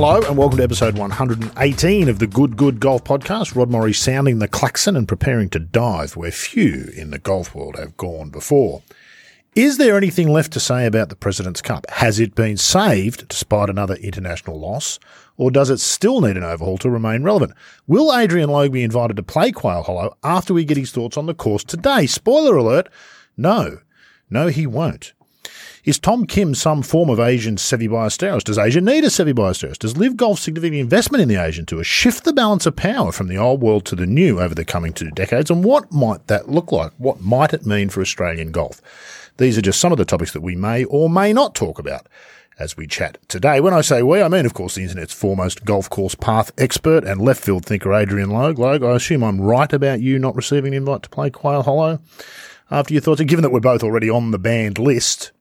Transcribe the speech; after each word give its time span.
Hello 0.00 0.20
and 0.20 0.36
welcome 0.38 0.58
to 0.58 0.62
episode 0.62 0.96
118 0.96 2.08
of 2.08 2.20
the 2.20 2.28
Good 2.28 2.56
Good 2.56 2.78
Golf 2.78 3.02
Podcast. 3.02 3.56
Rod 3.56 3.68
Morri 3.68 3.92
sounding 3.92 4.38
the 4.38 4.46
klaxon 4.46 4.94
and 4.94 5.08
preparing 5.08 5.50
to 5.50 5.58
dive 5.58 6.14
where 6.14 6.30
few 6.30 6.88
in 6.96 7.10
the 7.10 7.18
golf 7.18 7.52
world 7.52 7.74
have 7.76 7.96
gone 7.96 8.30
before. 8.30 8.84
Is 9.56 9.76
there 9.76 9.96
anything 9.96 10.28
left 10.28 10.52
to 10.52 10.60
say 10.60 10.86
about 10.86 11.08
the 11.08 11.16
President's 11.16 11.60
Cup? 11.60 11.84
Has 11.90 12.20
it 12.20 12.36
been 12.36 12.56
saved 12.56 13.26
despite 13.26 13.68
another 13.68 13.96
international 13.96 14.60
loss? 14.60 15.00
Or 15.36 15.50
does 15.50 15.68
it 15.68 15.80
still 15.80 16.20
need 16.20 16.36
an 16.36 16.44
overhaul 16.44 16.78
to 16.78 16.90
remain 16.90 17.24
relevant? 17.24 17.54
Will 17.88 18.16
Adrian 18.16 18.50
Logue 18.50 18.70
be 18.70 18.84
invited 18.84 19.16
to 19.16 19.24
play 19.24 19.50
Quail 19.50 19.82
Hollow 19.82 20.16
after 20.22 20.54
we 20.54 20.64
get 20.64 20.76
his 20.76 20.92
thoughts 20.92 21.16
on 21.16 21.26
the 21.26 21.34
course 21.34 21.64
today? 21.64 22.06
Spoiler 22.06 22.56
alert, 22.56 22.88
no. 23.36 23.80
No, 24.30 24.46
he 24.46 24.64
won't. 24.64 25.12
Is 25.88 25.98
Tom 25.98 26.26
Kim 26.26 26.54
some 26.54 26.82
form 26.82 27.08
of 27.08 27.18
Asian 27.18 27.56
Seve 27.56 27.88
Ballesteros? 27.88 28.44
Does 28.44 28.58
Asia 28.58 28.82
need 28.82 29.04
a 29.04 29.06
Seve 29.06 29.32
Ballesteros? 29.32 29.78
Does 29.78 29.96
LIV 29.96 30.18
Golf 30.18 30.38
significant 30.38 30.78
investment 30.78 31.22
in 31.22 31.30
the 31.30 31.42
Asian 31.42 31.64
Tour 31.64 31.82
shift 31.82 32.24
the 32.24 32.34
balance 32.34 32.66
of 32.66 32.76
power 32.76 33.10
from 33.10 33.28
the 33.28 33.38
old 33.38 33.62
world 33.62 33.86
to 33.86 33.96
the 33.96 34.04
new 34.04 34.38
over 34.38 34.54
the 34.54 34.66
coming 34.66 34.92
two 34.92 35.10
decades? 35.12 35.50
And 35.50 35.64
what 35.64 35.90
might 35.90 36.26
that 36.26 36.50
look 36.50 36.70
like? 36.72 36.92
What 36.98 37.22
might 37.22 37.54
it 37.54 37.64
mean 37.64 37.88
for 37.88 38.02
Australian 38.02 38.52
golf? 38.52 38.82
These 39.38 39.56
are 39.56 39.62
just 39.62 39.80
some 39.80 39.90
of 39.90 39.96
the 39.96 40.04
topics 40.04 40.34
that 40.34 40.42
we 40.42 40.54
may 40.54 40.84
or 40.84 41.08
may 41.08 41.32
not 41.32 41.54
talk 41.54 41.78
about 41.78 42.06
as 42.58 42.76
we 42.76 42.86
chat 42.86 43.16
today. 43.28 43.58
When 43.58 43.72
I 43.72 43.80
say 43.80 44.02
we, 44.02 44.20
I 44.20 44.28
mean, 44.28 44.44
of 44.44 44.52
course, 44.52 44.74
the 44.74 44.82
internet's 44.82 45.14
foremost 45.14 45.64
golf 45.64 45.88
course 45.88 46.14
path 46.14 46.52
expert 46.58 47.04
and 47.04 47.18
left 47.18 47.42
field 47.42 47.64
thinker, 47.64 47.94
Adrian 47.94 48.28
Logue. 48.28 48.58
Logue, 48.58 48.84
I 48.84 48.90
assume 48.90 49.24
I'm 49.24 49.40
right 49.40 49.72
about 49.72 50.02
you 50.02 50.18
not 50.18 50.36
receiving 50.36 50.74
an 50.74 50.82
invite 50.82 51.04
to 51.04 51.08
play 51.08 51.30
Quail 51.30 51.62
Hollow 51.62 52.00
after 52.70 52.92
your 52.92 53.00
thoughts, 53.00 53.22
given 53.22 53.42
that 53.42 53.52
we're 53.52 53.60
both 53.60 53.82
already 53.82 54.10
on 54.10 54.32
the 54.32 54.38
banned 54.38 54.78
list. 54.78 55.32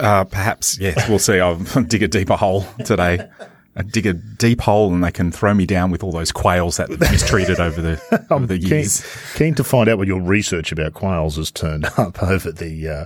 Uh, 0.00 0.24
perhaps, 0.24 0.78
yes. 0.78 1.08
We'll 1.08 1.18
see. 1.18 1.38
I'll 1.40 1.56
dig 1.86 2.02
a 2.02 2.08
deeper 2.08 2.36
hole 2.36 2.64
today. 2.84 3.28
I 3.76 3.82
dig 3.82 4.06
a 4.06 4.14
deep 4.14 4.62
hole 4.62 4.92
and 4.92 5.02
they 5.02 5.12
can 5.12 5.30
throw 5.30 5.54
me 5.54 5.64
down 5.64 5.90
with 5.92 6.02
all 6.02 6.10
those 6.10 6.32
quails 6.32 6.76
that 6.78 6.88
they've 6.88 6.98
mistreated 6.98 7.60
over 7.60 7.80
the 7.80 8.26
over 8.30 8.44
the 8.46 8.58
years. 8.58 9.00
Keen, 9.34 9.38
keen, 9.38 9.54
to 9.54 9.64
find 9.64 9.88
out 9.88 9.96
what 9.96 10.08
your 10.08 10.20
research 10.20 10.72
about 10.72 10.94
quails 10.94 11.36
has 11.36 11.50
turned 11.52 11.84
up 11.96 12.20
over 12.22 12.50
the 12.50 12.88
uh, 12.88 13.04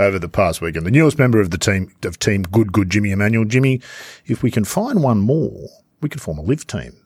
over 0.00 0.18
the 0.18 0.28
past 0.28 0.62
weekend. 0.62 0.86
The 0.86 0.90
newest 0.90 1.18
member 1.18 1.38
of 1.40 1.50
the 1.50 1.58
team 1.58 1.92
of 2.02 2.18
Team 2.18 2.42
Good 2.42 2.72
Good 2.72 2.88
Jimmy 2.90 3.10
Emanuel. 3.10 3.44
Jimmy, 3.44 3.82
if 4.24 4.42
we 4.42 4.50
can 4.50 4.64
find 4.64 5.02
one 5.02 5.18
more, 5.18 5.68
we 6.00 6.08
could 6.08 6.22
form 6.22 6.38
a 6.38 6.42
LIV 6.42 6.66
team. 6.66 6.99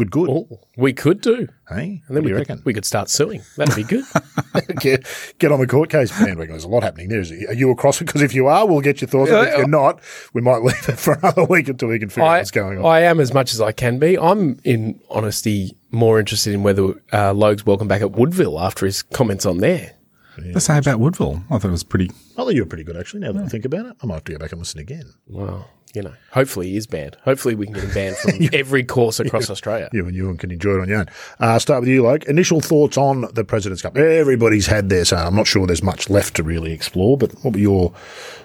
Good, 0.00 0.10
good. 0.12 0.30
Oh, 0.30 0.60
we 0.78 0.94
could 0.94 1.20
do. 1.20 1.46
Hey, 1.68 2.00
and 2.08 2.16
then 2.16 2.24
we 2.24 2.30
could, 2.30 2.38
reckon? 2.38 2.62
we 2.64 2.72
could 2.72 2.86
start 2.86 3.10
suing. 3.10 3.42
That'd 3.58 3.76
be 3.76 3.82
good. 3.82 4.02
get, 4.80 5.06
get 5.38 5.52
on 5.52 5.60
the 5.60 5.66
court 5.66 5.90
case 5.90 6.10
bandwagon. 6.10 6.54
There's 6.54 6.64
a 6.64 6.68
lot 6.68 6.82
happening 6.82 7.10
there. 7.10 7.20
Are 7.20 7.52
you 7.52 7.70
across 7.70 8.00
it? 8.00 8.04
Because 8.10 8.22
if 8.22 8.34
you 8.34 8.46
are, 8.46 8.66
we'll 8.66 8.80
get 8.80 9.02
your 9.02 9.08
thoughts. 9.08 9.30
Uh, 9.30 9.42
if 9.42 9.58
you're 9.58 9.68
not, 9.68 10.00
we 10.32 10.40
might 10.40 10.62
leave 10.62 10.88
it 10.88 10.98
for 10.98 11.12
another 11.12 11.44
week 11.44 11.68
until 11.68 11.90
we 11.90 11.98
can 11.98 12.08
figure 12.08 12.24
I, 12.24 12.36
out 12.36 12.38
what's 12.38 12.50
going 12.50 12.78
on. 12.78 12.86
I 12.86 13.00
am 13.00 13.20
as 13.20 13.34
much 13.34 13.52
as 13.52 13.60
I 13.60 13.72
can 13.72 13.98
be. 13.98 14.18
I'm, 14.18 14.58
in 14.64 14.98
honesty, 15.10 15.76
more 15.90 16.18
interested 16.18 16.54
in 16.54 16.62
whether 16.62 16.94
uh, 17.12 17.34
Logue's 17.34 17.66
welcome 17.66 17.86
back 17.86 18.00
at 18.00 18.12
Woodville 18.12 18.58
after 18.58 18.86
his 18.86 19.02
comments 19.02 19.44
on 19.44 19.58
there. 19.58 19.96
Yeah. 20.42 20.52
Let's 20.54 20.64
say 20.64 20.78
about 20.78 20.98
Woodville. 20.98 21.44
I 21.50 21.58
thought 21.58 21.68
it 21.68 21.72
was 21.72 21.84
pretty. 21.84 22.10
I 22.10 22.36
thought 22.36 22.54
you 22.54 22.62
were 22.62 22.68
pretty 22.68 22.84
good, 22.84 22.96
actually, 22.96 23.20
now 23.20 23.32
that 23.32 23.40
yeah. 23.40 23.44
I 23.44 23.48
think 23.48 23.66
about 23.66 23.84
it. 23.84 23.96
I 24.02 24.06
might 24.06 24.14
have 24.14 24.24
to 24.24 24.32
go 24.32 24.38
back 24.38 24.52
and 24.52 24.60
listen 24.60 24.80
again. 24.80 25.12
Wow 25.28 25.66
you 25.94 26.02
know, 26.02 26.12
hopefully 26.32 26.70
he 26.70 26.76
is 26.76 26.86
banned. 26.86 27.16
Hopefully 27.24 27.54
we 27.54 27.66
can 27.66 27.74
get 27.74 27.84
him 27.84 27.94
banned 27.94 28.16
from 28.16 28.32
every 28.52 28.84
course 28.84 29.20
across 29.20 29.48
you, 29.48 29.52
Australia. 29.52 29.88
You 29.92 30.06
and 30.06 30.14
you 30.14 30.34
can 30.36 30.50
enjoy 30.50 30.74
it 30.74 30.80
on 30.80 30.88
your 30.88 31.00
own. 31.00 31.08
Uh, 31.40 31.46
I'll 31.46 31.60
start 31.60 31.80
with 31.80 31.88
you, 31.88 32.02
like 32.02 32.24
initial 32.24 32.60
thoughts 32.60 32.96
on 32.96 33.26
the 33.32 33.44
President's 33.44 33.82
Cup. 33.82 33.96
Everybody's 33.96 34.66
had 34.66 34.88
their 34.88 35.04
say. 35.04 35.16
I'm 35.16 35.34
not 35.34 35.46
sure 35.46 35.66
there's 35.66 35.82
much 35.82 36.08
left 36.08 36.36
to 36.36 36.42
really 36.42 36.72
explore, 36.72 37.16
but 37.16 37.32
what 37.42 37.54
were 37.54 37.60
your 37.60 37.92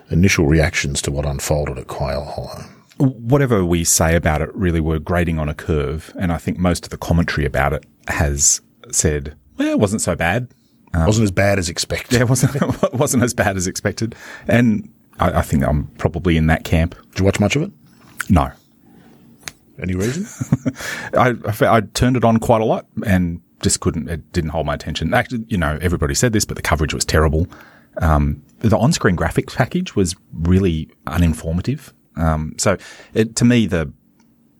initial 0.09 0.47
reactions 0.47 1.01
to 1.03 1.11
what 1.11 1.25
unfolded 1.25 1.77
at 1.77 1.87
Quail 1.87 2.23
Hollow? 2.23 2.65
Whatever 2.97 3.65
we 3.65 3.83
say 3.83 4.15
about 4.15 4.41
it, 4.41 4.53
really, 4.55 4.79
we're 4.79 4.99
grading 4.99 5.37
on 5.37 5.49
a 5.49 5.53
curve, 5.53 6.13
and 6.17 6.31
I 6.31 6.37
think 6.37 6.57
most 6.57 6.85
of 6.85 6.91
the 6.91 6.97
commentary 6.97 7.45
about 7.45 7.73
it 7.73 7.85
has 8.07 8.61
said, 8.91 9.35
"Well, 9.57 9.67
it 9.67 9.79
wasn't 9.79 10.01
so 10.01 10.15
bad." 10.15 10.47
Um, 10.93 11.05
wasn't 11.05 11.25
as 11.25 11.31
bad 11.31 11.59
as 11.59 11.67
expected. 11.67 12.13
Yeah, 12.13 12.21
it 12.21 12.29
wasn't 12.29 12.93
wasn't 12.93 13.23
as 13.23 13.33
bad 13.33 13.57
as 13.57 13.67
expected, 13.67 14.15
and 14.47 14.89
I, 15.19 15.39
I 15.39 15.41
think 15.41 15.63
I'm 15.63 15.87
probably 15.97 16.37
in 16.37 16.47
that 16.47 16.63
camp. 16.63 16.95
Did 17.11 17.19
you 17.19 17.25
watch 17.25 17.39
much 17.39 17.55
of 17.55 17.63
it? 17.63 17.71
No. 18.29 18.51
Any 19.81 19.95
reason? 19.95 20.25
I, 21.13 21.35
I, 21.61 21.81
turned 21.81 22.15
it 22.15 22.23
on 22.23 22.39
quite 22.39 22.61
a 22.61 22.65
lot 22.65 22.87
and 23.05 23.41
just 23.61 23.81
couldn't, 23.81 24.07
it 24.09 24.31
didn't 24.31 24.51
hold 24.51 24.65
my 24.65 24.73
attention. 24.73 25.13
Actually, 25.13 25.45
you 25.47 25.57
know, 25.57 25.77
everybody 25.81 26.15
said 26.15 26.33
this, 26.33 26.45
but 26.45 26.55
the 26.55 26.63
coverage 26.63 26.93
was 26.93 27.03
terrible. 27.03 27.47
Um, 27.97 28.41
the 28.59 28.77
on-screen 28.77 29.15
graphics 29.15 29.55
package 29.55 29.95
was 29.95 30.15
really 30.33 30.89
uninformative. 31.07 31.91
Um, 32.15 32.55
so 32.57 32.77
it, 33.13 33.35
to 33.37 33.45
me, 33.45 33.67
the, 33.67 33.91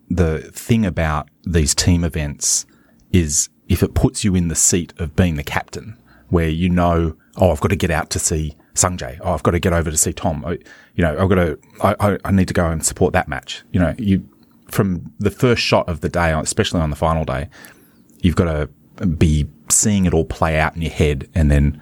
the 0.10 0.40
thing 0.54 0.86
about 0.86 1.30
these 1.46 1.74
team 1.74 2.04
events 2.04 2.66
is 3.12 3.50
if 3.68 3.82
it 3.82 3.94
puts 3.94 4.24
you 4.24 4.36
in 4.36 4.50
the 4.50 4.56
seat 4.56 4.94
of 4.98 5.16
being 5.16 5.36
the 5.36 5.44
captain, 5.44 5.98
where 6.30 6.50
you 6.50 6.70
know, 6.70 7.16
oh, 7.38 7.52
I've 7.52 7.62
got 7.62 7.70
to 7.70 7.76
get 7.76 7.92
out 7.92 8.10
to 8.12 8.20
see 8.20 8.56
Sungjae. 8.76 9.20
Oh, 9.22 9.34
I've 9.34 9.44
got 9.44 9.52
to 9.52 9.60
get 9.60 9.74
over 9.74 9.90
to 9.90 9.98
see 9.98 10.14
Tom. 10.14 10.46
I, 10.46 10.52
you 10.96 11.04
know, 11.04 11.18
I've 11.18 11.30
got 11.30 11.36
to, 11.36 11.60
I, 11.82 11.96
I, 12.00 12.18
I, 12.26 12.32
need 12.32 12.48
to 12.50 12.54
go 12.54 12.70
and 12.70 12.86
support 12.86 13.14
that 13.14 13.28
match. 13.28 13.64
You 13.72 13.80
know, 13.80 13.96
you, 13.98 14.28
from 14.70 15.12
the 15.20 15.32
first 15.32 15.62
shot 15.62 15.88
of 15.90 16.02
the 16.02 16.10
day, 16.10 16.32
especially 16.34 16.82
on 16.82 16.90
the 16.90 16.96
final 16.96 17.26
day, 17.26 17.50
you've 18.20 18.36
got 18.36 18.46
to 18.46 19.06
be 19.06 19.48
seeing 19.70 20.06
it 20.06 20.14
all 20.14 20.26
play 20.26 20.60
out 20.60 20.76
in 20.76 20.82
your 20.82 20.92
head 20.92 21.30
and 21.34 21.50
then 21.50 21.82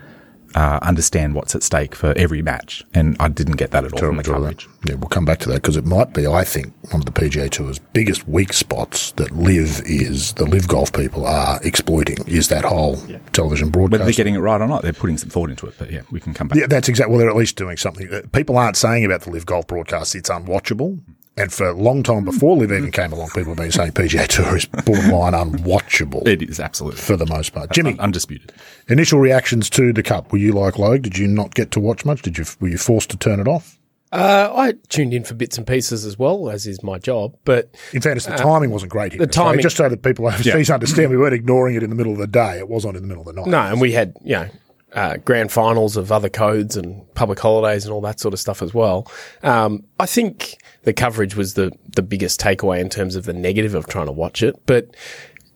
uh, 0.55 0.79
understand 0.81 1.35
what's 1.35 1.55
at 1.55 1.63
stake 1.63 1.95
for 1.95 2.13
every 2.17 2.41
match. 2.41 2.83
And 2.93 3.15
I 3.19 3.27
didn't 3.27 3.57
get 3.57 3.71
that 3.71 3.85
at 3.85 3.93
all 3.93 3.99
from 3.99 4.17
the 4.17 4.23
coverage. 4.23 4.67
Yeah, 4.85 4.95
we'll 4.95 5.09
come 5.09 5.25
back 5.25 5.39
to 5.39 5.49
that 5.49 5.55
because 5.55 5.77
it 5.77 5.85
might 5.85 6.13
be, 6.13 6.27
I 6.27 6.43
think, 6.43 6.73
one 6.91 7.01
of 7.01 7.05
the 7.05 7.11
PGA 7.11 7.49
Tour's 7.49 7.79
biggest 7.79 8.27
weak 8.27 8.53
spots 8.53 9.11
that 9.13 9.31
LIV 9.31 9.81
is, 9.85 10.33
the 10.33 10.45
LIV 10.45 10.67
Golf 10.67 10.93
people 10.93 11.25
are 11.25 11.59
exploiting, 11.63 12.17
is 12.27 12.49
that 12.49 12.65
whole 12.65 12.97
yeah. 13.07 13.19
television 13.31 13.69
broadcast. 13.69 13.91
Whether 13.91 14.03
they're 14.05 14.13
getting 14.13 14.35
it 14.35 14.39
right 14.39 14.61
or 14.61 14.67
not, 14.67 14.81
they're 14.81 14.93
putting 14.93 15.17
some 15.17 15.29
thought 15.29 15.49
into 15.49 15.67
it. 15.67 15.75
But 15.77 15.91
yeah, 15.91 16.01
we 16.11 16.19
can 16.19 16.33
come 16.33 16.47
back. 16.47 16.57
Yeah, 16.57 16.67
that's 16.67 16.89
exactly. 16.89 17.11
Well, 17.11 17.19
they're 17.19 17.29
at 17.29 17.35
least 17.35 17.55
doing 17.55 17.77
something. 17.77 18.07
People 18.31 18.57
aren't 18.57 18.77
saying 18.77 19.05
about 19.05 19.21
the 19.21 19.31
LIV 19.31 19.45
Golf 19.45 19.67
broadcast 19.67 20.15
it's 20.15 20.29
unwatchable. 20.29 20.99
And 21.35 21.51
for 21.51 21.67
a 21.67 21.73
long 21.73 22.03
time 22.03 22.25
before 22.25 22.55
LIV 22.55 22.71
even 22.71 22.91
came 22.91 23.11
along, 23.11 23.29
people 23.29 23.51
have 23.51 23.57
been 23.57 23.71
saying 23.71 23.93
PGA 23.93 24.27
Tour 24.27 24.55
is 24.55 24.65
borderline 24.65 25.33
unwatchable. 25.33 26.27
It 26.27 26.43
is 26.43 26.59
absolutely 26.59 26.99
for 27.01 27.17
the 27.17 27.25
most 27.25 27.53
part. 27.53 27.71
Jimmy, 27.71 27.97
undisputed. 27.97 28.53
Initial 28.87 29.19
reactions 29.19 29.69
to 29.71 29.91
the 29.93 30.03
Cup. 30.03 30.31
Were 30.31 30.37
you 30.37 30.53
like 30.53 30.77
Logue? 30.77 31.01
Did 31.01 31.17
you 31.17 31.27
not 31.27 31.55
get 31.55 31.71
to 31.71 31.79
watch 31.79 32.05
much? 32.05 32.21
Did 32.21 32.37
you? 32.37 32.45
Were 32.59 32.67
you 32.67 32.77
forced 32.77 33.09
to 33.11 33.17
turn 33.17 33.39
it 33.39 33.47
off? 33.47 33.79
Uh, 34.11 34.53
I 34.55 34.73
tuned 34.89 35.11
in 35.11 35.23
for 35.23 35.33
bits 35.33 35.57
and 35.57 35.65
pieces 35.65 36.05
as 36.05 36.19
well, 36.19 36.51
as 36.51 36.67
is 36.67 36.83
my 36.83 36.99
job. 36.99 37.35
But 37.45 37.73
in 37.93 38.01
fairness, 38.01 38.27
the 38.27 38.35
uh, 38.35 38.37
timing 38.37 38.69
wasn't 38.69 38.91
great. 38.91 39.13
Here, 39.13 39.19
the 39.19 39.25
timing, 39.25 39.61
just 39.61 39.75
so 39.75 39.89
that 39.89 40.03
people 40.03 40.27
overseas 40.27 40.69
yeah. 40.69 40.75
understand, 40.75 41.09
we 41.09 41.17
weren't 41.17 41.33
ignoring 41.33 41.75
it 41.75 41.81
in 41.81 41.89
the 41.89 41.95
middle 41.95 42.13
of 42.13 42.19
the 42.19 42.27
day. 42.27 42.59
It 42.59 42.69
was 42.69 42.85
on 42.85 42.95
in 42.95 43.01
the 43.01 43.07
middle 43.07 43.27
of 43.27 43.35
the 43.35 43.41
night. 43.41 43.49
No, 43.49 43.59
and 43.59 43.81
we 43.81 43.91
had 43.91 44.15
you 44.23 44.33
know 44.33 44.49
uh, 44.93 45.17
grand 45.17 45.51
finals 45.51 45.97
of 45.97 46.11
other 46.11 46.29
codes 46.29 46.77
and 46.77 47.11
public 47.15 47.39
holidays 47.39 47.85
and 47.85 47.93
all 47.93 48.01
that 48.01 48.19
sort 48.19 48.35
of 48.35 48.39
stuff 48.39 48.61
as 48.61 48.71
well. 48.71 49.11
Um, 49.41 49.83
I 49.99 50.05
think 50.05 50.57
the 50.83 50.93
coverage 50.93 51.35
was 51.35 51.55
the 51.55 51.71
the 51.95 52.01
biggest 52.01 52.39
takeaway 52.39 52.79
in 52.79 52.89
terms 52.89 53.15
of 53.15 53.25
the 53.25 53.33
negative 53.33 53.75
of 53.75 53.87
trying 53.87 54.07
to 54.07 54.11
watch 54.11 54.43
it. 54.43 54.55
But 54.65 54.95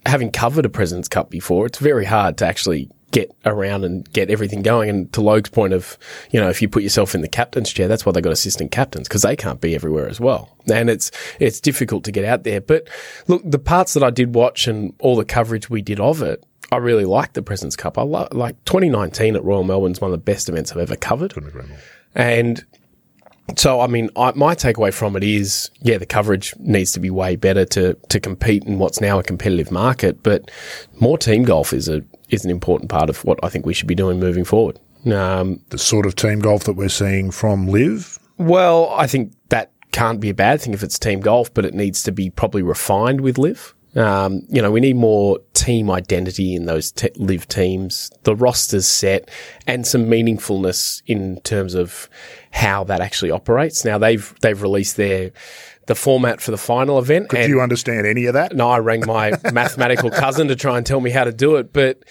having 0.06 0.32
covered 0.32 0.66
a 0.66 0.70
President's 0.70 1.08
Cup 1.08 1.30
before, 1.30 1.66
it's 1.66 1.80
very 1.80 2.06
hard 2.06 2.38
to 2.38 2.46
actually 2.46 2.90
get 3.12 3.34
around 3.46 3.86
and 3.86 4.12
get 4.12 4.30
everything 4.30 4.62
going. 4.62 4.90
And 4.90 5.12
to 5.14 5.22
Logue's 5.22 5.50
point 5.50 5.74
of, 5.74 5.98
you 6.32 6.40
know, 6.40 6.50
if 6.50 6.62
you 6.62 6.68
put 6.68 6.84
yourself 6.84 7.16
in 7.16 7.22
the 7.22 7.28
captain's 7.28 7.72
chair, 7.72 7.88
that's 7.88 8.06
why 8.06 8.12
they 8.12 8.22
got 8.22 8.34
assistant 8.34 8.72
captains 8.72 9.08
because 9.08 9.22
they 9.22 9.36
can't 9.36 9.62
be 9.62 9.76
everywhere 9.76 10.08
as 10.08 10.20
well. 10.20 10.56
And 10.72 10.90
it's 10.90 11.12
it's 11.40 11.60
difficult 11.60 12.04
to 12.06 12.12
get 12.12 12.26
out 12.26 12.44
there. 12.44 12.62
But 12.62 12.88
look, 13.28 13.42
the 13.46 13.60
parts 13.60 13.94
that 13.94 14.04
I 14.04 14.10
did 14.10 14.36
watch 14.36 14.68
and 14.68 14.94
all 15.00 15.16
the 15.16 15.26
coverage 15.26 15.70
we 15.70 15.82
did 15.82 16.00
of 16.00 16.22
it, 16.22 16.44
I 16.72 16.78
really 16.78 17.06
liked 17.06 17.34
the 17.34 17.42
President's 17.42 17.76
Cup. 17.76 17.98
I 17.98 18.04
lo- 18.04 18.28
like 18.32 18.64
2019 18.66 19.36
at 19.36 19.44
Royal 19.44 19.64
Melbourne's 19.64 20.02
one 20.02 20.12
of 20.12 20.14
the 20.14 20.24
best 20.24 20.50
events 20.50 20.72
I've 20.72 20.78
ever 20.80 20.96
covered. 20.96 21.34
And 22.14 22.66
so, 23.56 23.80
I 23.80 23.88
mean, 23.88 24.10
I, 24.16 24.34
my 24.36 24.56
takeaway 24.56 24.94
from 24.94 25.16
it 25.16 25.24
is, 25.24 25.72
yeah, 25.82 25.98
the 25.98 26.06
coverage 26.06 26.54
needs 26.60 26.92
to 26.94 27.00
be 27.00 27.10
way 27.10 27.36
better 27.36 27.66
to 27.66 27.94
to 27.94 28.20
compete 28.20 28.66
in 28.66 28.78
what's 28.78 29.00
now 29.00 29.20
a 29.20 29.24
competitive 29.24 29.72
market. 29.72 30.22
But 30.22 30.52
more 31.00 31.18
team 31.18 31.44
golf 31.44 31.74
is 31.74 31.88
a 31.88 32.04
is 32.30 32.44
an 32.44 32.52
important 32.52 32.90
part 32.90 33.10
of 33.10 33.24
what 33.24 33.40
I 33.44 33.50
think 33.50 33.66
we 33.66 33.74
should 33.74 33.88
be 33.88 33.96
doing 33.96 34.20
moving 34.20 34.44
forward. 34.44 34.80
Um, 35.06 35.62
the 35.70 35.78
sort 35.78 36.06
of 36.06 36.16
team 36.16 36.40
golf 36.40 36.66
that 36.66 36.74
we're 36.74 36.90
seeing 36.90 37.32
from 37.32 37.68
LIV. 37.68 38.20
Well, 38.38 38.94
I 38.94 39.08
think 39.08 39.34
that 39.50 39.72
can't 39.92 40.20
be 40.20 40.30
a 40.30 40.34
bad 40.34 40.62
thing 40.62 40.74
if 40.74 40.84
it's 40.84 41.00
team 41.00 41.22
golf, 41.22 41.54
but 41.54 41.66
it 41.66 41.74
needs 41.74 42.04
to 42.04 42.12
be 42.12 42.30
probably 42.30 42.62
refined 42.62 43.22
with 43.22 43.38
LIV. 43.38 43.74
Um, 43.98 44.44
you 44.48 44.62
know, 44.62 44.70
we 44.70 44.80
need 44.80 44.96
more 44.96 45.40
team 45.54 45.90
identity 45.90 46.54
in 46.56 46.66
those 46.66 46.92
te- 46.92 47.10
LIV 47.16 47.48
teams, 47.48 48.12
the 48.24 48.36
rosters 48.36 48.86
set, 48.86 49.28
and 49.66 49.88
some 49.88 50.06
meaningfulness 50.06 51.02
in 51.08 51.42
terms 51.42 51.74
of 51.74 52.08
how 52.52 52.84
that 52.86 53.02
actually 53.02 53.32
operates. 53.32 53.84
Now 53.84 53.98
they've 53.98 54.34
they've 54.42 54.62
released 54.62 54.98
their 54.98 55.32
the 55.88 55.96
format 55.96 56.42
for 56.42 56.52
the 56.52 56.58
final 56.58 57.00
event. 57.00 57.30
Could 57.30 57.50
you 57.50 57.62
understand 57.62 58.06
any 58.06 58.26
of 58.26 58.34
that? 58.34 58.56
No, 58.56 58.70
I 58.70 58.80
rang 58.80 59.04
my 59.08 59.32
mathematical 59.52 60.12
cousin 60.12 60.48
to 60.50 60.56
try 60.56 60.78
and 60.78 60.86
tell 60.86 61.02
me 61.02 61.10
how 61.10 61.24
to 61.24 61.32
do 61.32 61.56
it. 61.56 61.74
But 61.74 62.04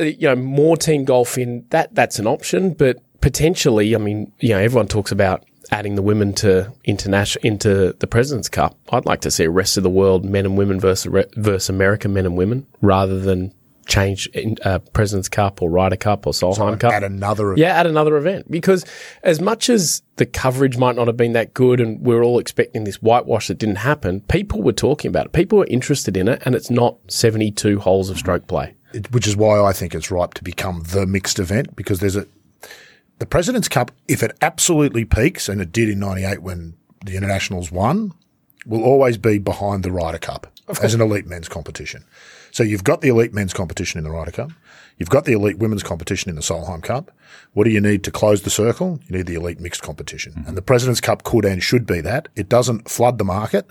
uh, 0.00 0.04
you 0.04 0.28
know, 0.28 0.36
more 0.36 0.76
team 0.76 1.04
golf 1.04 1.36
in 1.36 1.66
that 1.70 1.94
that's 1.94 2.18
an 2.18 2.26
option, 2.26 2.72
but 2.72 2.98
potentially, 3.20 3.94
I 3.94 3.98
mean, 3.98 4.32
you 4.40 4.50
know, 4.50 4.58
everyone 4.58 4.88
talks 4.88 5.12
about 5.12 5.44
adding 5.70 5.94
the 5.94 6.02
women 6.02 6.32
to 6.34 6.72
international 6.84 7.46
into 7.46 7.94
the 7.98 8.06
President's 8.06 8.48
Cup. 8.48 8.78
I'd 8.90 9.06
like 9.06 9.20
to 9.22 9.30
see 9.30 9.44
a 9.44 9.50
rest 9.50 9.76
of 9.76 9.82
the 9.82 9.90
world 9.90 10.24
men 10.24 10.46
and 10.46 10.56
women 10.56 10.80
versus 10.80 11.12
versus 11.36 11.68
American 11.68 12.12
men 12.12 12.26
and 12.26 12.36
women 12.36 12.66
rather 12.80 13.18
than 13.18 13.52
change 13.86 14.26
in, 14.28 14.56
uh, 14.64 14.80
President's 14.92 15.28
Cup 15.28 15.62
or 15.62 15.70
Ryder 15.70 15.96
Cup 15.96 16.26
or 16.26 16.32
Solheim 16.32 16.78
Cup. 16.78 16.92
At 16.92 17.04
another 17.04 17.52
event. 17.52 17.58
Yeah, 17.58 17.78
at 17.78 17.86
another 17.86 18.16
event. 18.16 18.50
Because 18.50 18.84
as 19.22 19.40
much 19.40 19.70
as 19.70 20.02
the 20.16 20.26
coverage 20.26 20.76
might 20.76 20.96
not 20.96 21.06
have 21.06 21.16
been 21.16 21.32
that 21.32 21.54
good 21.54 21.80
and 21.80 22.00
we 22.04 22.14
are 22.14 22.22
all 22.22 22.38
expecting 22.38 22.84
this 22.84 22.96
whitewash 22.96 23.48
that 23.48 23.58
didn't 23.58 23.76
happen, 23.76 24.20
people 24.22 24.62
were 24.62 24.72
talking 24.72 25.08
about 25.08 25.26
it. 25.26 25.32
People 25.32 25.58
were 25.58 25.66
interested 25.66 26.16
in 26.16 26.28
it 26.28 26.42
and 26.44 26.54
it's 26.54 26.70
not 26.70 26.96
72 27.08 27.78
holes 27.80 28.10
of 28.10 28.18
stroke 28.18 28.46
play. 28.46 28.74
It, 28.92 29.12
which 29.12 29.26
is 29.26 29.36
why 29.36 29.60
I 29.62 29.72
think 29.72 29.94
it's 29.94 30.10
ripe 30.10 30.34
to 30.34 30.44
become 30.44 30.82
the 30.88 31.06
mixed 31.06 31.38
event 31.38 31.76
because 31.76 32.00
there's 32.00 32.16
a, 32.16 32.26
the 33.18 33.26
President's 33.26 33.68
Cup, 33.68 33.90
if 34.08 34.22
it 34.22 34.36
absolutely 34.42 35.04
peaks, 35.04 35.48
and 35.48 35.60
it 35.60 35.72
did 35.72 35.88
in 35.88 35.98
98 35.98 36.42
when 36.42 36.74
the 37.04 37.16
internationals 37.16 37.70
won, 37.72 38.12
will 38.66 38.82
always 38.82 39.16
be 39.16 39.38
behind 39.38 39.82
the 39.82 39.92
Ryder 39.92 40.18
Cup 40.18 40.46
as 40.82 40.94
an 40.94 41.00
elite 41.00 41.26
men's 41.26 41.48
competition. 41.48 42.04
So 42.50 42.62
you've 42.62 42.84
got 42.84 43.00
the 43.00 43.08
elite 43.08 43.32
men's 43.32 43.52
competition 43.52 43.98
in 43.98 44.04
the 44.04 44.10
Ryder 44.10 44.32
Cup. 44.32 44.50
You've 44.98 45.10
got 45.10 45.26
the 45.26 45.32
elite 45.32 45.58
women's 45.58 45.82
competition 45.82 46.30
in 46.30 46.36
the 46.36 46.42
Solheim 46.42 46.82
Cup. 46.82 47.10
What 47.52 47.64
do 47.64 47.70
you 47.70 47.80
need 47.80 48.02
to 48.04 48.10
close 48.10 48.42
the 48.42 48.50
circle? 48.50 48.98
You 49.06 49.18
need 49.18 49.26
the 49.26 49.34
elite 49.34 49.60
mixed 49.60 49.82
competition. 49.82 50.32
Mm-hmm. 50.32 50.48
And 50.48 50.56
the 50.56 50.62
President's 50.62 51.00
Cup 51.00 51.22
could 51.22 51.44
and 51.44 51.62
should 51.62 51.86
be 51.86 52.00
that. 52.00 52.28
It 52.34 52.48
doesn't 52.48 52.88
flood 52.88 53.18
the 53.18 53.24
market. 53.24 53.70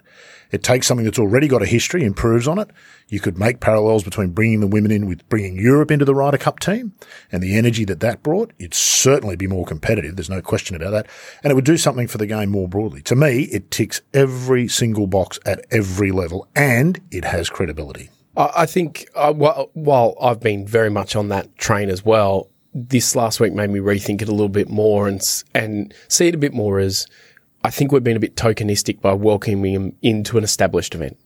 It 0.52 0.62
takes 0.62 0.86
something 0.86 1.04
that's 1.04 1.20
already 1.20 1.48
got 1.48 1.64
a 1.64 1.66
history, 1.66 2.04
improves 2.04 2.48
on 2.48 2.60
it. 2.60 2.70
You 3.08 3.20
could 3.20 3.38
make 3.38 3.60
parallels 3.60 4.04
between 4.04 4.32
bringing 4.32 4.60
the 4.60 4.68
women 4.68 4.92
in 4.92 5.08
with 5.08 5.28
bringing 5.28 5.58
Europe 5.58 5.90
into 5.90 6.06
the 6.06 6.16
Ryder 6.16 6.38
Cup 6.38 6.60
team 6.60 6.94
and 7.32 7.42
the 7.42 7.58
energy 7.58 7.86
that 7.86 8.00
that 8.02 8.22
brought. 8.22 8.54
It'd 8.60 8.76
certainly 8.76 9.36
be 9.36 9.48
more 9.48 9.66
competitive. 9.66 10.16
There's 10.16 10.30
no 10.30 10.42
question 10.42 10.76
about 10.76 10.92
that. 10.92 11.08
And 11.44 11.52
it 11.52 11.56
would 11.56 11.66
do 11.66 11.78
something 11.78 12.08
for 12.08 12.20
the 12.20 12.28
game 12.28 12.50
more 12.50 12.68
broadly. 12.68 13.02
To 13.04 13.16
me, 13.16 13.44
it 13.46 13.72
ticks 13.72 14.02
every 14.14 14.68
single 14.68 15.08
box 15.08 15.40
at 15.46 15.66
every 15.72 16.12
level 16.12 16.48
and 16.56 17.02
it 17.12 17.26
has 17.26 17.50
credibility. 17.50 18.10
I 18.38 18.66
think 18.66 19.08
uh, 19.16 19.34
while, 19.34 19.70
while 19.74 20.16
I've 20.22 20.40
been 20.40 20.68
very 20.68 20.90
much 20.90 21.16
on 21.16 21.30
that 21.30 21.58
train 21.58 21.90
as 21.90 22.04
well, 22.04 22.50
this 22.74 23.16
last 23.16 23.40
week 23.40 23.54
made 23.54 23.70
me 23.70 23.80
rethink 23.80 24.22
it 24.22 24.28
a 24.28 24.32
little 24.32 24.50
bit 24.50 24.70
more 24.70 25.08
and 25.08 25.22
and 25.54 25.94
see 26.10 26.28
it 26.28 26.36
a 26.36 26.38
bit 26.38 26.54
more 26.54 26.80
as 26.80 27.08
I 27.64 27.72
think 27.72 27.92
we've 27.92 28.04
been 28.04 28.18
a 28.18 28.20
bit 28.20 28.36
tokenistic 28.36 29.02
by 29.02 29.14
welcoming 29.14 29.74
him 29.74 29.96
into 30.02 30.38
an 30.38 30.44
established 30.44 30.94
event. 30.94 31.18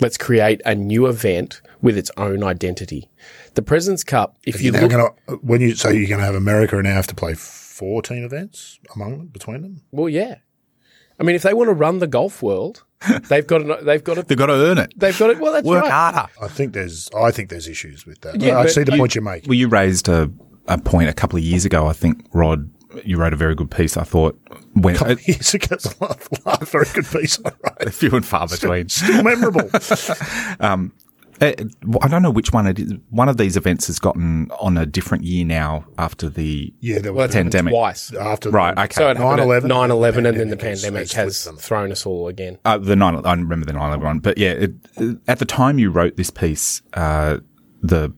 Let's 0.00 0.16
create 0.16 0.60
a 0.64 0.74
new 0.74 1.06
event 1.06 1.60
with 1.82 1.98
its 1.98 2.10
own 2.16 2.42
identity. 2.44 3.10
The 3.54 3.62
President's 3.62 4.04
Cup, 4.04 4.36
if 4.44 4.62
you 4.62 4.72
look, 4.72 4.90
gonna, 4.90 5.08
when 5.42 5.60
you 5.60 5.74
say 5.74 5.96
you're 5.96 6.08
going 6.08 6.20
to 6.20 6.24
have 6.24 6.34
America 6.34 6.76
and 6.76 6.84
now 6.84 6.94
have 6.94 7.08
to 7.08 7.14
play 7.14 7.34
14 7.34 8.24
events 8.24 8.78
among 8.94 9.18
them, 9.18 9.26
between 9.26 9.62
them. 9.62 9.82
Well, 9.90 10.08
yeah. 10.08 10.36
I 11.20 11.22
mean, 11.22 11.36
if 11.36 11.42
they 11.42 11.52
want 11.54 11.68
to 11.68 11.74
run 11.74 11.98
the 11.98 12.06
golf 12.06 12.42
world, 12.42 12.82
they've 13.28 13.46
got 13.46 13.58
to. 13.58 13.78
They've 13.82 14.02
got 14.02 14.14
to. 14.14 14.22
they've 14.26 14.38
got 14.38 14.46
to 14.46 14.54
earn 14.54 14.78
it. 14.78 14.92
They've 14.96 15.16
got 15.18 15.30
it. 15.30 15.38
Well, 15.38 15.52
that's 15.52 15.66
Work 15.66 15.82
right. 15.84 15.90
harder. 15.92 16.32
I 16.40 16.48
think 16.48 16.72
there's, 16.72 17.08
I 17.16 17.30
think 17.30 17.50
there's 17.50 17.68
issues 17.68 18.06
with 18.06 18.20
that. 18.22 18.40
Yeah, 18.40 18.58
I 18.58 18.66
see 18.66 18.82
the 18.84 18.92
you- 18.92 18.98
point 18.98 19.14
you're 19.14 19.22
making. 19.22 19.48
Well, 19.48 19.56
you 19.58 19.68
raised 19.68 20.08
a, 20.08 20.30
a 20.66 20.78
point 20.78 21.08
a 21.08 21.12
couple 21.12 21.38
of 21.38 21.44
years 21.44 21.64
ago. 21.64 21.86
I 21.86 21.92
think 21.92 22.24
Rod, 22.32 22.70
you 23.04 23.18
wrote 23.18 23.32
a 23.32 23.36
very 23.36 23.54
good 23.54 23.70
piece. 23.70 23.96
I 23.96 24.04
thought 24.04 24.38
when 24.74 24.96
it, 24.96 25.28
Years 25.28 25.54
ago, 25.54 25.68
it's 25.74 25.86
a 25.94 26.02
lot- 26.02 26.46
lot- 26.46 26.66
very 26.68 26.86
good 26.94 27.06
piece 27.06 27.38
I 27.44 27.52
wrote. 27.80 27.92
few 27.94 28.10
and 28.12 28.24
far 28.24 28.48
between. 28.48 28.88
Still 28.88 29.22
memorable. 29.22 29.68
Eh, 29.74 30.76
I 31.42 32.08
don't 32.08 32.22
know 32.22 32.30
which 32.30 32.52
one 32.52 32.66
it 32.66 32.78
is. 32.78 32.92
One 33.08 33.28
of 33.28 33.36
these 33.38 33.56
events 33.56 33.86
has 33.86 33.98
gotten 33.98 34.50
on 34.60 34.76
a 34.76 34.84
different 34.84 35.24
year 35.24 35.44
now 35.44 35.86
after 35.98 36.28
the 36.28 36.72
Yeah, 36.80 36.98
there 36.98 37.12
was 37.12 37.26
it's 37.26 37.34
pandemic. 37.34 37.72
twice. 37.72 38.12
after 38.12 38.50
Right, 38.50 38.74
the- 38.74 38.82
okay. 38.82 38.94
So 38.94 39.10
it 39.10 39.16
happened 39.16 39.40
9/11, 39.48 39.64
at 39.64 39.70
9/11 39.70 40.26
and 40.26 40.38
then 40.38 40.48
the 40.50 40.56
pandemic 40.56 41.00
has- 41.00 41.12
has 41.12 41.24
has 41.24 41.42
flipped 41.42 41.56
them. 41.58 41.62
thrown 41.62 41.92
us 41.92 42.04
all 42.04 42.28
again. 42.28 42.58
Uh, 42.64 42.76
the 42.78 42.94
nine, 42.96 43.20
I 43.24 43.32
remember 43.34 43.64
the 43.64 43.72
9/11 43.72 44.02
one, 44.02 44.18
but 44.18 44.36
yeah, 44.36 44.50
it, 44.50 44.72
at 45.26 45.38
the 45.38 45.44
time 45.46 45.78
you 45.78 45.90
wrote 45.90 46.16
this 46.16 46.30
piece, 46.30 46.82
uh, 46.94 47.38
the 47.82 48.12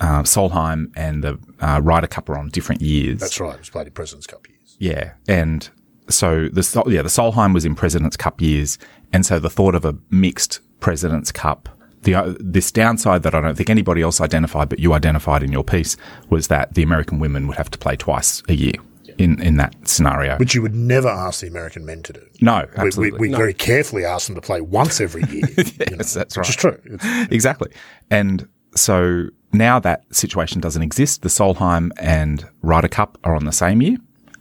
uh, 0.00 0.22
Solheim 0.22 0.90
and 0.96 1.22
the 1.24 1.38
uh, 1.60 1.80
Ryder 1.82 2.06
Cup 2.06 2.28
were 2.28 2.38
on 2.38 2.48
different 2.48 2.82
years. 2.82 3.20
That's 3.20 3.40
right. 3.40 3.54
It 3.54 3.60
was 3.60 3.70
played 3.70 3.86
in 3.88 3.92
President's 3.92 4.26
Cup 4.28 4.46
years. 4.48 4.76
Yeah, 4.78 5.12
and 5.28 5.68
so 6.08 6.48
the 6.52 6.82
yeah 6.88 7.02
the 7.02 7.08
Solheim 7.08 7.52
was 7.54 7.64
in 7.64 7.74
President's 7.74 8.16
Cup 8.16 8.40
years, 8.40 8.78
and 9.12 9.24
so 9.26 9.38
the 9.38 9.50
thought 9.50 9.74
of 9.74 9.84
a 9.84 9.96
mixed 10.10 10.60
President's 10.80 11.30
Cup. 11.32 11.68
The, 12.02 12.14
uh, 12.14 12.34
this 12.38 12.70
downside 12.70 13.22
that 13.24 13.34
I 13.34 13.40
don't 13.40 13.56
think 13.56 13.70
anybody 13.70 14.02
else 14.02 14.20
identified, 14.20 14.68
but 14.68 14.78
you 14.78 14.92
identified 14.92 15.42
in 15.42 15.52
your 15.52 15.64
piece, 15.64 15.96
was 16.30 16.48
that 16.48 16.74
the 16.74 16.82
American 16.82 17.18
women 17.18 17.48
would 17.48 17.56
have 17.56 17.70
to 17.70 17.78
play 17.78 17.96
twice 17.96 18.42
a 18.48 18.54
year 18.54 18.74
in, 19.18 19.40
in 19.42 19.56
that 19.56 19.74
scenario. 19.86 20.36
Which 20.36 20.54
you 20.54 20.62
would 20.62 20.74
never 20.74 21.08
ask 21.08 21.40
the 21.40 21.48
American 21.48 21.84
men 21.84 22.02
to 22.04 22.12
do. 22.12 22.26
no, 22.40 22.66
We, 22.76 22.82
we, 22.82 22.86
absolutely. 22.86 23.18
we 23.20 23.34
very 23.34 23.54
carefully 23.54 24.04
ask 24.04 24.26
them 24.26 24.36
to 24.36 24.40
play 24.40 24.60
once 24.60 25.00
every 25.00 25.22
year. 25.24 25.48
you 25.56 25.64
know, 25.64 25.96
Yes, 25.98 26.14
that's 26.14 26.36
Which 26.36 26.50
is 26.50 26.56
true. 26.56 26.78
It's- 26.84 27.28
exactly. 27.30 27.72
And 28.10 28.48
so 28.74 29.28
now 29.52 29.78
that 29.80 30.04
situation 30.14 30.60
doesn't 30.60 30.82
exist. 30.82 31.22
The 31.22 31.28
Solheim 31.28 31.90
and 31.98 32.46
Ryder 32.62 32.88
Cup 32.88 33.18
are 33.24 33.34
on 33.34 33.44
the 33.44 33.52
same 33.52 33.82
year. 33.82 33.96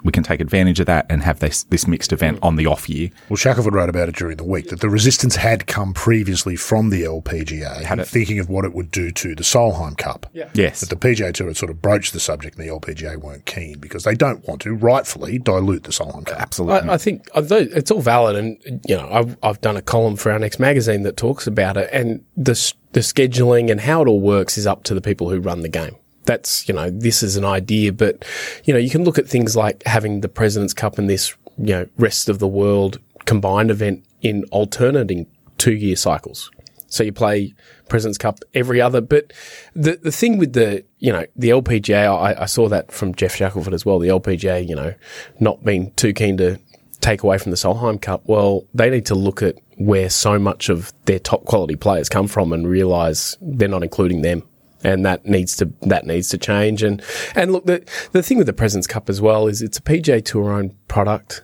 We 0.07 0.13
can 0.13 0.23
take 0.23 0.39
advantage 0.39 0.79
of 0.79 0.85
that 0.85 1.05
and 1.09 1.21
have 1.23 1.41
this, 1.41 1.63
this 1.63 1.85
mixed 1.85 2.13
event 2.13 2.39
mm. 2.39 2.45
on 2.45 2.55
the 2.55 2.65
off 2.65 2.87
year. 2.87 3.09
Well, 3.27 3.35
Shackelford 3.35 3.73
wrote 3.73 3.89
about 3.89 4.07
it 4.07 4.15
during 4.15 4.37
the 4.37 4.45
week 4.45 4.69
that 4.69 4.79
the 4.79 4.89
resistance 4.89 5.35
had 5.35 5.67
come 5.67 5.93
previously 5.93 6.55
from 6.55 6.91
the 6.91 7.01
LPGA, 7.03 7.81
Had 7.81 7.99
it. 7.99 8.07
thinking 8.07 8.39
of 8.39 8.49
what 8.49 8.63
it 8.63 8.73
would 8.73 8.89
do 8.89 9.11
to 9.11 9.35
the 9.35 9.43
Solheim 9.43 9.97
Cup. 9.97 10.25
Yeah. 10.31 10.49
Yes. 10.53 10.79
But 10.79 10.89
the 10.89 10.95
PGA 10.95 11.33
Tour 11.33 11.47
had 11.47 11.57
sort 11.57 11.71
of 11.71 11.81
broached 11.81 12.13
the 12.13 12.21
subject, 12.21 12.57
and 12.57 12.65
the 12.65 12.71
LPGA 12.71 13.17
weren't 13.17 13.45
keen 13.45 13.79
because 13.79 14.05
they 14.05 14.15
don't 14.15 14.47
want 14.47 14.61
to, 14.61 14.73
rightfully, 14.73 15.39
dilute 15.39 15.83
the 15.83 15.91
Solheim 15.91 16.25
Cup. 16.25 16.39
Absolutely. 16.39 16.89
I, 16.89 16.93
I 16.93 16.97
think 16.97 17.27
it's 17.35 17.91
all 17.91 17.99
valid, 17.99 18.37
and 18.37 18.57
you 18.87 18.95
know, 18.95 19.09
I've, 19.11 19.37
I've 19.43 19.59
done 19.59 19.75
a 19.75 19.81
column 19.81 20.15
for 20.15 20.31
our 20.31 20.39
next 20.39 20.57
magazine 20.57 21.03
that 21.03 21.17
talks 21.17 21.47
about 21.47 21.75
it, 21.75 21.89
and 21.91 22.23
the 22.37 22.73
the 22.93 23.01
scheduling 23.01 23.69
and 23.69 23.81
how 23.81 24.03
it 24.03 24.07
all 24.07 24.21
works 24.21 24.57
is 24.57 24.65
up 24.65 24.83
to 24.83 24.93
the 24.93 25.01
people 25.01 25.29
who 25.29 25.41
run 25.41 25.63
the 25.63 25.69
game. 25.69 25.97
That's 26.27 26.67
you 26.67 26.75
know, 26.75 26.91
this 26.91 27.23
is 27.23 27.35
an 27.35 27.45
idea, 27.45 27.91
but 27.91 28.23
you 28.65 28.73
know, 28.73 28.79
you 28.79 28.91
can 28.91 29.03
look 29.03 29.17
at 29.17 29.27
things 29.27 29.55
like 29.55 29.81
having 29.87 30.21
the 30.21 30.29
President's 30.29 30.75
Cup 30.75 30.99
and 30.99 31.09
this 31.09 31.35
you 31.57 31.73
know 31.73 31.87
rest 31.97 32.29
of 32.29 32.37
the 32.37 32.47
world 32.47 32.99
combined 33.25 33.71
event 33.71 34.05
in 34.21 34.43
alternating 34.51 35.25
two 35.57 35.73
year 35.73 35.95
cycles. 35.95 36.51
So 36.89 37.03
you 37.03 37.11
play 37.11 37.53
President's 37.89 38.17
Cup 38.17 38.39
every 38.53 38.79
other, 38.79 39.01
but 39.01 39.33
the 39.75 39.99
the 40.01 40.11
thing 40.11 40.37
with 40.37 40.53
the 40.53 40.83
you 40.99 41.11
know 41.11 41.25
the 41.35 41.49
LPGA, 41.49 42.07
I, 42.07 42.43
I 42.43 42.45
saw 42.45 42.69
that 42.69 42.91
from 42.91 43.15
Geoff 43.15 43.35
Shackelford 43.35 43.73
as 43.73 43.85
well. 43.85 43.99
The 43.99 44.09
LPGA, 44.09 44.67
you 44.67 44.75
know, 44.75 44.93
not 45.39 45.63
being 45.63 45.91
too 45.93 46.13
keen 46.13 46.37
to 46.37 46.59
take 47.01 47.23
away 47.23 47.37
from 47.37 47.51
the 47.51 47.57
Solheim 47.57 48.01
Cup. 48.01 48.23
Well, 48.25 48.65
they 48.73 48.89
need 48.89 49.05
to 49.07 49.15
look 49.15 49.41
at 49.41 49.55
where 49.77 50.09
so 50.09 50.39
much 50.39 50.69
of 50.69 50.91
their 51.05 51.19
top 51.19 51.45
quality 51.45 51.75
players 51.75 52.09
come 52.09 52.27
from 52.27 52.51
and 52.51 52.67
realize 52.67 53.37
they're 53.41 53.67
not 53.67 53.83
including 53.83 54.21
them. 54.21 54.43
And 54.83 55.05
that 55.05 55.25
needs 55.25 55.55
to 55.57 55.71
that 55.81 56.05
needs 56.05 56.29
to 56.29 56.37
change. 56.37 56.83
And 56.83 57.01
and 57.35 57.51
look, 57.51 57.65
the 57.65 57.83
the 58.11 58.21
thing 58.21 58.37
with 58.37 58.47
the 58.47 58.53
Presidents 58.53 58.87
Cup 58.87 59.09
as 59.09 59.19
well 59.19 59.47
is 59.47 59.61
it's 59.61 59.79
a 59.79 59.81
PGA 59.81 60.23
Tour 60.23 60.51
owned 60.53 60.75
product. 60.87 61.43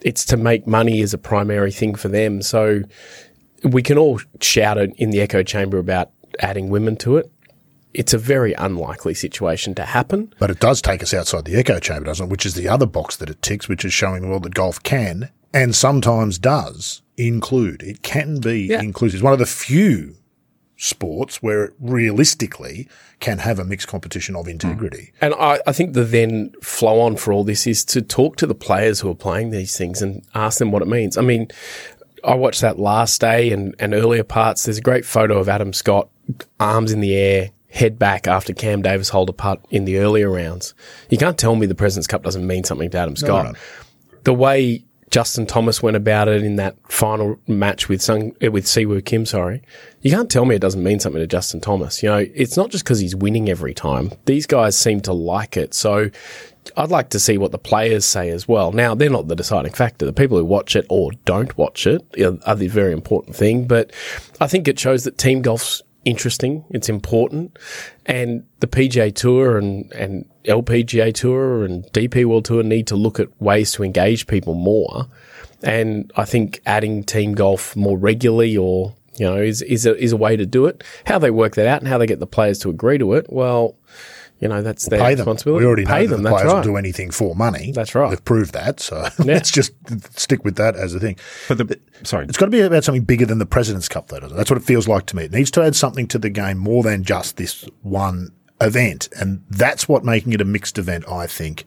It's 0.00 0.24
to 0.26 0.36
make 0.36 0.66
money 0.66 1.00
as 1.00 1.14
a 1.14 1.18
primary 1.18 1.70
thing 1.72 1.94
for 1.94 2.08
them. 2.08 2.42
So 2.42 2.82
we 3.62 3.82
can 3.82 3.96
all 3.96 4.20
shout 4.40 4.76
it 4.76 4.92
in 4.96 5.10
the 5.10 5.20
echo 5.20 5.42
chamber 5.42 5.78
about 5.78 6.10
adding 6.40 6.68
women 6.68 6.96
to 6.96 7.16
it. 7.16 7.30
It's 7.94 8.12
a 8.12 8.18
very 8.18 8.54
unlikely 8.54 9.14
situation 9.14 9.74
to 9.76 9.84
happen. 9.84 10.34
But 10.40 10.50
it 10.50 10.58
does 10.58 10.82
take 10.82 11.00
us 11.02 11.14
outside 11.14 11.44
the 11.44 11.54
echo 11.56 11.78
chamber, 11.78 12.06
doesn't 12.06 12.26
it? 12.26 12.30
Which 12.30 12.44
is 12.44 12.54
the 12.54 12.68
other 12.68 12.86
box 12.86 13.16
that 13.16 13.30
it 13.30 13.40
ticks, 13.40 13.68
which 13.68 13.84
is 13.84 13.92
showing 13.92 14.22
the 14.22 14.28
world 14.28 14.42
that 14.42 14.54
golf 14.54 14.82
can 14.82 15.30
and 15.54 15.76
sometimes 15.76 16.38
does 16.38 17.02
include. 17.16 17.82
It 17.84 18.02
can 18.02 18.40
be 18.40 18.62
Yeah. 18.66 18.80
inclusive. 18.82 19.18
It's 19.18 19.22
one 19.22 19.32
of 19.32 19.38
the 19.38 19.46
few 19.46 20.16
sports 20.76 21.42
where 21.42 21.64
it 21.64 21.74
realistically 21.80 22.88
can 23.20 23.38
have 23.38 23.58
a 23.58 23.64
mixed 23.64 23.88
competition 23.88 24.34
of 24.36 24.48
integrity. 24.48 25.12
And 25.20 25.34
I, 25.34 25.60
I 25.66 25.72
think 25.72 25.94
the 25.94 26.04
then 26.04 26.52
flow 26.62 27.00
on 27.00 27.16
for 27.16 27.32
all 27.32 27.44
this 27.44 27.66
is 27.66 27.84
to 27.86 28.02
talk 28.02 28.36
to 28.36 28.46
the 28.46 28.54
players 28.54 29.00
who 29.00 29.10
are 29.10 29.14
playing 29.14 29.50
these 29.50 29.76
things 29.76 30.02
and 30.02 30.22
ask 30.34 30.58
them 30.58 30.72
what 30.72 30.82
it 30.82 30.88
means. 30.88 31.16
I 31.16 31.22
mean, 31.22 31.48
I 32.24 32.34
watched 32.34 32.60
that 32.62 32.78
last 32.78 33.20
day 33.20 33.52
and, 33.52 33.74
and 33.78 33.94
earlier 33.94 34.24
parts. 34.24 34.64
There's 34.64 34.78
a 34.78 34.82
great 34.82 35.04
photo 35.04 35.38
of 35.38 35.48
Adam 35.48 35.72
Scott, 35.72 36.08
arms 36.58 36.92
in 36.92 37.00
the 37.00 37.14
air, 37.14 37.50
head 37.70 37.98
back 37.98 38.26
after 38.26 38.52
Cam 38.52 38.82
Davis 38.82 39.08
hold 39.08 39.28
a 39.28 39.32
putt 39.32 39.64
in 39.70 39.84
the 39.84 39.98
earlier 39.98 40.30
rounds. 40.30 40.74
You 41.10 41.18
can't 41.18 41.36
tell 41.36 41.56
me 41.56 41.66
the 41.66 41.74
President's 41.74 42.06
Cup 42.06 42.22
doesn't 42.22 42.46
mean 42.46 42.64
something 42.64 42.88
to 42.90 42.98
Adam 42.98 43.16
Scott. 43.16 43.46
no. 43.46 43.52
The 44.22 44.32
way 44.32 44.84
Justin 45.14 45.46
Thomas 45.46 45.80
went 45.80 45.96
about 45.96 46.26
it 46.26 46.42
in 46.42 46.56
that 46.56 46.74
final 46.90 47.38
match 47.46 47.88
with 47.88 48.02
Sung, 48.02 48.34
uh, 48.44 48.50
with 48.50 48.64
Siwoo 48.64 49.04
Kim, 49.04 49.24
sorry, 49.24 49.62
you 50.00 50.10
can't 50.10 50.28
tell 50.28 50.44
me 50.44 50.56
it 50.56 50.60
doesn't 50.60 50.82
mean 50.82 50.98
something 50.98 51.20
to 51.20 51.26
Justin 51.28 51.60
Thomas. 51.60 52.02
You 52.02 52.08
know, 52.08 52.26
it's 52.34 52.56
not 52.56 52.72
just 52.72 52.82
because 52.82 52.98
he's 52.98 53.14
winning 53.14 53.48
every 53.48 53.74
time. 53.74 54.10
These 54.24 54.48
guys 54.48 54.76
seem 54.76 55.00
to 55.02 55.12
like 55.12 55.56
it. 55.56 55.72
So 55.72 56.10
I'd 56.76 56.90
like 56.90 57.10
to 57.10 57.20
see 57.20 57.38
what 57.38 57.52
the 57.52 57.60
players 57.60 58.04
say 58.04 58.28
as 58.30 58.48
well. 58.48 58.72
Now, 58.72 58.96
they're 58.96 59.08
not 59.08 59.28
the 59.28 59.36
deciding 59.36 59.74
factor. 59.74 60.04
The 60.04 60.12
people 60.12 60.36
who 60.36 60.44
watch 60.44 60.74
it 60.74 60.84
or 60.88 61.12
don't 61.24 61.56
watch 61.56 61.86
it 61.86 62.04
are 62.44 62.56
the 62.56 62.66
very 62.66 62.92
important 62.92 63.36
thing. 63.36 63.68
But 63.68 63.92
I 64.40 64.48
think 64.48 64.66
it 64.66 64.80
shows 64.80 65.04
that 65.04 65.16
team 65.16 65.42
golf's 65.42 65.80
interesting. 66.04 66.64
It's 66.70 66.88
important. 66.88 67.58
And 68.06 68.44
the 68.60 68.66
PGA 68.66 69.14
Tour 69.14 69.58
and, 69.58 69.92
and 69.92 70.28
LPGA 70.44 71.12
Tour 71.14 71.64
and 71.64 71.84
DP 71.92 72.24
World 72.24 72.44
Tour 72.44 72.62
need 72.62 72.86
to 72.88 72.96
look 72.96 73.18
at 73.18 73.28
ways 73.40 73.72
to 73.72 73.84
engage 73.84 74.26
people 74.26 74.54
more. 74.54 75.06
And 75.62 76.12
I 76.16 76.24
think 76.24 76.60
adding 76.66 77.04
team 77.04 77.34
golf 77.34 77.74
more 77.74 77.96
regularly 77.96 78.56
or, 78.56 78.94
you 79.16 79.26
know, 79.26 79.36
is, 79.36 79.62
is 79.62 79.86
a, 79.86 79.96
is 79.96 80.12
a 80.12 80.16
way 80.16 80.36
to 80.36 80.44
do 80.44 80.66
it. 80.66 80.84
How 81.06 81.18
they 81.18 81.30
work 81.30 81.54
that 81.54 81.66
out 81.66 81.80
and 81.80 81.88
how 81.88 81.98
they 81.98 82.06
get 82.06 82.20
the 82.20 82.26
players 82.26 82.58
to 82.60 82.70
agree 82.70 82.98
to 82.98 83.14
it, 83.14 83.26
well, 83.30 83.76
you 84.40 84.48
know, 84.48 84.62
that's 84.62 84.88
their 84.88 84.98
Pay 84.98 85.14
them. 85.14 85.20
responsibility. 85.20 85.62
We 85.64 85.66
already 85.66 85.84
Pay 85.86 85.92
know 85.92 86.06
that 86.06 86.08
them. 86.16 86.22
the 86.24 86.30
That's 86.30 86.42
players 86.42 86.52
right. 86.52 86.56
will 86.66 86.72
do 86.72 86.76
anything 86.76 87.10
for 87.10 87.34
money. 87.34 87.72
That's 87.72 87.94
right. 87.94 88.10
They've 88.10 88.24
proved 88.24 88.52
that. 88.52 88.80
So 88.80 89.06
let's 89.20 89.50
just 89.50 89.72
stick 90.18 90.44
with 90.44 90.56
that 90.56 90.76
as 90.76 90.94
a 90.94 91.00
thing. 91.00 91.16
But 91.48 91.58
the 91.58 91.80
sorry, 92.02 92.26
It's 92.26 92.36
got 92.36 92.46
to 92.46 92.50
be 92.50 92.60
about 92.60 92.84
something 92.84 93.04
bigger 93.04 93.26
than 93.26 93.38
the 93.38 93.46
President's 93.46 93.88
Cup, 93.88 94.08
though. 94.08 94.20
doesn't 94.20 94.34
it? 94.34 94.38
That's 94.38 94.50
what 94.50 94.58
it 94.60 94.64
feels 94.64 94.86
like 94.88 95.06
to 95.06 95.16
me. 95.16 95.24
It 95.24 95.32
needs 95.32 95.50
to 95.52 95.62
add 95.62 95.76
something 95.76 96.06
to 96.08 96.18
the 96.18 96.30
game 96.30 96.58
more 96.58 96.82
than 96.82 97.04
just 97.04 97.36
this 97.36 97.64
one 97.82 98.32
event. 98.60 99.08
And 99.18 99.44
that's 99.50 99.88
what 99.88 100.04
making 100.04 100.32
it 100.32 100.40
a 100.40 100.44
mixed 100.44 100.78
event, 100.78 101.08
I 101.08 101.26
think, 101.26 101.64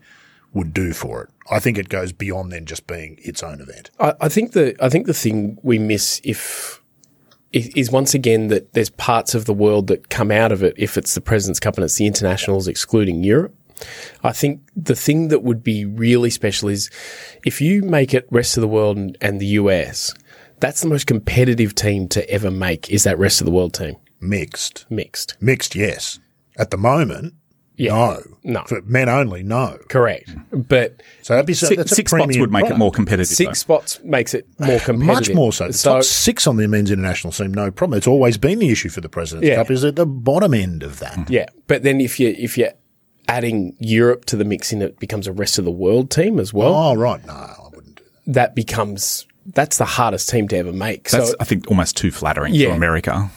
would 0.54 0.74
do 0.74 0.94
for 0.94 1.24
it. 1.24 1.30
I 1.50 1.60
think 1.60 1.78
it 1.78 1.88
goes 1.90 2.12
beyond 2.12 2.52
then 2.52 2.66
just 2.66 2.86
being 2.88 3.18
its 3.22 3.42
own 3.44 3.62
event. 3.62 3.90
I, 4.00 4.14
I 4.22 4.30
think 4.30 4.52
the 4.52 4.76
I 4.84 4.90
think 4.90 5.06
the 5.08 5.14
thing 5.14 5.58
we 5.64 5.80
miss 5.80 6.20
if 6.24 6.77
is, 7.54 7.68
is 7.70 7.92
once 7.92 8.14
again 8.14 8.48
that 8.48 8.74
there's 8.74 8.90
parts 8.90 9.36
of 9.36 9.46
the 9.46 9.54
world 9.54 9.88
that 9.88 10.10
come 10.10 10.32
out 10.32 10.52
of 10.52 10.64
it 10.64 10.74
if 10.78 10.98
it's 10.98 11.16
the 11.16 11.22
President's 11.22 11.60
Cup 11.60 11.76
and 11.76 11.86
it's 11.86 11.96
the 11.96 12.08
internationals 12.08 12.68
excluding 12.68 13.24
Europe. 13.24 13.54
I 14.24 14.32
think 14.32 14.62
the 14.76 14.96
thing 14.96 15.28
that 15.28 15.44
would 15.44 15.64
be 15.64 15.86
really 15.86 16.30
special 16.30 16.70
is 16.70 16.90
if 17.46 17.62
you 17.62 17.84
make 17.84 18.14
it 18.14 18.28
rest 18.32 18.58
of 18.58 18.62
the 18.62 18.68
world 18.68 18.98
and, 18.98 19.18
and 19.22 19.40
the 19.40 19.46
US, 19.48 20.14
that's 20.60 20.82
the 20.82 20.88
most 20.88 21.06
competitive 21.06 21.76
team 21.76 22.08
to 22.10 22.28
ever 22.30 22.50
make 22.50 22.90
is 22.90 23.04
that 23.04 23.20
rest 23.20 23.42
of 23.42 23.46
the 23.46 23.52
world 23.52 23.74
team 23.74 23.96
Mixed. 24.20 24.86
mixed. 24.90 25.38
Mixed, 25.40 25.76
yes. 25.76 26.20
At 26.58 26.72
the 26.72 26.78
moment, 26.78 27.36
Yeah. 27.78 27.94
no. 27.94 28.24
No. 28.44 28.64
For 28.68 28.82
men 28.84 29.08
only, 29.10 29.44
no. 29.44 29.78
Correct. 29.90 30.30
But 30.52 31.02
So 31.22 31.34
that'd 31.34 31.46
be 31.46 31.54
so, 31.54 31.68
six, 31.68 31.78
that's 31.78 31.92
a 31.92 31.96
six 31.96 32.12
spots 32.12 32.38
would 32.38 32.52
make 32.52 32.66
it 32.66 32.78
more 32.78 32.92
competitive. 32.92 33.28
six 33.36 33.60
spots 33.60 34.00
makes 34.04 34.34
it 34.34 34.48
more 34.60 34.80
competitive. 34.80 35.06
Much 35.06 35.34
more 35.34 35.52
so. 35.54 35.68
The 35.68 35.74
So 35.74 35.94
top 35.96 36.04
six 36.04 36.48
on 36.48 36.58
the 36.58 36.68
men's 36.68 36.90
international 36.92 37.32
team, 37.34 37.54
no 37.54 37.70
problem. 37.72 37.98
It's 37.98 38.08
always 38.08 38.38
been 38.38 38.60
the 38.60 38.70
issue 38.70 38.90
for 38.90 39.02
the 39.02 39.10
President's 39.10 39.48
Yeah. 39.48 39.56
Cup 39.56 39.70
is 39.72 39.84
at 39.86 39.96
the 39.96 40.06
bottom 40.06 40.54
end 40.54 40.82
of 40.84 41.00
that. 41.00 41.30
Yeah, 41.30 41.46
but 41.68 41.84
then 41.84 42.02
if 42.02 42.20
you 42.20 42.34
if 42.38 42.58
you're 42.58 42.72
adding 43.28 43.76
Europe 43.80 44.26
to 44.26 44.38
the 44.38 44.46
mix, 44.46 44.72
in 44.72 44.82
it 44.82 44.98
becomes 45.00 45.28
a 45.28 45.34
rest 45.34 45.60
of 45.60 45.66
the 45.66 45.72
world 45.72 46.10
team 46.10 46.40
as 46.40 46.54
well. 46.54 46.74
Oh, 46.74 46.96
right. 46.96 47.24
No, 47.28 47.34
I 47.34 47.68
wouldn't 47.74 47.98
do 47.98 48.04
that. 48.28 48.34
That 48.34 48.56
becomes 48.56 49.28
that's 49.54 49.78
the 49.78 49.86
hardest 49.86 50.30
team 50.30 50.48
to 50.50 50.58
ever 50.58 50.74
make. 50.74 51.10
That's 51.10 51.30
so 51.32 51.36
I 51.40 51.44
think 51.44 51.68
almost 51.70 51.96
too 51.98 52.12
flattering 52.12 52.54
Yeah. 52.54 52.70
for 52.70 52.76
America. 52.76 53.30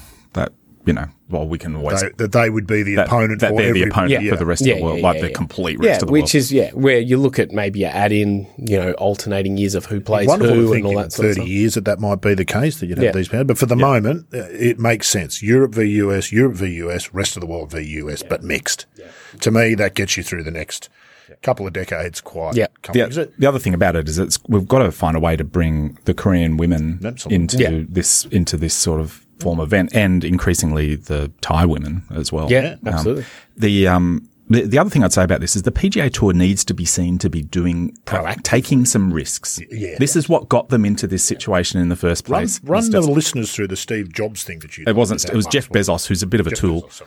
That 0.84 0.86
you 0.86 0.92
know, 0.94 1.06
well, 1.28 1.46
we 1.46 1.58
can 1.58 1.76
always 1.76 2.00
They, 2.00 2.08
that 2.16 2.32
they 2.32 2.48
would 2.50 2.66
be 2.66 2.82
the 2.82 2.96
that, 2.96 3.06
opponent 3.06 3.40
that 3.40 3.50
for 3.50 3.56
they're 3.56 3.72
the 3.72 3.80
every- 3.80 3.90
opponent 3.90 4.22
yeah. 4.24 4.30
for 4.30 4.36
the 4.36 4.46
rest 4.46 4.64
yeah, 4.64 4.72
of 4.74 4.78
the 4.78 4.84
world, 4.84 4.98
yeah, 4.98 5.02
like 5.06 5.16
yeah, 5.16 5.22
the 5.22 5.28
yeah. 5.28 5.34
complete 5.34 5.78
yeah, 5.82 5.88
rest 5.90 6.02
of 6.02 6.08
the 6.08 6.12
which 6.12 6.20
world. 6.20 6.24
Which 6.24 6.34
is 6.34 6.52
yeah, 6.52 6.70
where 6.72 6.98
you 6.98 7.16
look 7.18 7.38
at 7.38 7.52
maybe 7.52 7.80
you 7.80 7.86
add 7.86 8.12
in 8.12 8.46
you 8.56 8.78
know 8.78 8.92
alternating 8.92 9.56
years 9.58 9.74
of 9.74 9.86
who 9.86 10.00
plays 10.00 10.26
Wonderful 10.26 10.54
who 10.56 10.72
and 10.72 10.86
all 10.86 10.96
that 10.96 11.12
sort 11.12 11.28
of 11.28 11.34
30 11.36 11.40
stuff. 11.42 11.48
years 11.48 11.74
that 11.74 11.84
that 11.84 12.00
might 12.00 12.20
be 12.20 12.34
the 12.34 12.44
case 12.44 12.80
that 12.80 12.86
you'd 12.86 12.98
have 12.98 13.04
Yeah. 13.04 13.12
these 13.12 13.28
pairs. 13.28 13.44
But 13.46 13.58
for 13.58 13.66
the 13.66 13.76
moment, 13.76 14.26
uh, 14.32 14.38
it 14.50 14.78
makes 14.78 15.06
sense. 15.08 15.42
Europe 15.42 15.74
v 15.74 15.82
US, 16.02 16.32
Europe 16.32 16.54
v 16.56 16.66
US, 16.86 17.12
rest 17.12 17.36
of 17.36 17.40
the 17.40 17.46
world 17.46 17.70
v 17.72 17.80
US, 18.00 18.22
but 18.22 18.42
mixed. 18.42 18.86
To 19.40 19.50
me, 19.50 19.74
that 19.74 19.94
gets 19.94 20.16
you 20.16 20.22
through 20.22 20.44
the 20.44 20.50
next 20.50 20.88
couple 21.42 21.64
of 21.66 21.72
decades 21.72 22.20
quite 22.20 22.56
Yeah. 22.56 22.66
the, 22.92 23.30
the 23.38 23.46
other 23.46 23.58
thing 23.60 23.72
about 23.72 23.94
it 23.96 24.08
is 24.08 24.18
it's 24.18 24.38
we've 24.48 24.66
got 24.66 24.80
to 24.80 24.90
find 24.90 25.16
a 25.16 25.20
way 25.20 25.36
to 25.36 25.44
bring 25.44 25.96
the 26.04 26.12
Korean 26.12 26.56
women 26.56 27.00
Absolutely. 27.04 27.36
into 27.36 27.56
Yeah. 27.58 27.84
this 27.88 28.24
into 28.26 28.56
this 28.56 28.74
sort 28.74 29.00
of 29.00 29.24
form 29.40 29.60
event, 29.60 29.90
and 29.94 30.24
increasingly 30.24 30.94
the 30.96 31.30
Thai 31.40 31.66
women 31.66 32.02
as 32.14 32.32
well. 32.32 32.50
Yeah, 32.50 32.76
Um, 32.84 32.88
absolutely. 32.94 33.24
the 33.56 33.86
um 33.88 34.28
the, 34.48 34.62
the 34.62 34.78
other 34.80 34.90
thing 34.90 35.04
I'd 35.04 35.12
say 35.12 35.22
about 35.22 35.40
this 35.40 35.54
is 35.54 35.62
the 35.62 35.70
PGA 35.70 36.12
Tour 36.12 36.32
needs 36.32 36.64
to 36.64 36.74
be 36.74 36.84
seen 36.84 37.18
to 37.18 37.30
be 37.30 37.40
doing 37.42 37.96
uh, 38.08 38.34
taking 38.42 38.84
some 38.84 39.14
risks. 39.14 39.60
Yeah. 39.70 39.94
This 40.00 40.16
is 40.16 40.28
what 40.28 40.48
got 40.48 40.70
them 40.70 40.84
into 40.84 41.06
this 41.06 41.22
situation 41.22 41.80
in 41.80 41.88
the 41.88 41.94
first 41.94 42.24
place. 42.24 42.60
run 42.64 42.78
Instead- 42.82 43.04
the 43.04 43.10
listeners 43.12 43.54
through 43.54 43.68
the 43.68 43.76
Steve 43.76 44.12
Jobs 44.12 44.42
thing 44.42 44.58
that 44.58 44.76
you 44.76 44.84
it 44.88 44.96
wasn't. 44.96 45.24
It 45.24 45.34
was 45.36 45.46
Jeff. 45.46 45.68
Bezos, 45.68 46.06
who's 46.08 46.24
a 46.24 46.26
bit 46.26 46.40
of 46.40 46.48
a 46.48 46.50
tool. 46.54 46.82
Bezos, 46.82 47.02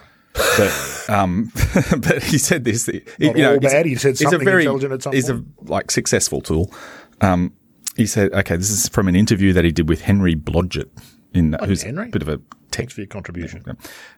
but 1.07 1.09
um, 1.13 1.51
but 1.97 2.23
he 2.23 2.37
said 2.37 2.63
this. 2.63 2.85
He, 2.85 3.01
Not 3.19 3.35
you 3.35 3.41
know, 3.43 3.53
all 3.55 3.59
bad. 3.59 3.85
He 3.87 3.95
said 3.95 4.17
he's 4.17 4.31
a 4.31 4.37
very, 4.37 4.63
intelligent 4.63 4.93
at 4.93 5.03
some 5.03 5.13
He's 5.13 5.29
point. 5.29 5.45
a 5.67 5.71
like 5.71 5.91
successful 5.91 6.39
tool. 6.41 6.73
Um, 7.21 7.53
he 7.97 8.05
said, 8.07 8.31
"Okay, 8.33 8.55
this 8.55 8.69
is 8.71 8.87
from 8.89 9.07
an 9.09 9.15
interview 9.15 9.51
that 9.53 9.63
he 9.65 9.71
did 9.71 9.89
with 9.89 10.01
Henry 10.01 10.33
Blodget, 10.35 10.89
in 11.33 11.55
who's 11.65 11.83
Henry. 11.83 12.07
a 12.07 12.11
bit 12.11 12.21
of 12.21 12.27
a 12.29 12.37
tech 12.37 12.45
Thanks 12.71 12.93
for 12.93 13.01
your 13.01 13.07
contribution. 13.07 13.63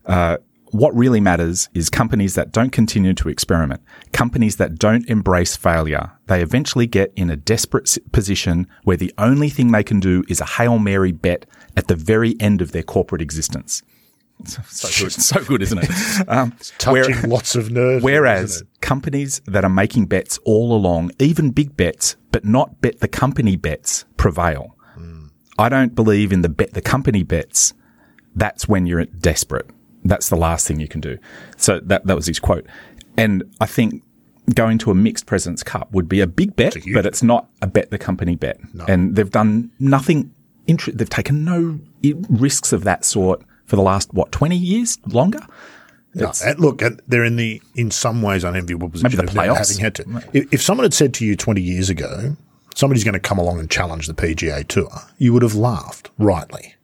uh, 0.05 0.37
what 0.71 0.93
really 0.95 1.21
matters 1.21 1.69
is 1.73 1.89
companies 1.89 2.35
that 2.35 2.51
don't 2.51 2.71
continue 2.71 3.13
to 3.13 3.29
experiment, 3.29 3.81
companies 4.11 4.57
that 4.57 4.77
don't 4.77 5.07
embrace 5.09 5.55
failure. 5.55 6.11
They 6.27 6.41
eventually 6.41 6.87
get 6.87 7.13
in 7.15 7.29
a 7.29 7.35
desperate 7.37 7.97
position 8.11 8.67
where 8.83 8.97
the 8.97 9.13
only 9.17 9.49
thing 9.49 9.71
they 9.71 9.83
can 9.83 9.99
do 9.99 10.23
is 10.27 10.41
a 10.41 10.45
Hail 10.45 10.79
Mary 10.79 11.11
bet 11.11 11.45
at 11.77 11.87
the 11.87 11.95
very 11.95 12.35
end 12.39 12.61
of 12.61 12.71
their 12.71 12.83
corporate 12.83 13.21
existence. 13.21 13.81
So, 14.45 14.61
so 14.67 15.05
good, 15.05 15.11
so 15.31 15.43
good, 15.45 15.61
isn't 15.61 15.79
it? 15.81 15.89
Um, 16.29 16.53
Touching 16.77 17.15
where- 17.15 17.21
lots 17.27 17.55
of 17.55 17.71
nerves. 17.71 18.03
Whereas 18.03 18.63
companies 18.81 19.41
that 19.45 19.63
are 19.63 19.69
making 19.69 20.07
bets 20.07 20.39
all 20.43 20.73
along, 20.75 21.11
even 21.19 21.51
big 21.51 21.77
bets, 21.77 22.17
but 22.33 22.43
not 22.43 22.81
bet 22.81 22.99
the 22.99 23.07
company 23.07 23.55
bets, 23.55 24.03
prevail. 24.17 24.75
I 25.57 25.69
don't 25.69 25.95
believe 25.95 26.31
in 26.31 26.41
the 26.41 26.49
bet 26.49 26.73
the 26.73 26.81
company 26.81 27.23
bets. 27.23 27.73
That's 28.35 28.67
when 28.67 28.85
you're 28.85 29.05
desperate. 29.05 29.69
That's 30.03 30.29
the 30.29 30.35
last 30.35 30.67
thing 30.67 30.79
you 30.79 30.87
can 30.87 31.01
do. 31.01 31.17
So 31.57 31.79
that, 31.81 32.05
that 32.05 32.15
was 32.15 32.27
his 32.27 32.39
quote. 32.39 32.65
And 33.17 33.43
I 33.61 33.65
think 33.65 34.03
going 34.53 34.77
to 34.79 34.91
a 34.91 34.95
mixed 34.95 35.25
President's 35.25 35.63
Cup 35.63 35.91
would 35.93 36.07
be 36.09 36.19
a 36.19 36.27
big 36.27 36.55
bet, 36.55 36.75
huge 36.75 36.93
but 36.93 37.05
it's 37.05 37.23
not 37.23 37.49
a 37.61 37.67
bet 37.67 37.89
the 37.89 37.97
company 37.97 38.35
bet. 38.35 38.59
And 38.87 39.15
they've 39.15 39.31
done 39.31 39.71
nothing, 39.79 40.31
inter- 40.67 40.91
they've 40.91 41.09
taken 41.09 41.45
no 41.45 41.79
risks 42.29 42.73
of 42.73 42.83
that 42.83 43.05
sort 43.05 43.41
for 43.65 43.77
the 43.77 43.81
last, 43.81 44.13
what, 44.13 44.31
20 44.31 44.55
years 44.55 44.99
longer? 45.07 45.39
No, 46.13 46.31
look, 46.57 46.81
they're 47.07 47.25
in 47.25 47.35
the 47.35 47.61
in 47.75 47.91
some 47.91 48.21
ways 48.21 48.45
unenviable 48.45 48.89
position 48.89 49.17
the 49.17 49.23
of 49.23 49.35
never 49.35 49.49
playoffs. 49.49 49.69
having 49.69 49.83
had 49.83 49.95
to. 49.95 50.23
If, 50.31 50.53
if 50.53 50.61
someone 50.61 50.85
had 50.85 50.93
said 50.93 51.13
to 51.15 51.25
you 51.25 51.35
twenty 51.35 51.61
years 51.61 51.89
ago, 51.89 52.37
somebody's 52.75 53.03
going 53.03 53.13
to 53.13 53.19
come 53.19 53.39
along 53.39 53.59
and 53.59 53.69
challenge 53.69 54.05
the 54.07 54.13
PGA 54.13 54.67
Tour, 54.67 54.89
you 55.17 55.33
would 55.33 55.41
have 55.41 55.55
laughed, 55.55 56.11
rightly. 56.19 56.75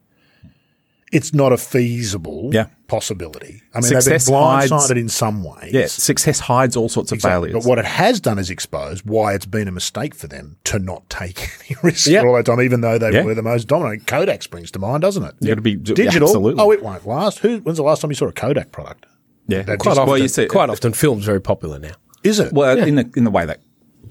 It's 1.11 1.33
not 1.33 1.51
a 1.51 1.57
feasible 1.57 2.51
Yeah. 2.53 2.67
possibility. 2.87 3.61
I 3.73 3.79
mean, 3.79 3.83
Success 3.83 4.05
they've 4.27 4.33
been 4.33 4.41
hides- 4.43 4.71
blindsided 4.71 4.97
in 4.97 5.09
some 5.09 5.43
ways. 5.43 5.73
Yeah, 5.73 5.87
success 5.87 6.39
hides 6.39 6.77
all 6.77 6.87
sorts 6.87 7.11
of 7.11 7.19
failures. 7.21 7.51
But 7.53 7.65
what 7.65 7.77
it 7.79 7.83
has 7.85 8.21
done 8.21 8.39
is 8.39 8.49
expose 8.49 9.03
why 9.03 9.33
it's 9.33 9.45
been 9.45 9.67
a 9.67 9.73
mistake 9.73 10.15
for 10.15 10.27
them 10.27 10.55
to 10.63 10.79
not 10.79 11.09
take 11.09 11.49
any 11.69 11.75
risks 11.83 12.07
Yeah. 12.07 12.21
for 12.21 12.29
all 12.29 12.35
that 12.35 12.45
time, 12.45 12.61
even 12.61 12.79
though 12.79 12.97
they 12.97 13.11
Yeah. 13.11 13.23
were 13.23 13.33
the 13.35 13.41
most 13.41 13.67
dominant. 13.67 14.07
Kodak 14.07 14.41
springs 14.41 14.71
to 14.71 14.79
mind, 14.79 15.01
doesn't 15.01 15.23
it? 15.23 15.35
You 15.41 15.49
got 15.49 15.55
to 15.55 15.61
be 15.61 15.75
Digital. 15.75 16.29
Absolutely. 16.29 16.63
Oh, 16.63 16.71
it 16.71 16.81
won't 16.81 17.05
last. 17.05 17.39
Who? 17.39 17.57
When's 17.57 17.77
the 17.77 17.83
last 17.83 18.01
time 18.01 18.11
you 18.11 18.15
saw 18.15 18.27
a 18.27 18.31
Kodak 18.31 18.71
product? 18.71 19.05
yeah. 19.49 19.63
They've 19.63 19.77
Quite 19.77 19.97
often, 19.97 20.07
well, 20.11 20.17
you 20.17 20.29
see- 20.29 20.45
quite 20.45 20.69
often, 20.69 20.93
film's 20.93 21.25
very 21.25 21.41
popular 21.41 21.77
now. 21.77 21.91
Is 22.23 22.39
it? 22.39 22.53
Well, 22.53 22.77
in 22.77 22.95
the 22.95 23.09
in 23.17 23.25
the 23.25 23.31
way 23.31 23.45
that 23.45 23.59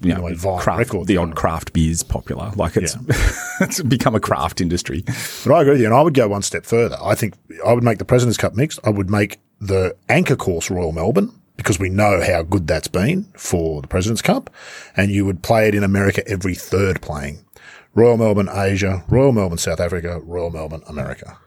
you 0.01 0.13
know, 0.13 0.21
way 0.21 0.33
Vine 0.33 0.59
craft, 0.59 0.79
Records 0.79 1.07
the 1.07 1.17
odd 1.17 1.35
craft 1.35 1.73
beer 1.73 1.91
is 1.91 2.03
popular. 2.03 2.51
Like 2.55 2.75
it's 2.77 2.95
it's 3.61 3.81
become 3.81 4.15
a 4.15 4.19
craft 4.19 4.61
industry. 4.61 5.03
But 5.45 5.53
I 5.53 5.61
agree 5.61 5.73
with 5.73 5.81
you, 5.81 5.87
and 5.87 5.95
I 5.95 6.01
would 6.01 6.13
go 6.13 6.27
one 6.27 6.41
step 6.41 6.65
further. 6.65 6.97
I 7.01 7.15
think 7.15 7.35
I 7.65 7.73
would 7.73 7.83
make 7.83 7.99
the 7.99 8.05
President's 8.05 8.37
Cup 8.37 8.55
mixed. 8.55 8.79
I 8.83 8.89
would 8.89 9.09
make 9.09 9.39
the 9.59 9.95
anchor 10.09 10.35
course 10.35 10.71
Royal 10.71 10.91
Melbourne 10.91 11.31
because 11.55 11.77
we 11.77 11.89
know 11.89 12.21
how 12.21 12.41
good 12.41 12.65
that's 12.65 12.87
been 12.87 13.23
for 13.37 13.81
the 13.81 13.87
President's 13.87 14.21
Cup, 14.21 14.49
and 14.97 15.11
you 15.11 15.25
would 15.25 15.43
play 15.43 15.67
it 15.67 15.75
in 15.75 15.83
America 15.83 16.27
every 16.27 16.55
third 16.55 17.01
playing. 17.01 17.45
Royal 17.93 18.17
Melbourne 18.17 18.49
Asia, 18.51 19.03
Royal 19.09 19.31
Melbourne 19.31 19.57
South 19.57 19.79
Africa, 19.79 20.19
Royal 20.23 20.49
Melbourne 20.49 20.83
America, 20.87 21.37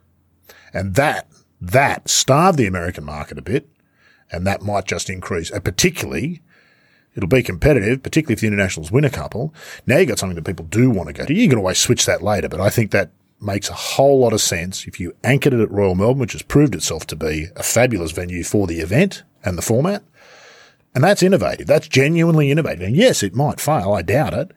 and 0.73 0.95
that 0.95 1.29
that 1.61 2.09
starved 2.09 2.59
the 2.59 2.67
American 2.67 3.05
market 3.05 3.39
a 3.39 3.43
bit, 3.43 3.69
and 4.31 4.47
that 4.47 4.63
might 4.63 4.85
just 4.85 5.11
increase, 5.11 5.51
and 5.51 5.65
particularly. 5.65 6.43
It'll 7.17 7.29
be 7.29 7.43
competitive, 7.43 8.03
particularly 8.03 8.35
if 8.35 8.41
the 8.41 8.49
internationals 8.49 8.91
win 8.91 9.05
a 9.05 9.11
couple. 9.11 9.55
Now 9.87 9.99
you've 9.99 10.09
got 10.09 10.19
something 10.19 10.35
that 10.37 10.45
people 10.45 10.67
do 10.67 10.91
want 10.91 11.09
to 11.09 11.13
go 11.13 11.25
to. 11.25 11.35
You 11.35 11.49
can 11.49 11.59
always 11.59 11.79
switch 11.79 12.07
that 12.07 12.23
later, 12.23 12.49
but 12.49 12.61
I 12.61 12.71
think 12.71 12.91
that 12.91 13.11
makes 13.41 13.69
a 13.69 13.75
whole 13.75 14.21
lot 14.21 14.33
of 14.33 14.41
sense 14.41 14.87
if 14.87 14.99
you 14.99 15.15
anchored 15.23 15.53
it 15.53 15.61
at 15.61 15.71
Royal 15.71 15.95
Melbourne, 15.95 16.19
which 16.21 16.33
has 16.33 16.43
proved 16.43 16.75
itself 16.75 17.07
to 17.09 17.17
be 17.17 17.49
a 17.57 17.63
fabulous 17.63 18.11
venue 18.11 18.43
for 18.43 18.67
the 18.67 18.81
event 18.81 19.23
and 19.45 19.57
the 19.57 19.63
format. 19.63 20.03
And 20.95 21.05
that's 21.05 21.23
innovative. 21.23 21.67
That's 21.67 21.89
genuinely 21.89 22.51
innovative. 22.51 22.83
And 22.83 22.97
yes, 22.97 23.23
it 23.23 23.35
might 23.35 23.61
fail. 23.61 23.93
I 23.93 24.03
doubt 24.03 24.35
it. 24.35 24.53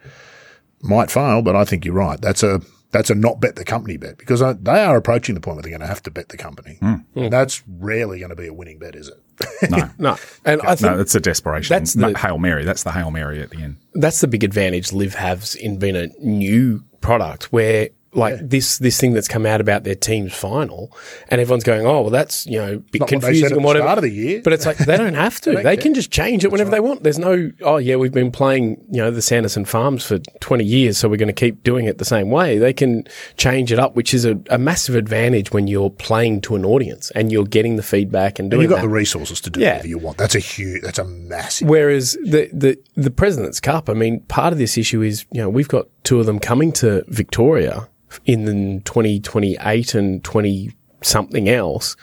Might 0.81 1.09
fail, 1.11 1.41
but 1.41 1.55
I 1.55 1.65
think 1.65 1.83
you're 1.85 1.95
right. 1.95 2.21
That's 2.21 2.43
a 2.43 2.61
that's 2.91 3.09
a 3.09 3.15
not 3.15 3.41
bet 3.41 3.55
the 3.55 3.65
company 3.65 3.97
bet 3.97 4.17
because 4.17 4.41
uh, 4.41 4.53
they 4.61 4.83
are 4.83 4.95
approaching 4.95 5.35
the 5.35 5.41
point 5.41 5.57
where 5.57 5.63
they're 5.63 5.71
going 5.71 5.81
to 5.81 5.87
have 5.87 6.03
to 6.03 6.11
bet 6.11 6.29
the 6.29 6.37
company. 6.37 6.77
And 7.25 7.33
that's 7.33 7.63
rarely 7.67 8.19
going 8.19 8.29
to 8.29 8.35
be 8.35 8.47
a 8.47 8.53
winning 8.53 8.77
bet, 8.79 8.95
is 8.95 9.09
it? 9.09 9.21
No, 9.69 9.89
No, 9.97 10.15
and 10.45 10.61
I 10.61 10.75
think 10.75 10.93
no, 10.93 10.99
it's 10.99 11.15
a 11.15 11.19
desperation. 11.19 11.73
That's 11.75 11.93
the- 11.93 12.17
hail 12.17 12.37
mary. 12.37 12.63
That's 12.65 12.83
the 12.83 12.91
hail 12.91 13.11
mary 13.11 13.41
at 13.41 13.49
the 13.49 13.61
end. 13.61 13.77
that's 13.93 14.21
the 14.21 14.27
big 14.27 14.43
advantage 14.43 14.91
LIV 14.93 15.15
has 15.15 15.55
in 15.55 15.77
being 15.77 15.95
a 15.95 16.07
new 16.19 16.83
product 17.01 17.51
where 17.53 17.89
like 18.13 18.37
this 18.49 18.77
this 18.79 18.99
thing 18.99 19.13
that's 19.13 19.27
come 19.27 19.45
out 19.45 19.61
about 19.61 19.83
their 19.83 19.95
team's 19.95 20.33
final, 20.33 20.91
and 21.29 21.39
everyone's 21.41 21.63
going, 21.63 21.85
"Oh, 21.85 22.01
well, 22.01 22.09
that's 22.09 22.45
you 22.47 22.57
know 22.59 22.77
bit 22.91 23.01
Not 23.01 23.11
what 23.11 23.21
they 23.21 23.27
confusing 23.27 23.49
said 23.49 23.51
at 23.51 23.57
and 23.57 23.65
the 23.65 23.79
start 23.81 23.97
of 23.97 24.01
the 24.03 24.09
year. 24.11 24.41
But 24.43 24.53
it's 24.53 24.65
like 24.65 24.77
they 24.77 24.97
don't 24.97 25.13
have 25.13 25.39
to. 25.41 25.51
they 25.63 25.77
can 25.77 25.93
just 25.93 26.09
change 26.11 26.43
it 26.43 26.51
whenever 26.51 26.69
they 26.71 26.79
want. 26.79 27.03
There's 27.03 27.19
no, 27.19 27.51
"Oh, 27.61 27.77
yeah, 27.77 27.95
we've 27.97 28.11
been 28.13 28.31
playing 28.31 28.77
you 28.91 29.01
know 29.01 29.11
the 29.11 29.21
Sanderson 29.21 29.65
Farms 29.65 30.05
for 30.05 30.19
20 30.39 30.63
years, 30.63 30.97
so 30.97 31.09
we're 31.09 31.17
going 31.17 31.27
to 31.27 31.33
keep 31.33 31.63
doing 31.63 31.85
it 31.85 31.97
the 31.97 32.05
same 32.05 32.29
way." 32.29 32.57
They 32.57 32.73
can 32.73 33.05
change 33.35 33.71
it 33.71 33.79
up, 33.79 33.95
which 33.95 34.13
is 34.13 34.25
a, 34.25 34.39
a 34.49 34.57
massive 34.57 34.95
advantage 34.95 35.51
when 35.51 35.67
you're 35.67 35.89
playing 35.89 36.41
to 36.41 36.55
an 36.55 36.65
audience 36.65 37.11
and 37.11 37.31
you're 37.31 37.45
getting 37.45 37.75
the 37.75 37.83
feedback 37.83 38.39
and 38.39 38.45
And 38.45 38.51
doing 38.51 38.61
you've 38.63 38.69
got 38.69 38.77
that. 38.77 38.81
the 38.83 38.89
resources 38.89 39.41
to 39.41 39.49
do 39.49 39.59
Yeah. 39.59 39.71
whatever 39.73 39.87
you 39.87 39.97
want. 39.97 40.17
That's 40.17 40.35
a 40.35 40.39
huge, 40.39 40.81
that's 40.81 40.99
a 40.99 41.05
massive. 41.05 41.67
Whereas 41.67 42.13
the, 42.23 42.49
the 42.53 42.77
the 42.95 43.11
President's 43.11 43.59
Cup, 43.59 43.89
I 43.89 43.93
mean, 43.93 44.21
part 44.21 44.53
of 44.53 44.59
this 44.59 44.77
issue 44.77 45.01
is 45.01 45.25
you 45.31 45.41
know 45.41 45.49
we've 45.49 45.67
got 45.67 45.87
two 46.03 46.19
of 46.19 46.25
them 46.25 46.39
coming 46.39 46.71
to 46.71 47.03
Victoria 47.09 47.87
in 48.25 48.45
the 48.45 48.81
2028 48.83 49.95
and 49.95 50.23
20 50.23 50.71
something 51.01 51.49
else. 51.49 51.95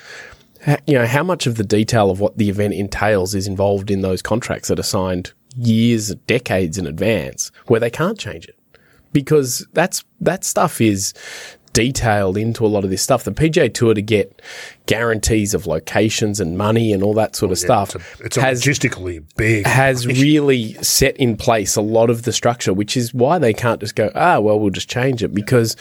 You 0.86 0.94
know 0.94 1.06
how 1.06 1.22
much 1.22 1.46
of 1.46 1.56
the 1.56 1.64
detail 1.64 2.10
of 2.10 2.20
what 2.20 2.38
the 2.38 2.48
event 2.48 2.74
entails 2.74 3.34
is 3.34 3.46
involved 3.46 3.90
in 3.90 4.00
those 4.00 4.22
contracts 4.22 4.68
that 4.68 4.78
are 4.78 4.84
signed 4.84 5.32
years, 5.56 6.14
decades 6.26 6.78
in 6.78 6.86
advance, 6.86 7.52
where 7.66 7.80
they 7.80 7.90
can't 7.90 8.18
change 8.18 8.46
it 8.46 8.58
because 9.12 9.66
that's 9.72 10.04
that 10.20 10.44
stuff 10.44 10.80
is 10.80 11.14
detailed 11.74 12.38
into 12.38 12.64
a 12.64 12.68
lot 12.68 12.84
of 12.84 12.90
this 12.90 13.02
stuff. 13.02 13.24
The 13.24 13.32
PGA 13.32 13.72
Tour 13.72 13.92
to 13.92 14.00
get 14.00 14.40
guarantees 14.86 15.52
of 15.52 15.66
locations 15.66 16.40
and 16.40 16.56
money 16.56 16.92
and 16.92 17.02
all 17.02 17.12
that 17.14 17.36
sort 17.36 17.52
of 17.52 17.58
stuff 17.58 17.94
It's 17.94 18.20
a, 18.20 18.24
it's 18.24 18.36
a 18.38 18.40
has 18.40 18.62
logistically 18.62 19.24
big. 19.36 19.66
has 19.66 20.06
really 20.06 20.74
set 20.82 21.16
in 21.18 21.36
place 21.36 21.76
a 21.76 21.82
lot 21.82 22.08
of 22.08 22.22
the 22.22 22.32
structure, 22.32 22.72
which 22.72 22.96
is 22.96 23.12
why 23.12 23.38
they 23.38 23.52
can't 23.52 23.80
just 23.80 23.94
go, 23.94 24.10
ah, 24.14 24.40
well, 24.40 24.58
we'll 24.58 24.70
just 24.70 24.88
change 24.88 25.22
it 25.22 25.34
because, 25.34 25.76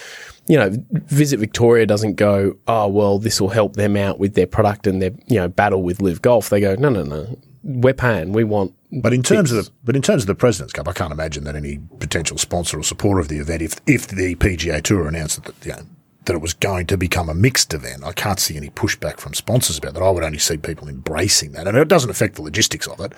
you 0.48 0.58
know, 0.58 0.72
Visit 0.92 1.40
Victoria 1.40 1.86
doesn't 1.86 2.16
go, 2.16 2.58
oh, 2.68 2.88
well, 2.90 3.20
this 3.20 3.40
will 3.40 3.50
help 3.50 3.76
them 3.76 3.96
out 3.96 4.20
with 4.20 4.34
their 4.34 4.48
product 4.48 4.88
and 4.88 5.02
their, 5.02 5.12
you 5.28 5.38
know, 5.38 5.48
battle 5.48 5.84
with 5.84 6.02
LIV 6.02 6.22
Golf. 6.22 6.50
They 6.50 6.60
go, 6.60 6.76
no, 6.76 6.90
no, 6.90 7.04
no, 7.04 7.38
we're 7.64 7.94
paying. 7.94 8.34
We 8.34 8.44
want. 8.44 8.74
But 9.02 9.14
in 9.14 9.24
terms 9.24 9.52
of 9.52 9.66
the 9.66 9.72
but 9.84 9.96
in 9.96 10.02
terms 10.02 10.24
of 10.24 10.28
the 10.28 10.36
President's 10.36 10.74
Cup, 10.74 10.88
I 10.88 10.94
can't 10.94 11.12
imagine 11.12 11.46
that 11.46 11.56
any 11.56 11.80
potential 12.00 12.38
sponsor 12.38 12.80
or 12.80 12.84
supporter 12.84 13.20
of 13.20 13.28
the 13.28 13.40
event, 13.40 13.62
if 13.62 13.76
if 13.88 14.08
the 14.08 14.36
PGA 14.36 14.84
Tour 14.84 15.08
announced 15.08 15.44
that 15.44 15.66
you 15.66 15.72
know, 15.72 15.84
that 16.26 16.34
it 16.34 16.42
was 16.42 16.54
going 16.54 16.86
to 16.88 16.98
become 16.98 17.28
a 17.28 17.34
mixed 17.34 17.74
event, 17.74 18.04
I 18.04 18.12
can't 18.12 18.40
see 18.40 18.56
any 18.56 18.70
pushback 18.70 19.20
from 19.20 19.34
sponsors 19.34 19.78
about 19.78 19.96
that. 19.96 20.04
I 20.04 20.10
would 20.12 20.24
only 20.24 20.38
see 20.38 20.58
people 20.58 20.88
embracing 20.88 21.54
that, 21.54 21.68
and 21.68 21.76
it 21.76 21.88
doesn't 21.88 22.10
affect 22.10 22.36
the 22.36 22.44
logistics 22.44 22.88
of 22.88 23.00
it. 23.00 23.14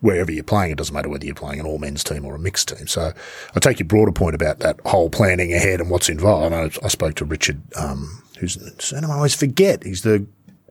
Wherever 0.00 0.30
you're 0.30 0.44
playing, 0.44 0.70
it 0.70 0.78
doesn't 0.78 0.94
matter 0.94 1.08
whether 1.08 1.26
you're 1.26 1.34
playing 1.34 1.58
an 1.58 1.66
all 1.66 1.78
men's 1.78 2.04
team 2.04 2.24
or 2.24 2.36
a 2.36 2.38
mixed 2.38 2.68
team. 2.68 2.86
So 2.86 3.12
I 3.54 3.60
take 3.60 3.80
your 3.80 3.88
broader 3.88 4.12
point 4.12 4.36
about 4.36 4.60
that 4.60 4.80
whole 4.86 5.10
planning 5.10 5.52
ahead 5.52 5.80
and 5.80 5.90
what's 5.90 6.08
involved. 6.08 6.54
I, 6.54 6.70
I 6.84 6.88
spoke 6.88 7.16
to 7.16 7.24
Richard, 7.24 7.60
um, 7.76 8.22
who's 8.38 8.54
his 8.54 8.92
I 8.92 9.04
always 9.10 9.34
forget. 9.34 9.82
He's 9.82 10.02
the 10.02 10.26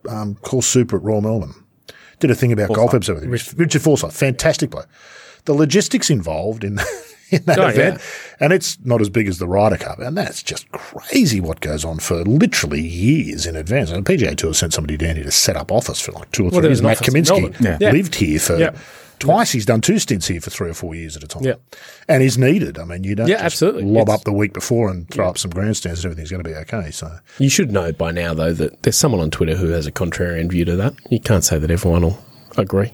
um, 0.08 0.36
course 0.36 0.66
super 0.66 0.96
at 0.96 1.02
Royal 1.02 1.20
Melbourne 1.20 1.54
did 2.18 2.30
a 2.30 2.34
thing 2.34 2.52
about 2.52 2.72
golf 2.72 2.94
episode 2.94 3.14
with 3.14 3.24
him. 3.24 3.58
Richard 3.58 3.82
Forsyth, 3.82 4.16
fantastic 4.16 4.70
bloke. 4.70 4.88
The 5.44 5.54
logistics 5.54 6.10
involved 6.10 6.64
in 6.64 6.78
in 7.32 7.42
that 7.44 7.58
Oh, 7.58 7.68
event, 7.68 8.00
and 8.40 8.52
it's 8.52 8.78
not 8.84 9.00
as 9.00 9.08
big 9.08 9.28
as 9.28 9.38
the 9.38 9.46
Ryder 9.48 9.76
Cup, 9.76 9.98
and 9.98 10.16
that's 10.16 10.42
just 10.42 10.70
crazy 10.72 11.40
what 11.40 11.60
goes 11.60 11.84
on 11.84 11.98
for 11.98 12.22
literally 12.24 12.80
years 12.80 13.46
in 13.46 13.56
advance. 13.56 13.90
And 13.90 14.04
the 14.04 14.12
PGA 14.16 14.36
Tour 14.36 14.54
sent 14.54 14.72
somebody 14.74 14.96
down 14.96 15.16
here 15.16 15.24
to 15.24 15.30
set 15.30 15.56
up 15.56 15.70
office 15.72 16.00
for 16.00 16.12
like 16.12 16.30
two 16.32 16.46
or 16.46 16.50
three 16.50 16.60
there 16.60 16.70
years. 16.70 16.82
Matt 16.82 16.98
Kaminsky. 16.98 17.80
Yeah. 17.80 17.90
lived 17.92 18.14
here 18.14 18.38
for. 18.40 18.56
Yeah. 18.56 18.76
Twice 19.18 19.50
he's 19.50 19.66
done 19.66 19.80
two 19.80 19.98
stints 19.98 20.28
here 20.28 20.40
for 20.40 20.48
three 20.50 20.70
or 20.70 20.74
four 20.74 20.94
years 20.94 21.16
at 21.16 21.24
a 21.24 21.26
time. 21.26 21.42
Yeah. 21.42 21.54
And 22.08 22.22
is 22.22 22.38
needed. 22.38 22.78
I 22.78 22.84
mean, 22.84 23.02
you 23.02 23.16
don't 23.16 23.26
Yeah, 23.26 23.34
just 23.42 23.44
absolutely. 23.46 23.82
lob 23.82 24.02
It's- 24.02 24.14
up 24.20 24.24
the 24.24 24.32
week 24.32 24.52
before 24.52 24.88
and 24.90 25.10
throw 25.10 25.28
up 25.28 25.36
some 25.38 25.50
grandstands 25.50 26.04
and 26.04 26.12
everything's 26.12 26.30
going 26.30 26.44
to 26.44 26.48
be 26.48 26.54
okay. 26.54 26.92
So 26.92 27.18
You 27.40 27.48
should 27.50 27.72
know 27.72 27.90
by 27.90 28.12
now, 28.12 28.32
though, 28.32 28.52
that 28.52 28.80
there's 28.84 28.94
someone 28.96 29.20
on 29.20 29.32
Twitter 29.32 29.56
who 29.56 29.70
has 29.70 29.88
a 29.88 29.90
contrarian 29.90 30.48
view 30.48 30.64
to 30.66 30.76
that. 30.76 30.94
You 31.10 31.18
can't 31.18 31.42
say 31.42 31.58
that 31.58 31.68
everyone 31.68 32.02
will 32.02 32.24
agree 32.56 32.92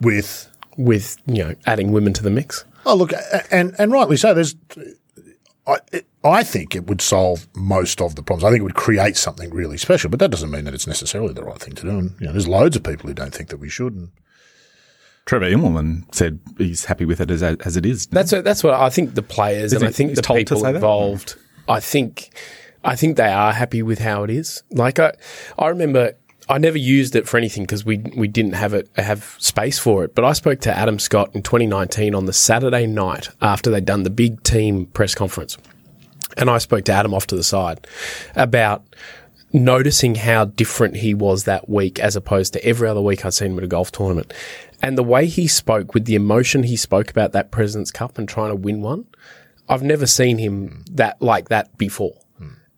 with 0.00 0.48
with, 0.78 1.16
you 1.26 1.44
know, 1.44 1.54
adding 1.66 1.92
women 1.92 2.14
to 2.14 2.22
the 2.22 2.30
mix. 2.30 2.64
Oh, 2.86 2.94
look, 2.94 3.12
and 3.50 3.74
and 3.78 3.92
rightly 3.92 4.16
so. 4.16 4.32
There's, 4.34 4.54
I 5.66 5.78
I 6.24 6.42
think 6.42 6.74
it 6.74 6.86
would 6.86 7.00
solve 7.00 7.46
most 7.54 8.00
of 8.00 8.14
the 8.16 8.22
problems. 8.22 8.44
I 8.44 8.50
think 8.50 8.60
it 8.60 8.64
would 8.64 8.74
create 8.74 9.16
something 9.16 9.50
really 9.50 9.76
special, 9.78 10.10
but 10.10 10.18
that 10.20 10.30
doesn't 10.30 10.50
mean 10.50 10.64
that 10.64 10.74
it's 10.74 10.86
necessarily 10.86 11.32
the 11.34 11.44
right 11.44 11.58
thing 11.58 11.74
to 11.74 11.82
do. 11.82 11.90
And 11.90 12.14
you 12.20 12.26
know, 12.26 12.32
there's 12.32 12.48
loads 12.48 12.76
of 12.76 12.82
people 12.82 13.08
who 13.08 13.14
don't 13.14 13.34
think 13.34 13.48
that 13.50 13.58
we 13.58 13.68
should. 13.68 13.94
And 13.94 14.10
Trevor 15.26 15.46
Immelman 15.50 16.12
said 16.14 16.40
he's 16.58 16.86
happy 16.86 17.04
with 17.04 17.20
it 17.20 17.30
as 17.30 17.42
as 17.42 17.76
it 17.76 17.84
is. 17.86 18.06
That's 18.06 18.32
what, 18.32 18.44
that's 18.44 18.64
what 18.64 18.74
I 18.74 18.90
think. 18.90 19.14
The 19.14 19.22
players 19.22 19.72
and 19.72 19.82
he- 19.82 19.88
I 19.88 19.92
think 19.92 20.14
the 20.14 20.22
told 20.22 20.38
people 20.38 20.64
involved. 20.66 21.36
I 21.68 21.78
think, 21.78 22.30
I 22.82 22.96
think 22.96 23.16
they 23.16 23.28
are 23.30 23.52
happy 23.52 23.82
with 23.82 24.00
how 24.00 24.24
it 24.24 24.30
is. 24.30 24.62
Like 24.72 24.98
I, 24.98 25.12
I 25.58 25.68
remember 25.68 26.14
I 26.50 26.58
never 26.58 26.78
used 26.78 27.14
it 27.14 27.28
for 27.28 27.36
anything 27.36 27.62
because 27.62 27.84
we 27.84 27.98
we 28.16 28.26
didn't 28.26 28.54
have 28.54 28.74
it 28.74 28.90
have 28.96 29.36
space 29.38 29.78
for 29.78 30.02
it. 30.02 30.16
But 30.16 30.24
I 30.24 30.32
spoke 30.32 30.60
to 30.62 30.76
Adam 30.76 30.98
Scott 30.98 31.30
in 31.32 31.42
2019 31.42 32.12
on 32.12 32.26
the 32.26 32.32
Saturday 32.32 32.86
night 32.86 33.28
after 33.40 33.70
they'd 33.70 33.84
done 33.84 34.02
the 34.02 34.10
big 34.10 34.42
team 34.42 34.86
press 34.86 35.14
conference, 35.14 35.56
and 36.36 36.50
I 36.50 36.58
spoke 36.58 36.84
to 36.86 36.92
Adam 36.92 37.14
off 37.14 37.28
to 37.28 37.36
the 37.36 37.44
side 37.44 37.86
about 38.34 38.84
noticing 39.52 40.16
how 40.16 40.44
different 40.44 40.96
he 40.96 41.14
was 41.14 41.44
that 41.44 41.68
week 41.68 42.00
as 42.00 42.16
opposed 42.16 42.52
to 42.52 42.64
every 42.64 42.88
other 42.88 43.00
week 43.00 43.24
I'd 43.24 43.34
seen 43.34 43.52
him 43.52 43.58
at 43.58 43.64
a 43.64 43.68
golf 43.68 43.92
tournament. 43.92 44.32
And 44.82 44.98
the 44.98 45.04
way 45.04 45.26
he 45.26 45.46
spoke 45.46 45.94
with 45.94 46.04
the 46.04 46.14
emotion 46.14 46.64
he 46.64 46.76
spoke 46.76 47.10
about 47.10 47.32
that 47.32 47.50
President's 47.50 47.90
Cup 47.90 48.18
and 48.18 48.28
trying 48.28 48.50
to 48.50 48.56
win 48.56 48.80
one, 48.80 49.06
I've 49.68 49.82
never 49.82 50.06
seen 50.06 50.38
him 50.38 50.84
that 50.90 51.20
like 51.22 51.48
that 51.48 51.76
before. 51.78 52.14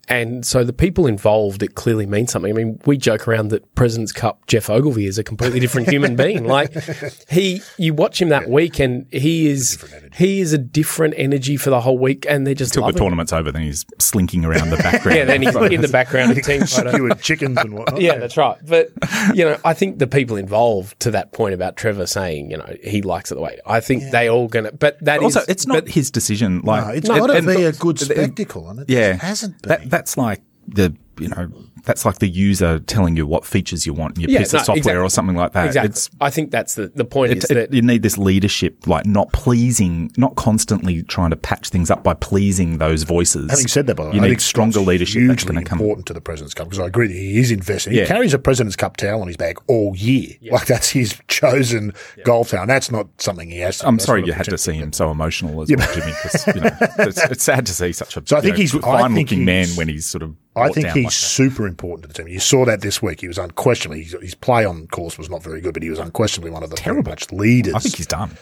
And 0.09 0.45
so 0.45 0.65
the 0.65 0.73
people 0.73 1.07
involved, 1.07 1.63
it 1.63 1.75
clearly 1.77 2.07
means 2.07 2.33
something. 2.33 2.51
I 2.53 2.55
mean, 2.55 2.81
we 2.87 2.99
joke 2.99 3.29
around 3.29 3.49
that 3.49 3.73
President's 3.77 4.11
Cup 4.13 4.45
Geoff 4.47 4.69
Ogilvy 4.69 5.07
is 5.07 5.17
a 5.17 5.23
completely 5.25 5.61
different 5.61 5.89
human 5.89 6.17
being. 6.17 6.45
Like 6.45 6.73
he, 7.31 7.63
you 7.79 7.95
watch 7.95 8.21
him 8.21 8.29
that 8.31 8.51
week, 8.51 8.81
and 8.81 9.07
he 9.13 9.49
is 9.49 9.83
he 10.15 10.41
is 10.41 10.53
a 10.53 10.59
different 10.59 11.15
energy 11.17 11.57
for 11.57 11.71
the 11.71 11.81
whole 11.81 11.97
week, 11.99 12.27
and 12.29 12.45
they're 12.47 12.55
just 12.55 12.73
Till 12.75 12.83
the 12.83 12.87
loving 12.87 12.97
it. 12.97 12.99
tournament's 13.05 13.33
over, 13.33 13.53
then 13.53 13.63
he's 13.63 13.87
slinking 14.01 14.45
around 14.45 14.71
the 14.71 14.77
background. 14.77 15.17
Yeah, 15.19 15.25
then 15.25 15.41
he's 15.43 15.55
in 15.55 15.81
the 15.81 15.89
background 15.89 16.33
of 16.37 16.43
team 16.45 16.61
photo. 16.67 16.91
skewered 16.91 17.21
chickens 17.23 17.59
and 17.59 17.75
whatnot. 17.75 18.01
Yeah, 18.01 18.19
that's 18.19 18.37
right. 18.37 18.59
But 18.67 18.91
you 19.35 19.45
know, 19.45 19.57
I 19.65 19.73
think 19.73 19.99
the 20.01 20.09
people 20.09 20.37
involved 20.37 20.99
to 21.01 21.13
that 21.13 21.33
point 21.33 21.55
about 21.55 21.77
Trevor 21.77 22.07
saying, 22.07 22.51
you 22.51 22.57
know, 22.57 22.77
he 22.83 23.03
likes 23.03 23.31
it 23.31 23.37
the 23.37 23.41
way. 23.41 23.61
I 23.67 23.79
think 23.81 24.11
they 24.11 24.29
all 24.29 24.49
gonna. 24.49 24.73
But 24.73 24.99
that 25.05 25.19
is 25.23 25.37
also, 25.37 25.43
it's 25.49 25.67
not 25.67 25.87
his 25.89 26.11
decision. 26.11 26.61
Like 26.63 26.85
No, 26.87 26.91
it's 26.93 27.09
it- 27.09 27.19
got 27.19 27.27
to 27.29 27.43
be 27.43 27.63
a 27.65 27.73
good 27.73 28.01
spectacle, 28.01 28.69
and 28.69 28.81
it 28.81 28.91
yeah, 28.91 29.13
hasn't 29.15 29.63
been. 29.63 29.69
That, 29.69 29.91
that's 29.93 30.17
like 30.17 30.41
the 30.67 30.97
you 31.21 31.29
know 31.29 31.51
that's 31.85 32.05
like 32.05 32.19
the 32.19 32.29
user 32.29 32.79
telling 32.81 33.17
you 33.17 33.27
what 33.27 33.45
features 33.45 33.87
you 33.87 33.93
want 33.95 34.17
in 34.17 34.23
your 34.23 34.31
Yeah, 34.31 34.39
piece 34.41 34.53
no, 34.53 34.59
of 34.61 34.65
software 34.67 34.79
exactly. 34.79 35.03
or 35.03 35.11
something 35.11 35.37
like 35.37 35.53
that. 35.53 35.67
exactly. 35.67 35.91
It's 35.91 36.11
I 36.21 36.31
think 36.31 36.51
that's 36.51 36.75
the 36.75 36.89
the 36.95 37.05
point 37.05 37.33
is 37.33 37.45
it- 37.45 37.55
that 37.55 37.73
you 37.73 37.83
need 37.83 38.03
this 38.03 38.17
leadership, 38.19 38.87
like 38.87 39.07
not 39.07 39.33
pleasing, 39.33 40.11
not 40.17 40.37
constantly 40.37 41.03
trying 41.03 41.31
to 41.31 41.37
patch 41.37 41.69
things 41.71 41.91
up 41.91 42.03
by 42.03 42.15
pleasing 42.15 42.79
those 42.79 43.03
voices. 43.03 43.51
Having 43.51 43.69
said 43.69 43.87
that, 43.89 43.97
by 43.97 44.05
you 44.05 44.11
I 44.11 44.13
need 44.21 44.29
think 44.29 44.41
stronger 44.41 44.73
Scott's 44.75 44.87
leadership 44.89 45.23
that's 45.29 45.43
Hugely 45.43 45.55
going 45.55 45.65
to 45.65 45.69
come. 45.69 45.79
important 45.81 46.07
to 46.07 46.13
the 46.13 46.21
President's 46.21 46.55
Cup 46.55 46.67
because 46.69 46.79
I 46.79 46.87
agree 46.87 47.07
that 47.09 47.15
he 47.15 47.39
is 47.39 47.51
invested. 47.51 47.93
Yeah. 47.93 48.03
He 48.03 48.07
carries 48.09 48.35
a 48.35 48.39
President's 48.39 48.77
Cup 48.77 48.97
towel 48.97 49.21
on 49.21 49.27
his 49.29 49.37
back 49.37 49.57
all 49.69 49.95
year, 49.97 50.29
like 50.51 50.67
that's 50.67 50.91
his 50.91 51.19
chosen 51.29 51.93
golf 52.25 52.51
towel. 52.51 52.63
And 52.63 52.71
that's 52.71 52.91
not 52.91 53.09
something 53.19 53.51
he 53.51 53.59
has. 53.59 53.79
To, 53.79 53.89
I'm 53.89 53.99
sorry 53.99 54.25
you 54.25 54.33
a 54.33 54.35
had 54.35 54.45
to 54.45 54.53
potential- 54.53 54.73
see 54.75 54.79
him 54.79 54.93
so 54.93 55.11
emotional 55.11 55.63
as 55.63 55.69
well, 55.71 55.95
Jimmy. 55.95 56.13
Because 56.23 56.47
you 56.47 56.61
know, 56.61 56.71
it's, 57.07 57.23
it's 57.31 57.45
sad 57.45 57.67
to 57.67 57.73
see 57.75 57.93
such 57.93 58.17
a 58.17 58.23
So 58.27 58.37
I 58.37 58.41
think 58.41 58.55
know, 58.57 58.61
he's- 58.61 58.73
fine-looking 58.73 59.45
man 59.45 59.67
when 59.71 59.89
he's 59.89 60.07
sort 60.07 60.23
of. 60.23 60.35
I 60.55 60.69
think 60.69 60.89
he's 60.89 60.97
like 60.97 61.05
that. 61.05 61.13
super 61.13 61.67
important 61.67 62.03
to 62.03 62.09
the 62.09 62.15
team. 62.15 62.29
You 62.29 62.41
saw 62.41 62.65
that 62.67 62.83
this 62.83 63.01
week. 63.01 63.23
He 63.23 63.29
was 63.29 63.39
unquestionably 63.39 64.05
his, 64.05 64.35
play 64.35 64.65
on 64.65 64.87
course 64.89 65.17
was 65.17 65.31
not 65.31 65.43
very 65.43 65.61
good, 65.61 65.73
but 65.73 65.83
he 65.83 65.89
was 65.89 65.99
unquestionably 65.99 66.51
one 66.51 66.63
of 66.63 66.71
the 66.71 67.03
much 67.05 67.33
leaders. 67.33 67.75
I 67.75 67.79
think 67.79 67.97
he's 67.97 68.07
done. 68.07 68.37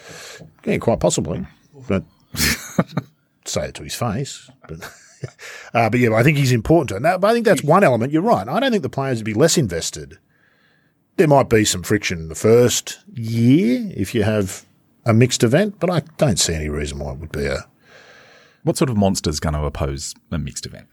yeah, 0.64 0.78
quite 0.78 0.98
possibly, 0.98 1.46
but 1.88 2.02
say 3.44 3.66
it 3.66 3.74
to 3.76 3.84
his 3.84 3.94
face. 3.94 4.50
But 4.66 4.82
uh, 5.74 5.90
but 5.90 6.00
yeah, 6.00 6.12
I 6.14 6.24
think 6.24 6.36
he's 6.36 6.52
important 6.52 6.88
to 6.88 6.96
it. 6.96 7.20
But 7.20 7.28
I 7.28 7.32
think 7.32 7.46
that's 7.46 7.62
one 7.62 7.84
element. 7.84 8.12
You're 8.12 8.22
right. 8.22 8.48
I 8.48 8.58
don't 8.58 8.72
think 8.72 8.82
the 8.82 8.88
players 8.88 9.18
would 9.18 9.24
be 9.24 9.34
less 9.34 9.56
invested. 9.56 10.18
There 11.16 11.28
might 11.28 11.48
be 11.48 11.64
some 11.64 11.82
friction 11.82 12.18
in 12.18 12.28
the 12.28 12.34
first 12.34 13.00
year 13.14 13.92
if 13.94 14.14
you 14.14 14.24
have 14.24 14.64
a 15.04 15.12
mixed 15.12 15.44
event, 15.44 15.76
but 15.78 15.90
I 15.90 16.00
don't 16.16 16.38
see 16.38 16.54
any 16.54 16.68
reason 16.68 16.98
why 16.98 17.12
it 17.12 17.18
would 17.18 17.32
be 17.32 17.46
a 17.46 17.66
What 18.64 18.76
sort 18.76 18.90
of 18.90 18.96
monster's 18.96 19.38
going 19.38 19.54
to 19.54 19.64
oppose 19.64 20.14
a 20.30 20.38
mixed 20.38 20.66
event? 20.66 20.88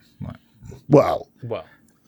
Well. 0.89 1.27
well, 1.43 1.65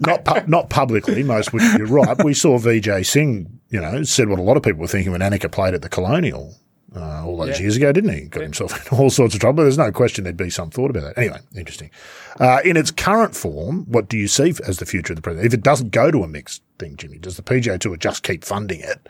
not 0.00 0.24
pu- 0.24 0.46
not 0.46 0.68
publicly. 0.68 1.22
Most 1.22 1.52
would. 1.52 1.62
You're 1.78 1.86
right. 1.86 2.22
We 2.22 2.34
saw 2.34 2.58
Vijay 2.58 3.06
Singh. 3.06 3.60
You 3.70 3.80
know, 3.80 4.02
said 4.04 4.28
what 4.28 4.38
a 4.38 4.42
lot 4.42 4.56
of 4.56 4.62
people 4.62 4.80
were 4.80 4.86
thinking 4.86 5.12
when 5.12 5.22
Annika 5.22 5.50
played 5.50 5.74
at 5.74 5.82
the 5.82 5.88
Colonial 5.88 6.54
uh, 6.94 7.24
all 7.26 7.36
those 7.36 7.60
years 7.60 7.76
ago, 7.76 7.92
didn't 7.92 8.14
he? 8.14 8.20
Got 8.22 8.42
himself 8.42 8.92
in 8.92 8.98
all 8.98 9.10
sorts 9.10 9.34
of 9.34 9.40
trouble. 9.40 9.64
There's 9.64 9.78
no 9.78 9.90
question 9.92 10.24
there'd 10.24 10.36
be 10.36 10.50
some 10.50 10.70
thought 10.70 10.90
about 10.90 11.02
that. 11.02 11.18
Anyway, 11.18 11.40
interesting. 11.56 11.90
Uh, 12.38 12.60
in 12.64 12.76
its 12.76 12.90
current 12.90 13.34
form, 13.34 13.84
what 13.86 14.08
do 14.08 14.16
you 14.16 14.28
see 14.28 14.54
as 14.66 14.78
the 14.78 14.86
future 14.86 15.12
of 15.12 15.16
the 15.16 15.22
president? 15.22 15.46
If 15.46 15.54
it 15.58 15.62
doesn't 15.62 15.90
go 15.90 16.10
to 16.10 16.22
a 16.22 16.28
mixed 16.28 16.62
thing, 16.78 16.96
Jimmy, 16.96 17.18
does 17.18 17.36
the 17.36 17.42
PGA 17.42 17.78
Tour 17.78 17.96
just 17.96 18.22
keep 18.22 18.44
funding 18.44 18.80
it 18.80 19.08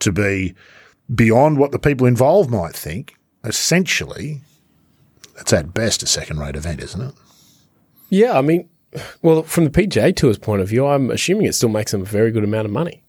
to 0.00 0.12
be 0.12 0.54
beyond 1.14 1.58
what 1.58 1.72
the 1.72 1.78
people 1.78 2.06
involved 2.06 2.50
might 2.50 2.74
think? 2.74 3.14
Essentially, 3.44 4.40
It's 5.40 5.52
at 5.52 5.72
best 5.74 6.02
a 6.02 6.06
second 6.06 6.38
rate 6.38 6.56
event, 6.56 6.82
isn't 6.82 7.00
it? 7.00 7.14
Yeah, 8.10 8.38
I 8.38 8.40
mean, 8.40 8.68
well, 9.22 9.42
from 9.42 9.64
the 9.64 9.70
PGA 9.70 10.14
Tour's 10.14 10.38
point 10.38 10.62
of 10.62 10.68
view, 10.68 10.86
I'm 10.86 11.10
assuming 11.10 11.46
it 11.46 11.54
still 11.54 11.68
makes 11.68 11.92
them 11.92 12.02
a 12.02 12.06
very 12.06 12.30
good 12.30 12.44
amount 12.44 12.66
of 12.66 12.72
money. 12.72 13.04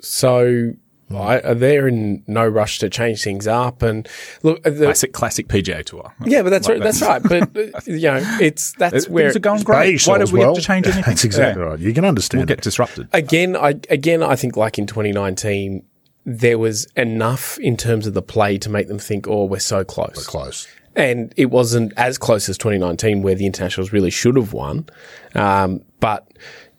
So 0.00 0.74
I, 1.14 1.54
they're 1.54 1.88
in 1.88 2.22
no 2.26 2.46
rush 2.46 2.78
to 2.80 2.88
change 2.90 3.22
things 3.22 3.46
up. 3.46 3.82
And 3.82 4.08
look, 4.42 4.62
the, 4.62 4.72
Classic, 4.86 5.12
classic 5.12 5.48
PGA 5.48 5.84
Tour. 5.84 6.12
yeah, 6.24 6.42
but 6.42 6.50
that's 6.50 6.68
right. 6.68 6.80
That's 6.80 7.02
right. 7.02 7.22
But 7.22 7.56
uh, 7.56 7.80
you 7.86 8.00
know, 8.00 8.38
it's 8.40 8.72
that's 8.72 9.08
where 9.08 9.26
Things 9.26 9.36
are 9.36 9.40
going 9.40 9.62
great. 9.62 10.02
Why 10.06 10.18
do 10.18 10.32
we 10.32 10.40
well. 10.40 10.48
have 10.48 10.56
to 10.56 10.62
change 10.62 10.86
anything? 10.86 11.04
That's 11.06 11.24
exactly 11.24 11.62
right. 11.62 11.78
You 11.78 11.92
can 11.94 12.04
understand. 12.04 12.40
We'll 12.40 12.46
get 12.46 12.62
disrupted. 12.62 13.08
again. 13.12 13.56
I 13.56 13.74
again, 13.90 14.22
I 14.22 14.36
think 14.36 14.56
like 14.56 14.78
in 14.78 14.86
2019, 14.86 15.84
there 16.24 16.58
was 16.58 16.86
enough 16.96 17.58
in 17.58 17.76
terms 17.76 18.06
of 18.06 18.14
the 18.14 18.22
play 18.22 18.58
to 18.58 18.70
make 18.70 18.88
them 18.88 18.98
think, 18.98 19.28
"Oh, 19.28 19.44
we're 19.44 19.60
so 19.60 19.84
close." 19.84 20.26
close. 20.26 20.66
And 20.96 21.32
it 21.36 21.46
wasn't 21.50 21.92
as 21.96 22.18
close 22.18 22.48
as 22.48 22.58
2019 22.58 23.22
where 23.22 23.34
the 23.34 23.46
internationals 23.46 23.92
really 23.92 24.10
should 24.10 24.36
have 24.36 24.52
won. 24.52 24.86
Um, 25.34 25.82
but 26.00 26.26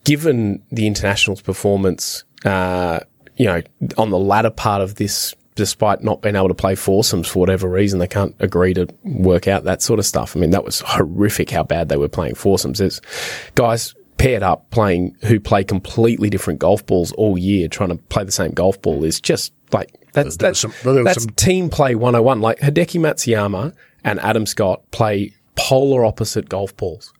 given 0.04 0.62
the 0.71 0.88
internationals 0.88 1.41
performance, 1.41 2.23
uh, 2.45 2.99
you 3.38 3.45
know, 3.45 3.62
on 3.97 4.10
the 4.10 4.19
latter 4.19 4.49
part 4.52 4.82
of 4.82 4.95
this, 4.95 5.34
despite 5.56 6.04
not 6.04 6.21
being 6.21 6.36
able 6.36 6.47
to 6.47 6.54
play 6.54 6.76
foursomes 6.76 7.28
for 7.28 7.39
whatever 7.39 7.67
reason, 7.69 7.99
they 7.99 8.08
can't 8.08 8.36
agree 8.39 8.73
to 8.73 8.88
work 9.04 9.47
out 9.47 9.63
that 9.63 9.82
sort 9.82 9.99
of 9.99 10.06
stuff. 10.06 10.36
I 10.36 10.39
mean, 10.39 10.52
that 10.52 10.63
was 10.63 10.82
horrific 10.82 11.49
how 11.52 11.63
bad 11.63 11.89
they 11.89 11.97
were 11.97 12.10
playing 12.10 12.36
foursomes. 12.36 12.80
There's 12.80 13.02
guys 13.56 13.95
paired 14.17 14.43
up 14.43 14.69
playing 14.69 15.15
who 15.26 15.39
play 15.39 15.63
completely 15.63 16.30
different 16.30 16.60
golf 16.60 16.86
balls 16.86 17.12
all 17.13 17.38
year, 17.38 17.67
trying 17.67 17.89
to 17.89 17.95
play 17.95 18.23
the 18.23 18.32
same 18.32 18.52
golf 18.52 18.82
ball 18.82 19.04
is 19.04 19.19
just 19.19 19.54
like 19.71 19.91
that's 20.13 20.38
that's, 20.38 20.60
some- 20.60 20.73
that's 21.04 21.23
some- 21.23 21.34
team 21.34 21.69
play 21.69 21.95
101. 21.95 22.39
Like 22.41 22.60
Hideki 22.60 22.99
Matsuyama 22.99 23.73
and 24.04 24.20
Adam 24.20 24.46
Scott 24.46 24.82
play 24.92 25.34
polar 25.56 26.04
opposite 26.06 26.50
golf 26.50 26.76
balls. 26.78 27.13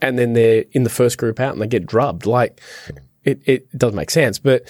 And 0.00 0.18
then 0.18 0.32
they're 0.32 0.64
in 0.72 0.82
the 0.84 0.90
first 0.90 1.18
group 1.18 1.38
out 1.38 1.52
and 1.52 1.62
they 1.62 1.66
get 1.66 1.86
drubbed. 1.86 2.26
Like 2.26 2.60
it, 3.24 3.40
it 3.44 3.78
doesn't 3.78 3.96
make 3.96 4.10
sense. 4.10 4.38
But 4.38 4.68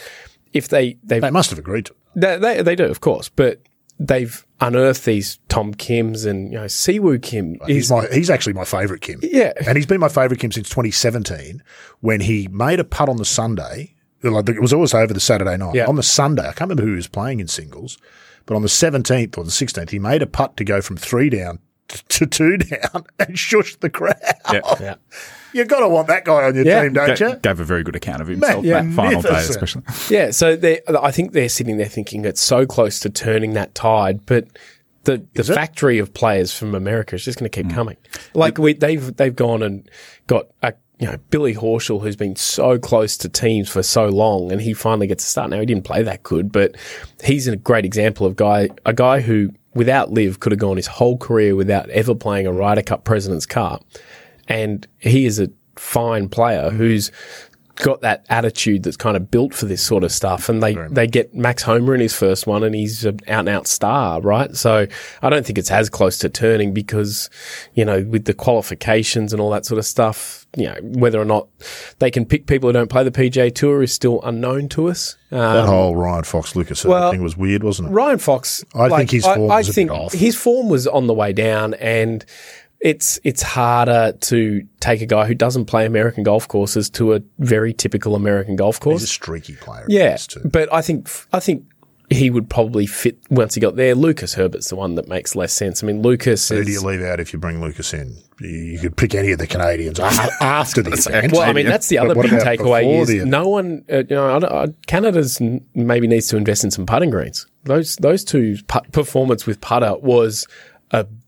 if 0.53 0.69
they, 0.69 0.99
they've, 1.03 1.23
They 1.23 1.31
must 1.31 1.51
have 1.51 1.59
agreed 1.59 1.87
to. 1.87 1.95
they, 2.15 2.37
they, 2.39 2.63
they 2.63 2.77
do, 2.77 2.85
of 2.85 3.01
course, 3.01 3.29
but 3.31 3.61
they've 3.99 4.45
unearthed 4.61 5.05
these 5.05 5.39
Tom 5.49 5.73
Kims 5.75 6.27
and, 6.27 6.53
you 6.53 6.59
know, 6.59 6.65
Siwoo 6.67 7.23
Kim 7.23 7.57
He's 7.67 7.85
is, 7.85 7.91
my 7.91 8.07
he's 8.13 8.29
actually 8.31 8.53
my 8.53 8.65
favourite 8.65 9.01
Kim. 9.01 9.21
Yeah. 9.23 9.53
and 9.67 9.77
he's 9.77 9.87
been 9.87 10.01
my 10.01 10.09
favourite 10.09 10.41
Kim 10.41 10.53
since 10.53 10.69
2017 10.69 11.63
when 12.01 12.21
he 12.21 12.49
made 12.49 12.81
a 12.81 12.85
putt 12.85 13.09
on 13.09 13.17
the 13.17 13.25
Sunday. 13.25 13.95
Like 14.23 14.49
it 14.51 14.61
was 14.61 14.73
always 14.73 14.93
over 14.95 15.13
the 15.15 15.21
Saturday 15.21 15.57
night. 15.57 15.75
Yeah. 15.75 15.87
On 15.87 15.97
the 15.97 16.03
Sunday, 16.03 16.43
I 16.43 16.53
can't 16.53 16.63
remember 16.63 16.83
who 16.85 16.91
he 16.91 16.97
was 16.97 17.09
playing 17.09 17.41
in 17.41 17.49
singles, 17.49 17.99
but 18.47 18.55
on 18.55 18.63
the 18.63 18.69
17th 18.69 19.39
or 19.39 19.45
the 19.45 19.51
16th, 19.51 19.91
he 19.91 19.99
made 19.99 20.23
a 20.23 20.27
putt 20.27 20.57
to 20.57 20.65
go 20.65 20.81
from 20.81 20.97
three 20.97 21.31
down 21.31 21.59
to, 21.89 22.05
to 22.05 22.27
two 22.27 22.57
down 22.57 23.05
and 23.19 23.37
shushed 23.37 23.81
the 23.81 23.91
crowd. 23.91 24.17
yeah. 24.81 24.95
You've 25.55 25.69
got 25.69 25.81
to 25.81 25.89
want 25.89 26.09
that 26.09 26.25
guy 26.25 26.45
on 26.45 26.55
your 26.55 26.65
Yeah. 26.65 26.83
team, 26.83 26.95
don't 26.95 27.19
Ga- 27.19 27.29
you? 27.29 27.37
gave 27.37 27.61
a 27.61 27.65
very 27.65 27.83
good 27.83 27.95
account 27.95 28.23
of 28.23 28.29
himself 28.29 28.65
yeah. 28.65 28.83
that 28.83 28.93
final 28.95 29.21
day, 29.21 29.35
especially. 29.35 29.83
Yeah, 30.09 30.31
so 30.31 30.59
I 31.01 31.11
think 31.11 31.33
they're 31.33 31.51
sitting 31.51 31.77
there 31.77 31.89
thinking 31.89 32.25
it's 32.25 32.41
so 32.41 32.65
close 32.65 33.01
to 33.01 33.11
turning 33.11 33.53
that 33.53 33.75
tide, 33.75 34.25
but 34.25 34.47
the 35.05 35.23
the 35.35 35.45
factory 35.45 35.99
of 35.99 36.15
players 36.15 36.57
from 36.57 36.75
America 36.75 37.17
is 37.17 37.25
just 37.25 37.39
going 37.39 37.51
to 37.51 37.55
keep 37.55 37.67
hmm. 37.67 37.75
coming. 37.75 37.97
Like 38.35 38.57
we, 38.59 38.73
they've 38.73 39.15
they've 39.17 39.35
gone 39.35 39.63
and 39.63 39.89
got 40.27 40.47
a 40.63 40.75
you 41.03 41.09
know 41.09 41.17
Billy 41.31 41.53
Horschel 41.53 42.01
who's 42.01 42.15
been 42.15 42.37
so 42.37 42.79
close 42.79 43.17
to 43.19 43.29
teams 43.29 43.69
for 43.69 43.83
so 43.83 44.07
long, 44.07 44.53
and 44.53 44.61
he 44.61 44.73
finally 44.73 45.09
gets 45.09 45.25
a 45.25 45.27
start. 45.27 45.51
Now 45.51 45.59
he 45.59 45.67
didn't 45.67 45.83
play 45.83 46.01
that 46.05 46.23
good, 46.23 46.53
but 46.53 46.77
he's 47.25 47.49
a 47.49 47.57
great 47.57 47.85
example 47.85 48.25
of 48.25 48.37
guy 48.37 48.69
a 48.87 48.93
guy 48.93 49.21
who 49.21 49.51
without 49.75 50.13
LIV 50.13 50.39
could 50.39 50.53
have 50.53 50.61
gone 50.61 50.77
his 50.77 50.87
whole 50.87 51.19
career 51.19 51.57
without 51.57 51.91
ever 51.91 52.15
playing 52.15 52.47
a 52.47 52.53
Ryder 52.53 52.83
Cup 52.83 53.03
President's 53.03 53.47
Cup, 53.47 53.85
and 54.47 54.87
he 55.01 55.27
is 55.27 55.41
a 55.41 55.51
fine 55.75 56.29
player 56.29 56.71
who's 56.71 57.11
got 57.83 58.01
that 58.01 58.25
attitude 58.31 58.85
that's 58.85 58.97
kind 58.97 59.17
of 59.17 59.31
built 59.31 59.53
for 59.53 59.67
this 59.67 59.83
sort 59.83 60.05
of 60.05 60.13
stuff. 60.13 60.49
And 60.49 60.63
they, 60.63 60.75
they 60.91 61.07
get 61.07 61.35
Max 61.35 61.63
Homa 61.65 61.93
in 61.93 62.01
his 62.01 62.15
first 62.15 62.47
one 62.47 62.63
and 62.63 62.75
he's 62.75 63.05
an 63.05 63.19
out 63.29 63.41
and 63.41 63.49
out 63.49 63.67
star, 63.67 64.21
right? 64.21 64.55
So 64.57 64.87
I 65.21 65.31
don't 65.31 65.45
think 65.45 65.59
it's 65.59 65.71
as 65.71 65.91
close 65.91 66.17
to 66.19 66.29
turning 66.29 66.73
because, 66.73 67.29
you 67.75 67.85
know, 67.85 68.05
with 68.05 68.25
the 68.25 68.35
qualifications 68.35 69.33
and 69.33 69.43
all 69.43 69.51
that 69.51 69.67
sort 69.67 69.79
of 69.79 69.85
stuff, 69.85 70.47
you 70.57 70.67
know, 70.67 70.77
whether 70.83 71.21
or 71.21 71.25
not 71.25 71.49
they 71.99 72.11
can 72.11 72.25
pick 72.25 72.47
people 72.47 72.69
who 72.69 72.73
don't 72.73 72.91
play 72.91 73.03
the 73.05 73.11
PGA 73.11 73.55
Tour 73.55 73.83
is 73.83 73.93
still 73.93 74.21
unknown 74.23 74.69
to 74.71 74.89
us. 74.89 75.17
Um, 75.31 75.39
That 75.39 75.67
whole 75.67 75.97
Ryan 75.97 76.25
Fox 76.25 76.55
Lucas 76.55 76.85
well, 76.85 77.11
thing 77.11 77.23
was 77.23 77.37
weird, 77.37 77.65
wasn't 77.65 77.89
it? 77.89 77.93
Ryan 77.93 78.19
Fox, 78.19 78.63
I 78.75 78.89
think 78.91 79.11
his 79.11 79.25
form 79.25 79.51
I, 79.51 79.57
was 79.57 79.69
a 79.69 79.71
bit 79.71 79.75
think 79.75 79.91
off. 79.91 80.13
his 80.13 80.37
form 80.37 80.69
was 80.69 80.87
on 80.87 81.07
the 81.07 81.15
way 81.15 81.33
down, 81.33 81.75
and 81.75 82.25
it's 82.83 83.19
it's 83.25 83.43
harder 83.43 84.13
to 84.21 84.67
take 84.81 85.01
a 85.03 85.07
guy 85.07 85.27
who 85.27 85.35
doesn't 85.35 85.67
play 85.67 85.87
American 85.87 86.25
golf 86.25 86.49
courses 86.49 86.91
to 86.91 87.15
a 87.15 87.21
very 87.39 87.73
typical 87.73 88.15
American 88.15 88.57
golf 88.57 88.81
course. 88.81 89.03
He's 89.03 89.11
a 89.11 89.13
streaky 89.13 89.55
player. 89.55 89.85
Yeah, 89.89 90.17
but 90.45 90.73
I 90.73 90.83
think 90.83 91.09
I 91.33 91.41
think 91.41 91.65
he 92.11 92.29
would 92.29 92.51
probably 92.51 92.85
fit 92.85 93.17
once 93.31 93.55
he 93.55 93.61
got 93.61 93.77
there. 93.77 93.95
Lucas 93.95 94.35
Herbert's 94.35 94.69
the 94.69 94.77
one 94.77 94.97
that 94.97 95.09
makes 95.09 95.35
less 95.35 95.53
sense. 95.53 95.83
I 95.83 95.87
mean, 95.87 96.03
Lucas 96.03 96.47
Who 96.51 96.57
is. 96.57 96.67
do 96.67 96.73
you 96.73 96.81
leave 96.83 97.01
out 97.03 97.21
if 97.21 97.33
you 97.33 97.39
bring 97.39 97.63
Lucas 97.63 97.95
in? 97.95 98.17
You- 98.41 98.81
could 98.81 98.97
pick 98.97 99.15
any 99.15 99.31
of 99.31 99.39
the 99.39 99.47
Canadians 99.47 99.99
a- 100.01 100.03
after 100.43 100.83
the 100.83 100.91
event. 100.93 101.33
Well, 101.33 101.43
I 101.43 101.53
mean, 101.55 101.65
that's 101.67 101.87
the 101.89 101.99
other 101.99 102.15
big 102.15 102.33
takeaway 102.33 103.01
is 103.03 103.25
no 103.25 103.49
one, 103.49 103.85
uh, 103.91 103.99
you 103.99 104.17
know, 104.17 104.27
I 104.41 104.65
I- 104.65 104.75
Canada's 104.89 105.41
n- 105.41 105.65
maybe 105.75 106.07
needs 106.09 106.27
to 106.29 106.37
invest 106.37 106.65
in 106.65 106.71
some 106.73 106.85
putting 106.85 107.11
greens. 107.11 107.47
Those 107.65 107.97
those 107.97 108.25
two 108.25 108.57
put, 108.67 108.91
performance 108.93 109.47
with 109.47 109.61
putter 109.61 109.95
was 109.99 110.47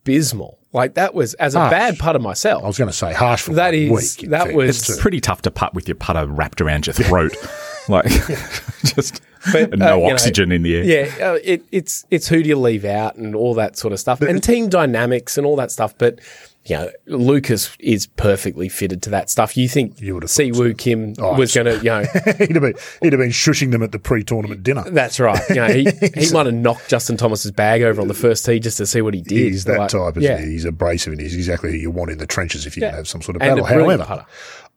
abysmal. 0.04 0.58
Like 0.72 0.94
that 0.94 1.14
was 1.14 1.34
as 1.34 1.54
a 1.54 1.60
Harsh. 1.60 1.70
bad 1.70 1.98
putter 1.98 2.18
myself. 2.18 2.64
I 2.64 2.66
was 2.66 2.76
going 2.78 2.90
to 2.90 2.96
say 2.96 3.12
harsh 3.12 3.42
for 3.42 3.54
That 3.54 3.66
one 3.72 3.74
is- 3.74 4.18
week. 4.18 4.30
that 4.30 4.44
fact. 4.46 4.56
was- 4.56 4.70
It's 4.80 4.90
It's 4.90 5.00
pretty 5.00 5.20
tough 5.20 5.42
to 5.42 5.50
putt 5.50 5.72
with 5.74 5.88
your 5.88 5.94
putter 5.94 6.26
wrapped 6.26 6.60
around 6.60 6.86
your 6.86 6.94
throat. 6.94 7.34
like, 7.88 8.04
just 8.84 9.20
But, 9.52 9.78
no 9.78 9.86
uh, 9.86 9.96
you 9.98 10.06
know, 10.08 10.12
oxygen 10.14 10.50
in 10.52 10.62
the 10.62 10.76
air. 10.76 10.84
Yeah, 10.84 11.28
uh, 11.30 11.38
it, 11.44 11.62
it's 11.70 12.04
it's 12.10 12.26
who 12.28 12.42
do 12.42 12.48
you 12.48 12.56
leave 12.56 12.84
out 12.84 13.16
and 13.16 13.34
all 13.36 13.54
that 13.54 13.76
sort 13.78 13.92
of 13.92 14.00
stuff, 14.00 14.20
and 14.20 14.42
team 14.42 14.68
dynamics 14.68 15.36
and 15.38 15.46
all 15.46 15.54
that 15.56 15.70
stuff. 15.70 15.94
But 15.96 16.18
you 16.66 16.77
know, 16.77 16.90
Lucas 17.07 17.77
is 17.79 18.07
perfectly 18.07 18.68
fitted 18.70 19.03
to 19.03 19.11
that 19.11 19.29
stuff. 19.29 19.57
You 19.57 19.68
think 19.68 20.00
You 20.00 20.14
would 20.14 20.22
have 20.22 20.31
Siwoo 20.31 20.77
Kim 20.79 21.14
Oh, 21.18 21.35
was 21.35 21.55
going 21.55 21.66
to, 21.66 21.77
you 21.77 21.85
know, 21.90 22.05
he'd 22.38 22.55
have 22.55 22.62
been 22.62 22.74
he'd 23.03 23.12
have 23.12 23.20
been 23.20 23.31
shushing 23.31 23.70
them 23.70 23.83
at 23.83 23.92
the 23.92 23.98
pre-tournament 23.98 24.62
dinner. 24.62 24.83
That's 24.88 25.20
right. 25.20 25.42
You 25.50 25.55
know, 25.57 25.66
he, 25.68 25.85
he 26.14 26.33
might 26.33 26.46
have 26.46 26.55
knocked 26.55 26.88
Justin 26.88 27.16
Thomas's 27.18 27.50
bag 27.53 27.83
over 27.83 28.00
on 28.00 28.09
the 28.09 28.14
first 28.14 28.46
tee 28.46 28.61
just 28.61 28.79
to 28.79 28.87
see 28.87 29.03
what 29.03 29.12
he 29.14 29.20
did. 29.20 29.53
He's 29.53 29.64
that 29.66 29.79
Like, 29.79 29.88
type, 29.90 30.16
yeah. 30.18 30.38
he? 30.40 30.53
He's 30.53 30.64
abrasive 30.64 31.12
and 31.12 31.20
he's 31.20 31.35
exactly 31.37 31.70
who 31.70 31.77
you 31.77 31.90
want 31.90 32.11
in 32.11 32.18
the 32.18 32.27
trenches 32.27 32.64
if 32.66 32.77
you 32.77 32.81
can 32.83 32.94
have 32.94 33.09
some 33.09 33.20
sort 33.20 33.37
of 33.37 33.40
battle. 33.40 33.64
However, 33.64 34.05
putter. 34.05 34.27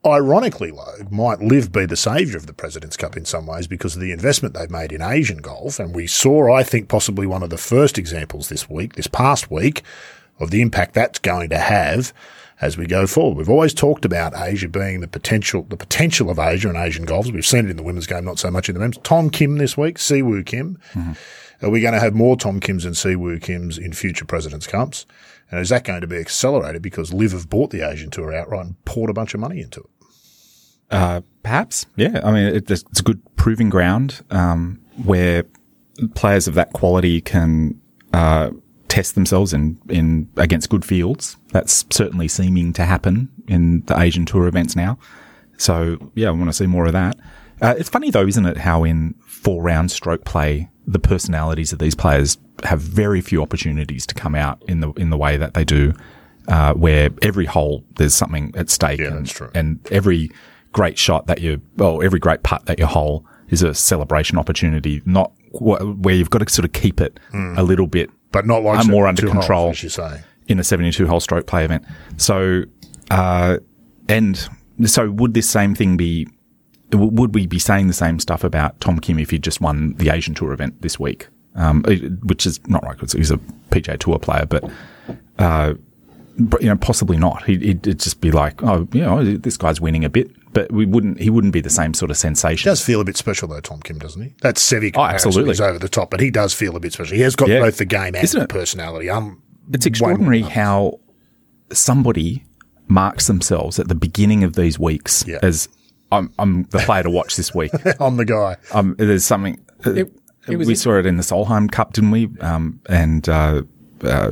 ironically, 0.05 0.71
Logue 0.71 1.11
might 1.11 1.41
LIV 1.41 1.71
be 1.71 1.85
the 1.85 1.95
saviour 1.95 2.37
of 2.37 2.47
the 2.47 2.53
President's 2.53 2.97
Cup 2.97 3.17
in 3.17 3.25
some 3.25 3.45
ways 3.45 3.67
because 3.67 3.95
of 3.95 4.01
the 4.01 4.11
investment 4.11 4.53
they've 4.55 4.69
made 4.69 4.91
in 4.91 5.01
Asian 5.01 5.37
golf. 5.37 5.79
And 5.79 5.95
we 5.95 6.07
saw, 6.07 6.53
I 6.53 6.63
think, 6.63 6.87
possibly 6.89 7.27
one 7.27 7.43
of 7.43 7.49
the 7.49 7.57
first 7.57 7.97
examples 7.97 8.49
this 8.49 8.69
week, 8.69 8.95
this 8.95 9.07
past 9.07 9.49
week, 9.51 9.83
of 10.39 10.51
the 10.51 10.61
impact 10.61 10.93
that's 10.93 11.19
going 11.19 11.49
to 11.49 11.57
have 11.57 12.13
as 12.59 12.77
we 12.77 12.87
go 12.87 13.05
forward. 13.05 13.37
We've 13.37 13.49
always 13.49 13.73
talked 13.73 14.03
about 14.03 14.33
Asia 14.35 14.67
being 14.67 15.01
the 15.01 15.07
potential, 15.07 15.63
the 15.69 15.77
potential 15.77 16.29
of 16.29 16.39
Asia 16.39 16.69
and 16.69 16.77
Asian 16.77 17.05
golfers. 17.05 17.31
We've 17.31 17.45
seen 17.45 17.65
it 17.65 17.71
in 17.71 17.77
the 17.77 17.83
women's 17.83 18.07
game, 18.07 18.25
not 18.25 18.39
so 18.39 18.49
much 18.49 18.67
in 18.67 18.73
the 18.73 18.79
men's. 18.79 18.97
Tom 18.99 19.29
Kim 19.29 19.57
this 19.57 19.77
week, 19.77 19.97
Siwoo 19.97 20.45
Kim. 20.45 20.79
Are 21.61 21.69
we 21.69 21.81
going 21.81 21.93
to 21.93 21.99
have 21.99 22.13
more 22.13 22.35
Tom 22.35 22.59
Kims 22.59 22.85
and 22.85 22.95
Siwoo 22.95 23.39
Kims 23.39 23.79
in 23.79 23.93
future 23.93 24.25
President's 24.25 24.67
Cups? 24.67 25.05
And 25.49 25.59
is 25.59 25.69
that 25.69 25.83
going 25.83 26.01
to 26.01 26.07
be 26.07 26.17
accelerated 26.17 26.81
because 26.81 27.13
LIV 27.13 27.31
have 27.31 27.49
bought 27.49 27.69
the 27.69 27.87
Asian 27.87 28.09
Tour 28.09 28.33
outright 28.33 28.65
and 28.65 28.85
poured 28.85 29.09
a 29.09 29.13
bunch 29.13 29.33
of 29.33 29.39
money 29.39 29.61
into 29.61 29.81
it? 29.81 29.89
Uh, 30.89 31.21
perhaps, 31.43 31.85
yeah. 31.95 32.21
I 32.23 32.31
mean, 32.31 32.55
it, 32.55 32.69
it's 32.69 32.99
a 32.99 33.03
good 33.03 33.21
proving 33.35 33.69
ground 33.69 34.23
um, 34.29 34.79
where 35.03 35.45
players 36.15 36.47
of 36.47 36.53
that 36.55 36.73
quality 36.73 37.21
can 37.21 37.79
uh, 38.13 38.51
test 38.87 39.15
themselves 39.15 39.53
in, 39.53 39.77
in 39.89 40.29
against 40.37 40.69
good 40.69 40.85
fields. 40.85 41.37
That's 41.51 41.85
certainly 41.89 42.27
seeming 42.27 42.73
to 42.73 42.85
happen 42.85 43.29
in 43.47 43.81
the 43.87 43.99
Asian 43.99 44.25
Tour 44.25 44.47
events 44.47 44.75
now. 44.75 44.97
So 45.57 45.97
yeah, 46.15 46.27
I 46.27 46.31
want 46.31 46.47
to 46.47 46.53
see 46.53 46.67
more 46.67 46.85
of 46.85 46.93
that. 46.93 47.17
Uh, 47.61 47.73
it's 47.77 47.89
funny 47.89 48.11
though, 48.11 48.25
isn't 48.27 48.45
it? 48.45 48.57
How 48.57 48.83
in 48.83 49.15
four 49.25 49.61
round 49.63 49.91
stroke 49.91 50.23
play, 50.25 50.69
the 50.85 50.99
personalities 50.99 51.73
of 51.73 51.79
these 51.79 51.95
players 51.95 52.37
have 52.63 52.79
very 52.81 53.21
few 53.21 53.41
opportunities 53.41 54.05
to 54.07 54.15
come 54.15 54.35
out 54.35 54.61
in 54.67 54.79
the 54.79 54.91
in 54.93 55.09
the 55.09 55.17
way 55.17 55.37
that 55.37 55.53
they 55.53 55.63
do. 55.65 55.93
Uh, 56.47 56.73
where 56.75 57.09
every 57.23 57.43
hole 57.45 57.83
there's 57.97 58.13
something 58.13 58.53
at 58.55 58.69
stake, 58.69 59.01
Yeah, 59.01 59.07
and, 59.07 59.25
that's 59.25 59.33
true. 59.33 59.49
and 59.53 59.85
every 59.91 60.31
great 60.71 60.97
shot 60.97 61.27
that 61.27 61.41
you, 61.41 61.61
well, 61.75 62.01
every 62.01 62.19
great 62.19 62.41
putt 62.43 62.65
that 62.67 62.79
you 62.79 62.85
hole 62.85 63.25
is 63.49 63.63
a 63.63 63.73
celebration 63.73 64.37
opportunity, 64.37 65.01
not 65.05 65.33
wh- 65.51 65.99
where 65.99 66.15
you've 66.15 66.29
got 66.29 66.39
to 66.39 66.47
sort 66.49 66.63
of 66.63 66.71
keep 66.71 67.01
it 67.01 67.19
a 67.33 67.63
little 67.63 67.85
bit 67.87 68.09
But 68.31 68.45
not 68.45 68.63
like 68.63 68.79
I'm 68.79 68.87
more 68.87 69.07
under 69.07 69.21
72 69.21 69.33
holes, 69.33 69.45
control 69.45 69.69
as 69.69 69.83
you 69.83 69.89
say. 69.89 70.21
in 70.47 70.59
a 70.59 70.63
72 70.63 71.07
hole 71.07 71.19
stroke 71.19 71.47
play 71.47 71.63
event. 71.65 71.85
So, 72.17 72.63
uh, 73.09 73.57
and 74.09 74.47
so 74.85 75.09
would 75.11 75.33
this 75.33 75.49
same 75.49 75.75
thing 75.75 75.97
be, 75.97 76.27
would 76.93 77.33
we 77.33 77.47
be 77.47 77.59
saying 77.59 77.87
the 77.87 77.93
same 77.93 78.19
stuff 78.19 78.43
about 78.43 78.79
Tom 78.79 78.99
Kim 78.99 79.19
if 79.19 79.29
he 79.29 79.39
just 79.39 79.61
won 79.61 79.93
the 79.95 80.09
Asian 80.09 80.33
Tour 80.33 80.51
event 80.53 80.81
this 80.81 80.99
week? 80.99 81.27
Um, 81.55 81.83
which 82.23 82.45
is 82.45 82.59
not 82.67 82.83
right 82.83 82.95
because 82.95 83.13
he's 83.13 83.31
a 83.31 83.37
PGA 83.71 83.97
Tour 83.97 84.19
player, 84.19 84.45
but, 84.45 84.63
uh, 85.39 85.73
but, 85.73 85.79
you 86.37 86.67
know, 86.69 86.75
possibly 86.75 87.17
not. 87.17 87.43
He'd, 87.45 87.61
he'd 87.61 87.83
just 87.99 88.21
be 88.21 88.31
like, 88.31 88.61
oh, 88.63 88.87
you 88.93 89.01
know, 89.01 89.23
this 89.37 89.57
guy's 89.57 89.81
winning 89.81 90.05
a 90.05 90.09
bit, 90.09 90.29
but 90.53 90.71
we 90.71 90.85
wouldn't. 90.85 91.19
He 91.19 91.29
wouldn't 91.29 91.53
be 91.53 91.61
the 91.61 91.69
same 91.69 91.93
sort 91.93 92.11
of 92.11 92.17
sensation. 92.17 92.69
does 92.69 92.83
feel 92.83 93.01
a 93.01 93.03
bit 93.03 93.17
special 93.17 93.47
though, 93.47 93.59
Tom 93.59 93.79
Kim, 93.81 93.97
doesn't 93.99 94.21
he? 94.21 94.33
That 94.41 94.55
Seve 94.55 94.93
Oh, 94.95 95.01
absolutely. 95.03 95.51
is 95.51 95.61
over 95.61 95.79
the 95.79 95.89
top, 95.89 96.11
but 96.11 96.19
he 96.19 96.29
does 96.31 96.53
feel 96.53 96.75
a 96.75 96.79
bit 96.79 96.93
special. 96.93 97.15
He 97.15 97.21
has 97.23 97.35
got 97.35 97.49
Yeah. 97.49 97.59
both 97.61 97.77
the 97.77 97.85
game 97.85 98.13
and 98.15 98.23
Isn't 98.23 98.37
the 98.39 98.43
it? 98.45 98.49
personality. 98.49 99.09
Um, 99.09 99.41
It's 99.73 99.85
extraordinary 99.85 100.41
how 100.41 100.99
somebody 101.71 102.43
marks 102.87 103.27
themselves 103.27 103.79
at 103.79 103.87
the 103.87 103.95
beginning 103.95 104.43
of 104.43 104.53
these 104.55 104.79
weeks 104.79 105.25
Yeah. 105.27 105.39
as 105.41 105.67
I'm, 106.11 106.31
I'm 106.39 106.63
the 106.69 106.79
player 106.79 107.03
to 107.03 107.09
watch 107.09 107.35
this 107.35 107.53
week. 107.53 107.71
I'm 107.99 108.15
the 108.15 108.23
guy. 108.25 108.55
Um, 108.73 108.95
there's 108.97 109.25
something. 109.25 109.59
uh, 109.85 109.91
It- 109.93 110.13
it 110.47 110.55
we 110.59 110.75
saw 110.75 110.97
it 110.97 111.05
in 111.05 111.17
the 111.17 111.23
Solheim 111.23 111.69
Cup, 111.69 111.91
didn't 111.91 112.11
we? 112.11 112.29
Um, 112.39 112.79
and 112.87 113.27
uh, 113.27 113.63
uh, 114.01 114.31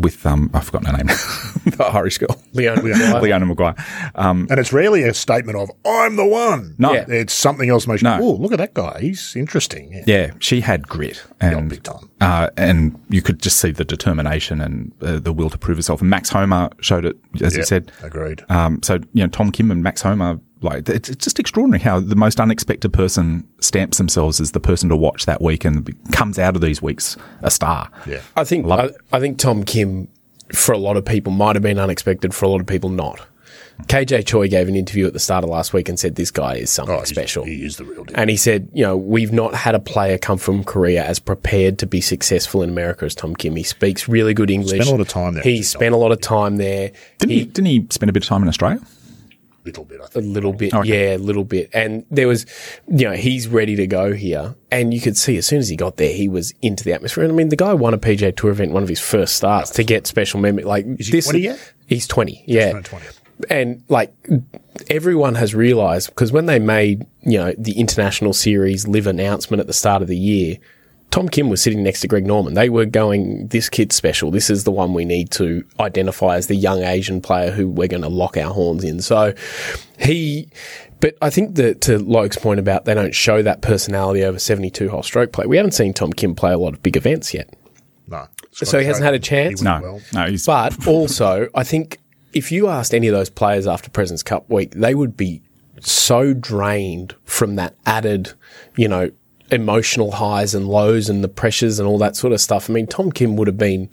with 0.00 0.24
um, 0.26 0.50
I've 0.54 0.64
forgotten 0.64 0.88
her 0.88 0.96
name, 0.96 1.06
the 1.76 1.90
Irish 1.94 2.18
girl, 2.18 2.40
Leona 2.52 2.80
Leona. 2.82 2.98
Maguire. 2.98 3.22
Leona 3.22 3.46
Maguire. 3.46 3.74
Um, 4.14 4.46
And 4.50 4.58
it's 4.60 4.72
rarely 4.72 5.02
a 5.04 5.14
statement 5.14 5.56
of 5.58 5.70
"I'm 5.84 6.16
the 6.16 6.26
one." 6.26 6.74
No. 6.78 6.92
Yeah. 6.92 7.04
it's 7.08 7.32
something 7.32 7.68
else. 7.70 7.86
Makes 7.86 8.02
No. 8.02 8.18
oh, 8.20 8.32
look 8.32 8.52
at 8.52 8.58
that 8.58 8.74
guy. 8.74 8.98
He's 9.00 9.34
interesting. 9.36 9.92
Yeah. 9.92 10.02
yeah, 10.06 10.30
she 10.38 10.60
had 10.60 10.88
grit, 10.88 11.22
and 11.40 11.68
big 11.70 11.82
time. 11.82 12.10
Uh, 12.20 12.50
and 12.56 12.98
you 13.08 13.22
could 13.22 13.40
just 13.40 13.58
see 13.60 13.70
the 13.70 13.84
determination 13.84 14.60
and 14.60 14.92
uh, 15.02 15.18
the 15.18 15.32
will 15.32 15.48
to 15.50 15.56
prove 15.58 15.78
herself. 15.78 16.00
And 16.02 16.10
Max 16.10 16.28
Homa 16.28 16.70
showed 16.80 17.04
it, 17.04 17.16
as 17.42 17.56
you 17.56 17.62
said. 17.64 17.92
agreed. 18.02 18.44
Um, 18.50 18.82
so 18.82 18.94
you 19.14 19.22
know, 19.24 19.28
Tom 19.28 19.50
Kim 19.52 19.70
and 19.70 19.82
Max 19.82 20.02
Homa, 20.02 20.38
like 20.62 20.88
it's, 20.88 21.08
it's 21.08 21.24
just 21.24 21.38
extraordinary 21.38 21.82
how 21.82 22.00
the 22.00 22.16
most 22.16 22.38
unexpected 22.40 22.92
person 22.92 23.48
stamps 23.60 23.98
themselves 23.98 24.40
as 24.40 24.52
the 24.52 24.60
person 24.60 24.88
to 24.90 24.96
watch 24.96 25.26
that 25.26 25.40
week 25.40 25.64
and 25.64 25.94
comes 26.12 26.38
out 26.38 26.54
of 26.54 26.62
these 26.62 26.82
weeks 26.82 27.16
a 27.42 27.50
star. 27.50 27.90
Yeah. 28.06 28.20
I 28.36 28.44
think 28.44 28.66
I. 28.66 28.90
I 29.12 29.20
think 29.20 29.38
Tom 29.38 29.64
Kim, 29.64 30.08
for 30.52 30.72
a 30.72 30.78
lot 30.78 30.96
of 30.96 31.04
people, 31.04 31.32
might 31.32 31.56
have 31.56 31.62
been 31.62 31.78
unexpected. 31.78 32.34
For 32.34 32.44
a 32.44 32.48
lot 32.48 32.60
of 32.60 32.66
people, 32.66 32.90
not. 32.90 33.26
KJ 33.86 34.26
Choi 34.26 34.46
gave 34.48 34.68
an 34.68 34.76
interview 34.76 35.06
at 35.06 35.14
the 35.14 35.18
start 35.18 35.42
of 35.42 35.48
last 35.48 35.72
week 35.72 35.88
and 35.88 35.98
said 35.98 36.14
this 36.16 36.30
guy 36.30 36.56
is 36.56 36.68
something 36.68 36.94
Oh, 36.94 37.04
special. 37.04 37.44
He 37.44 37.64
is 37.64 37.78
the 37.78 37.84
real 37.84 38.04
deal. 38.04 38.14
And 38.18 38.28
he 38.28 38.36
said, 38.36 38.68
you 38.74 38.82
know, 38.84 38.94
we've 38.94 39.32
not 39.32 39.54
had 39.54 39.74
a 39.74 39.80
player 39.80 40.18
come 40.18 40.36
from 40.36 40.64
Korea 40.64 41.02
as 41.02 41.18
prepared 41.18 41.78
to 41.78 41.86
be 41.86 42.02
successful 42.02 42.62
in 42.62 42.68
America 42.68 43.06
as 43.06 43.14
Tom 43.14 43.34
Kim. 43.34 43.56
He 43.56 43.62
speaks 43.62 44.06
really 44.06 44.34
good 44.34 44.50
English. 44.50 44.72
Spent 44.82 44.88
a 44.88 44.90
lot 44.90 45.00
of 45.00 45.08
time 45.08 45.32
there, 45.32 45.42
He 45.42 45.62
spent 45.62 45.94
a 45.94 45.96
lot 45.96 46.12
of 46.12 46.20
time 46.20 46.56
there. 46.58 46.92
Didn't 47.18 47.30
he, 47.32 47.44
didn't 47.46 47.66
he 47.66 47.86
spend 47.88 48.10
a 48.10 48.12
bit 48.12 48.22
of 48.22 48.28
time 48.28 48.42
in 48.42 48.48
Australia? 48.48 48.80
Little 49.70 49.84
bit, 49.84 50.00
I 50.00 50.04
A 50.04 50.08
think. 50.08 50.26
little 50.34 50.52
bit, 50.52 50.74
Okay. 50.74 50.88
yeah, 51.10 51.16
a 51.16 51.18
little 51.18 51.44
bit. 51.44 51.70
And 51.72 52.04
there 52.10 52.26
was, 52.28 52.44
you 52.88 53.04
know, 53.08 53.12
he's 53.12 53.46
ready 53.48 53.76
to 53.76 53.86
go 53.86 54.12
here. 54.12 54.54
And 54.70 54.92
you 54.92 55.00
could 55.00 55.16
see 55.16 55.36
as 55.36 55.46
soon 55.46 55.58
as 55.60 55.68
he 55.68 55.76
got 55.76 55.96
there, 55.96 56.12
he 56.12 56.28
was 56.28 56.52
into 56.62 56.82
the 56.84 56.92
atmosphere. 56.92 57.24
And 57.24 57.32
I 57.32 57.36
mean, 57.36 57.48
the 57.48 57.56
guy 57.56 57.72
won 57.74 57.94
a 57.94 57.98
PGA 57.98 58.34
Tour 58.36 58.50
event, 58.50 58.72
one 58.72 58.82
of 58.82 58.88
his 58.88 59.00
first 59.00 59.36
starts 59.36 59.70
to 59.70 59.84
get 59.84 60.06
special 60.06 60.40
memory. 60.40 60.64
Like, 60.64 60.86
Is 60.98 61.06
he 61.06 61.12
this, 61.12 61.24
20 61.26 61.38
yet? 61.40 61.72
He's 61.86 62.06
20, 62.06 62.44
yeah. 62.46 62.80
20. 62.80 63.06
And 63.48 63.82
like, 63.88 64.12
everyone 64.88 65.34
has 65.36 65.54
realized 65.54 66.10
because 66.10 66.32
when 66.32 66.46
they 66.46 66.58
made, 66.58 67.06
you 67.22 67.38
know, 67.38 67.54
the 67.56 67.78
international 67.78 68.32
series 68.32 68.86
LIV 68.86 69.06
announcement 69.06 69.60
at 69.60 69.66
the 69.66 69.72
start 69.72 70.02
of 70.02 70.08
the 70.08 70.16
year, 70.16 70.56
Tom 71.10 71.28
Kim 71.28 71.48
was 71.48 71.60
sitting 71.60 71.82
next 71.82 72.00
to 72.00 72.08
Greg 72.08 72.24
Norman. 72.24 72.54
They 72.54 72.68
were 72.68 72.86
going, 72.86 73.48
this 73.48 73.68
kid's 73.68 73.96
special. 73.96 74.30
This 74.30 74.48
is 74.48 74.64
the 74.64 74.70
one 74.70 74.94
we 74.94 75.04
need 75.04 75.30
to 75.32 75.64
identify 75.80 76.36
as 76.36 76.46
the 76.46 76.54
young 76.54 76.82
Asian 76.84 77.20
player 77.20 77.50
who 77.50 77.68
we're 77.68 77.88
going 77.88 78.02
to 78.02 78.08
lock 78.08 78.36
our 78.36 78.52
horns 78.52 78.84
in. 78.84 79.00
So 79.02 79.34
he, 79.98 80.48
but 81.00 81.16
I 81.20 81.30
think 81.30 81.56
that 81.56 81.80
to 81.82 81.98
Logue's 81.98 82.38
point 82.38 82.60
about 82.60 82.84
they 82.84 82.94
don't 82.94 83.14
show 83.14 83.42
that 83.42 83.60
personality 83.60 84.22
over 84.22 84.38
72 84.38 84.88
hole 84.88 85.02
stroke 85.02 85.32
play, 85.32 85.46
we 85.46 85.56
haven't 85.56 85.72
seen 85.72 85.92
Tom 85.92 86.12
Kim 86.12 86.34
play 86.34 86.52
a 86.52 86.58
lot 86.58 86.74
of 86.74 86.82
big 86.82 86.96
events 86.96 87.34
yet. 87.34 87.52
No. 88.06 88.28
So 88.52 88.78
he 88.78 88.86
hasn't 88.86 89.04
had 89.04 89.14
a 89.14 89.18
chance? 89.18 89.62
No, 89.62 89.80
well. 89.82 90.00
no, 90.12 90.26
he's 90.26 90.46
But 90.46 90.86
also, 90.86 91.48
I 91.54 91.64
think 91.64 91.98
if 92.32 92.52
you 92.52 92.68
asked 92.68 92.94
any 92.94 93.08
of 93.08 93.14
those 93.14 93.30
players 93.30 93.66
after 93.66 93.90
President's 93.90 94.22
Cup 94.22 94.48
week, 94.50 94.72
they 94.72 94.94
would 94.94 95.16
be 95.16 95.42
so 95.80 96.34
drained 96.34 97.14
from 97.24 97.56
that 97.56 97.74
added, 97.86 98.32
you 98.76 98.88
know, 98.88 99.10
emotional 99.50 100.12
highs 100.12 100.54
and 100.54 100.68
lows 100.68 101.08
and 101.08 101.24
the 101.24 101.28
pressures 101.28 101.78
and 101.78 101.88
all 101.88 101.98
that 101.98 102.16
sort 102.16 102.32
of 102.32 102.40
stuff. 102.40 102.70
I 102.70 102.72
mean, 102.72 102.86
Tom 102.86 103.10
Kim 103.12 103.36
would 103.36 103.48
have 103.48 103.58
been 103.58 103.90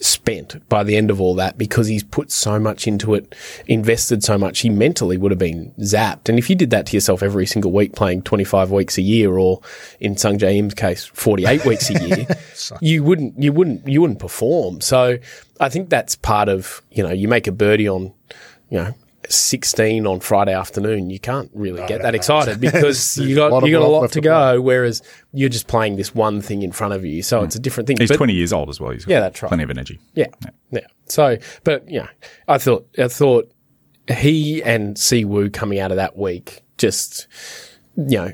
spent 0.00 0.66
by 0.68 0.82
the 0.82 0.96
end 0.96 1.10
of 1.10 1.20
all 1.20 1.34
that 1.34 1.56
because 1.56 1.86
he's 1.86 2.02
put 2.02 2.30
so 2.30 2.58
much 2.58 2.86
into 2.86 3.14
it, 3.14 3.34
invested 3.66 4.22
so 4.22 4.36
much. 4.36 4.60
He 4.60 4.68
mentally 4.70 5.16
would 5.16 5.30
have 5.30 5.38
been 5.38 5.72
zapped. 5.80 6.28
And 6.28 6.38
if 6.38 6.50
you 6.50 6.56
did 6.56 6.70
that 6.70 6.86
to 6.86 6.96
yourself 6.96 7.22
every 7.22 7.46
single 7.46 7.72
week, 7.72 7.94
playing 7.94 8.22
25 8.22 8.70
weeks 8.70 8.98
a 8.98 9.02
year, 9.02 9.36
or 9.36 9.60
in 10.00 10.16
Sung 10.16 10.38
Jae 10.38 10.56
Im's 10.56 10.74
case, 10.74 11.04
48 11.04 11.64
weeks 11.66 11.90
a 11.90 12.06
year, 12.06 12.26
you 12.80 13.02
wouldn't, 13.02 13.40
you 13.40 13.52
wouldn't, 13.52 13.86
you 13.86 14.00
wouldn't 14.00 14.18
perform. 14.18 14.80
So 14.80 15.18
I 15.60 15.68
think 15.68 15.90
that's 15.90 16.16
part 16.16 16.48
of, 16.48 16.82
you 16.90 17.02
know, 17.02 17.12
you 17.12 17.28
make 17.28 17.46
a 17.46 17.52
birdie 17.52 17.88
on, 17.88 18.12
you 18.70 18.78
know, 18.78 18.94
16 19.30 20.06
on 20.06 20.20
Friday 20.20 20.52
afternoon, 20.54 21.10
you 21.10 21.18
can't 21.18 21.50
really 21.54 21.86
get 21.86 22.02
that 22.02 22.14
excited 22.14 22.60
because 22.60 23.16
you 23.16 23.34
got 23.34 23.64
you 23.66 23.72
got 23.72 23.78
a 23.78 23.80
golf 23.80 23.92
lot 24.02 24.08
to 24.08 24.14
to 24.14 24.20
go. 24.20 24.60
Whereas 24.60 25.02
you're 25.32 25.48
just 25.48 25.66
playing 25.66 25.96
this 25.96 26.14
one 26.14 26.40
thing 26.40 26.62
in 26.62 26.72
front 26.72 26.94
of 26.94 27.04
you, 27.04 27.22
so 27.22 27.42
it's 27.42 27.54
a 27.56 27.60
different 27.60 27.86
thing. 27.86 27.96
he's 27.98 28.10
But- 28.10 28.16
20 28.18 28.32
years 28.32 28.52
old 28.52 28.68
as 28.68 28.80
well. 28.80 28.90
He's 28.90 29.04
got 29.04 29.12
Yeah, 29.12 29.20
that's 29.20 29.42
right. 29.42 29.48
Plenty 29.48 29.64
of 29.64 29.70
energy. 29.70 29.98
yeah, 30.14 30.26
yeah. 30.70 30.86
So, 31.06 31.36
but 31.64 31.88
yeah, 31.90 32.08
I 32.48 32.58
thought 32.58 32.86
I 32.98 33.08
thought 33.08 33.50
he 34.12 34.62
and 34.62 34.96
Siwoo 34.96 35.52
coming 35.52 35.78
out 35.78 35.90
of 35.90 35.96
that 35.96 36.16
week 36.16 36.62
just 36.76 37.26
you 37.96 38.18
know 38.18 38.32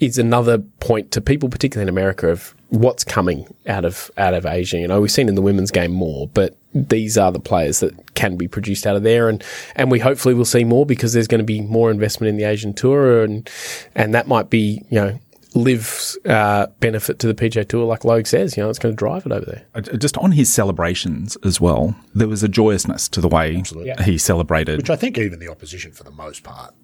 is 0.00 0.18
another 0.18 0.58
point 0.58 1.10
to 1.12 1.20
people, 1.20 1.48
particularly 1.48 1.84
in 1.84 1.88
America, 1.88 2.28
of 2.28 2.54
what's 2.74 3.04
coming 3.04 3.46
out 3.66 3.84
of 3.84 4.10
out 4.16 4.34
of 4.34 4.44
Asia. 4.46 4.78
You 4.78 4.88
know, 4.88 5.00
we've 5.00 5.10
seen 5.10 5.28
in 5.28 5.34
the 5.34 5.42
women's 5.42 5.70
game 5.70 5.92
more, 5.92 6.28
but 6.28 6.56
these 6.74 7.16
are 7.16 7.30
the 7.32 7.40
players 7.40 7.80
that 7.80 8.14
can 8.14 8.36
be 8.36 8.48
produced 8.48 8.86
out 8.86 8.96
of 8.96 9.02
there, 9.02 9.28
and 9.28 9.42
and 9.76 9.90
we 9.90 9.98
hopefully 10.00 10.34
will 10.34 10.44
see 10.44 10.64
more 10.64 10.84
because 10.84 11.12
there's 11.12 11.28
going 11.28 11.38
to 11.38 11.44
be 11.44 11.60
more 11.60 11.90
investment 11.90 12.28
in 12.28 12.36
the 12.36 12.44
Asian 12.44 12.72
tour, 12.74 13.22
and 13.22 13.48
and 13.94 14.14
that 14.14 14.26
might 14.28 14.50
be 14.50 14.82
you 14.90 15.00
know. 15.00 15.18
LIV 15.56 16.16
uh, 16.26 16.66
benefit 16.80 17.20
to 17.20 17.28
the 17.28 17.32
PGA 17.34 17.64
Tour, 17.68 17.84
like 17.84 18.04
Logue 18.04 18.26
says, 18.26 18.56
you 18.56 18.62
know, 18.64 18.68
it's 18.70 18.78
going 18.80 18.92
to 18.92 18.96
drive 18.96 19.24
it 19.24 19.30
over 19.30 19.44
there. 19.46 19.62
Uh, 19.72 19.82
Just 19.96 20.18
on 20.18 20.32
his 20.32 20.52
celebrations 20.52 21.36
as 21.44 21.60
well, 21.60 21.94
there 22.12 22.26
was 22.26 22.42
a 22.42 22.48
joyousness 22.48 23.08
to 23.10 23.20
the 23.20 23.28
way 23.28 23.62
Yeah. 23.84 24.02
he 24.02 24.18
celebrated. 24.18 24.78
Which 24.78 24.90
I 24.90 24.96
think 24.96 25.16
even 25.16 25.38
the 25.38 25.46
opposition, 25.48 25.92
for 25.92 26.02
the 26.02 26.10
most 26.10 26.42
part, 26.42 26.74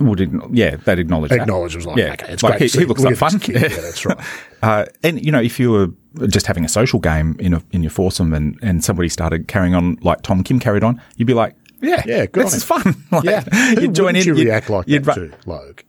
would 0.00 0.18
yeah, 0.52 0.76
they'd 0.76 0.98
acknowledge 0.98 1.30
that. 1.30 1.40
acknowledge 1.40 1.74
it 1.74 1.78
was 1.78 1.86
like, 1.86 1.96
yeah, 1.98 2.12
okay, 2.14 2.32
it's 2.32 2.42
like 2.42 2.58
great 2.58 2.72
he, 2.72 2.78
he 2.80 2.84
looks 2.86 3.02
like 3.02 3.16
fun. 3.16 3.38
kid. 3.38 3.54
Yeah, 3.60 3.68
that's 3.68 4.04
right. 4.04 4.18
Uh, 4.62 4.84
and 5.02 5.24
you 5.24 5.32
know, 5.32 5.40
if 5.40 5.58
you 5.58 5.70
were 5.70 6.26
just 6.26 6.46
having 6.46 6.66
a 6.66 6.68
social 6.68 6.98
game 6.98 7.34
in 7.40 7.54
a, 7.54 7.62
in 7.70 7.82
your 7.82 7.88
foursome 7.90 8.34
and, 8.34 8.58
and 8.60 8.84
somebody 8.84 9.08
started 9.08 9.48
carrying 9.48 9.74
on 9.74 9.96
like 10.02 10.20
Tom 10.20 10.42
Kim 10.44 10.60
carried 10.60 10.84
on, 10.84 11.00
you'd 11.16 11.24
be 11.24 11.32
like, 11.32 11.54
yeah, 11.80 12.02
Yeah, 12.04 12.26
good 12.26 12.44
this 12.44 12.52
is 12.56 12.62
fun. 12.64 12.94
Like, 13.10 13.24
Yeah. 13.24 13.40
Who 13.76 13.80
you'd 13.80 13.94
join 13.94 14.16
in. 14.16 14.24
you 14.26 14.34
you'd- 14.34 14.44
react 14.44 14.68
like 14.68 14.86
you'd 14.86 15.04
that 15.06 15.16
ru- 15.16 15.30
to 15.30 15.36
Logue? 15.46 15.80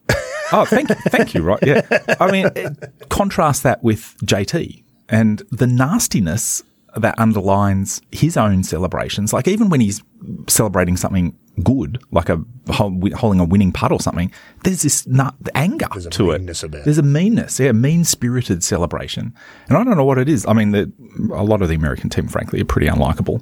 Oh, 0.54 0.64
thank 0.66 0.88
you, 0.88 0.96
thank 1.10 1.34
you. 1.34 1.42
Right, 1.42 1.60
yeah. 1.66 1.82
I 2.22 2.32
mean, 2.32 2.50
it- 2.56 2.94
contrast 3.10 3.64
that 3.64 3.84
with 3.84 4.16
JT 4.24 4.84
and 5.10 5.42
the 5.52 5.68
nastiness 5.68 6.64
that 6.96 7.18
underlines 7.18 8.02
his 8.12 8.38
own 8.38 8.64
celebrations. 8.64 9.34
Like 9.34 9.48
even 9.48 9.70
when 9.70 9.82
he's 9.82 10.02
celebrating 10.48 10.98
something 10.98 11.38
good, 11.64 12.02
like 12.12 12.30
a 12.30 12.44
holding 12.70 13.40
a 13.40 13.46
winning 13.46 13.72
putt 13.72 13.92
or 13.92 14.00
something, 14.00 14.32
there's 14.64 14.82
this 14.82 15.08
na- 15.08 15.32
anger 15.56 15.88
There's 15.94 16.06
a 16.06 16.10
to 16.10 16.32
it. 16.32 16.46
There's 16.84 16.98
a 16.98 17.04
meanness, 17.04 17.60
yeah, 17.60 17.70
a 17.70 17.74
mean 17.74 18.04
spirited 18.04 18.64
celebration. 18.64 19.34
And 19.68 19.78
I 19.78 19.84
don't 19.84 19.98
know 19.98 20.06
what 20.06 20.18
it 20.18 20.30
is. 20.30 20.46
I 20.48 20.54
mean, 20.54 20.72
the, 20.72 20.92
a 21.34 21.44
lot 21.44 21.62
of 21.62 21.70
the 21.70 21.76
American 21.76 22.10
team, 22.10 22.28
frankly, 22.28 22.62
are 22.62 22.66
pretty 22.66 22.88
unlikable. 22.88 23.42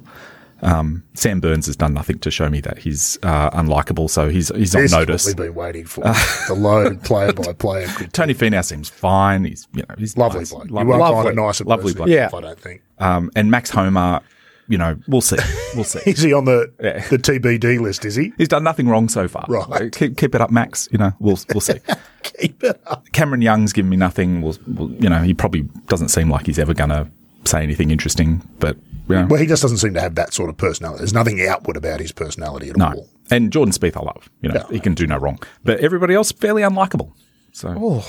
Um, 0.62 1.02
Sam 1.14 1.40
Burns 1.40 1.66
has 1.66 1.76
done 1.76 1.94
nothing 1.94 2.18
to 2.20 2.30
show 2.30 2.50
me 2.50 2.60
that 2.60 2.78
he's 2.78 3.18
uh, 3.22 3.50
unlikable, 3.50 4.10
so 4.10 4.28
he's 4.28 4.48
he's 4.54 4.74
on 4.74 4.82
This 4.82 4.90
is 4.92 4.96
what 4.96 4.98
notice. 5.08 5.26
we've 5.26 5.36
been 5.36 5.54
waiting 5.54 5.86
for. 5.86 6.02
the 6.02 6.54
load 6.56 7.02
player 7.04 7.32
by 7.32 7.52
player. 7.54 7.86
Tony 8.12 8.34
Finau 8.34 8.64
seems 8.64 8.88
fine. 8.88 9.44
He's 9.44 9.66
you 9.72 9.82
know 9.88 9.94
he's 9.98 10.16
Lovely 10.16 10.40
nice, 10.40 10.50
bloke. 10.50 10.68
You 10.68 10.74
lovely. 10.74 10.90
won't 10.90 11.02
find 11.02 11.14
Lovely. 11.16 11.32
a 11.32 11.34
nicer 11.46 11.64
Lovely 11.64 11.94
bloke. 11.94 12.08
Yeah. 12.08 12.28
I 12.34 12.40
don't 12.40 12.60
think. 12.60 12.82
Um, 12.98 13.30
and 13.34 13.50
Max 13.50 13.70
Homa, 13.70 14.22
you 14.68 14.76
know, 14.78 14.96
we'll 15.08 15.20
see, 15.22 15.36
we'll 15.74 15.84
see. 15.84 16.00
Is 16.10 16.20
he 16.20 16.32
on 16.34 16.44
the 16.44 16.70
Yeah. 16.80 17.08
the 17.08 17.16
TBD 17.18 17.80
list? 17.80 18.04
Is 18.04 18.14
he? 18.16 18.32
He's 18.36 18.48
done 18.48 18.62
nothing 18.62 18.86
wrong 18.88 19.08
so 19.08 19.26
far. 19.28 19.46
Right. 19.48 19.68
Like, 19.68 19.92
keep, 19.92 20.16
keep 20.18 20.34
it 20.34 20.40
up, 20.42 20.50
Max. 20.50 20.88
You 20.92 20.98
know, 20.98 21.12
we'll 21.20 21.38
we'll 21.54 21.60
see. 21.62 21.78
Keep 22.22 22.62
it 22.64 22.80
up. 22.86 23.10
Cameron 23.12 23.40
Young's 23.40 23.72
given 23.72 23.88
me 23.88 23.96
nothing. 23.96 24.42
We'll, 24.42 24.56
we'll, 24.66 24.90
you 24.92 25.08
know, 25.08 25.20
he 25.22 25.32
probably 25.32 25.62
doesn't 25.88 26.10
seem 26.10 26.28
like 26.30 26.44
he's 26.44 26.58
ever 26.58 26.74
going 26.74 26.90
to 26.90 27.10
say 27.50 27.62
anything 27.62 27.90
interesting. 27.90 28.42
But 28.58 28.76
you 29.08 29.16
know, 29.16 29.26
Well, 29.28 29.40
he 29.40 29.46
just 29.46 29.62
doesn't 29.62 29.78
seem 29.78 29.94
to 29.94 30.00
have 30.00 30.14
that 30.14 30.32
sort 30.32 30.50
of 30.50 30.56
personality. 30.56 30.98
There's 31.00 31.12
nothing 31.14 31.40
outward 31.46 31.76
about 31.76 32.00
his 32.00 32.12
personality 32.12 32.70
at 32.70 32.76
no. 32.76 32.86
all. 32.86 33.08
And 33.30 33.52
Jordan 33.52 33.72
Spieth, 33.72 33.96
I 33.96 34.00
love. 34.00 34.28
You 34.42 34.48
know, 34.50 34.54
Yeah. 34.56 34.66
he 34.74 34.80
can 34.80 34.94
do 34.94 35.06
no 35.06 35.16
wrong. 35.18 35.38
But 35.64 35.80
everybody 35.80 36.14
else, 36.14 36.32
fairly 36.32 36.62
unlikable. 36.62 37.12
So 37.52 37.68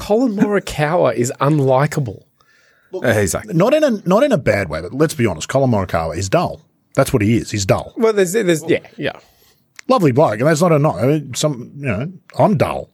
Collin 0.00 0.34
Morikawa 0.36 1.14
is 1.14 1.32
unlikable. 1.40 2.24
uh, 2.94 3.06
exactly. 3.06 3.54
Not 3.54 3.74
in 3.74 3.84
a 3.84 3.90
not 4.08 4.22
in 4.22 4.32
a 4.32 4.38
bad 4.38 4.68
way, 4.68 4.80
but 4.80 4.92
let's 4.92 5.14
be 5.14 5.26
honest. 5.26 5.48
Collin 5.48 5.70
Morikawa 5.70 6.16
is 6.16 6.28
dull. 6.28 6.60
That's 6.94 7.12
what 7.12 7.22
he 7.22 7.36
is. 7.36 7.50
He's 7.50 7.64
dull. 7.64 7.94
Well, 7.96 8.12
there's, 8.12 8.32
there's, 8.34 8.62
yeah, 8.68 8.86
yeah. 8.98 9.18
Lovely 9.88 10.12
bloke, 10.12 10.38
and 10.40 10.46
that's 10.46 10.60
not 10.60 10.72
a 10.72 10.78
knock. 10.78 10.96
I 10.96 11.06
mean, 11.06 11.34
some, 11.34 11.72
you 11.76 11.86
know, 11.86 12.12
I'm 12.38 12.56
dull. 12.58 12.90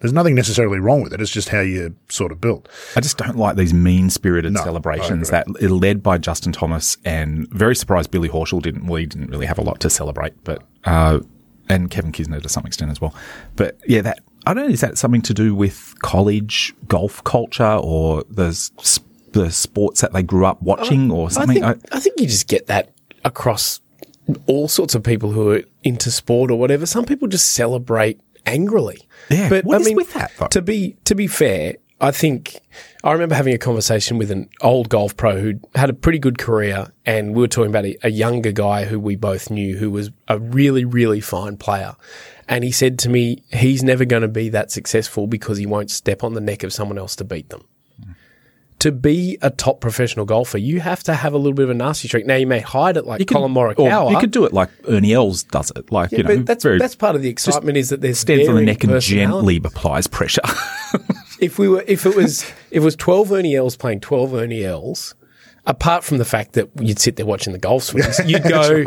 There's 0.00 0.12
nothing 0.12 0.34
necessarily 0.34 0.78
wrong 0.78 1.02
with 1.02 1.12
it. 1.12 1.20
It's 1.20 1.30
just 1.30 1.50
how 1.50 1.60
you're 1.60 1.92
sort 2.08 2.32
of 2.32 2.40
built. 2.40 2.68
I 2.96 3.00
just 3.00 3.18
don't 3.18 3.36
like 3.36 3.56
these 3.56 3.74
mean 3.74 4.08
spirited 4.10 4.52
No, 4.54 4.62
celebrations 4.62 5.28
that 5.30 5.46
are 5.62 5.68
led 5.68 6.02
by 6.02 6.16
Justin 6.18 6.52
Thomas 6.52 6.96
and 7.04 7.48
very 7.50 7.76
surprised 7.76 8.10
Billy 8.10 8.28
Horschel 8.28 8.62
didn't, 8.62 8.86
well, 8.86 8.96
he 8.96 9.06
didn't 9.06 9.28
really 9.30 9.46
have 9.46 9.58
a 9.58 9.62
lot 9.62 9.78
to 9.80 9.90
celebrate, 9.90 10.32
but, 10.42 10.62
uh, 10.84 11.20
and 11.68 11.90
Kevin 11.90 12.12
Kisner 12.12 12.42
to 12.42 12.48
some 12.48 12.64
extent 12.64 12.90
as 12.90 13.00
well. 13.00 13.14
But 13.56 13.78
yeah, 13.86 14.00
that, 14.00 14.20
I 14.46 14.54
don't 14.54 14.66
know, 14.66 14.72
is 14.72 14.80
that 14.80 14.96
something 14.96 15.22
to 15.22 15.34
do 15.34 15.54
with 15.54 15.94
college 16.00 16.74
golf 16.88 17.22
culture 17.24 17.78
or 17.82 18.24
the, 18.30 18.46
s- 18.46 19.00
the 19.32 19.50
sports 19.50 20.00
that 20.00 20.12
they 20.14 20.22
grew 20.22 20.46
up 20.46 20.62
watching 20.62 21.10
or 21.10 21.30
something? 21.30 21.62
I 21.62 21.74
think, 21.74 21.94
I, 21.94 22.00
think 22.00 22.18
you 22.20 22.26
just 22.26 22.48
get 22.48 22.66
that 22.68 22.90
across 23.24 23.80
all 24.46 24.66
sorts 24.66 24.94
of 24.94 25.02
people 25.02 25.32
who 25.32 25.50
are 25.52 25.62
into 25.84 26.10
sport 26.10 26.50
or 26.50 26.58
whatever. 26.58 26.86
Some 26.86 27.04
people 27.04 27.28
just 27.28 27.50
celebrate 27.52 28.18
angrily. 28.50 29.08
Yeah, 29.30 29.48
but 29.48 29.64
what 29.64 29.78
I 29.78 29.80
is 29.80 29.86
mean, 29.86 29.96
with 29.96 30.12
that, 30.14 30.32
though? 30.38 30.48
to 30.48 30.62
be 30.62 30.96
to 31.04 31.14
be 31.14 31.26
fair, 31.26 31.74
I 32.00 32.10
think 32.10 32.60
I 33.04 33.12
remember 33.12 33.34
having 33.34 33.54
a 33.54 33.58
conversation 33.58 34.18
with 34.18 34.30
an 34.30 34.48
old 34.60 34.88
golf 34.88 35.16
pro 35.16 35.40
who 35.40 35.54
had 35.74 35.90
a 35.90 35.94
pretty 35.94 36.18
good 36.18 36.38
career, 36.38 36.92
and 37.06 37.34
we 37.34 37.40
were 37.40 37.48
talking 37.48 37.70
about 37.70 37.84
a, 37.84 37.96
a 38.02 38.10
younger 38.10 38.52
guy 38.52 38.84
who 38.84 38.98
we 38.98 39.16
both 39.16 39.50
knew 39.50 39.76
who 39.76 39.90
was 39.90 40.10
a 40.28 40.38
really 40.38 40.84
really 40.84 41.20
fine 41.20 41.56
player. 41.56 41.94
And 42.48 42.64
he 42.64 42.72
said 42.72 42.98
to 43.00 43.08
me, 43.08 43.44
he's 43.52 43.84
never 43.84 44.04
going 44.04 44.22
to 44.22 44.28
be 44.28 44.48
that 44.48 44.72
successful 44.72 45.28
because 45.28 45.56
he 45.58 45.66
won't 45.66 45.88
step 45.88 46.24
on 46.24 46.34
the 46.34 46.40
neck 46.40 46.64
of 46.64 46.72
someone 46.72 46.98
else 46.98 47.14
to 47.16 47.24
beat 47.24 47.48
them 47.48 47.64
to 48.80 48.90
be 48.92 49.38
a 49.42 49.50
top 49.50 49.80
professional 49.80 50.26
golfer, 50.26 50.58
you 50.58 50.80
have 50.80 51.02
to 51.04 51.14
have 51.14 51.32
a 51.32 51.36
little 51.38 51.52
bit 51.54 51.64
of 51.64 51.70
a 51.70 51.74
nasty 51.74 52.08
streak. 52.08 52.26
Now 52.26 52.34
you 52.36 52.46
may 52.46 52.60
hide 52.60 52.96
it 52.96 53.06
like 53.06 53.20
You 53.20 53.26
could- 53.26 53.34
Collin 53.36 53.56
or 53.56 53.74
Morikawa. 53.74 54.10
You 54.10 54.18
could 54.18 54.30
do 54.32 54.44
it 54.44 54.52
like 54.52 54.68
Ernie 54.88 55.12
Els 55.12 55.44
does 55.44 55.70
it. 55.76 55.90
Like, 55.92 56.10
yeah, 56.12 56.18
you 56.18 56.24
know, 56.24 56.36
that's 56.42 56.64
very, 56.64 56.78
that's 56.78 56.96
part 56.96 57.14
of 57.16 57.22
the 57.22 57.28
excitement 57.28 57.76
is 57.78 57.90
that 57.90 58.00
there's 58.00 58.18
stands 58.18 58.48
on 58.48 58.56
the 58.56 58.62
neck 58.62 58.82
and 58.84 59.00
gently 59.00 59.56
applies 59.64 60.06
pressure. 60.06 60.42
If 61.40 61.58
we 61.58 61.68
were, 61.68 61.82
if 61.86 62.04
it 62.04 62.14
was, 62.14 62.42
if 62.42 62.52
it 62.72 62.80
was 62.80 62.94
twelve 62.94 63.32
Ernie 63.32 63.56
Els 63.56 63.74
playing 63.74 64.00
twelve 64.00 64.34
Ernie 64.34 64.62
Els, 64.62 65.14
apart 65.64 66.04
from 66.04 66.18
the 66.18 66.24
fact 66.26 66.52
that 66.52 66.68
you'd 66.78 66.98
sit 66.98 67.16
there 67.16 67.24
watching 67.24 67.54
the 67.54 67.58
golf 67.58 67.84
swings, 67.84 68.18
you'd 68.26 68.42
go, 68.42 68.84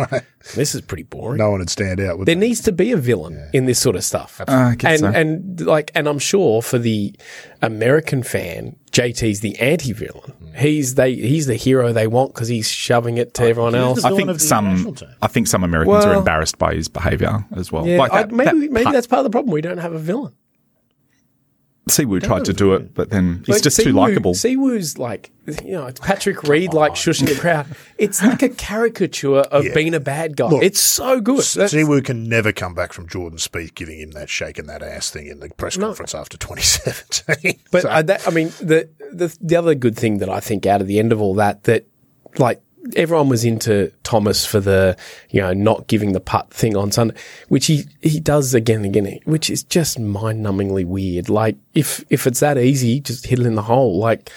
"This 0.54 0.76
is 0.76 0.82
pretty 0.82 1.02
boring." 1.02 1.40
No 1.40 1.50
one 1.50 1.62
would 1.62 1.72
stand 1.72 2.00
out. 2.00 2.20
Would 2.20 2.28
There 2.28 2.36
they? 2.36 2.40
needs 2.40 2.62
to 2.62 2.72
be 2.72 2.92
a 2.92 2.98
villain 2.98 3.50
in 3.54 3.66
this 3.66 3.80
sort 3.80 3.96
of 3.96 4.04
stuff. 4.04 4.40
Uh, 4.42 4.46
I 4.52 4.76
guess 4.76 5.02
and 5.02 5.14
so. 5.16 5.20
and 5.20 5.62
like 5.62 5.90
and 5.96 6.08
I'm 6.08 6.20
sure 6.20 6.62
for 6.62 6.78
the 6.78 7.16
American 7.64 8.22
fan, 8.22 8.76
JT's 8.94 9.40
the 9.42 9.58
anti-villain. 9.60 10.34
He's 10.56 10.94
they 10.96 11.16
he's 11.16 11.48
the 11.48 11.56
hero 11.56 11.92
they 11.94 12.06
want 12.06 12.34
because 12.34 12.48
he's 12.48 12.70
shoving 12.70 13.18
it 13.18 13.34
to 13.36 13.44
everyone 13.44 13.74
else. 13.74 14.04
I 14.04 14.12
think 14.16 14.30
of 14.30 14.38
the 14.38 14.44
national 14.50 14.96
some. 14.96 15.10
I 15.22 15.28
think 15.28 15.48
some 15.48 15.64
Americans 15.64 16.06
are 16.06 16.14
embarrassed 16.14 16.60
by 16.60 16.76
his 16.76 16.88
behaviour 16.88 17.44
as 17.56 17.72
well. 17.72 17.88
Yeah, 17.88 17.98
like 17.98 18.14
I- 18.14 18.26
maybe 18.26 18.46
that 18.46 18.72
maybe 18.72 18.84
putt- 18.84 18.94
that's 18.94 19.08
part 19.08 19.20
of 19.22 19.24
the 19.26 19.30
problem. 19.32 19.52
We 19.52 19.62
don't 19.62 19.80
have 19.80 19.94
a 19.94 20.00
villain. 20.00 20.34
Siwoo 21.90 22.24
tried 22.24 22.46
to 22.46 22.54
do 22.54 22.74
it, 22.76 22.94
but 22.94 23.10
then 23.10 23.40
he's 23.46 23.56
Like, 23.56 23.62
just 23.64 23.80
too 23.82 23.92
likable. 23.92 24.34
Siwoo's 24.34 24.98
like, 24.98 25.32
you 25.66 25.74
know, 25.74 25.88
it's 25.88 26.00
Patrick 26.00 26.42
Reed 26.44 26.74
like 26.74 26.94
shushing 26.94 27.28
the 27.28 27.36
crowd. 27.36 27.66
It's 27.98 28.24
like 28.24 28.42
a 28.42 28.48
caricature 28.48 29.40
of 29.40 29.66
being 29.74 29.94
a 29.94 30.00
bad 30.00 30.38
guy. 30.38 30.48
Look, 30.48 30.64
it's 30.64 30.80
so 30.80 31.20
good. 31.20 31.40
That's- 31.44 31.74
Siwoo 31.74 32.04
can 32.04 32.30
never 32.30 32.54
come 32.54 32.74
back 32.74 32.94
from 32.94 33.08
Jordan 33.10 33.38
Spieth 33.38 33.76
giving 33.76 34.00
him 34.00 34.12
that 34.12 34.30
shake 34.30 34.58
and 34.58 34.70
that 34.70 34.82
ass 34.82 35.12
thing 35.12 35.28
in 35.28 35.42
the 35.42 35.50
press 35.50 35.76
conference 35.76 36.16
after 36.16 36.38
2017. 36.38 37.60
But 37.72 37.82
So- 37.82 37.90
uh, 37.90 38.02
that, 38.04 38.26
I 38.28 38.32
mean, 38.32 38.48
the, 38.62 38.90
the 39.12 39.38
the 39.42 39.56
other 39.58 39.76
good 39.76 39.98
thing 39.98 40.20
that 40.20 40.30
I 40.30 40.40
think 40.40 40.66
out 40.66 40.80
of 40.80 40.88
the 40.88 41.00
end 41.00 41.12
of 41.12 41.22
all 41.22 41.36
that, 41.36 41.64
that 41.66 41.86
like 42.38 42.62
everyone 42.96 43.30
was 43.30 43.46
into 43.46 43.92
Thomas 44.04 44.46
for 44.46 44.60
the 44.60 44.98
you 45.30 45.42
know 45.42 45.54
not 45.54 45.88
giving 45.88 46.14
the 46.14 46.20
putt 46.20 46.52
thing 46.54 46.76
on 46.76 46.92
Sunday, 46.92 47.16
which 47.50 47.66
he 47.68 47.86
he 48.02 48.20
does 48.20 48.54
again 48.54 48.84
and 48.86 48.96
again, 48.96 49.20
which 49.26 49.50
is 49.50 49.64
just 49.64 50.00
mind 50.00 50.46
numbingly 50.46 50.86
weird. 50.86 51.30
Like 51.30 51.58
if 51.74 52.04
if 52.10 52.28
it's 52.28 52.40
that 52.42 52.58
easy, 52.58 53.00
just 53.00 53.26
hit 53.28 53.40
it 53.40 53.46
in 53.46 53.56
the 53.56 53.64
hole. 53.64 53.98
Like. 54.00 54.30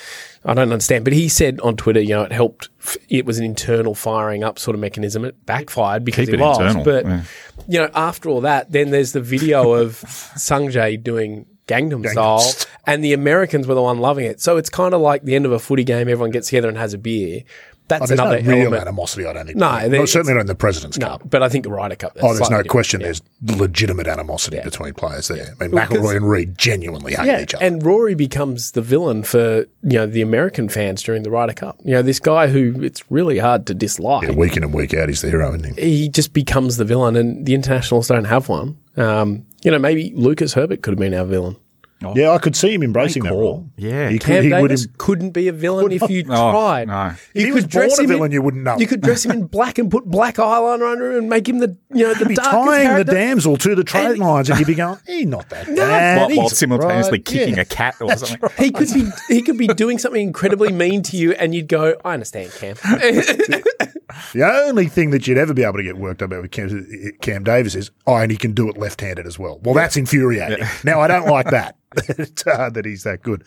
I 0.49 0.55
don't 0.55 0.71
understand, 0.71 1.03
but 1.03 1.13
he 1.13 1.29
said 1.29 1.59
on 1.63 1.77
Twitter, 1.77 1.99
you 1.99 2.11
know, 2.11 2.23
it 2.23 2.31
helped. 2.31 2.69
It 3.09 3.27
was 3.27 3.41
an 3.41 3.45
internal 3.45 3.97
firing 3.97 4.45
up 4.45 4.61
sort 4.61 4.77
of 4.77 4.81
mechanism. 4.81 5.25
It 5.25 5.45
backfired 5.45 6.05
because 6.05 6.27
Keep 6.27 6.35
it 6.35 6.41
it 6.41 6.45
was. 6.45 6.59
internal, 6.61 6.85
But 6.85 7.05
yeah. 7.05 7.23
you 7.67 7.79
know, 7.81 7.91
after 7.97 8.29
all 8.29 8.43
that, 8.43 8.71
then 8.71 8.91
there's 8.93 9.11
the 9.11 9.21
video 9.21 9.73
of 9.73 9.95
Sungjae 10.37 11.03
doing 11.03 11.47
Gangnam, 11.67 12.09
Style, 12.09 12.39
Style. 12.39 12.71
and 12.87 13.03
the 13.03 13.13
Americans 13.13 13.67
were 13.67 13.75
the 13.75 13.83
one 13.83 13.99
loving 13.99 14.25
it. 14.25 14.41
So 14.41 14.57
it's 14.57 14.71
kind 14.71 14.95
of 14.95 15.01
like 15.01 15.23
the 15.25 15.35
end 15.35 15.47
of 15.47 15.53
a 15.53 15.59
footy 15.59 15.83
game. 15.83 16.09
Everyone 16.09 16.31
gets 16.31 16.47
together 16.49 16.69
and 16.69 16.79
has 16.79 16.95
a 16.95 16.99
beer. 16.99 17.43
That's 17.89 18.03
Oh, 18.03 18.07
there's 18.07 18.19
another 18.21 18.43
no 18.43 18.51
real 18.51 18.61
element. 18.63 18.83
animosity, 18.83 19.27
I 19.27 19.33
don't 19.33 19.47
think. 19.47 19.59
No, 19.59 19.67
Well, 19.69 19.89
there- 19.91 20.07
certainly 20.09 20.35
not 20.35 20.41
in 20.41 20.47
the 20.49 20.55
President's 20.57 20.99
No, 20.99 21.07
Cup. 21.07 21.23
but 21.31 21.43
I 21.43 21.49
think 21.49 21.63
the 21.65 21.71
Ryder 21.71 21.95
Cup. 21.95 22.17
Oh, 22.21 22.35
there's 22.35 22.51
no 22.51 22.63
question. 22.65 23.01
different. 23.01 23.23
There's 23.43 23.61
legitimate 23.61 24.09
animosity 24.09 24.59
between 24.65 24.95
players 24.95 25.29
there. 25.29 25.55
I 25.61 25.65
mean, 25.65 25.71
Well, 25.73 25.87
McIlroy 25.87 26.17
and 26.17 26.29
Reed 26.29 26.59
genuinely 26.59 27.15
hate 27.15 27.27
Yeah, 27.27 27.43
each 27.43 27.55
other. 27.55 27.65
and 27.65 27.85
Rory 27.87 28.15
becomes 28.15 28.73
the 28.73 28.83
villain 28.83 29.23
for 29.23 29.67
you 29.83 29.99
know 29.99 30.07
the 30.07 30.21
American 30.23 30.69
fans 30.69 31.01
during 31.03 31.23
the 31.23 31.31
Ryder 31.31 31.53
Cup. 31.53 31.79
You 31.85 31.93
know 31.93 32.03
this 32.03 32.19
guy 32.19 32.49
who 32.49 32.83
it's 32.83 33.09
really 33.11 33.39
hard 33.39 33.67
to 33.67 33.75
dislike. 33.75 34.27
Yeah, 34.29 34.35
week 34.35 34.57
in 34.57 34.65
and 34.65 34.75
week 34.75 34.93
out, 34.93 35.09
he's 35.09 35.23
the 35.23 35.31
hero, 35.31 35.55
isn't 35.55 35.79
he? 35.79 35.91
he 36.03 36.09
just 36.09 36.33
becomes 36.33 36.79
the 36.79 36.85
villain, 36.85 37.15
and 37.15 37.47
the 37.47 37.55
internationals 37.55 38.09
don't 38.09 38.25
have 38.25 38.49
one. 38.49 38.77
Um, 38.97 39.45
you 39.63 39.71
know, 39.71 39.79
maybe 39.79 40.13
Lucas 40.17 40.55
Herbert 40.55 40.83
could 40.83 40.93
have 40.93 40.99
been 40.99 41.15
our 41.15 41.25
villain. 41.25 41.57
Oh. 42.05 42.13
Yeah, 42.15 42.31
I 42.33 42.39
could 42.39 42.55
see 42.55 42.75
him 42.75 42.83
embracing 42.83 43.23
that 43.23 43.31
call. 43.31 43.41
role. 43.41 43.71
Yeah. 43.79 44.11
he, 44.11 44.19
Cam 44.19 44.37
could, 44.37 44.45
he 44.45 44.53
would. 44.53 44.69
Davis 44.69 44.85
Em- 44.87 44.95
couldn't 44.99 45.31
be 45.31 45.49
a 45.49 45.53
villain 45.53 45.91
if 45.93 46.09
you 46.11 46.25
Oh, 46.29 46.51
tried. 46.53 46.89
no. 46.89 47.15
If 47.35 47.47
he 47.47 47.53
was 47.53 47.67
born 47.67 47.89
a 47.99 48.07
villain, 48.07 48.33
you 48.33 48.43
wouldn't 48.43 48.65
know. 48.65 48.77
You 48.79 48.87
could 48.87 49.01
dress 49.01 49.25
him 49.25 49.31
in 49.33 49.47
black 49.47 49.79
and 49.79 49.91
put 49.91 50.05
black 50.05 50.35
eyeliner 50.37 50.93
under 50.93 51.13
him 51.13 51.19
and 51.21 51.31
make 51.31 51.49
him 51.49 51.59
the 51.59 51.75
you 51.95 52.05
know 52.05 52.13
the 52.13 52.27
be 52.27 52.35
darkest 52.35 52.51
tying 52.55 52.97
the 52.99 53.05
damsel 53.05 53.57
to 53.57 53.75
the 53.75 53.83
trade 53.83 54.07
And- 54.11 54.19
lines, 54.19 54.51
and 54.51 54.59
you'd 54.59 54.67
be 54.67 54.75
going, 54.75 54.99
"He's 55.07 55.25
not 55.27 55.49
that 55.49 55.75
bad." 55.75 56.19
while, 56.29 56.37
while 56.37 56.49
simultaneously 56.51 57.13
right. 57.13 57.25
kicking 57.25 57.55
Yeah. 57.55 57.63
a 57.63 57.65
cat 57.65 57.95
or 58.01 58.15
something. 58.15 58.51
He 58.59 58.71
could 58.73 58.93
be 58.93 59.09
he 59.29 59.41
could 59.41 59.57
be 59.57 59.67
doing 59.69 59.97
something 59.99 60.21
incredibly 60.21 60.73
mean 60.73 61.03
to 61.05 61.17
you, 61.17 61.33
and 61.33 61.55
you'd 61.55 61.69
go, 61.69 61.95
"I 62.05 62.13
understand, 62.13 62.53
Cam." 62.53 62.77
The 64.33 64.45
only 64.45 64.87
thing 64.87 65.11
that 65.11 65.27
you'd 65.27 65.39
ever 65.39 65.53
be 65.53 65.65
able 65.65 65.79
to 65.79 65.83
get 65.83 65.97
worked 65.97 66.23
up 66.23 66.31
about 66.31 66.43
with 66.43 66.53
Cam, 66.53 67.15
Cam 67.21 67.43
Davis 67.43 67.75
is, 67.75 67.91
oh, 68.07 68.17
and 68.17 68.31
he 68.31 68.37
can 68.37 68.53
do 68.53 68.69
it 68.69 68.77
left-handed 68.77 69.27
as 69.27 69.39
well. 69.39 69.59
Well, 69.63 69.75
that's 69.75 69.97
infuriating. 69.97 70.65
Now, 70.85 71.01
I 71.01 71.09
don't 71.09 71.27
like 71.27 71.47
that, 71.51 71.77
that 71.95 72.83
he's 72.85 73.03
that 73.03 73.23
good. 73.23 73.45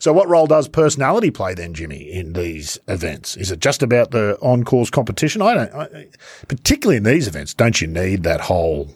So 0.00 0.12
what 0.12 0.28
role 0.28 0.46
does 0.46 0.68
personality 0.68 1.30
play 1.30 1.54
then, 1.54 1.72
Jimmy, 1.72 2.12
in 2.12 2.34
these 2.34 2.78
events? 2.88 3.36
Is 3.38 3.50
it 3.50 3.60
just 3.60 3.82
about 3.82 4.10
the 4.10 4.36
on-course 4.42 4.90
competition? 4.90 5.40
I 5.40 5.54
don't, 5.54 5.74
I, 5.74 6.08
particularly 6.46 6.98
in 6.98 7.04
these 7.04 7.26
events, 7.26 7.54
don't 7.54 7.80
you 7.80 7.86
need 7.86 8.22
that 8.24 8.42
whole 8.42 8.90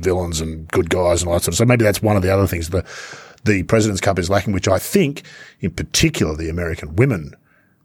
villains 0.00 0.40
and 0.40 0.68
good 0.68 0.88
guys 0.88 1.20
and 1.20 1.28
all 1.28 1.34
that 1.34 1.42
sort 1.42 1.48
of 1.48 1.54
stuff? 1.56 1.66
So, 1.66 1.68
maybe 1.68 1.84
that's 1.84 2.02
one 2.02 2.16
of 2.16 2.22
the 2.22 2.32
other 2.32 2.46
things 2.46 2.70
the, 2.70 2.84
the 3.44 3.64
President's 3.64 4.00
Cup 4.00 4.20
is 4.20 4.30
lacking, 4.30 4.52
which 4.52 4.68
I 4.68 4.78
think, 4.78 5.22
in 5.60 5.72
particular, 5.72 6.36
the 6.36 6.48
American 6.48 6.94
women 6.94 7.34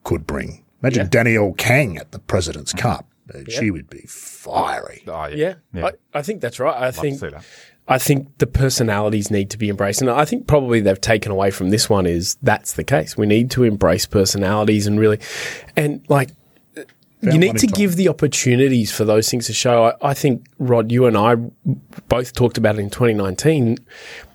could 0.03 0.27
bring. 0.27 0.64
Imagine 0.81 1.09
Danielle 1.09 1.53
Kang 1.53 1.97
at 1.97 2.11
the 2.11 2.19
President's 2.19 2.73
Cup. 2.73 3.07
Uh, 3.33 3.39
She 3.49 3.71
would 3.71 3.89
be 3.89 4.05
fiery. 4.07 5.03
Oh, 5.07 5.25
yeah, 5.27 5.55
I, 5.73 5.93
I 6.13 6.21
think 6.21 6.41
that's 6.41 6.59
right. 6.59 6.79
I 6.79 6.91
think 6.91 7.19
see 7.19 7.29
that. 7.29 7.43
I 7.87 7.99
think 7.99 8.39
the 8.39 8.47
personalities 8.47 9.29
need 9.29 9.51
to 9.51 9.57
be 9.57 9.69
embraced, 9.69 10.01
and 10.01 10.09
I 10.09 10.25
think 10.25 10.47
probably 10.47 10.79
they've 10.79 10.99
taken 10.99 11.31
away 11.31 11.51
from 11.51 11.69
this 11.69 11.89
one 11.89 12.07
is 12.07 12.35
that's 12.41 12.73
the 12.73 12.83
case. 12.83 13.15
We 13.15 13.27
need 13.27 13.51
to 13.51 13.63
embrace 13.63 14.05
personalities 14.05 14.87
and 14.87 14.99
really, 14.99 15.19
and 15.75 16.03
like. 16.09 16.31
You 17.21 17.39
need 17.39 17.57
to 17.57 17.65
time. 17.65 17.75
give 17.75 17.95
the 17.95 18.07
opportunities 18.09 18.91
for 18.91 19.03
those 19.03 19.31
things 19.31 19.47
to 19.47 19.53
show. 19.53 19.85
I, 19.85 20.09
I 20.09 20.13
think, 20.13 20.45
Rod, 20.59 20.91
you 20.91 21.07
and 21.07 21.17
I 21.17 21.35
both 22.07 22.33
talked 22.33 22.59
about 22.59 22.75
it 22.75 22.81
in 22.81 22.91
2019. 22.91 23.79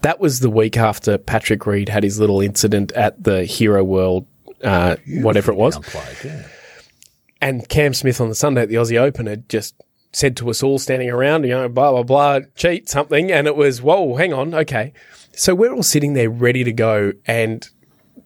That 0.00 0.18
was 0.18 0.40
the 0.40 0.50
week 0.50 0.76
after 0.76 1.16
Patrick 1.16 1.66
Reed 1.66 1.88
had 1.88 2.02
his 2.02 2.18
little 2.18 2.40
incident 2.40 2.90
at 2.92 3.22
the 3.22 3.44
Hero 3.44 3.84
World, 3.84 4.26
uh, 4.62 4.96
whatever 5.06 5.52
it 5.52 5.56
was. 5.56 5.78
Yeah. 6.24 6.46
And 7.40 7.68
Cam 7.68 7.94
Smith 7.94 8.20
on 8.20 8.28
the 8.28 8.34
Sunday 8.34 8.62
at 8.62 8.68
the 8.68 8.74
Aussie 8.74 8.98
Open 8.98 9.26
had 9.26 9.48
just 9.48 9.74
said 10.12 10.36
to 10.38 10.50
us 10.50 10.62
all 10.62 10.78
standing 10.78 11.08
around, 11.08 11.44
you 11.44 11.50
know, 11.50 11.68
blah, 11.68 11.90
blah, 11.92 12.02
blah, 12.02 12.40
cheat 12.54 12.88
something. 12.88 13.32
And 13.32 13.46
it 13.46 13.56
was, 13.56 13.80
whoa, 13.80 14.16
hang 14.16 14.32
on. 14.32 14.54
Okay. 14.54 14.92
So 15.32 15.54
we're 15.54 15.72
all 15.72 15.82
sitting 15.82 16.12
there 16.14 16.28
ready 16.28 16.64
to 16.64 16.72
go. 16.72 17.12
And 17.26 17.68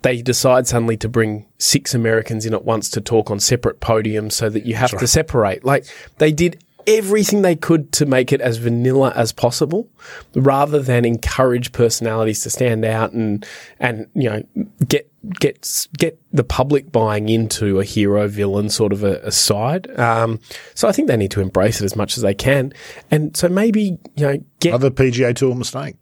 they 0.03 0.21
decide 0.21 0.67
suddenly 0.67 0.97
to 0.99 1.09
bring 1.09 1.47
six 1.59 1.95
Americans 1.95 2.45
in 2.45 2.55
at 2.55 2.65
once 2.65 2.91
to 2.91 3.01
talk 3.01 3.31
on 3.31 3.41
separate 3.41 3.81
podiums 3.81 4.33
so 4.33 4.51
that 4.51 4.67
you 4.67 4.75
have 4.75 4.91
to 4.99 5.07
separate. 5.07 5.65
Like 5.65 5.87
they 6.19 6.33
did 6.33 6.63
everything 6.87 7.43
they 7.43 7.57
could 7.57 7.93
to 7.93 8.07
make 8.07 8.33
it 8.33 8.41
as 8.41 8.57
vanilla 8.59 9.13
as 9.17 9.33
possible 9.33 9.89
rather 10.35 10.81
than 10.81 11.05
encourage 11.05 11.73
personalities 11.73 12.43
to 12.43 12.51
stand 12.51 12.85
out 12.85 13.13
and 13.13 13.47
and 13.81 14.07
you 14.15 14.29
know 14.31 14.43
get 14.87 15.11
get 15.41 15.87
get 15.99 16.21
the 16.33 16.45
public 16.45 16.93
buying 16.93 17.29
into 17.29 17.81
a 17.81 17.85
hero 17.85 18.29
villain 18.29 18.69
sort 18.69 18.93
of 18.93 19.03
a, 19.05 19.17
a 19.21 19.33
side. 19.33 19.89
Um, 19.99 20.41
so 20.75 20.89
I 20.89 20.93
think 20.93 21.09
they 21.09 21.17
need 21.17 21.31
to 21.33 21.41
embrace 21.41 21.81
it 21.81 21.85
as 21.85 21.97
much 21.97 22.17
as 22.17 22.23
they 22.23 22.35
can. 22.35 22.73
And 23.11 23.37
so 23.37 23.49
maybe 23.49 23.99
you 24.17 24.27
know 24.27 24.37
get 24.61 24.71
Another 24.75 24.91
PGA 24.91 25.35
Tour 25.35 25.55
mistake. 25.55 25.97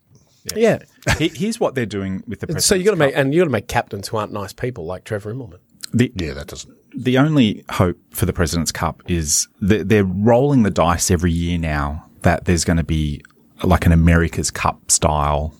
yeah. 0.57 0.78
He- 1.18 1.28
Here's 1.28 1.59
what 1.61 1.74
they're 1.74 1.86
doing 1.86 2.22
with 2.26 2.40
the 2.40 2.61
so 2.61 2.74
you 2.74 2.84
got 2.84 2.90
to 2.92 2.96
make 2.96 3.16
and 3.16 3.32
you 3.32 3.40
got 3.40 3.44
to 3.46 3.50
make 3.50 3.68
captains 3.68 4.09
who 4.09 4.16
aren't 4.16 4.32
nice 4.32 4.52
people 4.52 4.84
like 4.86 5.04
Trevor 5.04 5.32
Immelman. 5.34 5.59
The, 5.94 6.11
Yeah, 6.16 6.32
that 6.34 6.46
doesn't. 6.48 6.76
The 6.95 7.18
only 7.18 7.64
hope 7.70 7.97
for 8.11 8.26
the 8.26 8.32
President's 8.32 8.72
Cup 8.72 9.03
is 9.09 9.49
that 9.61 9.88
they're 9.88 10.05
rolling 10.05 10.62
the 10.62 10.70
dice 10.70 11.11
every 11.11 11.32
year 11.32 11.59
now 11.59 12.09
that 12.22 12.45
there's 12.45 12.64
going 12.64 12.76
to 12.76 12.84
be 12.84 13.22
like 13.64 13.86
an 13.86 13.93
America's 13.93 14.51
Cup 14.51 14.90
style 14.90 15.55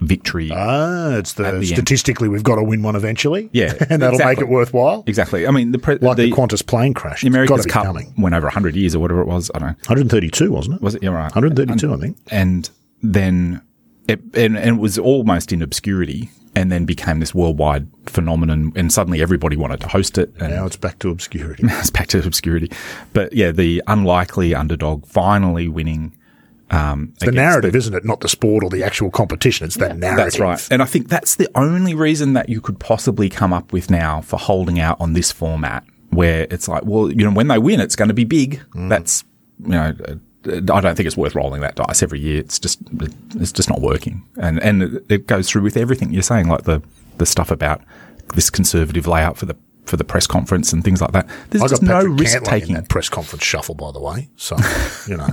victory. 0.00 0.50
Ah, 0.52 1.16
it's 1.16 1.34
the, 1.34 1.44
the 1.44 1.48
end. 1.50 1.66
statistically 1.66 2.28
we've 2.28 2.42
got 2.42 2.56
to 2.56 2.62
win 2.64 2.82
one 2.82 2.96
eventually. 2.96 3.48
Yeah, 3.52 3.74
and 3.90 4.02
that'll 4.02 4.18
make 4.18 4.38
it 4.40 4.48
worthwhile. 4.48 5.04
exactly. 5.06 5.46
I 5.46 5.50
mean, 5.50 5.72
the, 5.72 5.78
pre- 5.78 5.98
Like 5.98 6.16
the, 6.16 6.24
the, 6.30 6.32
Qantas 6.36 6.66
plane 6.66 6.92
crash. 6.94 7.20
the 7.22 7.28
America's 7.28 7.66
Cup 7.66 7.84
coming. 7.84 8.12
went 8.18 8.34
over 8.34 8.46
100 8.46 8.74
years 8.74 8.94
or 8.94 8.98
whatever 8.98 9.20
it 9.20 9.26
was. 9.28 9.50
I 9.54 9.58
don't 9.60 9.68
know. 9.68 9.74
132, 9.88 10.50
wasn't 10.50 10.76
it? 10.76 10.82
Was 10.82 10.94
it? 10.96 11.02
Yeah, 11.02 11.10
right. 11.10 11.32
132, 11.34 11.92
I 11.92 11.96
think. 11.98 12.16
and 12.30 12.68
then 13.02 13.62
it, 14.08 14.20
and, 14.34 14.56
and 14.58 14.76
it 14.76 14.80
was 14.80 14.98
almost 14.98 15.52
in 15.52 15.62
obscurity 15.62 16.30
and 16.54 16.70
then 16.70 16.84
became 16.84 17.20
this 17.20 17.34
worldwide 17.34 17.86
phenomenon 18.06 18.72
and 18.76 18.92
suddenly 18.92 19.22
everybody 19.22 19.56
wanted 19.56 19.80
to 19.80 19.88
host 19.88 20.18
it 20.18 20.32
and 20.38 20.50
Now 20.54 20.66
it's 20.66 20.76
back 20.76 20.98
to 21.00 21.08
obscurity. 21.10 21.62
it's 21.66 21.90
back 21.90 22.08
to 22.08 22.18
obscurity 22.26 22.70
but 23.12 23.32
yeah 23.32 23.52
the 23.52 23.82
unlikely 23.86 24.54
underdog 24.54 25.06
finally 25.06 25.68
winning 25.68 26.14
um 26.70 27.12
the 27.20 27.30
narrative, 27.32 27.74
isn't 27.76 27.94
it? 27.94 28.04
Not 28.04 28.20
the 28.20 28.28
sport 28.28 28.64
or 28.64 28.70
the 28.70 28.82
actual 28.82 29.10
competition. 29.10 29.66
It's 29.66 29.76
that 29.76 29.96
narrative. 29.98 30.24
that's 30.24 30.38
right 30.40 30.68
and 30.70 30.82
i 30.82 30.86
think 30.86 31.08
that's 31.08 31.36
the 31.36 31.48
only 31.54 31.94
reason 31.94 32.32
that 32.34 32.48
you 32.48 32.60
could 32.60 32.78
possibly 32.80 33.28
come 33.28 33.52
up 33.52 33.72
with 33.72 33.90
now 33.90 34.20
for 34.22 34.38
holding 34.38 34.78
out 34.80 34.98
on 35.00 35.12
this 35.12 35.30
format 35.32 35.84
where 36.10 36.46
it's 36.50 36.68
like 36.68 36.82
well 36.84 37.10
you 37.10 37.24
know 37.24 37.30
when 37.32 37.48
they 37.48 37.58
win 37.58 37.78
it's 37.80 37.96
going 37.96 38.08
to 38.08 38.14
be 38.14 38.24
big 38.24 38.60
Mm. 38.74 38.88
that's 38.90 39.24
you 39.64 39.68
know 39.70 39.94
I 40.46 40.80
don't 40.80 40.96
think 40.96 41.06
it's 41.06 41.16
worth 41.16 41.34
rolling 41.34 41.60
that 41.60 41.76
dice 41.76 42.02
every 42.02 42.20
year. 42.20 42.40
It's 42.40 42.58
just 42.58 42.80
it's 43.36 43.52
just 43.52 43.68
not 43.68 43.80
working, 43.80 44.24
and 44.36 44.58
and 44.62 44.82
it- 44.82 45.04
it 45.08 45.26
goes 45.26 45.48
through 45.48 45.62
with 45.62 45.76
everything 45.76 46.12
you're 46.12 46.22
saying, 46.22 46.48
like 46.48 46.64
the 46.64 46.82
the 47.18 47.26
stuff 47.26 47.50
about 47.50 47.80
this 48.34 48.50
conservative 48.50 49.06
layout 49.06 49.36
for 49.36 49.46
the 49.46 49.56
for 49.84 49.96
the 49.96 50.04
press 50.04 50.26
conference 50.28 50.72
and 50.72 50.84
things 50.84 51.00
like 51.00 51.10
that. 51.12 51.28
There's 51.50 51.60
I 51.62 51.66
got 51.66 51.70
just 51.70 51.82
no 51.82 52.04
risk 52.04 52.42
taking. 52.44 52.74
that 52.76 52.88
press 52.88 53.08
conference 53.08 53.42
shuffle, 53.44 53.74
by 53.74 53.90
the 53.90 54.00
way. 54.00 54.30
So, 54.36 54.56
you 55.08 55.16
know. 55.16 55.26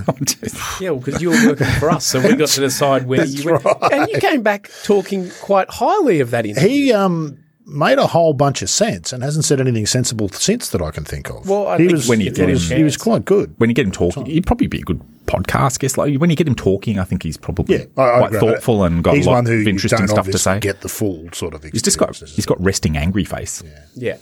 Yeah, 0.80 0.90
well, 0.90 0.98
because 1.00 1.22
you 1.22 1.30
were 1.30 1.46
working 1.46 1.68
for 1.78 1.88
us, 1.90 2.04
so 2.04 2.20
we 2.20 2.34
got 2.34 2.48
to 2.48 2.60
decide 2.60 3.06
where 3.06 3.24
you 3.24 3.44
went. 3.44 3.64
And 3.92 4.08
you 4.10 4.18
came 4.18 4.42
back 4.42 4.68
talking 4.82 5.30
quite 5.40 5.70
highly 5.70 6.18
of 6.18 6.32
that 6.32 6.46
interview. 6.46 6.68
he 6.68 6.92
um, 6.92 7.38
made 7.66 7.98
a 7.98 8.06
whole 8.08 8.32
bunch 8.32 8.62
of 8.62 8.70
sense 8.70 9.12
and 9.12 9.22
hasn't 9.22 9.44
said 9.44 9.60
anything 9.60 9.86
sensible 9.86 10.28
since 10.30 10.70
that 10.70 10.82
I 10.82 10.90
can 10.90 11.04
think 11.04 11.30
of. 11.30 11.48
Well, 11.48 11.66
I 11.68 11.76
he 11.78 11.84
think 11.84 11.92
was, 11.92 12.08
when 12.08 12.20
you 12.20 12.26
he 12.30 12.32
get 12.36 12.48
was, 12.48 12.70
him- 12.70 12.78
he 12.78 12.84
was 12.84 12.96
quite 12.96 13.24
good. 13.24 13.54
when 13.58 13.70
you 13.70 13.74
get 13.74 13.86
him 13.86 13.92
talking, 13.92 14.26
he'd 14.26 14.46
probably 14.46 14.66
be 14.66 14.78
a 14.80 14.82
good 14.82 15.00
podcast 15.26 15.78
guest. 15.78 15.96
Like 15.96 16.16
when 16.18 16.30
you 16.30 16.36
get 16.36 16.48
him 16.48 16.54
talking, 16.56 16.98
I 16.98 17.04
think 17.04 17.22
he's 17.22 17.36
probably 17.36 17.76
Yeah, 17.76 17.84
I, 17.96 18.02
I 18.02 18.18
quite 18.18 18.26
agree. 18.34 18.40
thoughtful 18.40 18.84
and 18.84 19.04
got 19.04 19.14
He's 19.14 19.26
a 19.26 19.30
lot 19.30 19.46
of 19.46 19.66
interesting 19.66 20.08
stuff 20.08 20.26
to 20.26 20.38
say. 20.38 20.58
Get 20.58 20.80
the 20.80 20.88
full 20.88 21.28
sort 21.32 21.54
of. 21.54 21.62
He's 21.62 21.82
just 21.82 21.98
got 21.98 22.16
he's 22.16 22.46
got 22.46 22.60
resting 22.62 22.96
angry 22.96 23.24
face. 23.24 23.62
Yeah, 23.94 24.16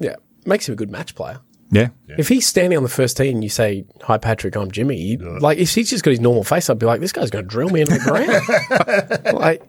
yeah, 0.00 0.16
makes 0.46 0.68
him 0.68 0.72
a 0.72 0.76
good 0.76 0.90
match 0.90 1.14
player. 1.14 1.40
Yeah, 1.70 1.88
If 2.16 2.28
he's 2.28 2.46
standing 2.46 2.78
on 2.78 2.82
the 2.82 2.88
first 2.88 3.18
tee 3.18 3.28
and 3.28 3.44
you 3.44 3.50
say, 3.50 3.84
"Hi, 4.04 4.16
Patrick, 4.16 4.56
I'm 4.56 4.70
Jimmy," 4.70 4.96
you, 4.96 5.18
like 5.40 5.58
if 5.58 5.74
he's 5.74 5.90
just 5.90 6.02
got 6.02 6.12
his 6.12 6.20
normal 6.20 6.42
face, 6.42 6.70
I'd 6.70 6.78
be 6.78 6.86
like, 6.86 7.00
"This 7.00 7.12
guy's 7.12 7.28
going 7.28 7.44
to 7.44 7.48
drill 7.48 7.68
me 7.68 7.82
into 7.82 7.92
the 7.92 9.20
ground." 9.20 9.34
like, 9.38 9.62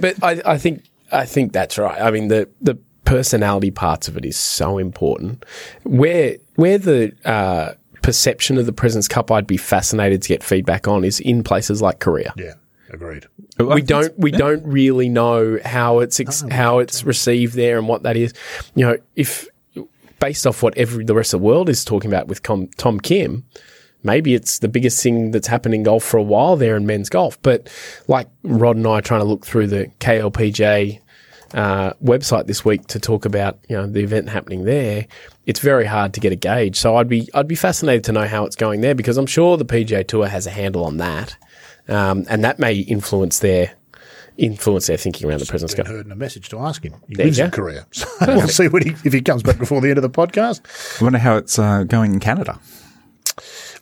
but 0.00 0.16
I, 0.24 0.42
I 0.54 0.58
think 0.58 0.82
I 1.12 1.26
think 1.26 1.52
that's 1.52 1.78
right. 1.78 2.00
I 2.00 2.10
mean, 2.10 2.28
the 2.28 2.48
the 2.60 2.76
personality 3.04 3.70
parts 3.70 4.08
of 4.08 4.16
it 4.16 4.24
is 4.24 4.36
so 4.36 4.78
important. 4.78 5.44
Where 5.84 6.36
where 6.56 6.78
the 6.78 7.12
uh, 7.24 7.74
perception 8.02 8.58
of 8.58 8.66
the 8.66 8.72
President's 8.72 9.08
Cup, 9.08 9.30
I'd 9.30 9.46
be 9.46 9.56
fascinated 9.56 10.22
to 10.22 10.28
get 10.28 10.42
feedback 10.42 10.88
on, 10.88 11.04
is 11.04 11.20
in 11.20 11.42
places 11.42 11.80
like 11.82 12.00
Korea. 12.00 12.32
Yeah, 12.36 12.54
agreed. 12.90 13.26
we 13.58 13.82
don't 13.82 14.18
we 14.18 14.30
don't 14.30 14.64
really 14.64 15.08
know 15.08 15.58
how 15.64 16.00
it's 16.00 16.20
ex- 16.20 16.44
how 16.50 16.78
it's 16.78 17.04
received 17.04 17.54
there 17.54 17.78
and 17.78 17.88
what 17.88 18.02
that 18.02 18.16
is. 18.16 18.34
You 18.74 18.86
know, 18.86 18.96
if 19.16 19.48
based 20.20 20.46
off 20.46 20.62
what 20.62 20.76
every 20.76 21.04
the 21.04 21.14
rest 21.14 21.34
of 21.34 21.40
the 21.40 21.46
world 21.46 21.68
is 21.68 21.84
talking 21.84 22.10
about 22.10 22.28
with 22.28 22.42
Com- 22.42 22.68
Tom 22.76 22.98
Kim, 23.00 23.44
maybe 24.04 24.34
it's 24.34 24.60
the 24.60 24.68
biggest 24.68 25.02
thing 25.02 25.32
that's 25.32 25.48
happened 25.48 25.74
in 25.74 25.82
golf 25.82 26.04
for 26.04 26.18
a 26.18 26.22
while 26.22 26.56
there 26.56 26.76
in 26.76 26.86
men's 26.86 27.08
golf. 27.08 27.40
But 27.42 27.68
like 28.06 28.28
Rod 28.42 28.76
and 28.76 28.86
I 28.86 28.98
are 28.98 29.02
trying 29.02 29.20
to 29.20 29.26
look 29.26 29.44
through 29.44 29.66
the 29.68 29.90
KLPJ 30.00 31.00
uh, 31.54 31.92
website 32.02 32.46
this 32.46 32.64
week 32.64 32.86
to 32.88 32.98
talk 32.98 33.24
about 33.24 33.58
you 33.68 33.76
know 33.76 33.86
the 33.86 34.00
event 34.00 34.28
happening 34.28 34.64
there. 34.64 35.06
It's 35.46 35.60
very 35.60 35.86
hard 35.86 36.14
to 36.14 36.20
get 36.20 36.32
a 36.32 36.36
gauge. 36.36 36.76
So 36.76 36.96
I'd 36.96 37.08
be 37.08 37.28
I'd 37.34 37.48
be 37.48 37.54
fascinated 37.54 38.04
to 38.04 38.12
know 38.12 38.26
how 38.26 38.44
it's 38.44 38.56
going 38.56 38.80
there 38.80 38.94
because 38.94 39.16
I'm 39.16 39.26
sure 39.26 39.56
the 39.56 39.64
PGA 39.64 40.06
Tour 40.06 40.26
has 40.26 40.46
a 40.46 40.50
handle 40.50 40.84
on 40.84 40.98
that, 40.98 41.36
um, 41.88 42.24
and 42.28 42.44
that 42.44 42.58
may 42.58 42.74
influence 42.74 43.38
their 43.38 43.74
influence 44.36 44.88
their 44.88 44.96
thinking 44.96 45.28
around 45.28 45.38
the 45.38 45.46
President's 45.46 45.76
Been 45.76 45.84
Cup. 45.84 45.94
heard 45.94 46.06
in 46.06 46.12
a 46.12 46.16
message 46.16 46.48
to 46.48 46.58
ask 46.58 46.84
him. 46.84 46.94
He 47.08 47.14
There 47.14 47.26
lives 47.26 47.38
in. 47.38 47.52
Korea, 47.52 47.86
so 47.92 48.08
we'll 48.26 48.48
see 48.48 48.66
what 48.66 48.82
he, 48.82 48.90
if 49.04 49.12
he 49.12 49.20
comes 49.20 49.44
back 49.44 49.58
before 49.58 49.80
the 49.80 49.90
end 49.90 49.98
of 49.98 50.02
the 50.02 50.10
podcast. 50.10 50.60
I 51.00 51.04
wonder 51.04 51.20
how 51.20 51.36
it's 51.36 51.56
uh, 51.56 51.84
going 51.84 52.14
in 52.14 52.18
Canada. 52.20 52.58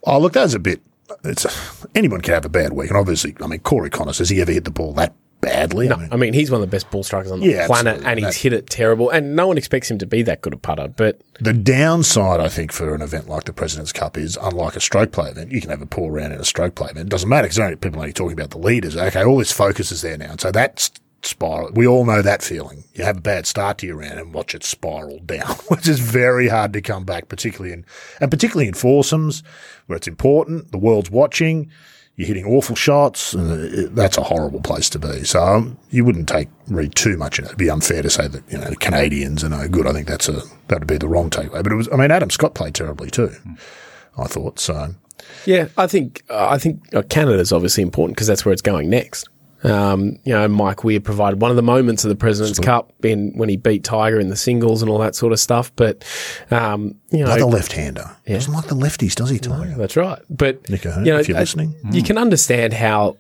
Oh, 0.05 0.19
look, 0.19 0.33
that's 0.33 0.55
a 0.55 0.59
bit. 0.59 0.81
It's 1.25 1.47
anyone 1.95 2.21
can 2.21 2.35
have 2.35 2.45
a 2.45 2.49
bad 2.49 2.73
week, 2.73 2.91
and 2.91 2.97
obviously, 2.99 3.35
I 3.43 3.47
mean, 3.47 3.61
Corey 3.61 3.91
Conners 3.91 4.19
has 4.19 4.29
he 4.31 4.41
ever 4.41 4.53
hit 4.53 4.65
the 4.65 4.71
ball 4.71 4.93
that 4.95 5.15
badly? 5.43 5.89
No, 5.89 5.97
I 5.97 5.99
mean, 5.99 6.09
I 6.13 6.17
mean 6.17 6.33
he's 6.33 6.51
one 6.51 6.63
of 6.63 6.69
the 6.71 6.75
best 6.75 6.91
ball 6.91 7.03
strikers 7.03 7.31
on 7.33 7.41
the 7.41 7.47
Yeah, 7.49 7.67
planet, 7.67 8.01
and 8.05 8.19
he's 8.19 8.29
That- 8.29 8.37
hit 8.37 8.53
it 8.53 8.71
terrible. 8.71 9.11
And 9.11 9.35
no 9.37 9.47
one 9.49 9.59
expects 9.59 9.91
him 9.91 9.99
to 9.99 10.07
be 10.07 10.23
that 10.23 10.41
good 10.41 10.55
a 10.55 10.57
putter. 10.57 10.89
But 10.89 11.21
the 11.41 11.53
downside, 11.53 12.41
I 12.41 12.49
think, 12.49 12.73
for 12.73 12.95
an 12.95 13.03
event 13.03 13.29
like 13.29 13.45
the 13.45 13.53
President's 13.53 13.93
Cup 13.93 14.17
is, 14.17 14.39
unlike 14.41 14.77
a 14.77 14.81
stroke 14.81 15.13
play 15.13 15.31
event, 15.31 15.51
you 15.53 15.61
can 15.61 15.71
have 15.71 15.83
a 15.83 15.87
poor 15.87 16.13
round 16.13 16.33
in 16.33 16.41
a 16.41 16.45
stroke 16.45 16.77
play 16.77 16.89
event. 16.91 17.09
It 17.09 17.11
doesn't 17.11 17.29
matter 17.29 17.49
because 17.49 17.77
people 17.81 17.99
are 17.99 18.05
only 18.05 18.13
talking 18.13 18.39
about 18.39 18.51
the 18.51 18.59
leaders. 18.59 18.97
Okay, 18.97 19.23
all 19.25 19.37
this 19.39 19.53
focus 19.53 19.93
is 19.93 20.01
there 20.03 20.17
now, 20.17 20.31
and 20.31 20.41
so 20.41 20.51
that's 20.51 20.91
spiral. 21.25 21.71
We 21.73 21.87
all 21.87 22.05
know 22.05 22.23
that 22.23 22.43
feeling. 22.43 22.85
You 22.95 23.05
have 23.05 23.19
a 23.19 23.21
bad 23.21 23.47
start 23.47 23.79
to 23.79 23.87
your 23.87 23.97
round 23.97 24.19
and 24.19 24.35
watch 24.35 24.55
it 24.55 24.65
spiral 24.65 25.19
down, 25.21 25.47
which 25.69 25.89
is 25.89 26.01
very 26.01 26.49
hard 26.49 26.73
to 26.75 26.83
come 26.83 27.05
back, 27.05 27.29
particularly 27.29 27.73
in 27.73 27.85
and 28.21 28.31
particularly 28.31 28.69
in 28.69 28.75
foursomes 28.75 29.43
where 29.87 29.97
it's 29.97 30.09
important. 30.09 30.73
The 30.73 30.79
world's 30.79 31.11
watching. 31.11 31.71
You're 32.17 32.29
hitting 32.29 32.45
awful 32.45 32.77
shots. 32.77 33.33
And 33.33 33.97
that's 33.97 34.19
a 34.19 34.23
horrible 34.23 34.61
place 34.61 34.91
to 34.91 34.99
be. 34.99 35.25
So 35.25 35.43
um, 35.43 35.79
you 35.91 36.05
wouldn't 36.05 36.29
take 36.29 36.49
read 36.69 36.95
too 36.95 37.17
much 37.17 37.39
in 37.39 37.47
it. 37.47 37.49
It'd 37.49 37.59
be 37.59 37.71
unfair 37.71 38.03
to 38.03 38.11
say 38.11 38.29
that 38.29 38.45
you 38.51 38.59
know 38.59 38.69
the 38.69 38.77
Canadians 38.77 39.43
are 39.43 39.49
no 39.49 39.67
good. 39.67 39.87
I 39.87 39.93
think 39.93 40.09
that's 40.09 40.29
a 40.29 40.43
that 40.69 40.81
would 40.81 40.89
be 40.89 40.99
the 40.99 41.09
wrong 41.09 41.31
takeaway. 41.31 41.63
But 41.63 41.73
it 41.73 41.77
was. 41.77 41.89
I 41.91 41.97
mean, 41.97 42.11
Adam 42.11 42.31
Scott 42.31 42.55
played 42.55 42.75
terribly 42.75 43.11
too. 43.11 43.35
I 44.19 44.27
thought 44.27 44.59
so. 44.59 44.95
yeah, 45.47 45.69
I 45.79 45.87
think 45.87 46.23
I 46.29 46.59
think 46.59 46.95
uh, 46.95 47.03
Canada's 47.03 47.53
obviously 47.53 47.83
important 47.83 48.17
because 48.17 48.27
that's 48.27 48.45
where 48.45 48.53
it's 48.53 48.63
going 48.63 48.91
next. 48.91 49.29
Um, 49.65 50.19
you 50.25 50.33
know, 50.33 50.49
Mike 50.49 50.83
Weir 50.85 51.01
provided 51.01 51.41
one 51.41 51.51
of 51.51 51.57
the 51.57 51.63
moments 51.63 52.05
of 52.05 52.09
the 52.09 52.17
President's 52.17 52.59
Cup 52.59 52.93
in 53.05 53.33
when 53.37 53.49
he 53.49 53.57
beat 53.57 53.85
Tiger 53.85 54.19
in 54.19 54.29
the 54.29 54.37
singles 54.37 54.83
and 54.83 54.91
all 54.91 54.99
that 54.99 55.15
sort 55.15 55.33
of 55.33 55.39
stuff. 55.41 55.75
But 55.77 56.05
um, 56.51 56.97
you 57.11 57.19
know, 57.25 57.31
Like 57.31 57.41
a 57.41 57.47
left-hander. 57.47 58.17
Doesn't 58.27 58.53
like 58.53 58.67
the 58.67 58.75
lefties, 58.75 59.15
does 59.15 59.31
he, 59.31 59.39
Tiger? 59.39 59.75
That's 59.77 59.97
right. 59.97 60.21
But 60.29 60.69
Nick 60.69 60.85
Ahern, 60.85 61.07
you 61.07 61.13
know, 61.13 61.19
if 61.19 61.29
you're 61.29 61.37
uh, 61.37 61.41
listening. 61.41 61.75
you 61.91 62.03
can 62.03 62.19
understand 62.19 62.73
how 62.73 63.17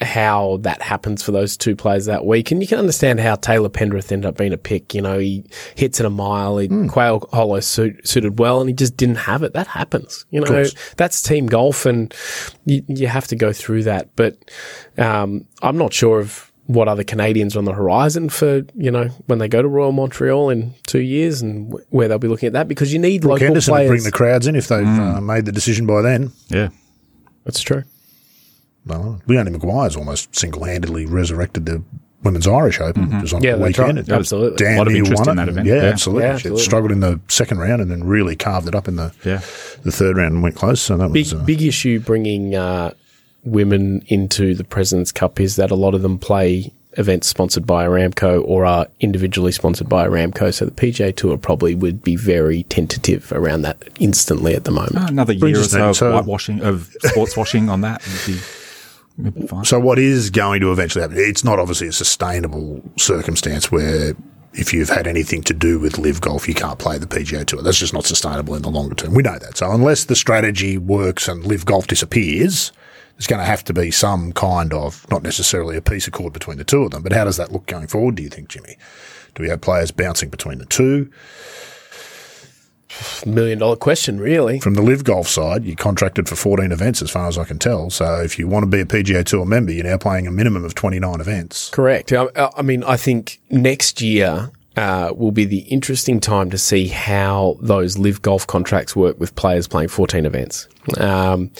how 0.00 0.58
that 0.62 0.82
happens 0.82 1.22
for 1.22 1.30
those 1.32 1.56
two 1.56 1.76
players 1.76 2.06
that 2.06 2.26
week, 2.26 2.50
and 2.50 2.60
you 2.60 2.66
can 2.66 2.78
understand 2.78 3.20
how 3.20 3.36
Taylor 3.36 3.68
Pendrith 3.68 4.10
ended 4.10 4.26
up 4.28 4.36
being 4.36 4.52
a 4.52 4.56
pick. 4.58 4.92
You 4.94 5.00
know, 5.02 5.18
he 5.18 5.44
hits 5.76 6.00
it 6.00 6.06
a 6.06 6.10
mile, 6.10 6.58
he 6.58 6.66
Hmm. 6.66 6.88
Quail 6.88 7.28
Hollow 7.32 7.60
suit, 7.60 8.06
suited 8.06 8.38
well, 8.38 8.60
and 8.60 8.68
he 8.68 8.74
just 8.74 8.96
didn't 8.96 9.16
have 9.16 9.42
it. 9.42 9.52
That 9.52 9.68
happens. 9.68 10.26
You 10.30 10.40
know, 10.40 10.64
that's 10.96 11.22
team 11.22 11.46
golf, 11.46 11.86
and 11.86 12.12
you, 12.64 12.82
you 12.88 13.06
have 13.06 13.26
to 13.28 13.36
go 13.36 13.52
through 13.52 13.84
that. 13.84 14.08
But 14.16 14.36
um, 14.98 15.46
I'm 15.62 15.78
not 15.78 15.92
sure 15.92 16.18
of 16.20 16.50
what 16.66 16.88
other 16.88 17.04
Canadians 17.04 17.54
are 17.54 17.58
on 17.58 17.66
the 17.66 17.74
horizon 17.74 18.30
for 18.30 18.62
you 18.74 18.90
know 18.90 19.04
when 19.26 19.38
they 19.38 19.48
go 19.48 19.60
to 19.60 19.68
Royal 19.68 19.92
Montreal 19.92 20.48
in 20.50 20.72
two 20.86 21.00
years 21.02 21.42
and 21.42 21.70
wh- 21.72 21.92
where 21.94 22.08
they'll 22.08 22.18
be 22.18 22.26
looking 22.26 22.46
at 22.46 22.54
that 22.54 22.68
because 22.68 22.90
you 22.92 22.98
need 22.98 23.20
Brooke 23.20 23.32
local 23.32 23.46
Henderson 23.48 23.72
would 23.72 23.76
players. 23.78 23.90
bring 23.90 24.02
the 24.04 24.10
crowds 24.10 24.46
in 24.46 24.56
if 24.56 24.68
they've 24.68 24.86
uh, 24.86 25.20
made 25.20 25.44
the 25.44 25.52
decision 25.52 25.86
by 25.86 26.00
then. 26.00 26.32
Yeah. 26.48 26.70
That's 27.44 27.60
true. 27.60 27.84
Well, 28.86 29.20
Leona 29.26 29.50
Maguire's 29.50 29.96
almost 29.96 30.34
single-handedly 30.36 31.06
resurrected 31.06 31.66
the 31.66 31.82
Women's 32.22 32.46
Irish 32.46 32.80
Open, 32.80 33.10
which 33.10 33.22
was 33.22 33.32
on 33.34 33.42
Yeah, 33.42 33.56
the 33.56 33.64
weekend. 33.64 33.98
right. 33.98 34.08
Absolutely. 34.10 34.56
Dan 34.56 34.74
A 34.76 34.78
lot 34.78 34.86
of 34.88 34.94
interest 34.94 35.26
won 35.26 35.28
in 35.28 35.42
it. 35.42 35.44
that 35.46 35.48
event. 35.52 35.66
Yeah, 35.66 35.74
Yeah. 35.74 35.82
absolutely. 35.82 36.22
Yeah, 36.24 36.30
She 36.32 36.34
absolutely. 36.36 36.62
struggled 36.62 36.92
in 36.92 37.00
the 37.00 37.20
second 37.28 37.58
round 37.58 37.82
and 37.82 37.90
then 37.90 38.04
really 38.04 38.34
carved 38.34 38.66
it 38.66 38.74
up 38.74 38.88
in 38.88 38.96
the 38.96 39.12
Yeah. 39.24 39.40
the 39.82 39.92
third 39.92 40.16
round 40.16 40.32
and 40.34 40.42
went 40.42 40.54
close. 40.54 40.80
So 40.80 40.96
that 40.96 41.12
big 41.12 41.26
was 41.26 41.34
uh, 41.34 41.44
big 41.44 41.60
issue 41.62 42.00
bringing 42.00 42.54
uh, 42.54 42.92
women 43.44 44.02
into 44.08 44.54
the 44.54 44.64
President's 44.64 45.12
Cup 45.12 45.38
is 45.38 45.56
that 45.56 45.70
a 45.70 45.74
lot 45.74 45.94
of 45.94 46.00
them 46.00 46.16
play 46.18 46.72
events 46.96 47.26
sponsored 47.26 47.66
by 47.66 47.84
Aramco 47.84 48.42
or 48.46 48.64
are 48.64 48.86
individually 49.00 49.52
sponsored 49.52 49.88
by 49.88 50.06
Aramco. 50.06 50.54
So 50.54 50.64
the 50.64 50.70
PGA 50.70 51.14
Tour 51.14 51.36
probably 51.36 51.74
would 51.74 52.02
be 52.02 52.16
very 52.16 52.62
tentative 52.64 53.32
around 53.32 53.62
that 53.62 53.76
instantly 54.00 54.54
at 54.54 54.64
the 54.64 54.70
moment. 54.70 55.10
Another 55.10 55.32
year 55.34 55.56
or 55.56 55.60
us 55.60 55.72
so 55.72 55.90
of 55.90 55.96
to- 55.98 56.04
whitewashing 56.12 56.62
of 56.62 56.94
sports 57.02 57.36
washing 57.36 57.68
on 57.68 57.80
that 57.82 58.00
So 59.64 59.78
what 59.78 59.98
is 59.98 60.30
going 60.30 60.60
to 60.60 60.72
eventually 60.72 61.02
happen? 61.02 61.18
It's 61.18 61.44
not 61.44 61.58
obviously 61.58 61.86
a 61.88 61.92
sustainable 61.92 62.82
circumstance 62.98 63.70
where 63.70 64.14
if 64.54 64.72
you've 64.72 64.88
had 64.88 65.06
anything 65.06 65.42
to 65.42 65.54
do 65.54 65.78
with 65.78 65.98
LIV 65.98 66.20
Golf, 66.20 66.48
you 66.48 66.54
can't 66.54 66.78
play 66.78 66.98
the 66.98 67.06
PGA 67.06 67.44
Tour. 67.44 67.62
That's 67.62 67.78
just 67.78 67.92
not 67.94 68.06
sustainable 68.06 68.54
in 68.54 68.62
the 68.62 68.70
longer 68.70 68.94
term. 68.94 69.14
We 69.14 69.22
know 69.22 69.38
that. 69.38 69.58
So 69.58 69.70
unless 69.70 70.04
the 70.04 70.16
strategy 70.16 70.78
works 70.78 71.28
and 71.28 71.44
LIV 71.44 71.64
Golf 71.66 71.86
disappears, 71.86 72.72
there's 73.16 73.26
going 73.26 73.40
to 73.40 73.46
have 73.46 73.64
to 73.64 73.72
be 73.72 73.90
some 73.90 74.32
kind 74.32 74.72
of, 74.72 75.06
not 75.10 75.22
necessarily 75.22 75.76
a 75.76 75.82
peace 75.82 76.08
accord 76.08 76.32
between 76.32 76.58
the 76.58 76.64
two 76.64 76.82
of 76.82 76.90
them, 76.90 77.02
but 77.02 77.12
how 77.12 77.24
does 77.24 77.36
that 77.36 77.52
look 77.52 77.66
going 77.66 77.86
forward, 77.86 78.16
do 78.16 78.22
you 78.22 78.28
think, 78.28 78.48
Jimmy? 78.48 78.76
Do 79.34 79.42
we 79.42 79.48
have 79.48 79.60
players 79.60 79.90
bouncing 79.90 80.30
between 80.30 80.58
the 80.58 80.66
two? 80.66 81.10
Million 83.26 83.58
dollar 83.58 83.76
question, 83.76 84.20
really. 84.20 84.60
From 84.60 84.74
the 84.74 84.82
LIV 84.82 85.04
Golf 85.04 85.28
side, 85.28 85.64
you 85.64 85.76
contracted 85.76 86.28
for 86.28 86.36
14 86.36 86.72
events, 86.72 87.02
as 87.02 87.10
far 87.10 87.28
as 87.28 87.38
I 87.38 87.44
can 87.44 87.58
tell. 87.58 87.90
So 87.90 88.20
if 88.22 88.38
you 88.38 88.48
want 88.48 88.64
to 88.64 88.66
be 88.68 88.80
a 88.80 88.86
PGA 88.86 89.24
Tour 89.24 89.44
member, 89.44 89.72
you're 89.72 89.84
now 89.84 89.98
playing 89.98 90.26
a 90.26 90.30
minimum 90.30 90.64
of 90.64 90.74
29 90.74 91.20
events. 91.20 91.70
Correct. 91.70 92.12
I, 92.12 92.28
I 92.56 92.62
mean, 92.62 92.84
I 92.84 92.96
think 92.96 93.40
next 93.50 94.00
year 94.00 94.50
uh, 94.76 95.12
will 95.14 95.32
be 95.32 95.44
the 95.44 95.60
interesting 95.60 96.20
time 96.20 96.50
to 96.50 96.58
see 96.58 96.88
how 96.88 97.56
those 97.60 97.96
LIV 97.96 98.22
Golf 98.22 98.46
contracts 98.46 98.96
work 98.96 99.18
with 99.20 99.34
players 99.36 99.68
playing 99.68 99.88
14 99.88 100.26
events. 100.26 100.68
Um, 100.98 101.50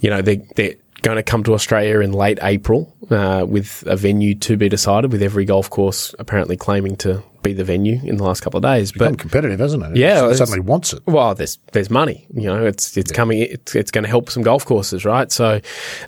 you 0.00 0.10
know, 0.10 0.22
they, 0.22 0.36
they're 0.56 0.74
going 1.02 1.16
to 1.16 1.22
come 1.22 1.42
to 1.44 1.52
Australia 1.54 2.00
in 2.00 2.12
late 2.12 2.38
April 2.42 2.96
uh, 3.10 3.44
with 3.48 3.82
a 3.86 3.96
venue 3.96 4.34
to 4.36 4.56
be 4.56 4.68
decided, 4.68 5.12
with 5.12 5.22
every 5.22 5.44
golf 5.44 5.68
course 5.68 6.14
apparently 6.18 6.56
claiming 6.56 6.96
to 6.96 7.22
be 7.42 7.52
the 7.52 7.64
venue 7.64 7.98
in 8.04 8.16
the 8.18 8.22
last 8.24 8.40
couple 8.40 8.58
of 8.58 8.62
days. 8.62 8.92
Become 8.92 9.12
But 9.14 9.18
competitive, 9.18 9.60
isn't 9.60 9.82
it? 9.82 9.96
Yeah, 9.96 10.28
It 10.28 10.36
suddenly 10.36 10.60
wants 10.60 10.92
it. 10.92 11.02
well, 11.06 11.34
there's 11.34 11.58
there's 11.72 11.90
money. 11.90 12.26
You 12.32 12.44
know, 12.48 12.64
it's 12.64 12.96
it's 12.96 13.10
coming. 13.12 13.38
It's 13.40 13.74
it's 13.74 13.90
going 13.90 14.04
to 14.04 14.08
help 14.10 14.30
some 14.30 14.42
golf 14.44 14.64
courses, 14.64 15.04
right? 15.04 15.30
So, 15.32 15.60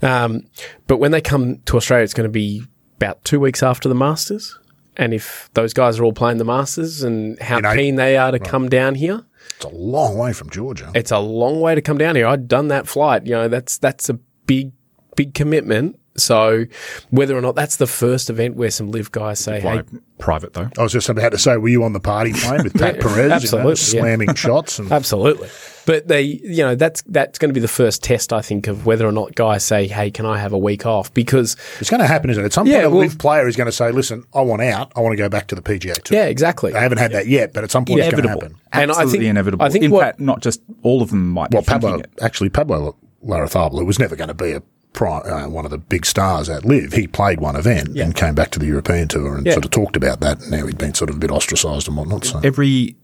um, 0.02 0.42
but 0.86 0.98
when 0.98 1.10
they 1.10 1.20
come 1.20 1.58
to 1.66 1.76
Australia, 1.76 2.04
it's 2.04 2.14
going 2.14 2.28
to 2.28 2.32
be 2.32 2.62
about 2.96 3.24
two 3.24 3.40
weeks 3.40 3.62
after 3.62 3.88
the 3.88 3.94
Masters. 3.96 4.58
And 4.96 5.12
if 5.12 5.50
those 5.54 5.72
guys 5.74 5.98
are 5.98 6.04
all 6.04 6.12
playing 6.12 6.38
the 6.38 6.44
Masters 6.44 7.02
and 7.02 7.36
how 7.40 7.58
In 7.58 7.64
April. 7.64 7.74
keen 7.82 7.96
they 7.96 8.16
are 8.16 8.30
to 8.30 8.38
come 8.38 8.68
down 8.68 8.94
here, 8.94 9.24
It's 9.56 9.64
a 9.64 9.68
long 9.70 10.16
way 10.16 10.32
from 10.32 10.50
Georgia. 10.50 10.92
it's 10.94 11.10
a 11.10 11.18
long 11.18 11.60
way 11.60 11.74
to 11.74 11.82
come 11.82 11.98
down 11.98 12.14
here. 12.14 12.28
I'd 12.28 12.46
done 12.46 12.68
that 12.68 12.86
flight. 12.86 13.26
You 13.26 13.32
know, 13.32 13.48
that's 13.48 13.76
that's 13.78 14.08
a 14.08 14.14
big 14.46 14.70
big 15.16 15.34
commitment. 15.34 15.98
So 16.16 16.66
whether 17.10 17.36
or 17.36 17.40
not 17.40 17.56
that's 17.56 17.74
the 17.74 17.88
first 17.88 18.30
event 18.30 18.54
where 18.54 18.70
some 18.70 18.88
LIV 18.92 19.10
guys 19.10 19.40
say, 19.40 19.58
"Hey, 19.58 19.82
private 20.18 20.52
though? 20.52 20.70
I 20.78 20.82
was 20.84 20.92
just 20.92 21.08
about 21.08 21.32
to 21.32 21.38
say, 21.38 21.56
were 21.56 21.66
you 21.66 21.82
on 21.82 21.92
the 21.92 21.98
party 21.98 22.32
plane 22.32 22.62
with 22.62 22.74
Pat 22.78 23.00
Perez, 23.00 23.16
you 23.16 23.28
know, 23.28 23.34
Absolutely, 23.34 23.70
yeah. 23.70 23.74
slamming 23.74 24.34
shots? 24.36 24.78
And 24.78 24.92
Absolutely. 24.92 25.48
But 25.86 26.06
they, 26.06 26.22
you 26.22 26.58
know, 26.58 26.76
that's 26.76 27.02
that's 27.08 27.36
going 27.40 27.48
to 27.48 27.52
be 27.52 27.58
the 27.58 27.66
first 27.66 28.04
test, 28.04 28.32
I 28.32 28.42
think, 28.42 28.68
of 28.68 28.86
whether 28.86 29.04
or 29.04 29.10
not 29.10 29.34
guys 29.34 29.64
say, 29.64 29.88
"Hey, 29.88 30.12
can 30.12 30.24
I 30.24 30.38
have 30.38 30.52
a 30.52 30.58
week 30.58 30.86
off?" 30.86 31.12
Because 31.12 31.56
it's 31.80 31.90
going 31.90 32.00
to 32.00 32.06
happen, 32.06 32.30
isn't 32.30 32.40
it? 32.44 32.46
At 32.46 32.52
some 32.52 32.68
Yeah, 32.68 32.82
point, 32.82 32.86
a 32.86 32.90
well- 32.90 32.98
LIV 33.00 33.18
player 33.18 33.48
is 33.48 33.56
going 33.56 33.66
to 33.66 33.72
say, 33.72 33.90
"Listen, 33.90 34.22
I 34.32 34.40
want 34.42 34.62
out. 34.62 34.92
I 34.94 35.00
want 35.00 35.14
to 35.14 35.16
go 35.16 35.28
back 35.28 35.48
to 35.48 35.56
the 35.56 35.62
PGA 35.62 36.00
Tour." 36.00 36.16
yeah, 36.16 36.26
exactly. 36.26 36.70
They 36.70 36.78
haven't 36.78 36.98
had 36.98 37.10
that 37.10 37.26
yet, 37.26 37.52
but 37.52 37.64
at 37.64 37.72
some 37.72 37.84
point, 37.84 37.98
it's 37.98 38.10
going 38.12 38.22
to 38.22 38.28
Inevitable. 38.28 38.56
happen. 38.56 38.68
And 38.72 38.92
I 38.92 38.94
Absolutely 38.94 39.18
think- 39.18 39.30
inevitable. 39.30 39.66
I 39.66 39.68
think 39.68 39.84
In 39.86 39.90
what- 39.90 40.04
fact, 40.04 40.20
not 40.20 40.42
just 40.42 40.62
all 40.84 41.02
of 41.02 41.10
them 41.10 41.28
might 41.30 41.50
Well, 41.50 41.62
be 41.62 41.66
thinking 41.66 41.80
Pablo, 41.90 41.98
it. 42.04 42.10
actually, 42.22 42.50
Pablo 42.50 42.94
Larrazabal 43.26 43.84
was 43.84 43.98
never 43.98 44.14
going 44.14 44.28
to 44.28 44.34
be 44.34 44.52
a 44.52 44.60
pri 44.60 44.68
uh, 45.02 45.46
one 45.48 45.64
of 45.64 45.70
the 45.70 45.78
big 45.78 46.06
stars 46.06 46.48
at 46.48 46.64
LIV. 46.64 46.92
He 46.92 47.06
played 47.06 47.40
one 47.40 47.56
event 47.56 47.96
and 47.98 48.14
came 48.14 48.34
back 48.34 48.50
to 48.52 48.58
the 48.58 48.66
European 48.66 49.08
Tour 49.08 49.36
and 49.36 49.46
Yeah. 49.46 49.52
sort 49.54 49.64
of 49.64 49.70
talked 49.70 49.96
about 49.96 50.20
that. 50.20 50.40
And 50.42 50.50
now 50.50 50.66
he'd 50.66 50.78
been 50.78 50.94
sort 50.94 51.10
of 51.10 51.16
a 51.16 51.18
bit 51.18 51.30
ostracised 51.30 51.88
and 51.88 51.96
whatnot. 51.96 52.24
So 52.24 52.40
Every 52.44 52.96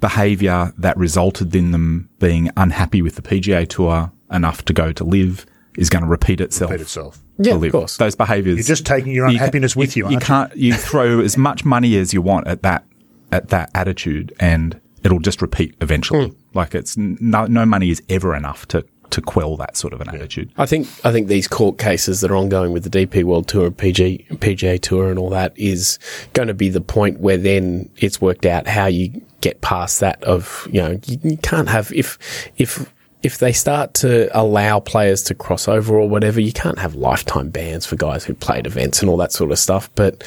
behaviour 0.00 0.72
that 0.78 0.96
resulted 0.96 1.54
in 1.54 1.70
them 1.72 2.08
being 2.18 2.50
unhappy 2.56 3.02
with 3.02 3.16
the 3.16 3.22
PGA 3.22 3.66
Tour 3.68 4.10
enough 4.30 4.64
to 4.64 4.72
go 4.72 4.92
to 4.92 5.04
LIV 5.04 5.46
is 5.76 5.90
going 5.90 6.02
to 6.04 6.08
repeat 6.08 6.40
itself. 6.40 6.70
repeat 6.70 6.82
itself. 6.82 7.22
Yeah, 7.38 7.54
to 7.58 7.64
of 7.64 7.72
course. 7.72 7.96
Those 7.96 8.14
behaviours. 8.14 8.56
You're 8.58 8.64
just 8.64 8.86
taking 8.86 9.12
your 9.12 9.26
ca- 9.26 9.32
unhappiness 9.32 9.74
with 9.74 9.96
you, 9.96 10.02
You 10.02 10.06
aren't 10.16 10.20
you? 10.22 10.26
can't. 10.26 10.56
You 10.56 10.74
throw 10.74 11.20
as 11.24 11.36
much 11.36 11.64
money 11.64 11.96
as 11.96 12.12
you 12.14 12.22
want 12.22 12.46
at 12.46 12.62
that 12.62 12.84
at 13.32 13.48
that 13.48 13.70
attitude, 13.74 14.32
and 14.38 14.78
it'll 15.02 15.18
just 15.18 15.40
repeat 15.40 15.74
eventually. 15.80 16.28
Hmm. 16.28 16.34
Like 16.54 16.74
it's 16.74 16.96
no, 16.98 17.46
no 17.46 17.64
money 17.64 17.90
is 17.90 18.02
ever 18.10 18.34
enough 18.36 18.68
to 18.68 18.84
to 19.12 19.20
quell 19.20 19.56
that 19.56 19.76
sort 19.76 19.92
of 19.92 20.00
an 20.00 20.08
attitude. 20.08 20.50
I 20.56 20.66
think 20.66 20.88
I 21.04 21.12
think 21.12 21.28
these 21.28 21.46
court 21.46 21.78
cases 21.78 22.20
that 22.22 22.30
are 22.30 22.36
ongoing 22.36 22.72
with 22.72 22.90
the 22.90 23.06
DP 23.06 23.24
World 23.24 23.46
Tour, 23.46 23.70
PG, 23.70 24.26
PGA 24.32 24.80
Tour, 24.80 25.10
and 25.10 25.18
all 25.18 25.30
that 25.30 25.56
is 25.56 25.98
going 26.32 26.48
to 26.48 26.54
be 26.54 26.68
the 26.68 26.80
point 26.80 27.20
where 27.20 27.36
then 27.36 27.88
it's 27.98 28.20
worked 28.20 28.46
out 28.46 28.66
how 28.66 28.86
you 28.86 29.22
get 29.40 29.60
past 29.60 30.00
that. 30.00 30.22
Of 30.24 30.66
you 30.70 30.80
know, 30.80 30.98
you, 31.06 31.18
you 31.22 31.36
can't 31.38 31.68
have 31.68 31.92
if 31.92 32.18
if 32.56 32.92
if 33.22 33.38
they 33.38 33.52
start 33.52 33.94
to 33.94 34.28
allow 34.38 34.80
players 34.80 35.22
to 35.24 35.34
cross 35.34 35.68
over 35.68 35.96
or 35.96 36.08
whatever, 36.08 36.40
you 36.40 36.52
can't 36.52 36.78
have 36.78 36.94
lifetime 36.94 37.50
bans 37.50 37.86
for 37.86 37.96
guys 37.96 38.24
who 38.24 38.34
played 38.34 38.66
events 38.66 39.00
and 39.00 39.08
all 39.08 39.16
that 39.18 39.32
sort 39.32 39.52
of 39.52 39.58
stuff. 39.58 39.88
But 39.94 40.24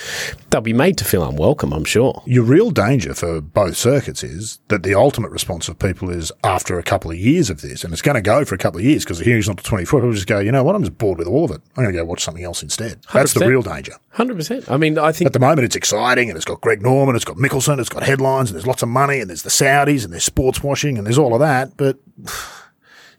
they'll 0.50 0.62
be 0.62 0.74
made 0.74 0.98
to 1.00 1.06
feel 1.06 1.28
unwelcome, 1.28 1.74
I'm 1.74 1.84
sure. 1.84 2.24
Your 2.26 2.44
real 2.44 2.72
danger 2.72 3.14
for 3.14 3.42
both 3.42 3.76
circuits 3.76 4.24
is 4.24 4.60
that 4.70 4.84
the 4.84 4.96
ultimate 4.96 5.32
response 5.32 5.68
of 5.68 5.78
people 5.78 6.10
is 6.10 6.32
after 6.44 6.80
a 6.80 6.84
couple 6.84 7.12
of 7.12 7.18
years 7.18 7.50
of 7.50 7.62
this, 7.62 7.84
and 7.84 7.92
it's 7.92 8.02
going 8.02 8.16
to 8.16 8.22
go 8.22 8.46
for 8.46 8.56
a 8.56 8.58
couple 8.58 8.80
of 8.80 8.86
years 8.86 9.04
because 9.04 9.20
the 9.20 9.26
hearing's 9.26 9.48
not 9.48 9.58
to 9.58 9.64
24, 9.64 10.00
people 10.00 10.14
just 10.14 10.28
go, 10.28 10.40
you 10.40 10.52
know 10.52 10.64
what, 10.64 10.76
I'm 10.76 10.84
just 10.84 10.98
bored 10.98 11.18
with 11.18 11.28
all 11.28 11.46
of 11.46 11.52
it. 11.52 11.62
I'm 11.76 11.84
going 11.84 11.94
to 11.94 12.02
go 12.02 12.06
watch 12.06 12.24
something 12.24 12.44
else 12.44 12.64
instead. 12.64 13.02
That's 13.14 13.34
the 13.34 13.42
100%. 13.42 13.48
real 13.48 13.62
danger. 13.62 13.94
Hundred 14.12 14.38
percent. 14.38 14.72
I 14.72 14.78
mean, 14.78 14.98
I 14.98 15.12
think 15.12 15.26
At 15.26 15.34
the 15.34 15.40
moment, 15.40 15.66
it's 15.66 15.76
exciting 15.76 16.30
and 16.30 16.38
it's 16.38 16.46
got 16.46 16.62
Greg 16.62 16.82
Norman, 16.82 17.18
it's 17.18 17.26
got 17.26 17.36
Mickelson, 17.36 17.80
it's 17.80 17.90
got 17.90 18.04
headlines, 18.04 18.50
and 18.50 18.56
there's 18.56 18.66
lots 18.66 18.82
of 18.82 18.88
money, 18.88 19.20
and 19.20 19.30
there's 19.30 19.42
the 19.42 19.50
Saudis, 19.50 20.06
and 20.06 20.14
there's 20.14 20.24
sports 20.24 20.64
washing, 20.64 20.98
and 20.98 21.06
there's 21.06 21.18
all 21.18 21.34
of 21.34 21.42
that. 21.42 21.76
But 21.76 21.98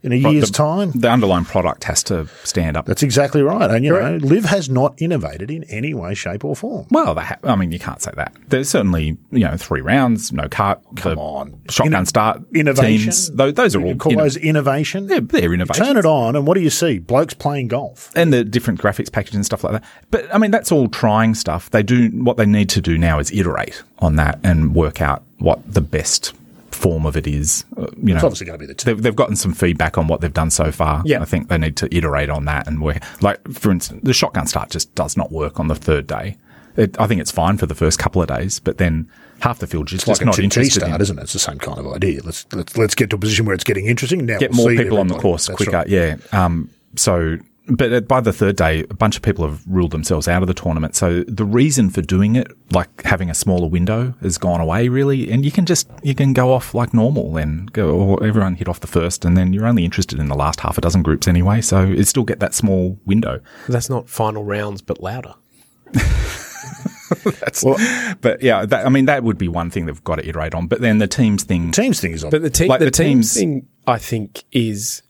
in 0.06 0.12
a 0.12 0.16
year's 0.16 0.50
time, 0.50 0.92
The 0.94 1.10
underlying 1.10 1.44
product 1.44 1.84
has 1.84 2.02
to 2.04 2.28
stand 2.44 2.76
up. 2.76 2.86
that's 2.86 3.02
exactly 3.02 3.42
right. 3.42 3.70
And, 3.70 3.84
you 3.84 3.90
know, 3.92 4.16
LIV 4.22 4.44
has 4.46 4.68
not 4.70 4.94
innovated 5.02 5.50
in 5.50 5.64
any 5.64 5.92
way, 5.94 6.14
shape, 6.14 6.44
or 6.44 6.54
form. 6.56 6.86
Well, 6.90 7.14
ha- 7.18 7.36
I 7.44 7.56
mean, 7.56 7.72
you 7.72 7.78
can't 7.78 8.00
say 8.00 8.12
that. 8.16 8.32
There's 8.48 8.68
certainly, 8.68 9.16
you 9.32 9.40
know, 9.40 9.56
three 9.56 9.80
rounds, 9.80 10.32
no 10.32 10.48
cut, 10.48 10.82
Come 10.96 11.18
on. 11.18 11.60
shotgun 11.68 12.04
Inno- 12.04 12.06
start 12.06 12.42
Innovation. 12.54 13.04
teams. 13.06 13.30
Those, 13.32 13.54
those 13.54 13.74
are 13.76 13.80
You 13.80 13.86
all 13.86 13.96
call 13.96 14.12
inno- 14.12 14.18
those 14.18 14.36
innovation? 14.36 15.08
they're, 15.08 15.20
they're 15.20 15.52
innovations. 15.52 15.86
Turn 15.86 15.96
it 15.96 16.06
on, 16.06 16.36
and 16.36 16.46
what 16.46 16.54
do 16.54 16.60
you 16.60 16.70
see? 16.70 16.98
Blokes 16.98 17.34
playing 17.34 17.68
golf. 17.68 18.10
and 18.14 18.32
the 18.32 18.44
different 18.44 18.80
graphics 18.80 19.10
packages 19.10 19.34
and 19.36 19.44
stuff 19.44 19.64
like 19.64 19.72
that. 19.72 19.84
But 20.10 20.32
I 20.34 20.38
mean, 20.38 20.50
that's 20.52 20.70
all 20.70 20.88
trying 20.88 21.34
stuff. 21.34 21.70
They 21.70 21.82
do 21.82 22.08
what 22.10 22.36
they 22.36 22.46
need 22.46 22.68
to 22.70 22.80
do 22.80 22.96
now 22.96 23.18
is 23.18 23.30
iterate 23.32 23.82
on 23.98 24.16
that 24.16 24.38
and 24.44 24.74
work 24.74 25.00
out 25.00 25.24
what 25.38 25.60
the 25.74 25.80
best 25.80 26.32
form 26.76 27.06
of 27.06 27.16
it 27.16 27.26
is. 27.26 27.64
Uh, 27.76 27.86
you 27.96 28.10
know, 28.12 28.16
It's 28.16 28.24
obviously 28.24 28.46
going 28.46 28.58
to 28.58 28.62
be 28.62 28.66
the 28.66 28.74
two. 28.74 28.86
they've, 28.86 29.02
they've 29.02 29.16
gotten 29.16 29.36
some 29.36 29.52
feedback 29.54 29.98
on 29.98 30.06
what 30.06 30.20
they've 30.20 30.32
done 30.32 30.50
so 30.50 30.70
far. 30.70 31.02
Yeah. 31.04 31.20
I 31.20 31.24
think 31.24 31.48
they 31.48 31.58
need 31.58 31.76
to 31.78 31.94
iterate 31.94 32.30
on 32.30 32.44
that 32.44 32.66
and 32.68 32.80
work. 32.82 32.98
Like, 33.22 33.40
for 33.52 33.70
instance, 33.70 34.00
the 34.04 34.12
shotgun 34.12 34.46
start 34.46 34.70
just 34.70 34.94
does 34.94 35.16
not 35.16 35.32
work 35.32 35.58
on 35.58 35.68
the 35.68 35.74
third 35.74 36.06
day. 36.06 36.36
It, 36.76 37.00
I 37.00 37.06
think 37.06 37.20
it's 37.22 37.30
fine 37.30 37.56
for 37.56 37.66
the 37.66 37.74
first 37.74 37.98
couple 37.98 38.20
of 38.20 38.28
days, 38.28 38.60
but 38.60 38.76
then 38.76 39.10
half 39.40 39.58
the 39.60 39.66
field 39.66 39.88
just, 39.88 40.06
like 40.06 40.22
not 40.24 40.38
interested 40.38 40.80
start, 40.82 40.94
in 40.94 41.00
isn't 41.00 41.18
it? 41.18 41.22
It's 41.22 41.32
the 41.32 41.38
same 41.38 41.58
kind 41.58 41.78
of 41.78 41.86
idea. 41.86 42.20
Let's 42.22 42.46
let's 42.52 42.76
let's 42.76 42.94
get 42.94 43.08
to 43.10 43.16
a 43.16 43.18
position 43.18 43.46
where 43.46 43.54
it's 43.54 43.64
getting 43.64 43.86
interesting. 43.86 44.26
Now 44.26 44.38
get 44.38 44.50
we'll 44.52 44.68
more 44.68 44.76
people 44.84 44.98
on 44.98 45.08
the 45.08 45.14
course 45.16 45.46
That's 45.46 45.56
quicker. 45.56 45.72
right. 45.72 45.88
Yeah. 45.88 46.16
Um, 46.32 46.68
so, 46.96 47.38
but 47.68 47.92
uh, 47.92 48.00
by 48.00 48.20
the 48.20 48.32
third 48.32 48.56
day, 48.56 48.84
a 48.88 48.94
bunch 48.94 49.16
of 49.16 49.22
people 49.22 49.44
have 49.46 49.62
ruled 49.66 49.90
themselves 49.90 50.28
out 50.28 50.42
of 50.42 50.48
the 50.48 50.54
tournament. 50.54 50.94
So 50.94 51.22
the 51.24 51.44
reason 51.44 51.90
for 51.90 52.00
doing 52.02 52.36
it, 52.36 52.46
like 52.70 53.02
having 53.02 53.28
a 53.30 53.34
smaller 53.34 53.68
window, 53.68 54.14
has 54.22 54.38
gone 54.38 54.60
away 54.60 54.88
really, 54.88 55.30
and 55.30 55.44
you 55.44 55.50
can 55.50 55.66
just 55.66 55.88
you 56.02 56.14
can 56.14 56.32
go 56.32 56.52
off 56.52 56.74
like 56.74 56.94
normal 56.94 57.36
and 57.36 57.72
go. 57.72 57.90
Or 57.90 58.24
everyone 58.24 58.54
hit 58.54 58.68
off 58.68 58.80
the 58.80 58.86
first, 58.86 59.24
and 59.24 59.36
then 59.36 59.52
you're 59.52 59.66
only 59.66 59.84
interested 59.84 60.18
in 60.18 60.28
the 60.28 60.36
last 60.36 60.60
half 60.60 60.78
a 60.78 60.80
dozen 60.80 61.02
groups 61.02 61.26
anyway. 61.26 61.60
So 61.60 61.82
it 61.82 62.04
still 62.06 62.24
get 62.24 62.40
that 62.40 62.54
small 62.54 62.98
window. 63.04 63.40
that's 63.68 63.90
not 63.90 64.08
final 64.08 64.44
rounds, 64.44 64.80
but 64.82 65.00
louder. 65.02 65.34
But 68.20 68.42
yeah, 68.42 68.66
that, 68.66 68.86
I 68.86 68.88
mean 68.88 69.04
that 69.06 69.22
would 69.22 69.38
be 69.38 69.48
one 69.48 69.70
thing 69.70 69.86
they've 69.86 70.04
got 70.04 70.16
to 70.16 70.28
iterate 70.28 70.54
on. 70.54 70.66
But 70.66 70.80
then 70.80 70.98
the 70.98 71.06
teams 71.06 71.44
thing, 71.44 71.70
Teams 71.70 72.00
thing 72.00 72.12
is 72.12 72.24
on. 72.24 72.30
But 72.30 72.42
the 72.42 72.50
team, 72.50 72.68
Like 72.68 72.80
the, 72.80 72.86
the 72.86 72.90
teams 72.90 73.34
teams- 73.34 73.34
thing, 73.34 73.68
I 73.86 73.98
think, 73.98 74.44
is 74.52 75.02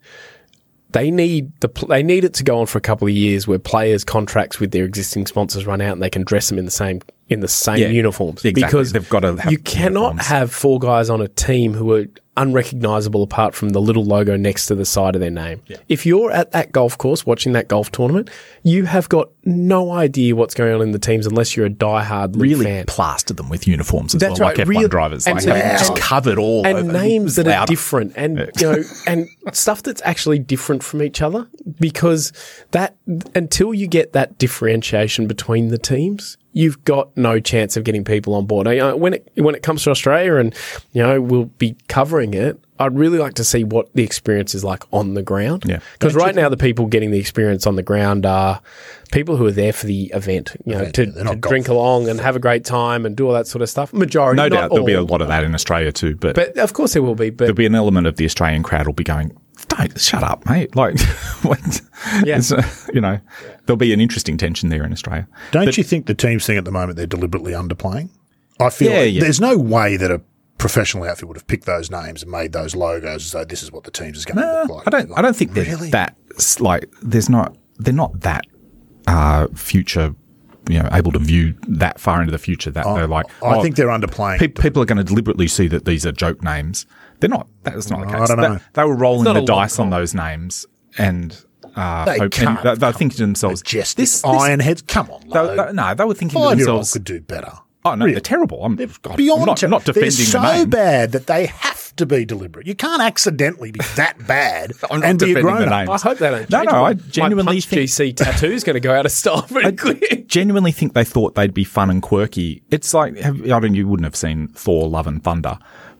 they 0.96 1.10
need 1.10 1.52
the 1.60 1.68
they 1.88 2.02
need 2.02 2.24
it 2.24 2.34
to 2.34 2.44
go 2.44 2.58
on 2.58 2.66
for 2.66 2.78
a 2.78 2.80
couple 2.80 3.06
of 3.06 3.14
years 3.14 3.46
where 3.46 3.58
players' 3.58 4.04
contracts 4.04 4.58
with 4.60 4.70
their 4.72 4.84
existing 4.84 5.26
sponsors 5.26 5.66
run 5.66 5.80
out 5.80 5.92
and 5.92 6.02
they 6.02 6.10
can 6.10 6.22
dress 6.24 6.48
them 6.48 6.58
in 6.58 6.64
the 6.64 6.70
same 6.70 7.00
in 7.28 7.40
the 7.40 7.48
same 7.48 7.78
Yeah, 7.78 7.88
uniforms. 7.88 8.44
exactly. 8.44 8.62
Because 8.62 8.92
They've 8.92 9.08
got 9.08 9.20
to 9.20 9.38
you 9.50 9.58
cannot 9.58 10.00
uniforms. 10.14 10.26
have 10.26 10.52
four 10.52 10.78
guys 10.78 11.10
on 11.10 11.20
a 11.20 11.28
team 11.28 11.74
who 11.74 11.92
are 11.94 12.06
unrecognizable 12.36 13.22
apart 13.22 13.54
from 13.54 13.70
the 13.70 13.80
little 13.80 14.04
logo 14.04 14.36
next 14.36 14.66
to 14.66 14.74
the 14.74 14.84
side 14.84 15.14
of 15.14 15.20
their 15.20 15.30
name. 15.30 15.62
If 15.88 16.04
you're 16.06 16.30
at 16.30 16.52
that 16.52 16.72
golf 16.72 16.98
course 16.98 17.24
watching 17.26 17.52
that 17.52 17.68
golf 17.68 17.90
tournament, 17.92 18.30
you 18.62 18.84
have 18.84 19.08
got 19.08 19.30
no 19.44 19.92
idea 19.92 20.34
what's 20.36 20.54
going 20.54 20.74
on 20.74 20.82
in 20.82 20.90
the 20.92 20.98
teams 20.98 21.26
unless 21.26 21.56
you're 21.56 21.66
a 21.66 21.70
diehard 21.70 22.40
really 22.40 22.64
fan. 22.64 22.84
plastered 22.86 23.36
them 23.36 23.48
with 23.48 23.66
uniforms 23.66 24.14
as 24.14 24.20
That's 24.20 24.40
well, 24.40 24.48
right, 24.50 24.58
like 24.58 24.66
F1 24.66 24.70
real- 24.70 24.88
drivers, 24.88 25.26
and 25.26 25.36
like 25.36 25.44
they're 25.44 25.78
just 25.78 25.96
covered 25.96 26.38
all 26.38 26.66
and 26.66 26.78
over. 26.78 26.92
names 26.92 27.36
that 27.36 27.48
are 27.48 27.66
different 27.66 28.12
and 28.16 28.38
you 28.58 28.72
know 28.72 28.82
and 29.06 29.28
stuff 29.52 29.82
that's 29.82 30.02
actually 30.04 30.38
different 30.38 30.82
from 30.82 31.02
each 31.02 31.22
other 31.22 31.48
because 31.80 32.32
that 32.72 32.96
until 33.34 33.72
you 33.72 33.86
get 33.86 34.12
that 34.12 34.36
differentiation 34.38 35.26
between 35.26 35.68
the 35.68 35.78
teams 35.78 36.36
you've 36.56 36.82
got 36.84 37.14
no 37.18 37.38
chance 37.38 37.76
of 37.76 37.84
getting 37.84 38.02
people 38.02 38.34
on 38.34 38.46
board. 38.46 38.66
You 38.66 38.82
uh, 38.82 38.90
know, 38.90 38.96
when 38.96 39.12
it 39.12 39.30
when 39.36 39.54
it 39.54 39.62
comes 39.62 39.84
to 39.84 39.90
Australia 39.90 40.36
and 40.36 40.54
you 40.92 41.02
know 41.02 41.20
we'll 41.20 41.44
be 41.44 41.76
covering 41.86 42.32
it 42.32 42.58
I'd 42.78 42.96
really 42.96 43.18
like 43.18 43.34
to 43.34 43.44
see 43.44 43.64
what 43.64 43.92
the 43.94 44.02
experience 44.02 44.54
is 44.54 44.62
like 44.62 44.84
on 44.92 45.14
the 45.14 45.22
ground. 45.22 45.64
Yeah. 45.66 45.80
because 45.92 46.14
right 46.14 46.34
now 46.34 46.48
the 46.48 46.56
people 46.56 46.86
getting 46.86 47.10
the 47.10 47.18
experience 47.18 47.66
on 47.66 47.76
the 47.76 47.82
ground 47.82 48.26
are 48.26 48.60
people 49.12 49.36
who 49.36 49.46
are 49.46 49.52
there 49.52 49.72
for 49.72 49.86
the 49.86 50.10
event 50.14 50.56
you 50.64 50.74
know 50.74 50.90
to, 50.90 51.04
yeah, 51.04 51.10
they're 51.10 51.24
not 51.24 51.42
to 51.42 51.48
drink 51.48 51.68
along 51.68 52.08
and 52.08 52.20
have 52.20 52.36
a 52.36 52.38
great 52.38 52.64
time 52.64 53.06
and 53.06 53.16
do 53.16 53.26
all 53.26 53.34
that 53.34 53.46
sort 53.46 53.60
of 53.60 53.68
stuff. 53.68 53.92
Majority 53.92 54.36
No 54.36 54.48
not 54.48 54.56
doubt 54.56 54.70
there'll 54.70 54.86
be 54.86 54.94
a 54.94 55.02
lot 55.02 55.20
of 55.20 55.28
that 55.28 55.44
in 55.44 55.54
Australia 55.54 55.92
too, 55.92 56.16
but, 56.16 56.34
but 56.34 56.56
of 56.56 56.72
course 56.72 56.94
there 56.94 57.02
will 57.02 57.14
be 57.14 57.28
but 57.28 57.44
there'll 57.44 57.54
be 57.54 57.66
an 57.66 57.74
element 57.74 58.06
of 58.06 58.16
the 58.16 58.24
Australian 58.24 58.62
crowd 58.62 58.86
will 58.86 58.94
be 58.94 59.04
going, 59.04 59.36
"Don't 59.78 60.00
shut 60.00 60.22
up, 60.22 60.44
mate!" 60.48 60.74
Like, 60.76 60.98
what? 61.42 61.80
Yeah. 62.24 62.40
Uh, 62.50 62.62
you 62.92 63.00
know, 63.00 63.18
there'll 63.66 63.76
be 63.76 63.92
an 63.92 64.00
interesting 64.00 64.36
tension 64.36 64.68
there 64.68 64.84
in 64.84 64.92
Australia. 64.92 65.26
Don't 65.52 65.76
you 65.76 65.84
think 65.84 66.06
the 66.06 66.14
teams 66.14 66.46
thing 66.46 66.56
at 66.58 66.64
the 66.64 66.70
moment 66.72 66.96
they're 66.96 67.06
deliberately 67.06 67.52
underplaying? 67.52 68.10
I 68.60 68.70
feel 68.70 68.90
Yeah, 68.92 68.98
like 69.00 69.14
yeah. 69.14 69.20
there's 69.20 69.40
no 69.40 69.58
way 69.58 69.96
that 69.96 70.10
a 70.10 70.20
professional 70.58 71.04
outfit 71.04 71.28
would 71.28 71.36
have 71.36 71.46
picked 71.46 71.66
those 71.66 71.90
names 71.90 72.22
and 72.22 72.32
made 72.32 72.52
those 72.52 72.74
logos 72.74 73.26
as 73.26 73.32
though 73.32 73.44
this 73.44 73.62
is 73.62 73.70
what 73.70 73.84
the 73.84 73.90
teams 73.90 74.16
is 74.16 74.24
going 74.24 74.38
to 74.38 74.52
look 74.62 74.70
like. 74.70 74.86
I 74.86 74.90
don't. 74.90 75.18
I 75.18 75.22
don't 75.22 75.36
think 75.36 75.52
they're 75.52 75.64
Really? 75.64 75.90
that 75.90 76.16
like. 76.60 76.90
There's 77.02 77.28
not. 77.28 77.56
They're 77.78 77.92
not 77.92 78.20
that 78.20 78.44
uh, 79.06 79.48
future. 79.54 80.14
You 80.68 80.82
know, 80.82 80.88
able 80.92 81.12
to 81.12 81.20
view 81.20 81.54
that 81.68 82.00
far 82.00 82.20
into 82.20 82.32
the 82.32 82.38
future. 82.38 82.70
That 82.72 82.84
they're 82.94 83.06
like. 83.06 83.26
I 83.42 83.56
oh, 83.56 83.62
think 83.62 83.76
they're 83.76 83.86
underplaying. 83.88 84.38
pe- 84.40 84.48
people 84.48 84.82
are 84.82 84.86
going 84.86 84.98
to 84.98 85.04
deliberately 85.04 85.46
see 85.46 85.68
that 85.68 85.84
these 85.84 86.04
are 86.04 86.10
joke 86.12 86.42
names. 86.42 86.86
They're 87.20 87.30
not. 87.30 87.46
That's 87.62 87.90
not 87.90 88.00
the 88.00 88.06
I 88.14 88.18
case. 88.20 88.28
don't 88.28 88.40
They- 88.40 88.48
know. 88.48 88.58
They, 88.74 88.84
were 88.84 88.96
rolling 88.96 89.24
the 89.32 89.42
dice 89.42 89.78
on 89.78 89.90
those 89.90 90.14
names 90.14 90.66
and. 90.98 91.36
Uh, 91.74 92.06
They 92.06 92.18
hope- 92.18 92.32
can't 92.32 92.58
and 92.60 92.68
they, 92.68 92.74
they're 92.80 92.92
thinking 92.92 93.16
to 93.16 93.22
themselves, 93.22 93.60
Just 93.60 93.98
this, 93.98 94.22
this 94.22 94.22
this 94.22 94.30
Ironheads. 94.42 94.86
Come 94.86 95.10
on, 95.10 95.20
they, 95.28 95.56
they- 95.56 95.72
no, 95.72 95.94
they 95.94 96.04
were 96.04 96.14
thinking 96.14 96.40
to 96.40 96.46
Five 96.48 96.58
year 96.58 96.68
old 96.70 96.78
themselves, 96.78 96.92
could 96.94 97.04
do 97.04 97.20
better. 97.20 97.52
"Oh 97.84 97.94
no, 97.94 98.04
Really. 98.06 98.12
they're 98.14 98.20
terrible." 98.22 98.64
I'm, 98.64 98.76
God, 99.02 99.16
Beyond 99.18 99.42
I'm 99.42 99.46
not, 99.46 99.56
ter- 99.58 99.68
not 99.68 99.84
defending 99.84 100.10
They're 100.10 100.24
so 100.26 100.40
the 100.40 100.52
name. 100.54 100.70
bad 100.70 101.12
that 101.12 101.26
they 101.26 101.46
have 101.46 101.94
to 101.96 102.06
be 102.06 102.24
deliberate. 102.24 102.66
You 102.66 102.74
can't 102.74 103.02
accidentally 103.02 103.72
be 103.72 103.80
that 103.96 104.14
bad 104.26 104.72
I'm 104.90 105.00
not 105.00 105.08
and 105.10 105.18
be 105.18 105.24
a 105.24 105.28
defending 105.34 105.44
the 105.54 105.58
grown 105.64 105.68
up. 105.72 105.80
name. 105.80 105.90
I 105.90 105.98
hope 105.98 106.16
they 106.18 106.30
don't. 106.30 106.48
No, 106.50 106.58
change 106.60 106.72
no, 106.72 106.80
my- 106.80 106.88
I 106.88 106.94
genuinely 106.94 107.44
my 107.44 107.52
Punch 107.52 107.66
think- 107.66 107.82
GC 107.90 108.16
tattoo 108.16 108.46
is 108.52 108.64
going 108.64 108.74
to 108.74 108.80
go 108.80 108.94
out 108.94 109.04
of 109.04 109.12
style 109.12 109.42
pretty 109.50 109.76
quick. 109.76 110.28
genuinely 110.28 110.72
think 110.72 110.94
they 110.94 111.04
thought 111.04 111.34
they'd 111.34 111.52
be 111.52 111.64
fun 111.64 111.90
and 111.90 112.00
quirky. 112.00 112.62
It's 112.70 112.94
like 112.94 113.18
have, 113.18 113.42
I 113.44 113.60
don't. 113.60 113.74
You 113.74 113.86
wouldn't 113.86 114.06
have 114.06 114.16
seen 114.16 114.48
Thor: 114.48 114.88
Love 114.88 115.06
and 115.06 115.22
Thunder, 115.22 115.58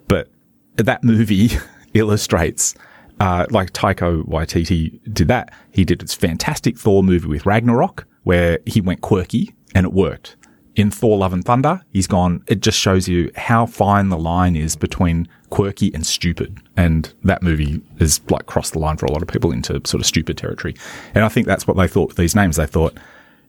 but 0.09 0.29
that 0.77 1.05
movie 1.05 1.51
illustrates. 1.95 2.75
Uh, 3.19 3.47
like 3.51 3.73
Taika 3.73 4.23
Waititi 4.27 5.01
did 5.13 5.29
that. 5.29 5.51
He 5.73 5.85
did 5.87 6.01
this 6.01 6.15
fantastic 6.15 6.77
Thor 6.79 7.03
movie 7.03 7.29
with 7.29 7.47
Ragnarok, 7.47 8.07
where 8.25 8.59
he 8.67 8.83
went 8.83 9.01
quirky 9.01 9.55
and 9.75 9.87
it 9.87 9.93
worked. 9.93 10.37
In 10.75 10.91
Thor: 10.91 11.17
Love 11.17 11.33
and 11.33 11.43
Thunder, 11.43 11.81
he's 11.95 12.07
gone. 12.07 12.45
It 12.47 12.61
just 12.61 12.79
shows 12.79 13.09
you 13.09 13.31
how 13.35 13.65
fine 13.65 14.11
the 14.11 14.19
line 14.19 14.55
is 14.55 14.77
between 14.77 15.27
quirky 15.49 15.91
and 15.95 16.07
stupid, 16.07 16.59
and 16.77 17.11
that 17.25 17.43
movie 17.43 17.81
is 17.99 18.21
like 18.29 18.45
crossed 18.45 18.75
the 18.75 18.79
line 18.79 18.99
for 18.99 19.07
a 19.07 19.13
lot 19.13 19.23
of 19.23 19.29
people 19.29 19.51
into 19.51 19.81
sort 19.87 20.03
of 20.03 20.07
stupid 20.07 20.37
territory. 20.37 20.75
And 21.15 21.25
I 21.25 21.31
think 21.31 21.47
that's 21.47 21.67
what 21.67 21.79
they 21.79 21.89
thought 21.89 22.09
with 22.09 22.19
these 22.19 22.35
names. 22.35 22.57
They 22.57 22.67
thought 22.67 22.99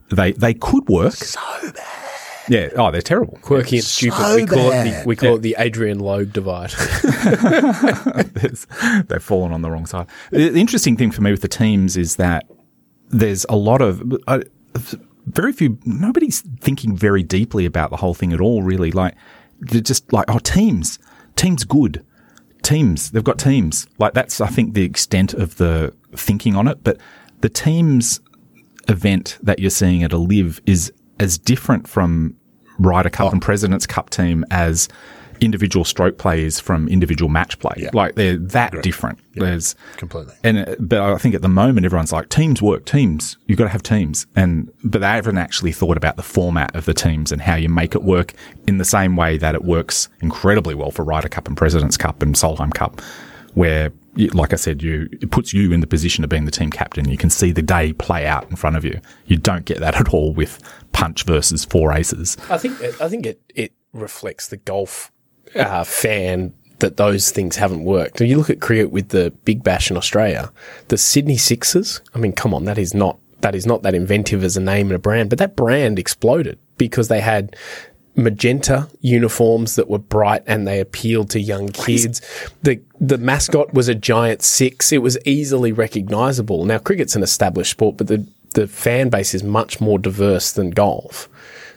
they 0.09 0.31
they 0.31 0.53
could 0.53 0.87
work. 0.87 1.15
So 1.15 1.41
bad. 1.73 2.06
Yeah. 2.49 2.69
Oh, 2.75 2.91
they're 2.91 3.01
terrible. 3.01 3.37
Quirky 3.41 3.77
and 3.77 3.85
stupid. 3.85 4.17
So 4.17 4.35
we 4.35 4.45
call 4.45 4.71
it 4.71 4.83
the 4.83 5.03
we 5.05 5.15
call 5.15 5.35
it 5.35 5.41
the 5.41 5.55
Adrian 5.57 5.99
Logue 5.99 6.33
divide. 6.33 6.69
They've 9.07 9.23
fallen 9.23 9.51
on 9.51 9.61
the 9.61 9.69
wrong 9.69 9.85
side. 9.85 10.07
The 10.31 10.49
the 10.49 10.61
interesting 10.61 10.97
thing 10.97 11.11
for 11.11 11.21
me 11.21 11.31
with 11.31 11.41
the 11.41 11.47
teams 11.47 11.97
is 11.97 12.15
that 12.17 12.45
there's 13.09 13.45
a 13.49 13.55
lot 13.55 13.81
of 13.81 14.03
uh, 14.27 14.41
very 15.25 15.51
few. 15.51 15.77
Nobody's 15.85 16.41
thinking 16.59 16.95
very 16.95 17.23
deeply 17.23 17.65
about 17.65 17.89
the 17.89 17.97
whole 17.97 18.13
thing 18.13 18.33
at 18.33 18.41
all. 18.41 18.63
Really, 18.63 18.91
like 18.91 19.15
they're 19.59 19.81
just 19.81 20.11
like 20.13 20.25
oh, 20.29 20.39
teams, 20.39 20.99
teams, 21.35 21.63
good 21.63 22.05
teams. 22.63 23.11
They've 23.11 23.23
got 23.23 23.39
teams. 23.39 23.87
Like 23.97 24.13
that's 24.13 24.41
I 24.41 24.47
think 24.47 24.73
the 24.73 24.83
extent 24.83 25.33
of 25.33 25.57
the 25.57 25.93
thinking 26.13 26.55
on 26.55 26.67
it. 26.67 26.83
But 26.83 26.99
the 27.41 27.49
teams 27.49 28.21
event 28.87 29.37
that 29.41 29.59
you're 29.59 29.69
seeing 29.69 30.03
at 30.03 30.13
a 30.13 30.17
LIV 30.17 30.61
is 30.65 30.91
as 31.19 31.37
different 31.37 31.87
from 31.87 32.35
Ryder 32.79 33.09
Cup 33.09 33.33
and 33.33 33.41
President's 33.41 33.87
Cup 33.87 34.09
team 34.09 34.45
as 34.51 34.87
individual 35.39 35.85
stroke 35.85 36.17
plays 36.17 36.59
from 36.59 36.87
individual 36.87 37.29
match 37.29 37.59
play. 37.59 37.73
Yeah. 37.77 37.89
Like 37.93 38.15
they're 38.15 38.37
that 38.37 38.81
different. 38.81 39.19
There's 39.33 39.75
Completely. 39.97 40.33
and 40.43 40.59
uh, 40.59 40.75
but 40.79 40.99
I 40.99 41.17
think 41.17 41.35
at 41.35 41.41
the 41.41 41.49
moment 41.49 41.85
everyone's 41.85 42.11
like 42.11 42.29
teams 42.29 42.61
work, 42.61 42.85
teams. 42.85 43.37
You've 43.45 43.57
got 43.57 43.65
to 43.65 43.69
have 43.69 43.83
teams, 43.83 44.25
and 44.35 44.71
but 44.83 45.01
they 45.01 45.07
haven't 45.07 45.37
actually 45.37 45.71
thought 45.71 45.97
about 45.97 46.15
the 46.15 46.23
format 46.23 46.75
of 46.75 46.85
the 46.85 46.93
teams 46.93 47.31
and 47.31 47.41
how 47.41 47.55
you 47.55 47.69
make 47.69 47.93
it 47.95 48.03
work 48.03 48.33
in 48.67 48.77
the 48.77 48.85
same 48.85 49.15
way 49.15 49.37
that 49.37 49.55
it 49.55 49.63
works 49.63 50.09
incredibly 50.21 50.73
well 50.75 50.91
for 50.91 51.03
Ryder 51.03 51.29
Cup 51.29 51.47
and 51.47 51.55
President's 51.55 51.97
Cup 51.97 52.21
and 52.21 52.35
Solheim 52.35 52.73
Cup, 52.73 53.01
where. 53.57 53.91
Like 54.33 54.51
I 54.51 54.55
said, 54.55 54.81
you 54.81 55.07
it 55.11 55.29
puts 55.29 55.53
you 55.53 55.71
in 55.71 55.79
the 55.79 55.85
position 55.85 56.23
of 56.23 56.29
being 56.31 56.45
the 56.45 56.51
team 56.51 56.71
captain. 56.71 57.07
You 57.07 57.17
can 57.17 57.29
see 57.29 57.51
the 57.51 57.61
day 57.61 57.93
play 57.93 58.25
out 58.25 58.49
in 58.49 58.55
front 58.55 58.75
of 58.75 58.83
you. 58.83 58.99
You 59.27 59.37
don't 59.37 59.63
get 59.63 59.79
that 59.79 59.95
at 59.95 60.11
all 60.11 60.33
with 60.33 60.59
punch 60.91 61.23
versus 61.23 61.63
four 61.63 61.93
aces. 61.93 62.35
I 62.49 62.57
think 62.57 62.81
I 62.99 63.09
think 63.09 63.27
it 63.27 63.39
it 63.53 63.73
reflects 63.93 64.47
the 64.47 64.57
golf 64.57 65.11
uh, 65.53 65.83
fan 65.83 66.55
that 66.79 66.97
those 66.97 67.31
things 67.31 67.57
haven't 67.57 67.83
worked. 67.83 68.19
When 68.19 68.29
you 68.29 68.37
look 68.37 68.49
at 68.49 68.61
cricket 68.61 68.91
with 68.91 69.09
the 69.09 69.31
Big 69.45 69.63
Bash 69.63 69.89
in 69.91 69.97
Australia, 69.97 70.51
the 70.87 70.97
Sydney 70.97 71.37
Sixers. 71.37 72.01
I 72.13 72.19
mean, 72.19 72.33
come 72.33 72.53
on, 72.53 72.65
that 72.65 72.77
is 72.77 72.93
not 72.93 73.19
that 73.41 73.55
is 73.55 73.65
not 73.65 73.83
that 73.83 73.93
inventive 73.93 74.43
as 74.43 74.57
a 74.57 74.61
name 74.61 74.87
and 74.87 74.95
a 74.95 74.99
brand, 74.99 75.29
but 75.29 75.39
that 75.39 75.55
brand 75.55 75.99
exploded 75.99 76.57
because 76.77 77.07
they 77.07 77.21
had 77.21 77.55
magenta 78.17 78.89
uniforms 78.99 79.75
that 79.75 79.89
were 79.89 79.99
bright 79.99 80.43
and 80.47 80.67
they 80.67 80.79
appealed 80.79 81.29
to 81.29 81.39
young 81.39 81.69
kids. 81.69 82.21
The 82.63 82.81
the 82.99 83.17
mascot 83.17 83.73
was 83.73 83.87
a 83.87 83.95
giant 83.95 84.41
six. 84.41 84.91
It 84.91 84.97
was 84.97 85.17
easily 85.23 85.71
recognizable. 85.71 86.65
Now 86.65 86.79
cricket's 86.79 87.15
an 87.15 87.23
established 87.23 87.71
sport, 87.71 87.97
but 87.97 88.07
the 88.07 88.27
the 88.53 88.67
fan 88.67 89.09
base 89.09 89.35
is 89.35 89.43
much 89.43 89.79
more 89.79 89.99
diverse 89.99 90.51
than 90.51 90.71
golf. 90.71 91.29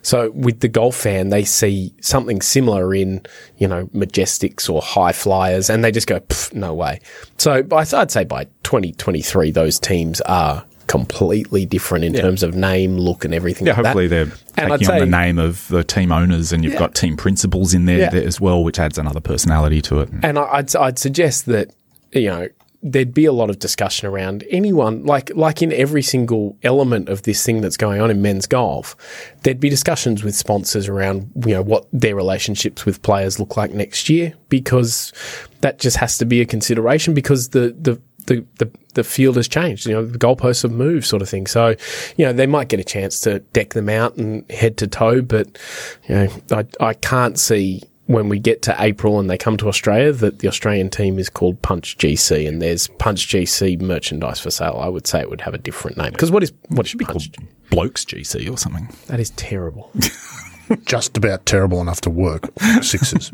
So 0.03 0.31
with 0.31 0.61
the 0.61 0.69
golf 0.69 0.97
fan, 0.97 1.29
they 1.29 1.45
see 1.45 1.93
something 2.01 2.41
similar 2.41 2.95
in, 2.95 3.27
you 3.59 3.69
know, 3.69 3.87
Majestics 3.89 4.71
or 4.71 4.81
High 4.81 5.13
Flyers, 5.13 5.69
and 5.69 5.85
they 5.85 5.93
just 5.93 6.07
go, 6.07 6.21
no 6.55 6.73
way. 6.73 7.01
So 7.37 7.63
by, 7.63 7.81
I'd 7.81 8.11
say 8.11 8.25
by 8.25 8.45
2023, 8.63 9.51
those 9.51 9.79
teams 9.79 10.23
are 10.23 10.65
completely 10.91 11.65
different 11.65 12.05
in 12.05 12.13
terms 12.15 12.43
of 12.43 12.57
name, 12.57 12.97
look, 12.99 13.25
and 13.25 13.33
everything. 13.33 13.65
Yeah, 13.67 13.75
like 13.75 13.83
that. 13.85 13.89
hopefully 13.91 14.09
they're 14.09 14.33
And 14.57 14.73
taking 14.73 14.91
on 14.91 14.99
the 14.99 15.07
name 15.07 15.39
of 15.39 15.69
the 15.69 15.85
team 15.85 16.11
owners, 16.11 16.53
and 16.53 16.65
you've 16.65 16.77
got 16.79 16.97
team 16.97 17.17
principals 17.17 17.73
in 17.75 17.85
there, 17.85 17.99
Yeah. 17.99 18.11
there 18.11 18.27
as 18.27 18.41
well, 18.41 18.65
which 18.65 18.81
adds 18.81 18.99
another 18.99 19.21
personality 19.21 19.81
to 19.83 20.01
it. 20.01 20.09
And 20.25 20.37
I'd 20.37 20.75
I'd 20.75 20.99
suggest 20.99 21.47
that 21.47 21.71
you 22.13 22.27
know 22.27 22.49
there'd 22.83 23.13
be 23.15 23.27
a 23.27 23.33
lot 23.33 23.51
of 23.51 23.59
discussion 23.59 24.09
around 24.09 24.43
anyone 24.51 25.05
like 25.05 25.31
like 25.37 25.61
in 25.63 25.71
every 25.73 26.03
single 26.03 26.57
element 26.65 27.09
of 27.11 27.23
this 27.23 27.45
thing 27.45 27.61
that's 27.61 27.77
going 27.77 28.01
on 28.01 28.11
in 28.11 28.21
men's 28.21 28.47
golf. 28.47 28.97
There'd 29.45 29.61
be 29.61 29.69
discussions 29.69 30.25
with 30.25 30.35
sponsors 30.35 30.89
around 30.89 31.31
you 31.47 31.55
know 31.55 31.63
what 31.63 31.87
their 31.93 32.17
relationships 32.17 32.85
with 32.85 33.01
players 33.03 33.39
look 33.39 33.57
like 33.57 33.71
next 33.73 34.09
year 34.09 34.33
because 34.49 35.13
that 35.61 35.79
just 35.79 35.99
has 35.99 36.19
to 36.19 36.25
be 36.25 36.41
a 36.41 36.47
consideration 36.47 37.15
because 37.15 37.51
the 37.51 37.77
the 37.81 38.01
the, 38.27 38.45
the, 38.59 38.71
the 38.95 39.05
field 39.05 39.37
has 39.37 39.49
changed, 39.49 39.87
you 39.87 39.95
know, 39.95 40.05
the 40.05 40.19
goalposts 40.19 40.63
have 40.63 40.73
moved 40.73 41.07
sort 41.07 41.23
of 41.23 41.29
thing. 41.29 41.47
So, 41.47 41.75
you 42.17 42.27
know, 42.27 42.33
they 42.33 42.47
might 42.47 42.69
get 42.69 42.81
a 42.81 42.85
chance 42.85 43.21
to 43.21 43.41
deck 43.41 43.75
them 43.75 43.89
out 43.89 44.17
and 44.17 44.49
head 44.51 44.77
to 44.79 44.87
toe, 44.87 45.23
but, 45.23 45.59
you 46.09 46.15
know, 46.15 46.29
I, 46.51 46.67
I 46.81 46.95
can't 46.95 47.39
see 47.39 47.83
when 48.11 48.29
we 48.29 48.41
get 48.41 48.61
to 48.63 48.75
April 48.81 49.21
and 49.21 49.31
they 49.31 49.39
come 49.39 49.57
to 49.57 49.69
Australia 49.69 50.11
that 50.11 50.41
the 50.41 50.49
Australian 50.49 50.91
team 50.91 51.17
is 51.17 51.31
called 51.31 51.63
Punch 51.63 51.97
GC 51.97 52.49
and 52.49 52.61
there's 52.61 52.89
Punch 52.89 53.29
GC 53.29 53.81
merchandise 53.81 54.41
for 54.41 54.51
sale. 54.51 54.81
I 54.83 54.89
would 54.89 55.07
say 55.07 55.21
it 55.21 55.31
would 55.31 55.41
have 55.43 55.55
a 55.55 55.59
different 55.59 55.97
name 55.97 56.11
because 56.11 56.33
what 56.33 56.43
is 56.43 56.53
what 56.71 56.89
should 56.89 56.99
be 56.99 57.05
Punch? 57.05 57.31
Blokes 57.71 58.05
GC 58.05 58.51
or 58.53 58.59
something. 58.59 58.89
That 59.07 59.21
is 59.21 59.31
terrible. 59.31 59.93
Just 60.87 61.17
about 61.17 61.47
terrible 61.47 61.81
enough 61.81 62.01
to 62.01 62.11
work 62.11 62.49
sixes. 62.83 63.31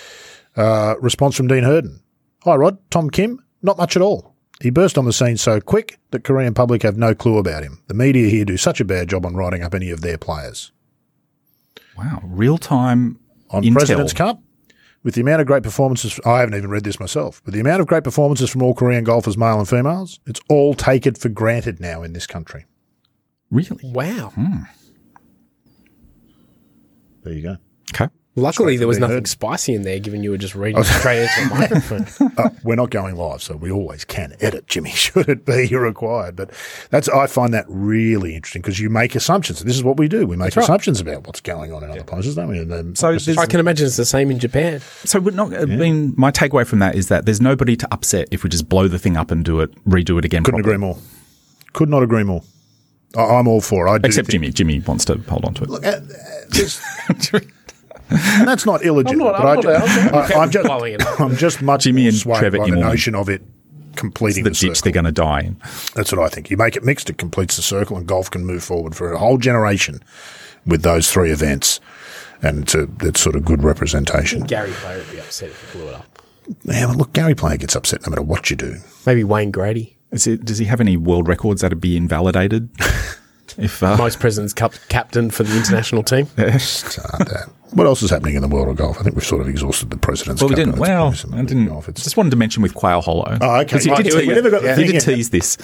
uh, 0.56 0.94
response 1.00 1.36
from 1.36 1.48
Dean 1.48 1.64
Herden. 1.64 2.00
Hi, 2.44 2.54
Rod. 2.54 2.78
Tom 2.92 3.10
Kim. 3.10 3.42
Not 3.62 3.78
much 3.78 3.96
at 3.96 4.02
all. 4.02 4.34
He 4.60 4.70
burst 4.70 4.98
on 4.98 5.04
the 5.04 5.12
scene 5.12 5.36
so 5.36 5.60
quick 5.60 5.98
that 6.10 6.24
Korean 6.24 6.54
public 6.54 6.82
have 6.82 6.96
no 6.96 7.14
clue 7.14 7.38
about 7.38 7.64
him. 7.64 7.82
The 7.88 7.94
media 7.94 8.28
here 8.28 8.44
do 8.44 8.56
such 8.56 8.80
a 8.80 8.84
bad 8.84 9.08
job 9.08 9.26
on 9.26 9.34
writing 9.34 9.62
up 9.62 9.74
any 9.74 9.90
of 9.90 10.02
their 10.02 10.18
players. 10.18 10.72
Wow, 11.96 12.20
real 12.24 12.58
time 12.58 13.18
on 13.50 13.62
Intel. 13.62 13.74
President's 13.74 14.12
Cup. 14.12 14.40
With 15.02 15.14
the 15.14 15.20
amount 15.20 15.40
of 15.40 15.48
great 15.48 15.64
performances, 15.64 16.20
I 16.24 16.40
haven't 16.40 16.54
even 16.54 16.70
read 16.70 16.84
this 16.84 17.00
myself, 17.00 17.42
but 17.44 17.54
the 17.54 17.60
amount 17.60 17.80
of 17.80 17.88
great 17.88 18.04
performances 18.04 18.50
from 18.50 18.62
all 18.62 18.72
Korean 18.72 19.02
golfers, 19.02 19.36
male 19.36 19.58
and 19.58 19.68
females, 19.68 20.20
it's 20.26 20.40
all 20.48 20.74
taken 20.74 21.14
for 21.14 21.28
granted 21.28 21.80
now 21.80 22.04
in 22.04 22.12
this 22.12 22.26
country. 22.26 22.66
Really? 23.50 23.80
Wow. 23.82 24.30
Hmm. 24.36 24.62
There 27.24 27.32
you 27.32 27.42
go. 27.42 27.56
Okay. 27.92 28.08
Luckily, 28.34 28.78
there 28.78 28.88
was 28.88 28.98
nothing 28.98 29.16
heard. 29.16 29.28
spicy 29.28 29.74
in 29.74 29.82
there, 29.82 29.98
given 29.98 30.22
you 30.22 30.30
were 30.30 30.38
just 30.38 30.54
reading 30.54 30.82
straight 30.84 31.20
into 31.22 31.48
the 31.50 31.54
microphone. 31.54 32.32
Uh, 32.38 32.48
we're 32.64 32.76
not 32.76 32.88
going 32.88 33.14
live, 33.14 33.42
so 33.42 33.56
we 33.56 33.70
always 33.70 34.06
can 34.06 34.34
edit, 34.40 34.66
Jimmy, 34.68 34.90
should 34.94 35.28
it 35.28 35.44
be 35.44 35.68
required. 35.76 36.34
But 36.34 36.50
that's 36.88 37.10
I 37.10 37.26
find 37.26 37.52
that 37.52 37.66
really 37.68 38.34
interesting 38.34 38.62
because 38.62 38.80
you 38.80 38.88
make 38.88 39.14
assumptions. 39.14 39.60
And 39.60 39.68
this 39.68 39.76
is 39.76 39.84
what 39.84 39.98
we 39.98 40.08
do. 40.08 40.26
We 40.26 40.36
make 40.36 40.56
assumptions 40.56 40.98
about 40.98 41.26
what's 41.26 41.42
going 41.42 41.74
on 41.74 41.84
in 41.84 41.90
other 41.90 42.04
places, 42.04 42.34
don't 42.36 42.48
we? 42.48 42.58
And 42.58 42.72
then 42.72 42.96
So 42.96 43.10
I 43.38 43.44
can 43.44 43.60
imagine 43.60 43.84
it's 43.86 43.98
the 43.98 44.06
same 44.06 44.30
in 44.30 44.38
Japan. 44.38 44.80
So 45.04 45.20
we're 45.20 45.32
not. 45.32 45.52
I 45.54 45.66
mean, 45.66 46.14
my 46.16 46.30
takeaway 46.30 46.66
from 46.66 46.78
that 46.78 46.94
is 46.94 47.08
that 47.08 47.26
there's 47.26 47.40
nobody 47.42 47.76
to 47.76 47.88
upset 47.92 48.28
if 48.30 48.44
we 48.44 48.48
just 48.48 48.66
blow 48.66 48.88
the 48.88 48.98
thing 48.98 49.18
up 49.18 49.30
and 49.30 49.44
do 49.44 49.60
it, 49.60 49.70
redo 49.84 50.18
it 50.18 50.24
again. 50.24 50.42
couldn't 50.42 50.62
properly. 50.62 50.76
agree 50.76 50.86
more. 50.86 50.96
Could 51.74 51.90
not 51.90 52.02
agree 52.02 52.24
more. 52.24 52.42
I, 53.14 53.24
I'm 53.24 53.46
all 53.46 53.60
for 53.60 53.86
it. 53.86 53.90
I 53.90 53.96
Except 53.96 54.28
think- 54.28 54.30
Jimmy. 54.30 54.50
Jimmy 54.52 54.80
wants 54.80 55.04
to 55.04 55.18
hold 55.28 55.44
on 55.44 55.52
to 55.52 55.64
it. 55.64 55.84
Uh, 55.84 56.00
this- 56.48 56.80
and 58.16 58.48
that's 58.48 58.66
not 58.66 58.82
illegitimate. 58.82 59.34
I'm 59.34 59.42
not- 59.42 59.62
but 59.62 59.82
I'm 59.82 60.14
I, 60.14 60.40
I, 60.40 60.44
am 60.44 60.50
just, 60.50 60.66
blowing 60.66 60.94
it. 60.94 61.20
I'm 61.20 61.36
just 61.36 61.62
much 61.62 61.84
Jimmy 61.84 62.02
more 62.02 62.08
and 62.08 62.16
swayed 62.16 62.38
Trevor 62.38 62.58
by 62.58 62.70
the 62.70 62.76
notion 62.76 63.14
of 63.14 63.28
it 63.28 63.42
completing 63.96 64.44
the 64.44 64.50
the, 64.50 64.54
ditch 64.54 64.76
circle. 64.76 64.82
they're 64.84 64.92
going 64.92 65.04
to 65.04 65.12
die 65.12 65.40
in. 65.40 65.56
That's 65.94 66.12
what 66.12 66.20
I 66.20 66.28
think. 66.28 66.50
You 66.50 66.56
make 66.56 66.76
it 66.76 66.84
mixed, 66.84 67.10
it 67.10 67.18
completes 67.18 67.56
the 67.56 67.62
circle, 67.62 67.96
and 67.96 68.06
golf 68.06 68.30
can 68.30 68.44
move 68.44 68.64
forward 68.64 68.96
for 68.96 69.12
a 69.12 69.18
whole 69.18 69.38
generation 69.38 70.02
with 70.66 70.82
those 70.82 71.10
three 71.10 71.30
events. 71.30 71.80
and 72.42 72.62
it's 72.64 72.74
a 72.74 72.88
it's 73.00 73.20
sort 73.20 73.36
of 73.36 73.44
good 73.44 73.62
representation. 73.62 74.42
Gary 74.44 74.72
Player 74.72 74.98
would 74.98 75.10
be 75.10 75.18
upset 75.18 75.50
if 75.50 75.74
you 75.74 75.80
blew 75.80 75.88
it 75.90 75.94
up. 75.94 76.22
Yeah, 76.64 76.86
well, 76.86 76.96
look, 76.96 77.12
Gary 77.12 77.34
Player 77.34 77.56
gets 77.56 77.76
upset 77.76 78.04
no 78.04 78.10
matter 78.10 78.22
what 78.22 78.50
you 78.50 78.56
do. 78.56 78.76
Maybe 79.06 79.22
Wayne 79.24 79.50
Grady. 79.50 79.96
Is 80.10 80.26
it, 80.26 80.44
does 80.44 80.58
he 80.58 80.66
have 80.66 80.80
any 80.80 80.96
world 80.96 81.28
records 81.28 81.62
that 81.62 81.70
would 81.70 81.80
be 81.80 81.96
invalidated? 81.96 82.68
if 83.56 83.82
uh, 83.82 83.96
Most 83.96 84.20
President's 84.20 84.52
Cup 84.52 84.74
captain 84.88 85.30
for 85.30 85.42
the 85.42 85.56
international 85.56 86.02
team. 86.02 86.26
Start 86.58 87.28
that. 87.28 87.50
What 87.72 87.86
else 87.86 88.02
is 88.02 88.10
happening 88.10 88.34
in 88.34 88.42
the 88.42 88.48
world 88.48 88.68
of 88.68 88.76
golf? 88.76 88.98
I 89.00 89.02
think 89.02 89.16
we've 89.16 89.24
sort 89.24 89.40
of 89.40 89.48
exhausted 89.48 89.88
the 89.90 89.96
president's. 89.96 90.42
well, 90.42 90.50
we 90.50 90.54
didn't. 90.54 90.72
and 90.74 90.80
Well, 90.80 91.08
place 91.10 91.24
in 91.24 91.30
the 91.30 91.36
I 91.36 91.38
world 91.38 91.44
of 91.44 91.48
didn't. 91.56 91.66
golf. 91.68 91.88
It's- 91.88 92.04
Just 92.04 92.16
wanted 92.16 92.30
to 92.30 92.36
mention 92.36 92.62
with 92.62 92.74
Quail 92.74 93.00
Hollow. 93.00 93.38
Oh, 93.40 93.60
okay. 93.60 93.78
He 93.78 93.90
Right, 93.90 94.04
did, 94.04 94.12
we 94.14 94.20
tease, 94.20 94.28
never 94.34 94.50
got 94.50 94.62
the 94.62 94.74
he 94.76 94.82
thing 94.82 94.92
did 94.92 95.00
tease 95.00 95.30
this. 95.30 95.56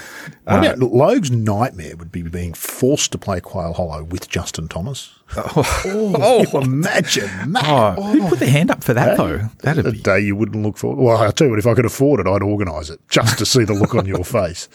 What 0.44 0.59
about 0.64 0.78
Logue's 0.78 1.30
nightmare 1.30 1.96
would 1.96 2.11
be 2.11 2.22
being 2.22 2.54
forced 2.54 3.12
to 3.12 3.18
play 3.18 3.40
Quail 3.40 3.74
Hollow 3.74 4.04
with 4.04 4.28
Justin 4.28 4.68
Thomas? 4.68 5.11
Oh, 5.36 6.46
imagine 6.62 7.52
that. 7.52 7.64
Oh, 7.98 8.02
who 8.12 8.28
put 8.28 8.38
their 8.38 8.48
hand 8.50 8.70
up 8.70 8.82
for 8.82 8.94
that 8.94 9.16
though? 9.18 9.48
That'd 9.62 9.86
A 9.86 9.92
be 9.92 9.98
day 9.98 10.20
you 10.20 10.34
wouldn't 10.34 10.62
look 10.64 10.78
for. 10.78 10.94
Well, 10.94 11.18
I'll 11.18 11.32
tell 11.32 11.46
you 11.46 11.50
what, 11.50 11.59
if 11.59 11.66
I 11.66 11.74
could 11.74 11.84
afford 11.84 12.20
it, 12.20 12.26
I'd 12.26 12.42
organise 12.42 12.88
it 12.88 13.00
just 13.11 13.38
to 13.38 13.44
see 13.44 13.64
the 13.64 13.74
look 13.74 13.94
on 13.94 14.06
your 14.06 14.24
face. 14.24 14.68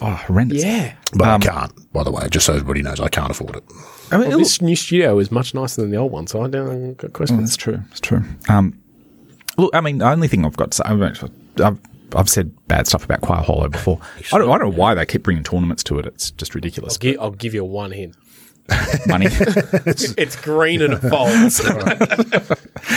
oh, 0.00 0.10
horrendous. 0.26 0.64
Yeah. 0.64 0.94
But 1.12 1.28
Um, 1.28 1.42
I 1.42 1.44
can't, 1.44 1.92
by 1.92 2.02
the 2.04 2.10
way, 2.10 2.26
just 2.30 2.46
so 2.46 2.54
everybody 2.54 2.80
knows, 2.82 3.00
I 3.00 3.08
can't 3.08 3.30
afford 3.30 3.56
it. 3.56 3.64
I 4.12 4.18
mean, 4.18 4.28
Well, 4.28 4.38
this 4.38 4.60
new 4.62 4.76
studio 4.76 5.18
is 5.18 5.30
much 5.30 5.54
nicer 5.54 5.82
than 5.82 5.90
the 5.90 5.96
old 5.96 6.12
one, 6.12 6.26
so 6.26 6.42
I 6.42 6.48
don't 6.48 6.90
I've 6.90 6.96
got 6.96 7.12
questions. 7.12 7.40
That's 7.40 7.56
true. 7.56 7.80
It's 7.90 8.00
true. 8.00 8.22
Um, 8.48 8.78
look, 9.58 9.74
I 9.74 9.80
mean, 9.80 9.98
the 9.98 10.08
only 10.08 10.28
thing 10.28 10.44
I've 10.44 10.56
got 10.56 10.70
to 10.72 10.76
say, 10.76 10.84
I 10.86 10.94
mean, 10.94 11.12
I've, 11.62 11.80
I've 12.14 12.28
said 12.30 12.52
bad 12.68 12.86
stuff 12.86 13.04
about 13.04 13.20
Quail 13.22 13.42
Hollow 13.42 13.68
before. 13.68 13.98
I 14.32 14.38
don't, 14.38 14.48
I 14.48 14.58
don't 14.58 14.70
know 14.70 14.76
why 14.78 14.94
they 14.94 15.04
keep 15.06 15.22
bringing 15.24 15.42
tournaments 15.42 15.82
to 15.84 15.98
it. 15.98 16.06
It's 16.06 16.30
just 16.30 16.54
ridiculous. 16.54 16.94
I'll, 16.94 16.98
give, 16.98 17.20
I'll 17.20 17.30
give 17.32 17.54
you 17.54 17.64
one 17.64 17.90
hint. 17.90 18.14
Money 19.06 19.26
It's 19.30 20.36
green 20.36 20.82
and 20.82 20.94
it 20.94 20.98
folds. 20.98 21.60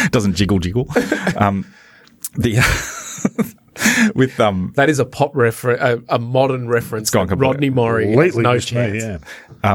doesn't 0.10 0.34
jiggle 0.36 0.58
jiggle. 0.60 0.88
Um, 1.38 1.66
the 2.36 2.58
with 4.16 4.40
um, 4.40 4.74
that 4.76 4.90
is 4.90 5.00
a 5.00 5.06
pop 5.06 5.36
reference, 5.36 5.82
a, 5.82 6.16
a 6.16 6.20
modern 6.20 6.68
reference. 6.68 7.10
gone 7.12 7.28
completely- 7.28 7.70
Rodney 7.70 7.72
Morri 7.72 8.06
has 8.08 8.14
Completely 8.34 8.44
no 8.44 8.54
missed 8.54 8.72
me, 8.74 9.00
chance. 9.00 9.04
yeah. 9.64 9.72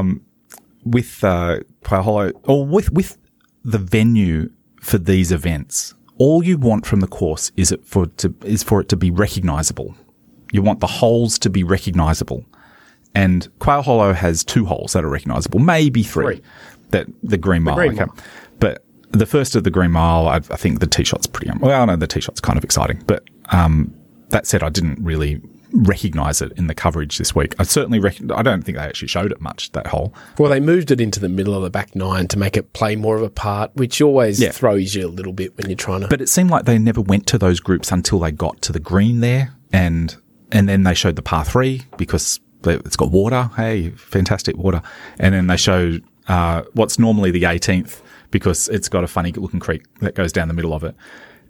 With 0.85 1.22
uh, 1.24 1.61
Quail 1.85 2.03
Hollow, 2.03 2.30
or 2.45 2.66
with 2.66 2.91
with 2.93 3.18
the 3.64 3.78
venue 3.78 4.51
for 4.80 4.99
these 4.99 5.32
events, 5.32 5.95
all 6.18 6.45
you 6.45 6.59
want 6.59 6.87
from 6.87 7.01
the 7.01 7.07
course 7.07 7.51
is 7.57 7.72
it 7.72 7.85
for 7.85 8.07
to 8.07 8.35
is 8.45 8.62
for 8.62 8.80
it 8.80 8.89
to 8.91 8.97
be 8.97 9.11
recognisable. 9.11 9.95
You 10.53 10.62
want 10.62 10.80
the 10.80 10.87
holes 10.87 11.39
to 11.41 11.51
be 11.51 11.64
recognisable, 11.64 12.45
and 13.14 13.49
Quail 13.59 13.82
Hollow 13.82 14.12
has 14.12 14.45
two 14.45 14.66
holes 14.66 14.93
that 14.93 15.05
are 15.05 15.09
recognisable, 15.09 15.59
maybe 15.59 16.03
three. 16.03 16.37
Three. 16.37 16.43
That 16.91 17.07
the 17.22 17.39
Green 17.39 17.62
Mile, 17.62 17.76
Green 17.76 17.93
okay. 17.93 18.05
Mile. 18.05 18.16
But 18.61 18.85
the 19.11 19.26
first 19.26 19.57
of 19.57 19.64
the 19.64 19.70
Green 19.70 19.91
Mile, 19.91 20.28
I, 20.28 20.37
I 20.37 20.57
think 20.57 20.80
the 20.80 20.87
tee 20.87 21.03
shot's 21.03 21.26
pretty. 21.26 21.51
Um, 21.51 21.59
well, 21.59 21.87
no, 21.87 21.97
the 21.97 22.07
tee 22.07 22.20
shot's 22.20 22.41
kind 22.41 22.57
of 22.57 22.62
exciting, 22.62 23.03
but 23.07 23.24
um, 23.51 23.93
that 24.28 24.47
said, 24.47 24.62
I 24.62 24.68
didn't 24.68 25.03
really 25.03 25.41
recognise 25.75 26.41
it 26.41 26.53
in 26.57 26.66
the 26.66 26.75
coverage 26.75 27.18
this 27.18 27.35
week. 27.35 27.55
I 27.59 27.64
certainly 27.64 27.99
reckon. 27.99 28.31
I 28.31 28.43
don't 28.43 28.62
think 28.62 28.79
they 28.79 28.85
actually 28.85 29.09
showed 29.09 29.33
it 29.33 29.41
much 29.41 29.72
that 29.72 29.89
hole. 29.89 30.14
Well, 30.39 30.51
they 30.51 30.61
moved 30.61 30.91
it 30.91 31.01
into 31.01 31.20
the 31.20 31.29
middle 31.29 31.55
of 31.55 31.62
the 31.62 31.70
back 31.70 31.95
nine 31.95 32.29
to 32.29 32.39
make 32.39 32.57
it 32.57 32.72
play 32.72 32.97
more 32.97 33.16
of 33.16 33.22
a 33.22 33.31
part, 33.31 33.70
which 33.75 34.01
always 34.01 34.41
Yeah. 34.41 34.51
throws 34.51 34.95
you 34.95 35.07
a 35.07 35.09
little 35.09 35.33
bit 35.33 35.57
when 35.57 35.68
you're 35.68 35.77
trying 35.77 36.03
to. 36.03 36.09
But 36.09 36.20
it 36.20 36.29
seemed 36.29 36.51
like 36.51 36.64
they 36.64 36.79
never 36.79 37.01
went 37.01 37.27
to 37.29 37.39
those 37.39 37.61
groups 37.61 37.91
until 37.93 38.18
they 38.20 38.31
got 38.33 38.62
to 38.62 38.72
the 38.72 38.81
green 38.81 39.20
there, 39.20 39.55
and 39.72 40.16
and 40.53 40.68
then 40.68 40.85
they 40.85 40.95
showed 40.95 41.16
the 41.16 41.22
par 41.22 41.45
three 41.45 41.83
because 41.97 42.39
it's 42.64 42.97
got 42.97 43.11
water. 43.11 43.51
Hey, 43.57 43.91
fantastic 43.91 44.57
water! 44.57 44.81
And 45.18 45.35
then 45.35 45.47
they 45.49 45.57
showed 45.57 46.05
uh, 46.29 46.62
what's 46.72 46.99
normally 46.99 47.31
the 47.31 47.43
18th 47.43 48.01
because 48.31 48.68
it's 48.68 48.89
got 48.89 49.05
a 49.05 49.07
funny 49.07 49.31
looking 49.33 49.61
creek 49.61 49.83
that 50.01 50.14
goes 50.14 50.33
down 50.33 50.49
the 50.49 50.55
middle 50.55 50.72
of 50.72 50.83
it. 50.85 50.95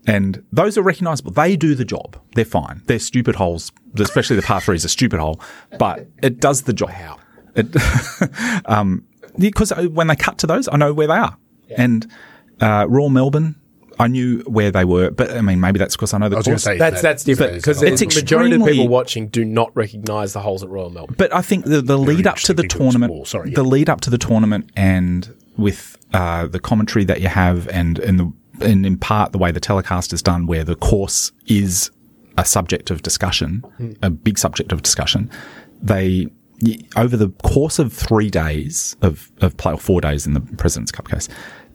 And 0.07 0.45
those 0.53 0.77
are 0.77 0.83
recognisable. 0.83 1.33
They 1.33 1.57
do 1.57 1.75
the 1.75 1.85
job. 1.85 2.19
They're 2.35 2.45
fine. 2.45 2.83
They're 2.87 2.99
stupid 2.99 3.37
holes, 3.37 3.73
especially 3.99 4.37
the 4.37 4.43
par 4.43 4.61
three 4.61 4.77
is 4.77 4.85
a 4.85 4.89
stupid 4.89 5.19
hole, 5.21 5.41
but 5.79 6.07
it 6.23 6.41
does 6.41 6.63
the 6.63 6.73
job. 6.73 6.91
Wow. 6.91 7.19
It, 7.55 8.67
um, 8.67 9.05
because 9.39 9.73
when 9.73 10.07
they 10.09 10.17
cut 10.17 10.39
to 10.39 10.47
those, 10.47 10.69
I 10.69 10.77
know 10.77 10.93
where 10.93 11.07
they 11.07 11.15
are. 11.15 11.37
And 11.77 12.07
uh, 12.61 12.87
Royal 12.89 13.09
Melbourne, 13.11 13.57
I 13.99 14.09
knew 14.09 14.41
where 14.41 14.71
they 14.71 14.85
were, 14.85 15.11
but 15.11 15.31
I 15.31 15.41
mean, 15.41 15.61
maybe 15.61 15.79
that's 15.79 15.97
because 15.97 16.13
I 16.15 16.19
know 16.19 16.29
the 16.29 16.37
I 16.37 16.39
was 16.39 16.47
course. 16.47 16.63
say 16.65 16.79
that's 16.79 16.97
that- 16.97 17.03
that's 17.03 17.25
different 17.25 17.55
because 17.55 17.83
It's 17.83 18.01
the 18.01 18.07
majority 18.07 18.57
of 18.57 18.65
people 18.65 18.89
watching 18.89 19.29
do 19.29 19.45
not 19.45 19.75
recognise 19.77 20.33
the 20.33 20.41
holes 20.41 20.63
at 20.63 20.69
Royal 20.69 20.91
Melbourne. 20.91 21.15
But 21.17 21.35
I 21.35 21.43
think 21.43 21.65
the, 21.65 21.81
the 21.81 21.97
lead 21.97 22.27
up 22.27 22.37
to 22.37 22.53
the 22.55 22.63
thing 22.63 22.69
to 22.71 22.79
tournament, 22.79 23.11
explore. 23.11 23.27
Sorry, 23.27 23.51
yeah. 23.51 23.55
the 23.57 23.63
lead 23.65 23.89
up 23.89 24.01
to 24.03 24.11
the 24.11 24.19
tournament, 24.19 24.71
and 24.77 25.35
with 25.57 25.97
uh, 26.13 26.47
the 26.49 26.61
commentary 26.61 27.05
that 27.05 27.21
you 27.21 27.29
have, 27.29 27.69
and 27.69 27.99
and 28.01 28.19
the 28.19 28.33
and 28.61 28.87
in 28.87 28.99
part 28.99 29.33
the 29.33 29.39
way 29.39 29.51
the 29.51 29.61
telecast 29.61 30.13
is 30.13 30.23
done, 30.23 30.47
where 30.47 30.65
the 30.65 30.77
course 30.77 31.33
is 31.47 31.91
a 32.37 32.45
subject 32.45 32.91
of 32.91 33.03
discussion, 33.03 33.65
a 34.03 34.11
big 34.11 34.39
subject 34.39 34.73
of 34.73 34.83
discussion, 34.83 35.31
they 35.83 36.29
over 36.97 37.17
the 37.17 37.29
course 37.43 37.79
of 37.79 37.93
three 37.93 38.31
days 38.31 38.97
of 39.03 39.31
of 39.41 39.57
play 39.57 39.73
or 39.73 39.79
four 39.79 40.01
days 40.01 40.27
in 40.27 40.35
the 40.35 40.41
President's 40.41 40.93
Cup 40.93 41.09
case, 41.09 41.29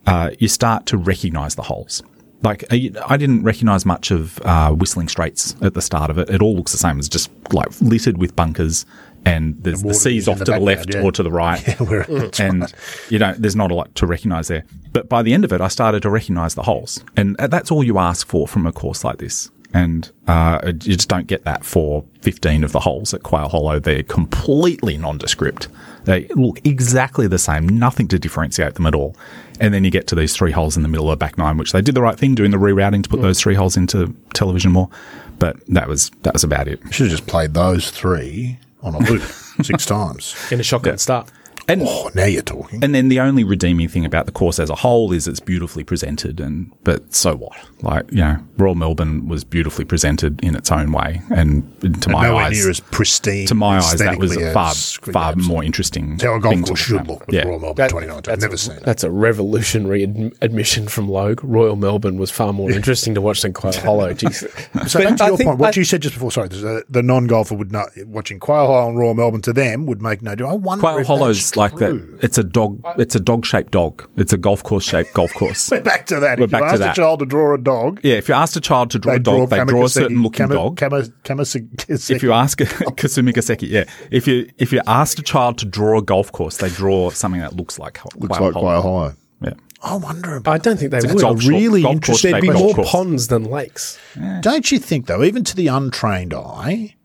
uh, 0.07 0.31
you 0.39 0.47
start 0.47 0.85
to 0.87 0.97
recognise 0.97 1.55
the 1.55 1.61
holes. 1.63 2.01
Like 2.41 2.63
I 2.71 2.91
I 3.05 3.17
didn't 3.17 3.43
recognise 3.43 3.85
much 3.85 4.11
of 4.11 4.39
uh, 4.43 4.71
Whistling 4.71 5.09
Straits 5.09 5.55
at 5.61 5.73
the 5.73 5.81
start 5.81 6.09
of 6.09 6.17
it. 6.17 6.29
It 6.29 6.41
all 6.41 6.55
looks 6.55 6.71
the 6.71 6.77
same. 6.77 6.97
It's 6.97 7.09
just 7.09 7.29
like 7.53 7.67
littered 7.81 8.17
with 8.17 8.35
bunkers, 8.35 8.85
and 9.25 9.55
there's 9.63 9.81
the 9.81 9.87
water 9.87 9.99
seas 9.99 10.23
is 10.23 10.27
off 10.27 10.39
the 10.39 10.45
to 10.45 10.51
the 10.51 10.59
left 10.59 10.93
yeah. 10.93 11.01
or 11.01 11.11
to 11.11 11.23
the 11.23 11.31
right, 11.31 11.65
Yeah, 11.79 12.29
and 12.39 12.61
right. 12.61 12.73
you 13.09 13.19
know 13.19 13.33
there's 13.37 13.55
not 13.55 13.71
a 13.71 13.75
lot 13.75 13.93
to 13.95 14.07
recognise 14.07 14.47
there. 14.47 14.63
But 14.91 15.09
by 15.09 15.21
the 15.21 15.33
end 15.33 15.45
of 15.45 15.53
it, 15.53 15.61
I 15.61 15.67
started 15.67 16.01
to 16.03 16.09
recognise 16.09 16.55
the 16.55 16.63
holes, 16.63 17.03
and 17.15 17.35
that's 17.37 17.71
all 17.71 17.83
you 17.83 17.97
ask 17.97 18.27
for 18.27 18.47
from 18.47 18.65
a 18.65 18.71
course 18.71 19.03
like 19.03 19.17
this. 19.17 19.49
And 19.71 20.11
uh, 20.27 20.59
you 20.65 20.73
just 20.73 21.09
don't 21.09 21.27
get 21.27 21.43
that 21.43 21.63
for 21.63 22.03
15 22.21 22.63
of 22.63 22.71
the 22.71 22.79
holes 22.79 23.13
at 23.13 23.21
Quail 23.21 23.49
Hollow. 23.49 23.77
They're 23.77 24.01
completely 24.01 24.97
nondescript. 24.97 25.67
They 26.05 26.27
look 26.29 26.65
exactly 26.65 27.27
the 27.27 27.37
same, 27.37 27.69
nothing 27.69 28.07
to 28.07 28.17
differentiate 28.17 28.73
them 28.73 28.87
at 28.87 28.95
all. 28.95 29.15
And 29.59 29.71
then 29.71 29.83
you 29.83 29.91
get 29.91 30.07
to 30.07 30.15
these 30.15 30.35
three 30.35 30.51
holes 30.51 30.75
in 30.75 30.81
the 30.81 30.89
middle 30.89 31.11
of 31.11 31.19
the 31.19 31.23
back 31.23 31.37
nine, 31.37 31.57
which 31.57 31.71
they 31.71 31.81
did 31.81 31.93
the 31.93 32.01
right 32.01 32.17
thing 32.17 32.33
doing 32.33 32.49
the 32.49 32.57
rerouting 32.57 33.03
to 33.03 33.09
put 33.09 33.21
those 33.21 33.39
three 33.39 33.53
holes 33.53 33.77
into 33.77 34.15
television 34.33 34.71
more. 34.71 34.89
But 35.37 35.63
that 35.67 35.87
was 35.87 36.09
that 36.23 36.33
was 36.33 36.43
about 36.43 36.67
it. 36.67 36.79
Should 36.89 37.07
have 37.07 37.17
just 37.17 37.27
played 37.27 37.53
those 37.53 37.91
three 37.91 38.57
on 38.81 38.95
a 38.95 38.99
loop 38.99 39.21
six 39.61 39.85
times. 39.95 40.35
in 40.51 40.59
a 40.59 40.63
shotgun 40.63 40.97
start. 40.97 41.29
And 41.69 41.81
Oh, 41.85 42.09
now 42.15 42.25
you're 42.25 42.41
talking. 42.41 42.83
And 42.83 42.93
then 42.95 43.09
the 43.09 43.19
only 43.19 43.43
redeeming 43.43 43.87
thing 43.87 44.03
about 44.05 44.25
the 44.25 44.31
course 44.31 44.59
as 44.59 44.69
a 44.69 44.75
whole 44.75 45.11
is 45.13 45.27
it's 45.27 45.39
beautifully 45.39 45.83
presented. 45.83 46.39
And 46.39 46.71
but 46.83 47.13
so 47.13 47.35
what? 47.35 47.53
Like 47.81 48.11
you 48.11 48.17
know, 48.17 48.37
Royal 48.57 48.75
Melbourne 48.75 49.27
was 49.27 49.43
beautifully 49.43 49.85
presented 49.85 50.43
in 50.43 50.55
its 50.55 50.71
own 50.71 50.91
way, 50.91 51.21
and 51.29 51.63
to 52.03 52.09
my 52.09 52.23
Nowhere 52.23 52.45
eyes, 52.45 52.59
near 52.59 52.69
as 52.69 52.79
pristine. 52.79 53.47
to 53.47 53.55
my 53.55 53.77
eyes, 53.77 53.99
that 53.99 54.17
was 54.17 54.35
a 54.35 54.51
far 54.53 54.73
far 54.73 55.29
absolutely. 55.31 55.43
more 55.53 55.63
interesting. 55.63 56.19
How 56.19 56.35
a 56.35 56.39
golf 56.39 56.53
thing 56.53 56.63
to 56.63 56.67
course 56.69 56.79
should 56.79 57.07
look 57.07 57.25
with 57.27 57.35
Yeah. 57.35 57.43
Royal 57.47 57.59
Melbourne 57.59 57.75
That- 57.75 57.89
2019. 57.89 58.33
I've 58.33 58.41
never 58.41 58.55
a, 58.55 58.57
seen 58.57 58.75
it. 58.77 58.83
That's 58.83 59.03
a 59.03 59.11
revolutionary 59.11 60.03
ad- 60.03 60.33
admission 60.41 60.87
from 60.87 61.07
Logue. 61.07 61.39
Royal 61.43 61.75
Melbourne 61.75 62.17
was 62.17 62.31
far 62.31 62.51
more 62.51 62.71
interesting 62.71 63.13
to 63.15 63.21
watch 63.21 63.41
than 63.43 63.53
Quail 63.53 63.73
Hollow. 63.81 64.13
Jeez. 64.13 64.89
So 64.89 64.99
back 65.03 65.17
to 65.17 65.23
I 65.23 65.27
your 65.27 65.37
point, 65.37 65.59
what 65.59 65.77
I- 65.77 65.79
you 65.79 65.85
said 65.85 66.01
just 66.01 66.15
before, 66.15 66.31
sorry, 66.31 66.49
the, 66.49 66.83
the 66.89 67.03
non-golfer 67.03 67.55
would 67.55 67.71
not, 67.71 67.89
watching 68.07 68.39
Quail 68.39 68.67
Hollow 68.67 68.89
and 68.89 68.97
Royal 68.97 69.13
Melbourne 69.13 69.41
to 69.43 69.53
them 69.53 69.85
would 69.85 70.01
make 70.01 70.21
no 70.21 70.35
difference. 70.35 70.53
I 70.53 70.57
wonder 70.57 70.81
Quail 70.81 70.97
if 70.99 71.07
Hollow's 71.07 71.37
that's 71.37 71.57
like 71.59 71.75
true. 71.77 72.15
that. 72.17 72.23
It's 72.25 72.37
a 72.37 72.43
dog. 72.43 72.81
It's 72.97 73.15
a 73.15 73.19
dog 73.19 73.45
shaped 73.45 73.71
dog. 73.71 74.09
It's 74.17 74.33
a 74.33 74.37
golf 74.37 74.63
course 74.63 74.83
shaped 74.83 75.13
golf 75.13 75.33
course. 75.33 75.69
We're 75.69 75.81
back 75.93 76.05
to 76.07 76.19
that. 76.19 76.39
We're 76.39 76.45
if 76.45 76.51
back 76.51 76.61
you 76.61 76.67
to 76.67 76.71
ask 76.73 76.79
that. 76.79 76.97
a 76.97 77.01
child 77.01 77.19
to 77.19 77.25
draw 77.25 77.53
a 77.53 77.57
dog, 77.57 77.99
Yeah, 78.03 78.15
if 78.15 78.27
you 78.29 78.33
asked 78.35 78.55
a 78.55 78.61
child 78.61 78.89
to 78.91 78.99
draw 78.99 79.13
a 79.13 79.19
dog, 79.19 79.49
they 79.49 79.63
draw 79.65 79.85
a 79.85 79.89
certain 79.89 80.23
looking 80.23 80.47
Kama- 80.47 80.53
dog. 80.55 80.77
Kama- 80.77 81.03
Kamaseki- 81.23 82.09
if 82.09 82.23
you 82.23 82.33
ask 82.33 82.57
Kasumi 82.59 83.31
Kaseki, 83.33 83.69
yeah, 83.69 83.83
if 84.11 84.27
you 84.27 84.49
if 84.57 84.71
you 84.73 84.81
asked 84.87 85.19
a 85.19 85.23
child 85.23 85.57
to 85.59 85.65
draw 85.65 85.99
a 85.99 86.01
golf 86.01 86.31
course, 86.31 86.57
they 86.57 86.69
draw 86.69 87.09
something 87.11 87.41
that 87.41 87.55
looks 87.55 87.77
like 87.77 88.03
looks 88.15 88.37
Quail 88.37 88.47
like 88.51 88.53
Hollow. 88.53 88.81
Quail 88.81 89.15
Yeah. 89.43 89.53
I 89.81 89.95
wonder 89.95 90.35
about 90.35 90.51
I 90.53 90.57
don't 90.57 90.77
think 90.77 90.91
they 90.91 90.97
a 90.97 91.13
would. 91.13 91.21
golf 91.21 91.45
a 91.45 91.47
really 91.47 91.83
golf 91.83 91.93
interesting 91.95 92.31
There'd 92.31 92.41
be 92.41 92.49
more 92.51 92.73
course. 92.73 92.91
ponds 92.91 93.27
than 93.29 93.45
lakes. 93.45 93.97
Don't 94.41 94.69
you 94.73 94.77
think, 94.79 95.05
though, 95.05 95.23
even 95.23 95.45
to 95.45 95.55
the 95.55 95.67
untrained 95.67 96.33
eye, 96.33 96.95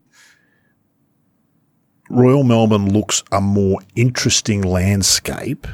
Royal 2.14 2.44
Melbourne 2.44 2.92
looks 2.92 3.22
a 3.32 3.40
more 3.40 3.80
interesting 3.96 4.62
landscape? 4.62 5.66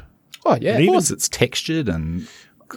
Oh 0.44 0.56
yeah, 0.60 0.78
Of 0.78 0.86
course, 0.88 1.10
it's 1.10 1.28
textured 1.28 1.88
and 1.88 2.26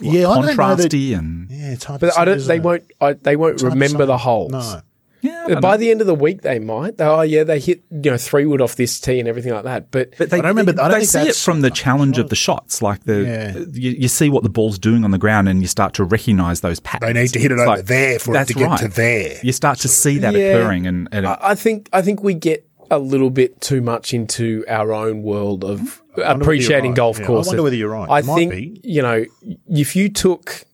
Yeah, 0.01 0.29
I 0.29 0.35
don't 0.35 0.41
know 0.45 0.47
that- 0.47 0.57
contrasty 0.89 1.17
and 1.17 1.49
Yeah, 1.49 1.71
it's 1.71 1.85
hard 1.85 1.99
to 2.01 2.07
but 2.07 2.13
say, 2.13 2.21
I 2.21 2.25
don't. 2.25 2.37
isn't 2.37 2.47
They 2.47 2.57
it? 2.57 2.63
won't. 2.63 2.83
I, 2.99 3.13
they 3.13 3.35
won't 3.35 3.61
hard 3.61 3.71
to 3.71 3.75
remember 3.75 4.05
the 4.05 4.17
holes. 4.17 4.51
No. 4.51 4.81
yeah. 5.21 5.59
By 5.61 5.77
the 5.77 5.89
end 5.89 6.01
of 6.01 6.07
the 6.07 6.13
week, 6.15 6.41
they 6.41 6.59
might. 6.59 6.97
They, 6.97 7.05
oh 7.05 7.21
yeah, 7.21 7.45
they 7.45 7.59
hit 7.61 7.81
you 7.89 8.11
know 8.11 8.17
three 8.17 8.45
wood 8.45 8.59
off 8.59 8.75
this 8.75 8.99
tee 8.99 9.19
and 9.19 9.29
everything 9.29 9.53
like 9.53 9.63
that. 9.63 9.89
But, 9.91 10.13
But 10.17 10.29
they, 10.29 10.39
I 10.39 10.41
don't 10.41 10.49
remember- 10.57 10.71
I 10.81 10.89
don't 10.89 10.99
they 10.99 11.05
think 11.05 11.23
see 11.25 11.29
it 11.29 11.35
from 11.37 11.61
the 11.61 11.71
challenge 11.71 12.17
of 12.17 12.27
the 12.29 12.35
shots. 12.35 12.81
Like 12.81 13.05
the 13.05 13.21
Yeah. 13.23 13.57
you, 13.71 13.91
you 13.91 14.07
see 14.09 14.29
what 14.29 14.43
the 14.43 14.49
ball's 14.49 14.77
doing 14.77 15.05
on 15.05 15.11
the 15.11 15.17
ground, 15.17 15.47
and 15.47 15.61
you 15.61 15.67
start 15.67 15.93
to 15.93 16.03
recognise 16.03 16.59
those 16.59 16.81
patterns. 16.81 17.13
They 17.13 17.21
need 17.21 17.29
to 17.33 17.39
hit 17.39 17.51
it 17.51 17.53
It's 17.53 17.61
over 17.61 17.69
like, 17.77 17.85
there 17.85 18.19
for 18.19 18.35
it 18.35 18.47
to 18.49 18.53
get 18.53 18.67
right. 18.67 18.79
to 18.79 18.87
there. 18.89 19.39
You 19.41 19.53
start 19.53 19.79
to 19.79 19.87
see 19.87 20.17
that 20.17 20.33
Yeah. 20.33 20.57
occurring, 20.57 20.85
and, 20.87 21.07
and 21.13 21.25
I, 21.25 21.37
I 21.41 21.55
think 21.55 21.87
I 21.93 22.01
think 22.01 22.21
we 22.21 22.33
get 22.33 22.67
a 22.91 22.99
little 22.99 23.29
bit 23.29 23.59
too 23.61 23.81
much 23.81 24.13
into 24.13 24.63
our 24.67 24.93
own 24.93 25.23
world 25.23 25.63
of 25.63 26.01
appreciating 26.17 26.91
right. 26.91 26.97
golf 26.97 27.19
Yeah, 27.19 27.25
I 27.25 27.29
wonder 27.31 27.63
whether 27.63 27.75
you're 27.75 27.89
right. 27.89 28.09
I 28.09 28.21
might 28.21 28.35
think 28.35 28.51
be. 28.51 28.81
you 28.83 29.01
know 29.01 29.25
if 29.69 29.95
you 29.95 30.09
took 30.09 30.65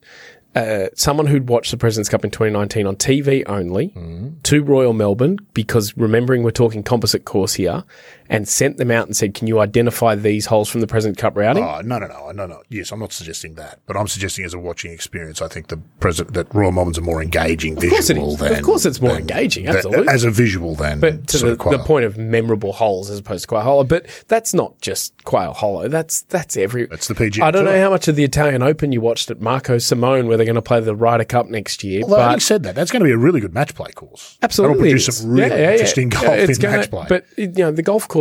uh, 0.55 0.87
someone 0.95 1.27
who'd 1.27 1.47
watched 1.47 1.69
the 1.71 1.77
President's 1.77 2.09
Cup 2.09 2.25
in 2.25 2.31
2019 2.31 2.87
on 2.87 2.95
TV 2.95 3.43
only 3.47 3.89
Mm-hmm. 3.89 4.29
to 4.43 4.63
Royal 4.63 4.93
Melbourne, 4.93 5.37
because 5.53 5.95
remembering 5.95 6.41
we're 6.43 6.49
talking 6.51 6.81
composite 6.83 7.23
course 7.23 7.53
here, 7.53 7.83
and 8.29 8.47
sent 8.47 8.77
them 8.77 8.91
out 8.91 9.07
and 9.07 9.15
said, 9.17 9.33
"Can 9.33 9.47
you 9.47 9.59
identify 9.59 10.15
these 10.15 10.45
holes 10.45 10.69
from 10.69 10.81
the 10.81 10.87
President's 10.87 11.19
Cup 11.21 11.35
routing?" 11.35 11.63
Oh, 11.63 11.81
no, 11.81 11.97
no, 11.99 12.07
no, 12.07 12.31
no, 12.31 12.45
no. 12.45 12.61
Yes, 12.69 12.91
I'm 12.91 12.99
not 12.99 13.11
suggesting 13.11 13.55
that, 13.55 13.79
but 13.87 13.97
I'm 13.97 14.07
suggesting 14.07 14.45
as 14.45 14.53
a 14.53 14.59
watching 14.59 14.91
experience, 14.91 15.41
I 15.41 15.47
think 15.47 15.67
the 15.67 15.79
president 15.99 16.35
that 16.35 16.53
Royal 16.53 16.71
Melbourne's 16.71 16.97
a 16.97 17.01
more 17.01 17.21
engaging 17.21 17.73
of 17.77 17.81
visual 17.83 18.35
than 18.35 18.55
Of 18.55 18.61
course, 18.63 18.85
it's 18.85 19.01
more 19.01 19.11
than- 19.13 19.21
engaging. 19.21 19.65
than- 19.65 19.75
Absolutely. 19.77 20.07
as 20.13 20.23
a 20.23 20.31
visual 20.31 20.75
than 20.75 20.99
But 20.99 21.27
to 21.27 21.37
the, 21.39 21.55
the 21.55 21.79
point 21.85 22.05
of 22.05 22.17
memorable 22.17 22.73
holes 22.73 23.09
as 23.09 23.19
opposed 23.19 23.43
to 23.43 23.47
Quail 23.47 23.61
Hollow. 23.61 23.83
But 23.83 24.05
that's 24.27 24.53
not 24.53 24.79
just 24.81 25.13
Quail 25.23 25.53
Hollow. 25.53 25.87
That's 25.87 26.21
that's 26.23 26.55
every. 26.57 26.85
That's 26.85 27.07
the 27.07 27.15
PGA 27.15 27.43
I 27.43 27.51
don't 27.51 27.65
know 27.65 27.79
how 27.79 27.89
much 27.89 28.07
of 28.07 28.15
the 28.15 28.23
Italian 28.23 28.61
Open 28.61 28.91
you 28.91 29.01
watched 29.01 29.31
at 29.31 29.41
Marco 29.41 29.77
Simone, 29.79 30.27
where 30.27 30.37
they're 30.37 30.45
going 30.45 30.55
to 30.55 30.61
play 30.61 30.79
the 30.79 30.95
Ryder 30.95 31.23
Cup 31.25 31.47
next 31.47 31.83
year. 31.83 32.03
Although 32.03 32.19
having 32.19 32.39
said 32.39 32.63
that, 32.63 32.75
that's 32.75 32.91
going 32.91 32.99
to 33.01 33.05
be 33.05 33.11
a 33.11 33.17
really 33.17 33.39
good 33.39 33.53
match 33.53 33.73
play 33.73 33.91
course. 33.91 34.37
absolutely, 34.43 34.75
that'll 34.75 34.89
produce 34.91 35.17
some 35.17 35.31
really 35.31 35.49
Yeah, 35.49 35.55
yeah, 35.57 35.71
interesting 35.71 36.09
golf 36.09 36.23
Yeah, 36.25 36.33
it's 36.33 36.57
in 36.57 36.61
gonna- 36.61 36.77
match 36.77 36.89
play. 36.91 37.05
But 37.09 37.25
you 37.37 37.47
know, 37.47 37.71
the 37.71 37.81
golf 37.81 38.07
course. 38.07 38.18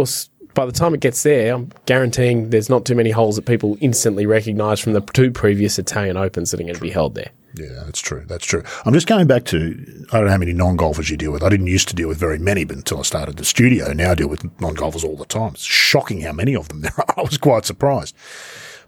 By 0.55 0.67
the 0.67 0.73
time 0.73 0.93
it 0.93 1.01
gets 1.01 1.23
there, 1.23 1.55
I'm 1.55 1.71
guaranteeing 1.87 2.51
there's 2.51 2.69
not 2.69 2.85
too 2.85 2.97
many 2.97 3.11
holes 3.11 3.37
that 3.37 3.47
people 3.47 3.79
instantly 3.81 4.27
recognise 4.27 4.81
from 4.81 4.93
the 4.93 5.01
two 5.01 5.31
previous 5.31 5.79
Italian 5.79 6.17
Opens 6.17 6.51
that 6.51 6.59
are 6.59 6.65
going 6.65 6.75
to 6.75 6.81
be 6.81 6.91
held 6.91 7.15
there. 7.15 7.31
Yeah, 7.55 7.85
that's 7.85 8.01
true. 8.01 8.25
That's 8.27 8.45
true. 8.45 8.63
I'm 8.85 8.93
just 8.93 9.07
going 9.07 9.27
back 9.27 9.45
to 9.47 10.07
I 10.13 10.17
don't 10.17 10.27
know 10.27 10.33
how 10.33 10.39
many 10.39 10.53
non 10.53 10.77
golfers 10.77 11.11
you 11.11 11.17
deal 11.17 11.33
with. 11.33 11.43
I 11.43 11.49
didn't 11.49 11.67
used 11.67 11.89
to 11.89 11.95
deal 11.95 12.09
with 12.09 12.19
very 12.19 12.39
many, 12.39 12.65
but 12.65 12.77
until 12.77 12.99
I 12.99 13.03
started 13.03 13.37
the 13.37 13.45
studio, 13.45 13.93
now 13.93 14.13
I 14.13 14.15
deal 14.15 14.29
with 14.29 14.45
non 14.61 14.75
golfers 14.75 15.05
all 15.05 15.17
the 15.17 15.25
time. 15.25 15.53
It's 15.53 15.65
shocking 15.65 16.21
how 16.21 16.33
many 16.33 16.55
of 16.55 16.69
them 16.69 16.81
there 16.81 16.95
are. 16.99 17.15
I 17.17 17.23
was 17.23 17.39
quite 17.39 17.65
surprised. 17.65 18.15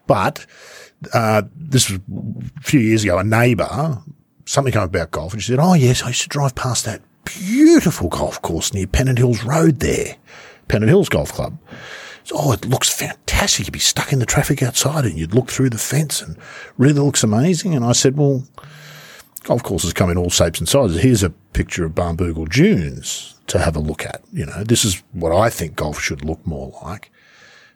But 0.06 0.46
uh, 1.14 1.42
this 1.56 1.90
was 1.90 2.00
a 2.58 2.60
few 2.62 2.80
years 2.80 3.04
ago. 3.04 3.18
A 3.18 3.24
neighbour, 3.24 4.02
something 4.44 4.72
came 4.72 4.82
up 4.82 4.90
about 4.90 5.10
golf, 5.10 5.32
and 5.32 5.42
she 5.42 5.52
said, 5.52 5.58
"Oh 5.60 5.74
yes, 5.74 6.02
I 6.02 6.08
used 6.08 6.22
to 6.22 6.28
drive 6.28 6.54
past 6.54 6.84
that 6.84 7.02
beautiful 7.24 8.08
golf 8.08 8.40
course 8.42 8.72
near 8.74 8.86
Pennant 8.86 9.18
Hills 9.18 9.42
Road 9.44 9.80
there, 9.80 10.16
Pennant 10.70 10.88
Hills 10.90 11.08
Golf 11.08 11.32
Club." 11.32 11.58
So, 12.24 12.36
oh, 12.38 12.52
it 12.52 12.64
looks 12.66 12.88
fantastic. 12.88 13.66
You'd 13.66 13.72
be 13.72 13.78
stuck 13.78 14.12
in 14.12 14.18
the 14.18 14.26
traffic 14.26 14.62
outside, 14.62 15.04
and 15.04 15.18
you'd 15.18 15.34
look 15.34 15.50
through 15.50 15.70
the 15.70 15.78
fence, 15.78 16.20
and 16.22 16.36
really 16.78 17.00
looks 17.00 17.22
amazing. 17.24 17.74
And 17.74 17.84
I 17.84 17.92
said, 17.92 18.16
"Well." 18.16 18.44
golf 19.44 19.62
courses 19.62 19.94
come 19.94 20.10
in 20.10 20.18
all 20.18 20.28
shapes 20.28 20.58
and 20.58 20.68
sizes. 20.68 21.00
Here's 21.00 21.22
a 21.22 21.30
picture 21.30 21.86
of 21.86 21.92
Barnbougle 21.94 22.46
Dunes 22.50 23.34
to 23.46 23.58
have 23.58 23.74
a 23.74 23.80
look 23.80 24.04
at. 24.04 24.20
You 24.34 24.44
know, 24.44 24.62
this 24.64 24.84
is 24.84 25.02
what 25.12 25.32
I 25.34 25.48
think 25.48 25.76
golf 25.76 25.98
should 25.98 26.22
look 26.22 26.46
more 26.46 26.78
like. 26.84 27.10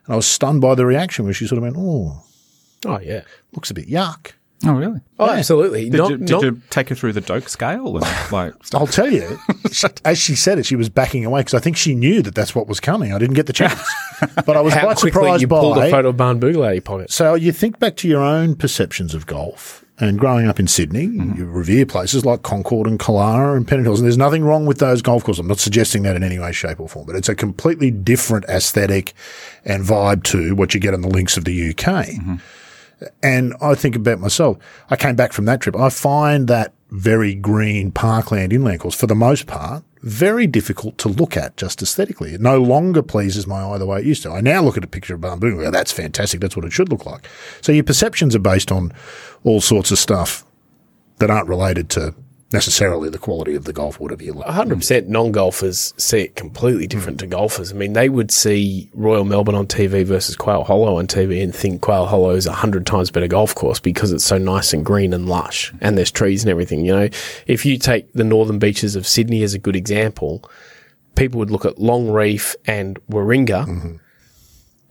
And 0.05 0.13
I 0.13 0.15
was 0.15 0.27
stunned 0.27 0.61
by 0.61 0.75
the 0.75 0.85
reaction 0.85 1.25
where 1.25 1.33
she 1.33 1.47
sort 1.47 1.57
of 1.57 1.63
went, 1.63 1.75
"Oh, 1.77 2.23
Oh 2.85 2.99
yeah. 2.99 3.21
looks 3.53 3.71
a 3.71 3.73
bit 3.73 3.89
yuck." 3.89 4.33
Oh, 4.65 4.73
really? 4.73 4.99
Oh, 5.19 5.29
absolutely. 5.29 5.89
Did, 5.89 5.97
Not- 5.97 6.09
you, 6.09 6.17
did 6.17 6.29
not- 6.29 6.43
you 6.43 6.61
take 6.69 6.89
her 6.89 6.95
through 6.95 7.13
the 7.13 7.21
Doak 7.21 7.49
scale 7.49 7.97
and 7.97 8.05
like 8.31 8.53
I'll 8.73 8.87
tell 8.87 9.11
you, 9.11 9.39
as 10.05 10.17
she 10.17 10.35
said 10.35 10.59
it, 10.59 10.65
she 10.65 10.75
was 10.75 10.89
backing 10.89 11.25
away 11.25 11.41
because 11.41 11.53
I 11.53 11.59
think 11.59 11.77
she 11.77 11.95
knew 11.95 12.21
that 12.21 12.35
that's 12.35 12.55
what 12.55 12.67
was 12.67 12.79
coming. 12.79 13.13
I 13.13 13.19
didn't 13.19 13.35
get 13.35 13.45
the 13.45 13.53
chance, 13.53 13.81
but 14.45 14.57
I 14.57 14.61
was 14.61 14.73
how 14.75 14.81
quite 14.81 14.99
surprised 14.99 15.41
you 15.41 15.47
by. 15.47 15.59
pulled 15.59 15.77
a 15.77 15.89
photo 15.89 16.09
of 16.09 16.15
Barnbougle 16.17 16.65
out 16.65 16.69
of 16.69 16.73
your 16.73 16.81
pocket. 16.81 17.11
So 17.11 17.35
you 17.35 17.51
think 17.51 17.79
back 17.79 17.95
to 17.97 18.07
your 18.07 18.21
own 18.21 18.55
perceptions 18.55 19.13
of 19.13 19.25
golf 19.25 19.85
and 19.97 20.19
growing 20.19 20.47
up 20.47 20.59
in 20.59 20.67
Sydney, 20.67 21.07
mm-hmm. 21.07 21.37
you 21.37 21.45
revere 21.45 21.85
places 21.85 22.25
like 22.25 22.43
Concord 22.43 22.85
and 22.87 22.99
Killara 22.99 23.55
and 23.55 23.65
Pennant 23.65 23.85
Hills, 23.87 23.99
and 23.99 24.05
there's 24.05 24.17
nothing 24.17 24.43
wrong 24.43 24.65
with 24.65 24.79
those 24.79 25.01
golf 25.01 25.23
courses. 25.23 25.39
I'm 25.39 25.47
not 25.47 25.59
suggesting 25.59 26.03
that 26.03 26.15
in 26.17 26.23
any 26.23 26.37
way, 26.37 26.51
shape 26.51 26.79
or 26.79 26.89
form, 26.89 27.05
but 27.05 27.15
it's 27.15 27.29
a 27.29 27.35
completely 27.35 27.91
different 27.91 28.45
aesthetic 28.45 29.13
and 29.63 29.85
vibe 29.85 30.23
to 30.23 30.53
what 30.55 30.73
you 30.73 30.81
get 30.81 30.93
on 30.93 31.01
the 31.01 31.07
links 31.07 31.37
of 31.37 31.45
the 31.45 31.69
UK. 31.69 32.07
Mm-hmm. 32.07 32.35
And 33.21 33.53
I 33.61 33.75
think 33.75 33.95
about 33.95 34.19
myself. 34.19 34.57
I 34.89 34.95
came 34.95 35.15
back 35.15 35.33
from 35.33 35.45
that 35.45 35.61
trip. 35.61 35.75
I 35.75 35.89
find 35.89 36.47
that 36.47 36.73
very 36.91 37.35
green 37.35 37.91
parkland 37.91 38.53
inland 38.53 38.79
course, 38.79 38.95
for 38.95 39.07
the 39.07 39.15
most 39.15 39.47
part, 39.47 39.83
very 40.01 40.45
difficult 40.45 40.97
to 40.99 41.09
look 41.09 41.35
at 41.35 41.57
just 41.57 41.81
aesthetically. 41.81 42.35
It 42.35 42.41
no 42.41 42.61
longer 42.61 43.01
pleases 43.01 43.47
my 43.47 43.63
eye 43.63 43.77
the 43.77 43.85
way 43.85 43.99
it 43.99 44.05
used 44.05 44.23
to. 44.23 44.31
I 44.31 44.39
now 44.39 44.61
look 44.61 44.77
at 44.77 44.83
a 44.83 44.87
picture 44.87 45.15
of 45.15 45.21
Bamboo 45.21 45.47
and 45.47 45.59
go, 45.59 45.71
that's 45.71 45.91
fantastic. 45.91 46.39
That's 46.39 46.55
what 46.55 46.65
it 46.65 46.73
should 46.73 46.89
look 46.89 47.05
like. 47.05 47.27
So 47.61 47.71
your 47.71 47.83
perceptions 47.83 48.35
are 48.35 48.39
based 48.39 48.71
on 48.71 48.93
all 49.43 49.61
sorts 49.61 49.91
of 49.91 49.97
stuff 49.97 50.45
that 51.17 51.31
aren't 51.31 51.47
related 51.47 51.89
to 51.91 52.13
necessarily 52.55 53.09
the 53.09 53.17
quality 53.17 53.55
of 53.55 53.65
the 53.65 53.73
golf, 53.73 53.99
whatever 53.99 54.23
you 54.23 54.33
like. 54.33 54.47
100% 54.47 55.07
non 55.07 55.31
golfers 55.31 55.93
see 55.97 56.21
it 56.21 56.35
completely 56.35 56.87
different 56.87 57.19
to 57.19 57.27
golfers. 57.27 57.71
I 57.71 57.75
mean, 57.75 57.93
they 57.93 58.09
would 58.09 58.31
see 58.31 58.89
Royal 58.93 59.25
Melbourne 59.25 59.55
on 59.55 59.67
TV 59.67 60.03
versus 60.03 60.35
Quail 60.35 60.63
Hollow 60.63 60.97
on 60.97 61.07
TV 61.07 61.43
and 61.43 61.53
think 61.53 61.81
Quail 61.81 62.05
Hollow 62.05 62.31
is 62.31 62.45
a 62.45 62.53
hundred 62.53 62.85
times 62.85 63.11
better 63.11 63.27
golf 63.27 63.53
course 63.53 63.79
because 63.79 64.11
it's 64.11 64.25
so 64.25 64.37
nice 64.37 64.73
and 64.73 64.85
green 64.85 65.13
and 65.13 65.27
lush 65.27 65.73
and 65.81 65.97
there's 65.97 66.11
trees 66.11 66.43
and 66.43 66.49
everything. 66.49 66.85
You 66.85 66.95
know, 66.95 67.09
if 67.47 67.65
you 67.65 67.77
take 67.77 68.11
the 68.13 68.23
northern 68.23 68.59
beaches 68.59 68.95
of 68.95 69.05
Sydney 69.05 69.43
as 69.43 69.53
a 69.53 69.59
good 69.59 69.75
example, 69.75 70.49
people 71.15 71.39
would 71.39 71.51
look 71.51 71.65
at 71.65 71.79
Long 71.79 72.09
Reef 72.09 72.55
and 72.65 72.99
Warringah. 73.09 73.65
Mm-hmm. 73.65 73.95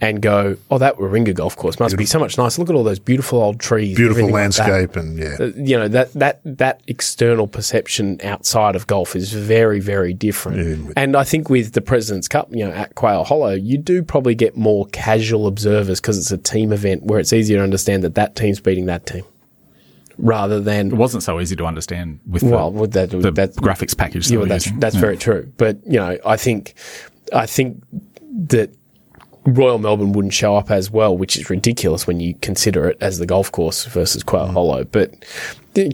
And 0.05 0.21
go, 0.21 0.57
oh, 0.71 0.77
that 0.77 0.97
Warringah 0.97 1.35
golf 1.35 1.57
course 1.57 1.81
must 1.81 1.97
be 1.97 2.05
so 2.05 2.19
much 2.19 2.37
nicer. 2.37 2.61
Look 2.61 2.69
at 2.69 2.77
all 2.77 2.85
those 2.85 2.99
beautiful 2.99 3.41
old 3.41 3.59
trees, 3.59 3.97
Beautiful 3.97 4.25
everything 4.25 4.35
like 4.35 4.59
landscape 4.59 4.97
and 4.97 5.19
yeah. 5.19 5.37
uh, 5.41 5.53
you 5.57 5.79
know 5.79 5.89
that 5.89 6.13
that 6.13 6.41
that 6.45 6.83
external 6.87 7.47
perception 7.47 8.21
outside 8.23 8.77
of 8.77 8.87
golf 8.87 9.17
is 9.17 9.33
very 9.33 9.81
very 9.81 10.13
different. 10.13 10.93
And 10.95 11.17
I 11.17 11.25
think 11.25 11.49
with 11.49 11.73
the 11.73 11.81
President's 11.81 12.29
Cup, 12.29 12.49
you 12.51 12.67
know, 12.67 12.71
at 12.71 12.95
Quail 12.97 13.25
Hollow, 13.25 13.55
you 13.55 13.79
do 13.79 14.03
probably 14.03 14.35
get 14.35 14.59
more 14.59 14.87
casual 14.89 15.47
observers 15.47 16.03
because 16.03 16.19
it's 16.19 16.31
a 16.31 16.37
team 16.37 16.71
event 16.71 17.05
where 17.05 17.19
it's 17.19 17.33
easier 17.33 17.57
to 17.57 17.63
understand 17.63 18.05
that 18.05 18.15
that 18.17 18.37
team's 18.37 18.61
beating 18.61 18.85
that 18.87 19.07
team, 19.07 19.25
rather 20.19 20.61
than 20.61 20.89
it 20.89 20.95
wasn't 20.95 21.23
so 21.23 21.41
easy 21.41 21.57
to 21.57 21.65
understand 21.65 22.21
with 22.29 22.43
well, 22.43 22.71
the, 22.71 22.81
with 22.81 22.93
that 22.93 23.11
the 23.11 23.31
that 23.31 23.55
graphics 23.55 23.97
package. 23.97 24.31
yeah, 24.31 24.37
well, 24.37 24.45
were 24.45 24.49
that's 24.49 24.67
using. 24.67 24.81
that's 24.81 24.97
Yeah. 24.97 25.01
very 25.01 25.17
true. 25.17 25.51
But 25.57 25.79
you 25.87 25.99
know, 25.99 26.19
I 26.27 26.37
think 26.37 26.75
I 27.33 27.47
think 27.47 27.83
that 28.49 28.71
Royal 29.47 29.79
Melbourne 29.79 30.13
wouldn't 30.13 30.35
show 30.35 30.57
up 30.57 30.71
as 30.71 30.91
well, 30.91 31.17
which 31.17 31.37
is 31.37 31.51
ridiculous 31.51 32.07
when 32.07 32.21
you 32.21 32.35
consider 32.37 32.89
it 32.89 32.99
as 33.01 33.19
the 33.19 33.27
golf 33.27 33.53
course 33.53 33.85
versus 33.87 34.23
Quail 34.23 34.49
mm. 34.49 34.53
Hollow. 34.53 34.85
But 34.85 35.25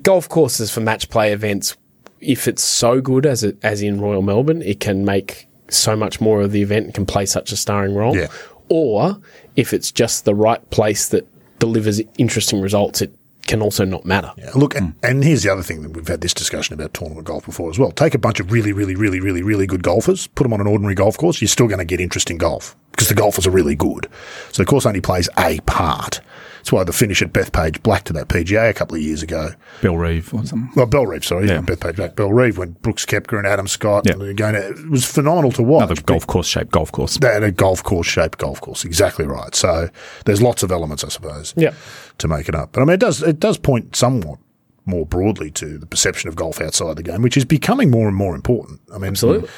golf 0.02 0.28
courses 0.28 0.70
for 0.70 0.80
match 0.80 1.08
play 1.10 1.32
events, 1.32 1.76
if 2.20 2.46
it's 2.46 2.62
so 2.62 3.00
good 3.00 3.26
as 3.26 3.42
it, 3.42 3.58
as 3.62 3.82
in 3.82 4.00
Royal 4.00 4.22
Melbourne, 4.22 4.62
it 4.62 4.78
can 4.78 5.04
make 5.04 5.48
so 5.68 5.96
much 5.96 6.20
more 6.20 6.42
of 6.42 6.52
the 6.52 6.62
event 6.62 6.86
and 6.86 6.94
can 6.94 7.06
play 7.06 7.26
such 7.26 7.52
a 7.52 7.56
starring 7.56 7.94
role. 7.94 8.16
Yeah. 8.16 8.28
Or 8.68 9.20
if 9.56 9.72
it's 9.72 9.90
just 9.90 10.24
the 10.24 10.34
right 10.34 10.68
place 10.70 11.08
that 11.08 11.26
delivers 11.58 12.00
interesting 12.18 12.60
results, 12.60 13.02
it 13.02 13.12
can 13.50 13.62
also 13.62 13.84
not 13.84 14.04
matter. 14.04 14.32
Yeah, 14.38 14.52
Look, 14.54 14.76
and, 14.76 14.94
here's 15.02 15.42
the 15.42 15.50
other 15.50 15.62
thing 15.62 15.82
that 15.82 15.90
we've 15.90 16.06
had 16.06 16.20
this 16.20 16.32
discussion 16.32 16.74
about 16.74 16.94
tournament 16.94 17.26
golf 17.26 17.44
before 17.44 17.68
as 17.68 17.78
well. 17.78 17.90
Take 17.90 18.14
a 18.14 18.18
bunch 18.18 18.38
of 18.38 18.52
really, 18.52 18.72
really, 18.72 18.94
really, 18.94 19.18
really, 19.18 19.42
really 19.42 19.66
good 19.66 19.82
golfers, 19.82 20.28
put 20.28 20.44
them 20.44 20.52
on 20.52 20.60
an 20.60 20.68
ordinary 20.68 20.94
golf 20.94 21.18
course, 21.18 21.40
you're 21.40 21.48
still 21.48 21.66
going 21.66 21.78
to 21.80 21.84
get 21.84 22.00
interesting 22.00 22.38
golf 22.38 22.76
because 22.92 23.08
the 23.08 23.14
golfers 23.14 23.46
are 23.46 23.50
really 23.50 23.74
good. 23.74 24.08
So 24.52 24.62
the 24.62 24.66
course 24.66 24.86
only 24.86 25.00
plays 25.00 25.28
a 25.36 25.58
part. 25.60 26.20
That's 26.60 26.72
why 26.72 26.84
the 26.84 26.92
finish 26.92 27.22
at 27.22 27.32
Bethpage 27.32 27.82
Black 27.82 28.04
to 28.04 28.12
that 28.12 28.28
PGA 28.28 28.68
a 28.68 28.74
couple 28.74 28.96
of 28.96 29.02
years 29.02 29.22
ago. 29.22 29.50
Bill 29.80 29.96
Reeve 29.96 30.32
or 30.34 30.44
something. 30.44 30.70
Well, 30.76 30.86
Bellerive, 30.86 31.24
sorry, 31.24 31.48
Yeah. 31.48 31.56
not 31.56 31.66
Bethpage 31.66 31.96
Black, 31.96 32.16
Bellerive 32.16 32.58
when 32.58 32.72
Brooks 32.82 33.06
Koepka 33.06 33.38
and 33.38 33.46
Adam 33.46 33.66
Scott 33.66 34.04
Yeah. 34.06 34.12
and 34.12 34.20
they're 34.20 34.32
going 34.34 34.54
to, 34.54 34.68
it 34.68 34.90
was 34.90 35.04
phenomenal 35.04 35.52
to 35.52 35.62
watch. 35.62 35.84
Another 35.84 36.02
golf 36.02 36.26
course 36.26 36.46
shaped 36.46 36.70
golf 36.70 36.92
course. 36.92 37.16
And 37.22 37.44
a 37.44 37.50
golf 37.50 37.82
course 37.82 38.06
shaped 38.06 38.38
golf 38.38 38.60
course, 38.60 38.84
exactly 38.84 39.24
right. 39.26 39.54
So 39.54 39.88
there's 40.26 40.42
lots 40.42 40.62
of 40.62 40.70
elements, 40.70 41.02
I 41.02 41.08
suppose 41.08 41.54
Yeah. 41.56 41.72
to 42.18 42.28
make 42.28 42.48
it 42.48 42.54
up. 42.54 42.72
But 42.72 42.82
I 42.82 42.84
mean, 42.84 42.94
it 42.94 43.00
does 43.00 43.22
it 43.22 43.40
does 43.40 43.56
point 43.58 43.96
somewhat 43.96 44.38
more 44.86 45.06
broadly 45.06 45.50
to 45.52 45.78
the 45.78 45.86
perception 45.86 46.28
of 46.28 46.36
golf 46.36 46.60
outside 46.60 46.96
the 46.96 47.02
game, 47.02 47.22
which 47.22 47.36
is 47.36 47.44
becoming 47.44 47.90
more 47.90 48.08
and 48.08 48.16
more 48.16 48.34
important. 48.34 48.80
I 48.92 48.98
mean, 48.98 49.08
Absolutely. 49.10 49.48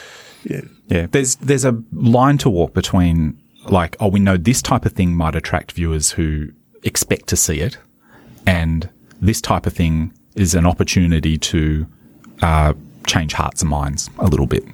Yeah. 0.44 0.60
Yeah, 0.88 1.06
there's 1.10 1.36
there's 1.36 1.64
a 1.64 1.80
line 1.92 2.38
to 2.38 2.50
walk 2.50 2.74
between 2.74 3.38
like, 3.66 3.96
oh, 4.00 4.08
we 4.08 4.18
know 4.20 4.36
this 4.36 4.60
type 4.60 4.84
of 4.84 4.92
thing 4.92 5.14
might 5.16 5.36
attract 5.36 5.72
viewers 5.72 6.10
who 6.12 6.48
expect 6.82 7.26
to 7.28 7.36
see 7.36 7.60
it, 7.60 7.78
and 8.46 8.88
this 9.20 9.40
type 9.40 9.66
of 9.66 9.72
thing 9.72 10.12
is 10.34 10.54
an 10.54 10.66
opportunity 10.66 11.38
to 11.38 11.86
uh, 12.40 12.72
change 13.06 13.32
hearts 13.34 13.62
and 13.62 13.70
minds 13.70 14.10
a 14.18 14.26
little 14.26 14.46
bit. 14.46 14.64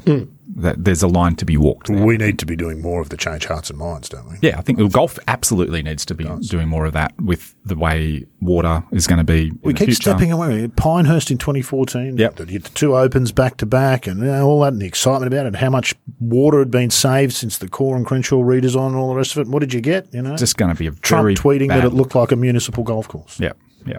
That 0.59 0.85
there's 0.85 1.03
a 1.03 1.09
line 1.09 1.37
to 1.37 1.45
be 1.45 1.57
walked. 1.57 1.87
There. 1.87 2.05
We 2.05 2.17
need 2.17 2.39
to 2.41 2.47
be 2.47 2.57
doing 2.57 2.83
more 2.83 3.01
of 3.01 3.11
the 3.11 3.17
change 3.17 3.47
hearts 3.47 3.71
and 3.71 3.79
minds, 3.79 4.09
don't 4.09 4.29
we? 4.29 4.37
Yeah, 4.43 4.59
I 4.59 4.63
think 4.63 4.79
golf 4.93 5.19
absolutely 5.29 5.83
needs 5.83 6.05
to 6.07 6.15
be 6.15 6.25
doing 6.49 6.69
more 6.69 6.85
of 6.85 6.93
that 6.95 7.15
with 7.21 7.55
the 7.65 7.77
way 7.77 8.27
water 8.41 8.83
is 8.91 9.07
going 9.07 9.19
to 9.19 9.25
be. 9.25 9.53
We 9.63 9.71
in 9.71 9.77
keep 9.77 9.87
future. 9.87 10.03
stepping 10.03 10.33
away. 10.33 10.67
Pinehurst 10.77 11.31
in 11.31 11.39
2014, 11.39 12.17
Yep. 12.19 12.37
the, 12.37 12.45
the 12.47 12.59
two 12.61 12.97
opens 12.97 13.31
back 13.33 13.57
to 13.59 13.67
back, 13.67 14.07
and 14.07 14.19
you 14.21 14.27
know, 14.27 14.47
all 14.47 14.61
that, 14.63 14.73
and 14.73 14.83
the 14.83 14.87
excitement 14.87 15.33
about 15.33 15.45
it, 15.45 15.49
and 15.49 15.57
how 15.57 15.71
much 15.71 15.95
water 16.19 16.59
had 16.59 16.71
been 16.71 16.91
saved 16.91 17.35
since 17.35 17.59
the 17.59 17.69
Coore 17.69 17.95
and 17.97 18.05
Crenshaw 18.05 18.43
redesign, 18.43 18.89
and 18.89 18.97
all 18.97 19.09
the 19.11 19.15
rest 19.17 19.33
of 19.33 19.39
it. 19.39 19.43
And 19.43 19.53
what 19.53 19.61
did 19.61 19.73
you 19.73 19.81
get? 19.81 20.13
You 20.13 20.23
know, 20.23 20.37
Just 20.37 20.57
going 20.57 20.73
to 20.75 20.79
be 20.79 20.89
a 20.89 20.91
Trump 20.93 21.23
very 21.23 21.35
tweeting 21.37 21.69
bad 21.69 21.83
that 21.83 21.87
it 21.87 21.95
looked 21.95 22.15
like 22.15 22.33
a 22.33 22.37
municipal 22.37 22.83
golf 22.83 23.07
course. 23.07 23.39
Yeah, 23.39 23.53
yeah. 23.87 23.99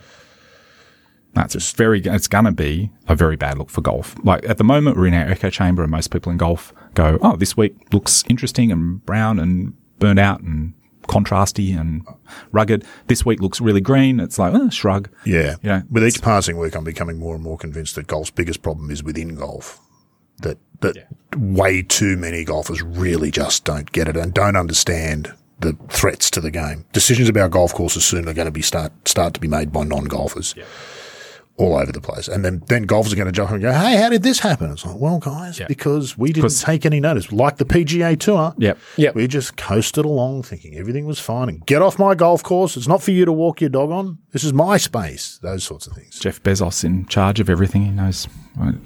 That's 1.33 1.53
just 1.53 1.75
very. 1.77 2.01
It's 2.01 2.27
going 2.27 2.45
to 2.45 2.51
be 2.51 2.91
a 3.07 3.15
very 3.15 3.35
bad 3.35 3.57
look 3.57 3.69
for 3.69 3.81
golf. 3.81 4.15
Like 4.23 4.47
at 4.49 4.57
the 4.57 4.63
moment, 4.63 4.97
we're 4.97 5.07
in 5.07 5.13
our 5.13 5.27
echo 5.27 5.49
chamber, 5.49 5.83
and 5.83 5.91
most 5.91 6.11
people 6.11 6.31
in 6.31 6.37
golf 6.37 6.73
go, 6.95 7.19
"Oh, 7.21 7.35
this 7.35 7.55
week 7.55 7.75
looks 7.93 8.23
interesting 8.27 8.71
and 8.71 9.05
brown 9.05 9.39
and 9.39 9.73
burnt 9.99 10.19
out 10.19 10.41
and 10.41 10.73
contrasty 11.03 11.79
and 11.79 12.05
rugged. 12.51 12.83
This 13.07 13.25
week 13.25 13.41
looks 13.41 13.61
really 13.61 13.81
green." 13.81 14.19
It's 14.19 14.39
like 14.39 14.53
oh, 14.53 14.69
shrug. 14.69 15.09
Yeah. 15.25 15.55
You 15.61 15.69
know, 15.69 15.83
With 15.91 16.03
each 16.03 16.21
passing 16.21 16.57
week, 16.57 16.75
I'm 16.75 16.83
becoming 16.83 17.19
more 17.19 17.35
and 17.35 17.43
more 17.43 17.57
convinced 17.57 17.95
that 17.95 18.07
golf's 18.07 18.31
biggest 18.31 18.61
problem 18.61 18.89
is 18.89 19.03
within 19.03 19.35
golf. 19.35 19.79
That 20.39 20.57
that 20.81 20.95
way 21.37 21.83
too 21.83 22.17
many 22.17 22.43
golfers 22.43 22.81
really 22.81 23.29
just 23.29 23.65
don't 23.65 23.91
get 23.91 24.07
it 24.07 24.17
and 24.17 24.33
don't 24.33 24.55
understand 24.55 25.33
the 25.59 25.73
threats 25.89 26.31
to 26.31 26.41
the 26.41 26.51
game. 26.51 26.85
Decisions 26.93 27.29
about 27.29 27.51
golf 27.51 27.73
courses 27.73 28.05
soon 28.05 28.27
are 28.27 28.33
going 28.33 28.45
to 28.45 28.51
be 28.51 28.61
start 28.61 28.91
start 29.07 29.33
to 29.35 29.39
be 29.39 29.47
made 29.47 29.71
by 29.71 29.83
non 29.83 30.05
golfers. 30.05 30.55
All 31.59 31.75
over 31.75 31.91
the 31.91 31.99
place. 32.01 32.27
And 32.29 32.43
then, 32.45 32.63
then 32.67 32.83
golfers 32.83 33.11
are 33.11 33.17
going 33.17 33.25
to 33.27 33.31
jump 33.33 33.51
and 33.51 33.61
go, 33.61 33.71
Hey, 33.73 33.97
how 33.97 34.07
did 34.09 34.23
this 34.23 34.39
happen? 34.39 34.71
It's 34.71 34.85
like, 34.85 34.95
well, 34.97 35.19
guys, 35.19 35.59
Yeah. 35.59 35.67
because 35.67 36.17
we 36.17 36.31
didn't 36.31 36.57
take 36.57 36.85
any 36.85 36.99
notice. 37.01 37.31
Like 37.33 37.57
the 37.57 37.65
PGA 37.65 38.17
tour. 38.17 38.53
Yep. 38.57 38.77
Yep. 38.95 39.15
We 39.15 39.27
just 39.27 39.57
coasted 39.57 40.05
along 40.05 40.43
thinking 40.43 40.77
everything 40.77 41.05
was 41.05 41.19
fine 41.19 41.49
and 41.49 41.65
get 41.65 41.81
off 41.81 41.99
my 41.99 42.15
golf 42.15 42.41
course. 42.43 42.77
It's 42.77 42.87
not 42.87 43.03
for 43.03 43.11
you 43.11 43.25
to 43.25 43.33
walk 43.33 43.59
your 43.59 43.69
dog 43.69 43.91
on. 43.91 44.19
This 44.31 44.45
is 44.45 44.53
my 44.53 44.77
space. 44.77 45.37
Those 45.43 45.65
sorts 45.65 45.85
of 45.85 45.93
things. 45.93 46.17
Jeff 46.17 46.41
Bezos 46.41 46.83
in 46.85 47.05
charge 47.07 47.39
of 47.41 47.49
everything. 47.49 47.83
He 47.83 47.91
knows. 47.91 48.27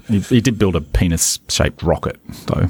He, 0.08 0.18
he 0.20 0.40
did 0.40 0.58
build 0.58 0.74
a 0.74 0.80
penis-shaped 0.80 1.82
rocket, 1.82 2.18
though. 2.46 2.66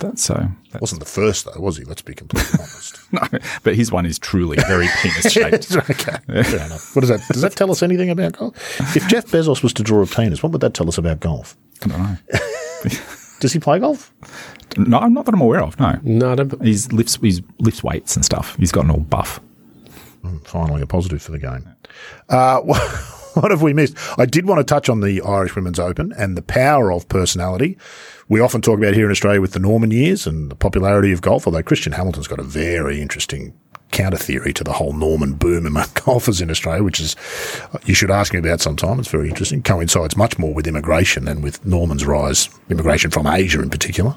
That's 0.00 0.22
so. 0.22 0.48
That's, 0.72 0.80
Wasn't 0.80 1.00
the 1.00 1.06
first 1.08 1.44
though, 1.44 1.60
was 1.60 1.76
he? 1.76 1.84
Let's 1.84 2.02
be 2.02 2.14
completely 2.14 2.50
honest. 2.58 2.98
no, 3.12 3.20
but 3.62 3.74
his 3.76 3.92
one 3.92 4.06
is 4.06 4.18
truly 4.18 4.56
very 4.66 4.88
penis-shaped. 5.02 5.76
okay, 5.76 6.42
fair 6.42 6.66
enough. 6.66 6.96
What 6.96 7.00
does 7.00 7.08
that? 7.10 7.20
Does 7.30 7.42
that 7.42 7.52
tell 7.54 7.70
us 7.70 7.82
anything 7.82 8.10
about 8.10 8.32
golf? 8.38 8.96
If 8.96 9.06
Jeff 9.08 9.26
Bezos 9.26 9.62
was 9.62 9.72
to 9.74 9.82
draw 9.82 10.02
a 10.02 10.06
penis, 10.06 10.42
what 10.42 10.50
would 10.52 10.60
that 10.62 10.74
tell 10.74 10.88
us 10.88 10.98
about 10.98 11.20
golf? 11.20 11.56
I 11.84 11.88
don't 11.88 11.98
know. 12.02 12.16
Does 13.40 13.52
he 13.52 13.58
play 13.58 13.78
golf? 13.80 14.12
No, 14.76 14.98
I'm 14.98 15.12
not 15.12 15.24
that 15.26 15.34
I'm 15.34 15.40
aware 15.40 15.62
of. 15.62 15.78
No, 15.80 15.98
No, 16.02 16.32
I 16.32 16.34
don't, 16.36 16.62
he's 16.62 16.92
lifts 16.92 17.16
he's 17.16 17.42
lifts 17.58 17.82
weights 17.82 18.16
and 18.16 18.24
stuff. 18.24 18.56
He's 18.56 18.72
gotten 18.72 18.90
all 18.90 19.00
buff. 19.00 19.40
Finally, 20.44 20.80
a 20.82 20.86
positive 20.86 21.20
for 21.20 21.32
the 21.32 21.38
game. 21.38 21.68
Uh, 22.28 22.60
what 23.40 23.50
have 23.50 23.62
we 23.62 23.72
missed? 23.72 23.96
I 24.18 24.26
did 24.26 24.46
want 24.46 24.58
to 24.58 24.64
touch 24.64 24.88
on 24.88 25.00
the 25.00 25.22
Irish 25.22 25.56
Women's 25.56 25.78
Open 25.78 26.12
and 26.18 26.36
the 26.36 26.42
power 26.42 26.92
of 26.92 27.08
personality. 27.08 27.78
We 28.28 28.40
often 28.40 28.60
talk 28.60 28.78
about 28.78 28.94
here 28.94 29.06
in 29.06 29.10
Australia 29.10 29.40
with 29.40 29.52
the 29.52 29.58
Norman 29.58 29.90
years 29.90 30.26
and 30.26 30.50
the 30.50 30.54
popularity 30.54 31.12
of 31.12 31.22
golf, 31.22 31.46
although 31.46 31.62
Christian 31.62 31.92
Hamilton's 31.92 32.28
got 32.28 32.38
a 32.38 32.44
very 32.44 33.00
interesting 33.00 33.54
counter 33.92 34.16
theory 34.16 34.52
to 34.54 34.64
the 34.64 34.72
whole 34.72 34.92
Norman 34.92 35.34
boom 35.34 35.66
among 35.66 35.86
golfers 35.94 36.40
in 36.40 36.50
Australia, 36.50 36.82
which 36.82 37.00
is, 37.00 37.14
you 37.84 37.94
should 37.94 38.10
ask 38.10 38.32
me 38.32 38.40
about 38.40 38.60
sometime. 38.60 38.98
It's 38.98 39.08
very 39.08 39.28
interesting. 39.28 39.62
Coincides 39.62 40.16
much 40.16 40.38
more 40.38 40.52
with 40.52 40.66
immigration 40.66 41.26
than 41.26 41.42
with 41.42 41.64
Norman's 41.64 42.04
rise, 42.04 42.48
immigration 42.68 43.10
from 43.10 43.26
Asia 43.26 43.62
in 43.62 43.70
particular, 43.70 44.16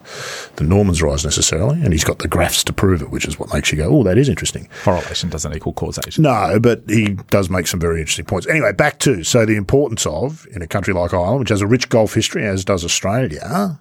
than 0.56 0.70
Norman's 0.70 1.02
rise 1.02 1.24
necessarily. 1.24 1.82
And 1.82 1.94
he's 1.94 2.04
got 2.04 2.20
the 2.20 2.28
graphs 2.28 2.64
to 2.64 2.74
prove 2.74 3.02
it, 3.02 3.12
which 3.12 3.26
is 3.26 3.38
what 3.38 3.54
makes 3.54 3.72
you 3.72 3.78
go, 3.78 3.90
oh, 3.90 4.04
that 4.04 4.18
is 4.18 4.30
interesting. 4.30 4.68
Correlation 4.84 5.30
doesn't 5.30 5.54
equal 5.54 5.74
causation. 5.74 6.24
No, 6.24 6.60
but 6.60 6.82
he 6.88 7.16
does 7.30 7.50
make 7.50 7.68
some 7.68 7.80
very 7.80 8.00
interesting 8.00 8.26
points. 8.26 8.48
Anyway, 8.48 8.72
back 8.72 9.00
to 9.00 9.24
so 9.24 9.46
the 9.46 9.56
importance 9.56 10.06
of 10.06 10.48
in 10.56 10.62
a 10.62 10.68
country 10.68 10.94
like 10.94 11.14
Ireland, 11.14 11.40
which 11.40 11.50
has 11.50 11.62
a 11.62 11.68
rich 11.68 11.90
golf 11.90 12.14
history, 12.14 12.46
as 12.46 12.64
does 12.66 12.84
Australia. 12.86 13.80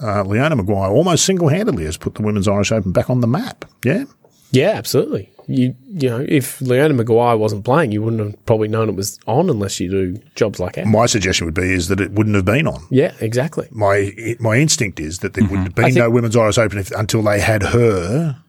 Uh, 0.00 0.22
Leona 0.22 0.54
Maguire 0.54 0.92
almost 0.92 1.24
single-handedly 1.24 1.84
has 1.84 1.96
put 1.96 2.14
the 2.14 2.22
Women's 2.22 2.46
Irish 2.46 2.70
Open 2.70 2.92
back 2.92 3.10
on 3.10 3.20
the 3.20 3.26
map. 3.26 3.64
Yeah, 3.84 4.04
yeah, 4.50 4.70
absolutely. 4.70 5.30
You 5.46 5.74
you 5.86 6.10
know, 6.10 6.24
if 6.28 6.60
Leona 6.60 6.92
Maguire 6.94 7.36
wasn't 7.36 7.64
playing, 7.64 7.92
you 7.92 8.02
wouldn't 8.02 8.22
have 8.22 8.46
probably 8.46 8.68
known 8.68 8.88
it 8.90 8.94
was 8.94 9.18
on 9.26 9.48
unless 9.48 9.80
you 9.80 9.90
do 9.90 10.20
jobs 10.34 10.60
like 10.60 10.74
that. 10.74 10.86
my 10.86 11.06
suggestion 11.06 11.46
would 11.46 11.54
be 11.54 11.72
is 11.72 11.88
that 11.88 12.00
it 12.00 12.12
wouldn't 12.12 12.36
have 12.36 12.44
been 12.44 12.66
on. 12.66 12.84
Yeah, 12.90 13.14
exactly. 13.20 13.66
My 13.70 14.12
my 14.40 14.56
instinct 14.56 15.00
is 15.00 15.20
that 15.20 15.32
there 15.34 15.44
mm-hmm. 15.44 15.50
wouldn't 15.50 15.68
have 15.68 15.74
been 15.74 15.84
think- 15.86 15.96
no 15.96 16.10
Women's 16.10 16.36
Irish 16.36 16.58
Open 16.58 16.78
if, 16.78 16.90
until 16.90 17.22
they 17.22 17.40
had 17.40 17.62
her 17.62 18.42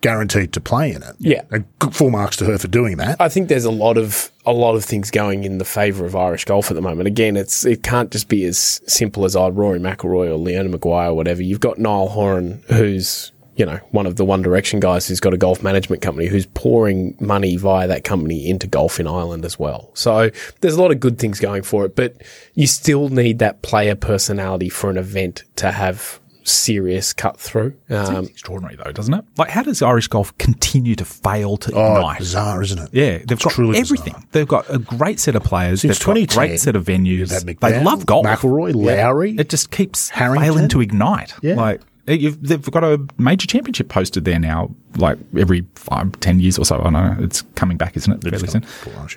guaranteed 0.00 0.52
to 0.52 0.60
play 0.60 0.92
in 0.92 1.02
it. 1.02 1.16
Yeah. 1.18 1.42
And 1.50 1.64
good 1.78 1.94
full 1.94 2.10
marks 2.10 2.36
to 2.36 2.44
her 2.46 2.58
for 2.58 2.68
doing 2.68 2.96
that. 2.98 3.20
I 3.20 3.28
think 3.28 3.48
there's 3.48 3.64
a 3.64 3.70
lot 3.70 3.98
of 3.98 4.30
a 4.46 4.52
lot 4.52 4.74
of 4.74 4.84
things 4.84 5.10
going 5.10 5.44
in 5.44 5.58
the 5.58 5.64
favour 5.64 6.06
of 6.06 6.16
Irish 6.16 6.44
golf 6.44 6.70
at 6.70 6.74
the 6.74 6.80
moment. 6.80 7.06
Again, 7.06 7.36
it's 7.36 7.64
it 7.64 7.82
can't 7.82 8.10
just 8.10 8.28
be 8.28 8.44
as 8.44 8.80
simple 8.86 9.24
as 9.24 9.36
oh, 9.36 9.50
Rory 9.50 9.80
McIlroy 9.80 10.28
or 10.28 10.36
Leona 10.36 10.68
Maguire 10.68 11.10
or 11.10 11.14
whatever. 11.14 11.42
You've 11.42 11.60
got 11.60 11.78
Niall 11.78 12.08
Horan, 12.08 12.62
who's 12.68 13.32
you 13.58 13.66
know 13.66 13.76
one 13.90 14.06
of 14.06 14.16
the 14.16 14.24
One 14.24 14.40
Direction 14.40 14.80
guys 14.80 15.06
who's 15.08 15.20
got 15.20 15.34
a 15.34 15.36
golf 15.36 15.62
management 15.62 16.00
company 16.00 16.28
who's 16.28 16.46
pouring 16.46 17.14
money 17.20 17.56
via 17.56 17.86
that 17.88 18.04
company 18.04 18.48
into 18.48 18.66
golf 18.66 18.98
in 19.00 19.06
Ireland 19.06 19.44
as 19.44 19.58
well. 19.58 19.90
So 19.94 20.30
there's 20.60 20.74
a 20.74 20.80
lot 20.80 20.90
of 20.92 21.00
good 21.00 21.18
things 21.18 21.40
going 21.40 21.62
for 21.62 21.84
it, 21.84 21.94
but 21.96 22.16
you 22.54 22.66
still 22.66 23.08
need 23.08 23.38
that 23.40 23.60
player 23.62 23.94
personality 23.94 24.68
for 24.68 24.88
an 24.88 24.96
event 24.96 25.44
to 25.56 25.72
have 25.72 26.20
serious 26.44 27.12
cut 27.12 27.38
through. 27.38 27.74
Um, 27.90 28.24
Extraordinary 28.24 28.74
though, 28.76 28.90
doesn't 28.92 29.12
it? 29.12 29.22
Like, 29.36 29.50
how 29.50 29.62
does 29.62 29.82
Irish 29.82 30.08
golf 30.08 30.36
continue 30.38 30.94
to 30.94 31.04
fail 31.04 31.58
to 31.58 31.72
Oh, 31.74 31.96
ignite? 31.96 32.18
bizarre, 32.20 32.62
isn't 32.62 32.78
it? 32.78 32.88
Yeah, 32.92 33.18
they've 33.18 33.38
got 33.38 33.52
truly 33.52 33.78
everything. 33.78 34.14
bizarre. 34.14 34.28
They've 34.32 34.48
got 34.48 34.72
a 34.74 34.78
great 34.78 35.20
set 35.20 35.36
of 35.36 35.42
players. 35.44 35.82
Since 35.82 35.98
they've 35.98 36.06
got 36.06 36.16
a 36.16 36.26
great 36.26 36.58
set 36.60 36.74
of 36.74 36.86
venues. 36.86 37.44
You've 37.44 37.60
They 37.60 37.82
love 37.84 38.06
golf. 38.06 38.24
McIlroy, 38.24 38.74
Lowry. 38.74 39.36
It 39.38 39.50
just 39.50 39.70
keeps 39.70 40.08
Harrington. 40.08 40.42
failing 40.42 40.68
to 40.68 40.80
ignite. 40.80 41.34
Yeah. 41.42 41.56
Like 41.56 41.82
you've, 42.14 42.42
they've 42.42 42.62
got 42.70 42.84
a 42.84 43.00
major 43.18 43.46
championship 43.46 43.88
posted 43.88 44.24
there 44.24 44.38
now, 44.38 44.74
like 44.96 45.18
every 45.36 45.66
five, 45.74 46.18
ten 46.20 46.40
years 46.40 46.58
or 46.58 46.64
so. 46.64 46.78
I 46.78 46.82
don't 46.84 46.92
know 46.92 47.16
it's 47.20 47.42
coming 47.54 47.76
back, 47.76 47.96
isn't 47.96 48.12
it? 48.12 48.30
Fairly 48.30 48.48
soon. 48.48 48.64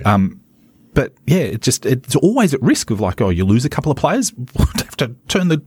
Um, 0.06 0.42
but 0.94 1.14
yeah, 1.26 1.38
it 1.38 1.62
just 1.62 1.86
it's 1.86 2.18
always 2.18 2.54
at 2.54 2.62
risk 2.62 2.90
of 2.92 3.00
like, 3.00 3.22
oh, 3.22 3.30
you 3.30 3.46
lose 3.46 3.64
a 3.64 3.70
couple 3.70 3.92
of 3.92 3.98
players, 3.98 4.34
we'll 4.58 4.68
have 4.76 4.98
to 4.98 5.16
turn 5.30 5.48
the 5.48 5.62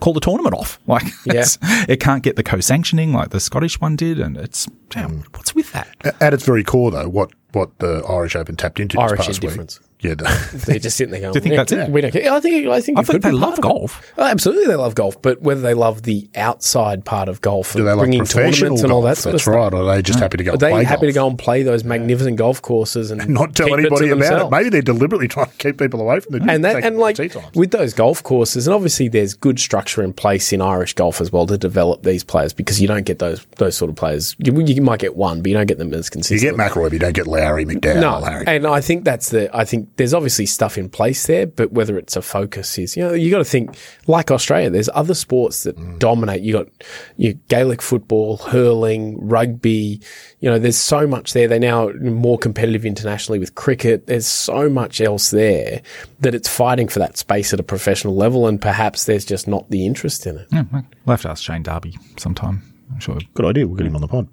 call 0.00 0.12
the 0.14 0.20
tournament 0.20 0.54
off. 0.54 0.78
Like, 0.86 1.04
Yeah. 1.26 1.44
it 1.88 2.00
can't 2.00 2.22
get 2.22 2.36
the 2.36 2.42
co-sanctioning 2.42 3.12
like 3.12 3.28
the 3.30 3.40
Scottish 3.40 3.78
one 3.80 3.94
did, 3.96 4.18
and 4.18 4.36
it's 4.38 4.66
damn, 4.88 5.20
what's 5.34 5.54
with 5.54 5.70
that? 5.72 5.88
At 6.20 6.32
its 6.34 6.44
very 6.44 6.64
core, 6.64 6.90
though, 6.90 7.08
what 7.08 7.30
what 7.52 7.78
the 7.78 8.02
Irish 8.08 8.36
Open 8.36 8.56
tapped 8.56 8.80
into 8.80 8.98
Irish 8.98 9.18
this 9.18 9.26
past 9.26 9.42
indifference. 9.44 9.80
week. 9.80 9.89
Yeah, 10.02 10.14
they're 10.52 10.78
just 10.78 10.96
sitting 10.96 11.12
there 11.12 11.20
going, 11.20 11.32
Do 11.34 11.38
you 11.38 11.42
think 11.42 11.56
that's 11.56 11.72
it? 11.72 11.90
We 11.90 12.00
don't 12.00 12.10
care. 12.10 12.32
I 12.32 12.40
think 12.40 12.66
I 12.68 12.80
think 12.80 12.98
I 12.98 13.02
think 13.02 13.22
they 13.22 13.30
love 13.32 13.42
part 13.42 13.52
of 13.52 13.58
it. 13.58 13.62
golf. 13.62 14.12
Oh, 14.18 14.24
absolutely, 14.24 14.66
they 14.66 14.74
love 14.76 14.94
golf, 14.94 15.20
but 15.20 15.42
whether 15.42 15.60
they 15.60 15.74
love 15.74 16.02
the 16.02 16.28
outside 16.36 17.04
part 17.04 17.28
of 17.28 17.40
golf, 17.40 17.72
do 17.72 17.80
and 17.80 17.88
they 17.88 17.92
like 17.92 17.98
bringing 18.04 18.24
tournaments 18.24 18.82
and 18.82 18.92
all 18.92 19.02
that 19.02 19.18
sort 19.18 19.32
That's 19.34 19.46
of 19.46 19.54
right. 19.54 19.68
stuff, 19.68 19.80
Or 19.80 19.82
are 19.90 19.96
they 19.96 20.02
just 20.02 20.18
happy 20.18 20.38
to 20.38 20.44
go 20.44 20.52
are 20.52 20.56
they 20.56 20.84
happy 20.84 21.06
to 21.06 21.12
go 21.12 21.26
and 21.28 21.38
play 21.38 21.62
those 21.62 21.84
magnificent 21.84 22.36
golf 22.36 22.62
courses 22.62 23.10
and 23.10 23.28
Not 23.28 23.54
tell 23.54 23.66
keep 23.68 23.78
it 23.78 23.82
to 23.82 23.86
anybody 23.86 24.08
about 24.10 24.46
it. 24.46 24.50
Maybe 24.50 24.68
they're 24.70 24.82
deliberately 24.82 25.28
trying 25.28 25.50
to 25.50 25.56
keep 25.56 25.78
people 25.78 26.00
away 26.00 26.20
from 26.20 26.38
the 26.38 26.50
and 26.50 26.64
that 26.64 26.84
and 26.84 26.98
like 26.98 27.18
with 27.54 27.70
those 27.70 27.92
golf 27.92 28.22
courses, 28.22 28.66
and 28.66 28.74
obviously 28.74 29.08
there's 29.08 29.34
good 29.34 29.58
structure 29.58 30.02
in 30.02 30.12
place 30.12 30.52
in 30.52 30.60
Irish 30.62 30.94
golf 30.94 31.20
as 31.20 31.30
well 31.30 31.46
to 31.46 31.58
develop 31.58 32.02
these 32.02 32.24
players 32.24 32.52
because 32.52 32.80
you 32.80 32.88
don't 32.88 33.04
get 33.04 33.18
those 33.18 33.44
those 33.58 33.76
sort 33.76 33.90
of 33.90 33.96
players. 33.96 34.34
You, 34.38 34.58
you 34.60 34.82
might 34.82 35.00
get 35.00 35.16
one, 35.16 35.42
but 35.42 35.50
you 35.50 35.56
don't 35.56 35.66
get 35.66 35.78
them 35.78 35.92
as 35.92 36.10
you 36.30 36.40
get 36.40 36.54
McIlroy, 36.54 36.84
but 36.84 36.92
you 36.94 36.98
don't 36.98 37.12
get 37.14 37.26
Lowry, 37.26 37.64
McDowell, 37.64 38.00
No, 38.00 38.18
Larry. 38.18 38.44
and 38.46 38.66
I 38.66 38.80
think 38.80 39.04
that's 39.04 39.30
the. 39.30 39.54
I 39.56 39.64
think 39.64 39.88
there's 39.96 40.14
obviously 40.14 40.46
stuff 40.46 40.78
in 40.78 40.88
place 40.88 41.26
there, 41.26 41.46
but 41.46 41.72
whether 41.72 41.98
it's 41.98 42.16
a 42.16 42.22
focus 42.22 42.78
is, 42.78 42.96
you 42.96 43.02
know, 43.02 43.12
you 43.12 43.30
got 43.30 43.38
to 43.38 43.44
think 43.44 43.76
like 44.06 44.30
Australia. 44.30 44.70
There's 44.70 44.88
other 44.94 45.14
sports 45.14 45.64
that 45.64 45.76
Mm. 45.76 45.98
dominate. 45.98 46.40
You 46.42 46.52
got 46.54 46.68
you 47.16 47.34
Gaelic 47.48 47.82
football, 47.82 48.38
hurling, 48.38 49.18
rugby. 49.20 50.00
You 50.40 50.50
know, 50.50 50.58
there's 50.58 50.78
so 50.78 51.06
much 51.06 51.34
there. 51.34 51.48
They're 51.48 51.58
now 51.58 51.90
more 52.00 52.38
competitive 52.38 52.86
internationally 52.86 53.38
with 53.38 53.54
cricket. 53.54 54.06
There's 54.06 54.26
so 54.26 54.68
much 54.70 55.00
else 55.00 55.30
there 55.30 55.82
that 56.20 56.34
it's 56.34 56.48
fighting 56.48 56.88
for 56.88 56.98
that 57.00 57.18
space 57.18 57.52
at 57.52 57.60
a 57.60 57.64
professional 57.64 58.16
level, 58.16 58.46
and 58.46 58.60
perhaps 58.60 59.04
there's 59.04 59.24
just 59.24 59.46
not 59.46 59.70
the 59.70 59.84
interest 59.84 60.26
in 60.26 60.38
it. 60.38 60.48
Yeah, 60.52 60.64
we'll 60.72 60.82
have 61.08 61.22
to 61.22 61.30
ask 61.30 61.42
Shane 61.44 61.62
Darby 61.62 61.96
sometime. 62.16 62.62
I'm 62.92 63.00
sure. 63.00 63.18
Good 63.34 63.46
idea. 63.46 63.66
We'll 63.66 63.76
get 63.76 63.86
him 63.86 63.94
on 63.94 64.00
the 64.00 64.08
pod. 64.08 64.28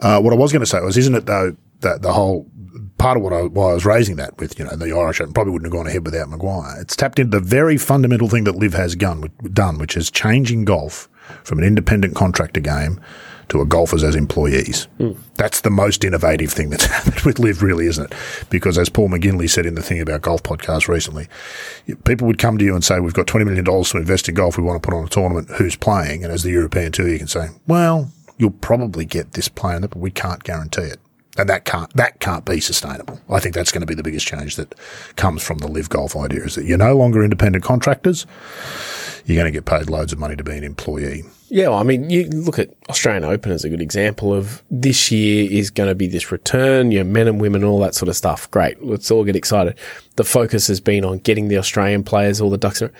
Uh, 0.00 0.20
what 0.20 0.32
I 0.32 0.36
was 0.36 0.52
going 0.52 0.60
to 0.60 0.66
say 0.66 0.80
was, 0.80 0.96
isn't 0.96 1.14
it 1.14 1.26
though 1.26 1.56
that 1.80 2.02
the 2.02 2.12
whole 2.12 2.46
part 2.98 3.16
of 3.16 3.22
what 3.22 3.32
I, 3.32 3.42
why 3.42 3.70
I 3.70 3.74
was 3.74 3.86
raising 3.86 4.16
that 4.16 4.38
with 4.38 4.58
you 4.58 4.64
know 4.64 4.76
the 4.76 4.94
Irish 4.94 5.20
Open 5.20 5.32
probably 5.32 5.52
wouldn't 5.52 5.72
have 5.72 5.78
gone 5.78 5.86
ahead 5.86 6.04
without 6.04 6.28
Maguire. 6.28 6.80
It's 6.80 6.96
tapped 6.96 7.18
into 7.18 7.38
the 7.38 7.44
very 7.44 7.78
fundamental 7.78 8.28
thing 8.28 8.44
that 8.44 8.56
LIV 8.56 8.74
has 8.74 8.96
done, 8.96 9.30
done, 9.52 9.78
which 9.78 9.96
is 9.96 10.10
changing 10.10 10.64
golf 10.64 11.08
from 11.44 11.58
an 11.58 11.64
independent 11.64 12.14
contractor 12.14 12.60
game 12.60 13.00
to 13.48 13.60
a 13.60 13.66
golfers 13.66 14.04
as 14.04 14.14
employees. 14.14 14.84
Hmm. 14.98 15.12
That's 15.36 15.62
the 15.62 15.70
most 15.70 16.04
innovative 16.04 16.52
thing 16.52 16.70
that's 16.70 16.84
happened 16.96 17.20
with 17.20 17.38
LIV, 17.38 17.62
really, 17.62 17.86
isn't 17.86 18.12
it? 18.12 18.18
Because 18.50 18.76
as 18.76 18.88
Paul 18.88 19.08
McGinley 19.08 19.48
said 19.48 19.66
in 19.66 19.74
the 19.74 19.82
thing 19.82 20.00
about 20.00 20.22
golf 20.22 20.42
podcast 20.42 20.88
recently, 20.88 21.28
people 22.04 22.26
would 22.26 22.38
come 22.38 22.58
to 22.58 22.64
you 22.64 22.74
and 22.74 22.84
say, 22.84 23.00
"We've 23.00 23.14
got 23.14 23.26
twenty 23.26 23.44
million 23.44 23.64
dollars 23.64 23.90
to 23.90 23.98
invest 23.98 24.28
in 24.28 24.34
golf. 24.34 24.58
We 24.58 24.64
want 24.64 24.82
to 24.82 24.86
put 24.86 24.96
on 24.96 25.04
a 25.04 25.08
tournament. 25.08 25.50
Who's 25.56 25.76
playing?" 25.76 26.24
And 26.24 26.32
as 26.32 26.42
the 26.42 26.50
European 26.50 26.92
tour, 26.92 27.08
you 27.08 27.18
can 27.18 27.28
say, 27.28 27.48
"Well, 27.66 28.10
you'll 28.36 28.50
probably 28.50 29.04
get 29.04 29.32
this 29.32 29.48
player, 29.48 29.80
but 29.80 29.96
we 29.96 30.10
can't 30.10 30.42
guarantee 30.42 30.82
it." 30.82 31.00
And 31.38 31.48
that 31.48 31.64
can't 31.64 31.92
that 31.94 32.18
can't 32.20 32.44
be 32.44 32.60
sustainable. 32.60 33.20
I 33.30 33.38
think 33.40 33.54
that's 33.54 33.70
going 33.72 33.80
to 33.82 33.86
be 33.86 33.94
the 33.94 34.02
biggest 34.02 34.26
change 34.26 34.56
that 34.56 34.74
comes 35.16 35.42
from 35.42 35.58
the 35.58 35.68
LIV 35.68 35.88
golf 35.88 36.16
idea 36.16 36.44
is 36.44 36.56
that 36.56 36.64
you're 36.64 36.78
no 36.78 36.96
longer 36.96 37.22
independent 37.22 37.64
contractors. 37.64 38.26
You're 39.24 39.36
going 39.40 39.52
to 39.52 39.56
get 39.56 39.66
paid 39.66 39.90
loads 39.90 40.12
of 40.12 40.18
money 40.18 40.36
to 40.36 40.44
be 40.44 40.56
an 40.56 40.64
employee. 40.64 41.22
Yeah, 41.50 41.68
well, 41.68 41.78
I 41.78 41.82
mean, 41.82 42.10
you 42.10 42.28
look 42.28 42.58
at 42.58 42.70
Australian 42.90 43.24
Open 43.24 43.52
as 43.52 43.64
a 43.64 43.68
good 43.68 43.80
example 43.80 44.34
of 44.34 44.62
this 44.70 45.10
year 45.10 45.50
is 45.50 45.70
going 45.70 45.88
to 45.88 45.94
be 45.94 46.06
this 46.06 46.30
return, 46.32 46.90
you 46.92 47.02
know, 47.02 47.10
men 47.10 47.26
and 47.28 47.40
women, 47.40 47.62
all 47.64 47.78
that 47.80 47.94
sort 47.94 48.08
of 48.08 48.16
stuff. 48.16 48.50
Great. 48.50 48.82
Let's 48.84 49.10
all 49.10 49.24
get 49.24 49.36
excited. 49.36 49.78
The 50.16 50.24
focus 50.24 50.66
has 50.68 50.80
been 50.80 51.04
on 51.04 51.18
getting 51.18 51.48
the 51.48 51.56
Australian 51.58 52.04
players, 52.04 52.40
all 52.40 52.50
the 52.50 52.58
ducks. 52.58 52.82
in- 52.82 52.90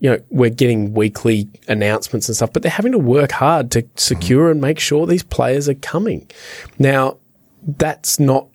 You 0.00 0.10
know, 0.10 0.18
we're 0.30 0.50
getting 0.50 0.94
weekly 0.94 1.48
announcements 1.68 2.28
and 2.28 2.36
stuff, 2.36 2.52
but 2.52 2.62
they're 2.62 2.70
having 2.72 2.92
to 2.92 2.98
work 2.98 3.32
hard 3.32 3.70
to 3.72 3.86
secure 3.96 4.50
and 4.50 4.60
make 4.60 4.78
sure 4.78 5.06
these 5.06 5.22
players 5.22 5.68
are 5.68 5.74
coming. 5.74 6.28
Now, 6.78 7.18
that's 7.66 8.18
not 8.20 8.46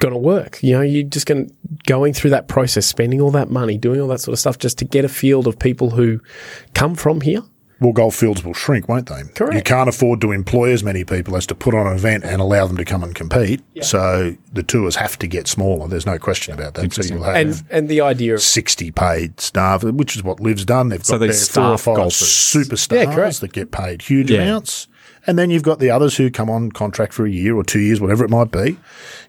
going 0.00 0.12
to 0.14 0.18
work. 0.18 0.62
You 0.62 0.74
know, 0.74 0.80
you're 0.82 1.04
just 1.08 1.26
going 1.26 1.54
going 1.86 2.12
through 2.12 2.30
that 2.30 2.48
process, 2.48 2.86
spending 2.86 3.20
all 3.20 3.30
that 3.32 3.50
money, 3.50 3.78
doing 3.78 4.00
all 4.00 4.08
that 4.08 4.20
sort 4.20 4.32
of 4.32 4.38
stuff 4.38 4.58
just 4.58 4.78
to 4.78 4.84
get 4.84 5.04
a 5.04 5.08
field 5.08 5.46
of 5.46 5.58
people 5.58 5.90
who 5.90 6.20
come 6.74 6.94
from 6.94 7.20
here. 7.20 7.42
Well, 7.80 7.92
golf 7.92 8.14
fields 8.14 8.44
will 8.44 8.54
shrink, 8.54 8.88
won't 8.88 9.08
they? 9.08 9.22
Correct. 9.34 9.54
You 9.54 9.60
can't 9.62 9.88
afford 9.88 10.20
to 10.22 10.30
employ 10.30 10.70
as 10.72 10.84
many 10.84 11.04
people 11.04 11.36
as 11.36 11.44
to 11.48 11.54
put 11.56 11.74
on 11.74 11.88
an 11.88 11.94
event 11.94 12.24
and 12.24 12.40
allow 12.40 12.66
them 12.66 12.76
to 12.76 12.84
come 12.84 13.02
and 13.02 13.14
compete. 13.14 13.62
So 13.82 14.36
the 14.52 14.62
tours 14.62 14.96
have 14.96 15.18
to 15.18 15.26
get 15.26 15.48
smaller. 15.48 15.88
There's 15.88 16.06
no 16.06 16.16
question 16.18 16.54
about 16.54 16.74
that. 16.74 16.92
So 16.94 17.02
you'll 17.02 17.24
have 17.24 17.34
And 17.36 17.62
and 17.70 17.88
the 17.88 18.00
idea 18.00 18.34
of 18.34 18.42
60 18.42 18.90
paid 18.92 19.40
staff, 19.40 19.82
which 19.82 20.16
is 20.16 20.22
what 20.22 20.40
LIV's 20.40 20.64
done. 20.64 20.88
They've 20.88 21.00
got 21.00 21.06
So 21.06 21.18
their 21.18 21.28
these 21.28 21.48
four 21.48 21.64
or 21.64 21.76
staff 21.78 21.84
five 21.84 21.96
golfers. 21.96 22.28
superstars 22.28 22.92
Yeah, 23.08 23.14
correct. 23.14 23.40
that 23.40 23.52
get 23.52 23.70
paid 23.72 24.02
huge 24.02 24.30
Yeah. 24.30 24.42
amounts. 24.42 24.86
And 25.26 25.38
then 25.38 25.50
you've 25.50 25.62
got 25.62 25.78
the 25.78 25.90
others 25.90 26.16
who 26.16 26.30
come 26.30 26.50
on 26.50 26.70
contract 26.72 27.12
for 27.12 27.24
a 27.24 27.30
year 27.30 27.56
or 27.56 27.64
two 27.64 27.80
years, 27.80 28.00
whatever 28.00 28.24
it 28.24 28.30
might 28.30 28.50
be. 28.50 28.76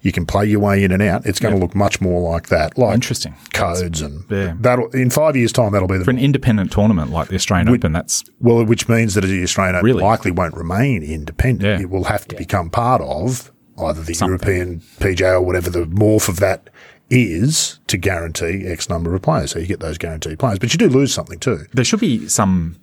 You 0.01 0.11
can 0.11 0.25
play 0.25 0.45
your 0.45 0.59
way 0.59 0.83
in 0.83 0.91
and 0.91 1.01
out. 1.01 1.25
It's 1.25 1.39
going 1.39 1.53
to 1.53 1.59
look 1.59 1.73
much 1.75 2.01
more 2.01 2.21
like 2.31 2.47
that, 2.49 2.77
like 2.77 2.93
Interesting. 2.95 3.35
codes 3.53 4.01
and 4.01 4.23
Yeah. 4.29 4.55
that'll 4.59 4.87
in 4.89 5.09
five 5.09 5.35
years' 5.35 5.51
time 5.51 5.71
that'll 5.71 5.87
be 5.87 6.03
For 6.03 6.11
an 6.11 6.19
independent 6.19 6.71
tournament 6.71 7.11
like 7.11 7.29
the 7.29 7.35
Australian 7.35 7.69
Open, 7.69 7.93
that's 7.93 8.23
well, 8.39 8.63
which 8.65 8.89
means 8.89 9.13
that 9.15 9.21
the 9.21 9.43
Australian 9.43 9.75
Open 9.77 9.85
Really? 9.85 10.03
likely 10.03 10.31
won't 10.31 10.55
remain 10.55 11.01
independent. 11.03 11.63
Yeah. 11.79 11.79
It 11.83 11.89
will 11.89 12.05
have 12.05 12.27
to 12.27 12.35
become 12.35 12.69
part 12.69 13.01
of 13.01 13.51
either 13.77 14.01
the 14.03 14.13
European 14.19 14.81
PJ 14.99 15.21
or 15.21 15.41
whatever 15.41 15.69
the 15.69 15.85
morph 15.85 16.29
of 16.29 16.39
that 16.39 16.69
is 17.09 17.79
to 17.87 17.97
guarantee 17.97 18.63
X 18.65 18.89
number 18.89 19.13
of 19.13 19.21
players. 19.21 19.51
So 19.51 19.59
you 19.59 19.67
get 19.67 19.79
those 19.79 19.97
guaranteed 19.97 20.39
players, 20.39 20.59
but 20.59 20.73
you 20.73 20.77
do 20.77 20.89
lose 20.89 21.13
something 21.13 21.39
too. 21.39 21.65
there 21.73 21.85
should 21.85 21.99
be 21.99 22.27
some 22.27 22.77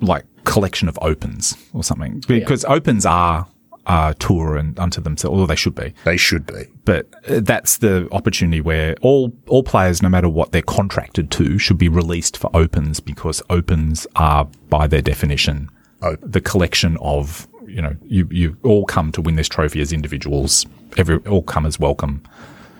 like 0.00 0.24
collection 0.44 0.88
of 0.88 0.98
opens 1.02 1.56
or 1.72 1.82
something 1.82 2.22
because 2.28 2.64
opens 2.66 3.04
are 3.06 3.46
a 3.88 4.14
tour 4.18 4.56
and 4.56 4.76
unto 4.80 5.00
themselves, 5.00 5.38
or 5.40 5.46
they 5.46 5.54
should 5.54 5.74
be. 5.76 5.94
They 6.04 6.16
should 6.16 6.44
be. 6.46 6.64
But 6.84 7.06
uh, 7.28 7.40
that's 7.42 7.78
the 7.78 8.08
opportunity 8.10 8.60
where 8.60 8.96
all 9.00 9.32
all 9.46 9.62
players, 9.62 10.02
no 10.02 10.08
matter 10.08 10.28
what 10.28 10.50
they're 10.52 10.62
contracted 10.62 11.30
to, 11.32 11.56
should 11.58 11.78
be 11.78 11.88
released 11.88 12.36
for 12.36 12.50
opens 12.54 12.98
because 13.00 13.40
opens 13.48 14.04
are, 14.16 14.46
by 14.68 14.86
their 14.88 15.02
definition, 15.02 15.70
Oh. 16.02 16.16
the 16.20 16.40
collection 16.40 16.96
of 17.00 17.46
you 17.66 17.80
know 17.80 17.94
you 18.04 18.28
you 18.30 18.56
all 18.64 18.84
come 18.86 19.12
to 19.12 19.22
win 19.22 19.36
this 19.36 19.48
trophy 19.48 19.80
as 19.80 19.92
individuals. 19.92 20.66
Every 20.96 21.18
all 21.18 21.42
comers 21.42 21.78
welcome. 21.78 22.22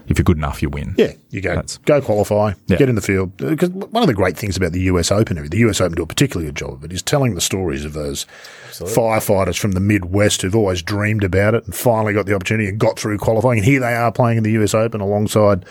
If 0.08 0.18
you're 0.18 0.24
good 0.24 0.36
enough, 0.36 0.62
you 0.62 0.68
win. 0.68 0.94
Yeah, 0.96 1.12
you 1.30 1.40
go 1.40 1.50
That's- 1.50 1.78
go 1.84 2.00
qualify, 2.00 2.52
Yeah. 2.66 2.76
get 2.76 2.88
in 2.88 2.94
the 2.94 3.00
field. 3.00 3.32
Uh, 3.42 3.50
because 3.50 3.70
one 3.70 4.02
of 4.02 4.06
the 4.06 4.14
great 4.14 4.36
things 4.36 4.56
about 4.56 4.72
the 4.72 4.80
US 4.82 5.10
Open, 5.10 5.36
the 5.48 5.58
US 5.58 5.80
Open 5.80 5.96
do 5.96 6.02
a 6.02 6.06
particularly 6.06 6.46
good 6.48 6.56
job 6.56 6.72
of 6.74 6.84
it, 6.84 6.92
is 6.92 7.02
telling 7.02 7.34
the 7.34 7.40
stories 7.40 7.84
of 7.84 7.92
those 7.92 8.26
firefighters 8.70 9.58
from 9.58 9.72
the 9.72 9.80
Midwest 9.80 10.42
who've 10.42 10.54
always 10.54 10.82
dreamed 10.82 11.24
about 11.24 11.54
it 11.54 11.64
and 11.64 11.74
finally 11.74 12.12
got 12.12 12.26
the 12.26 12.34
opportunity 12.34 12.68
and 12.68 12.78
got 12.78 12.98
through 12.98 13.18
qualifying. 13.18 13.58
And 13.58 13.64
here 13.64 13.80
they 13.80 13.94
are 13.94 14.12
playing 14.12 14.38
in 14.38 14.44
the 14.44 14.52
US 14.52 14.74
Open 14.74 15.00
alongside 15.00 15.64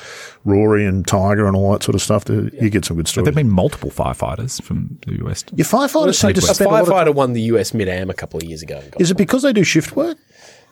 Rory 0.43 0.85
and 0.85 1.05
Tiger 1.05 1.45
and 1.47 1.55
all 1.55 1.71
that 1.73 1.83
sort 1.83 1.95
of 1.95 2.01
stuff. 2.01 2.25
You 2.27 2.69
get 2.69 2.85
some 2.85 2.97
good 2.97 3.07
stories. 3.07 3.25
there've 3.25 3.35
been 3.35 3.49
multiple 3.49 3.91
firefighters 3.91 4.61
from 4.61 4.97
the 5.05 5.23
US. 5.25 5.43
Your 5.55 5.65
firefighters 5.65 6.15
seem 6.15 6.33
to 6.33 6.39
a 6.39 6.41
spend 6.41 6.69
a 6.69 6.73
lot 6.73 6.81
of 6.83 6.89
firefighter 6.89 7.13
won 7.15 7.33
the 7.33 7.41
US 7.43 7.73
Mid 7.73 7.87
Am 7.87 8.09
a 8.09 8.13
couple 8.13 8.37
of 8.39 8.43
years 8.43 8.61
ago. 8.61 8.81
Is 8.99 9.11
it 9.11 9.17
because 9.17 9.43
they 9.43 9.53
do 9.53 9.63
shift 9.63 9.95
work? 9.95 10.17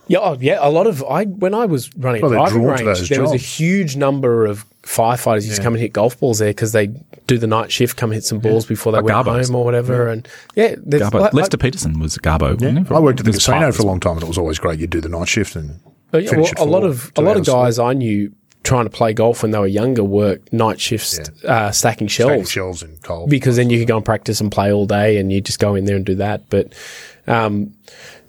Yeah, 0.07 0.19
oh, 0.19 0.37
yeah. 0.39 0.57
A 0.61 0.69
lot 0.69 0.85
of 0.87 1.03
I 1.03 1.23
when 1.25 1.53
I 1.53 1.65
was 1.65 1.95
running 1.97 2.21
Well, 2.21 2.31
a 2.31 2.35
they're 2.35 2.45
driving 2.47 2.63
range, 2.67 2.81
those 2.99 3.09
there 3.09 3.21
was 3.21 3.31
a 3.33 3.37
huge 3.37 3.95
number 3.95 4.45
of 4.45 4.65
firefighters 4.83 5.45
used 5.45 5.55
to 5.57 5.61
come 5.63 5.73
and 5.75 5.81
hit 5.81 5.93
golf 5.93 6.19
balls 6.19 6.39
there 6.39 6.49
because 6.49 6.73
they 6.73 6.87
do 7.27 7.37
the 7.37 7.47
night 7.47 7.71
shift, 7.71 7.95
come 7.95 8.11
hit 8.11 8.25
some 8.25 8.39
balls 8.39 8.65
before 8.65 8.91
they 8.91 8.97
Like 8.97 9.05
went 9.05 9.27
Garbos. 9.27 9.47
home 9.47 9.55
or 9.55 9.63
whatever. 9.63 10.07
And 10.09 10.27
yeah, 10.55 10.75
Garbo. 10.75 11.21
like- 11.21 11.33
Lester 11.33 11.57
Peterson 11.57 11.99
was 11.99 12.17
Garbo. 12.17 12.53
wasn't 12.55 12.87
he? 12.89 12.93
I 12.93 12.99
worked 12.99 13.19
at 13.21 13.25
the 13.25 13.31
casino 13.31 13.71
for 13.71 13.83
a 13.83 13.85
long 13.85 14.01
time 14.01 14.13
and 14.15 14.23
it 14.23 14.27
was 14.27 14.37
always 14.37 14.59
great. 14.59 14.79
You'd 14.79 14.89
do 14.89 14.99
the 14.99 15.07
night 15.09 15.29
shift 15.29 15.55
and 15.55 15.79
yeah, 16.13 16.29
finish 16.29 16.33
well, 16.35 16.47
at 16.47 16.59
a 16.59 16.63
lot 16.65 16.83
of 16.83 17.11
a 17.15 17.21
lot 17.21 17.37
of 17.37 17.47
hours. 17.47 17.77
guys 17.77 17.79
I 17.79 17.93
knew 17.93 18.33
trying 18.63 18.83
to 18.85 18.89
play 18.89 19.13
golf 19.13 19.41
when 19.41 19.51
they 19.51 19.59
were 19.59 19.67
younger 19.67 20.03
worked 20.03 20.51
night 20.53 20.79
shifts 20.79 21.17
uh, 21.45 21.69
stacking 21.71 22.07
shelves 22.07 22.31
Taking 22.31 22.45
shelves 22.45 22.83
in 22.83 22.95
coal. 23.03 23.27
because 23.27 23.55
then 23.57 23.69
you 23.69 23.79
could 23.79 23.87
go 23.89 23.95
and 23.97 24.05
practice 24.05 24.39
and 24.41 24.49
play 24.51 24.71
all 24.71 24.85
day 24.85 25.17
and 25.17 25.31
you 25.33 25.41
just 25.41 25.59
go 25.59 25.75
in 25.75 25.85
there 25.85 25.95
and 25.97 26.05
do 26.05 26.15
that. 26.15 26.49
But 26.49 26.73
um, 27.27 27.73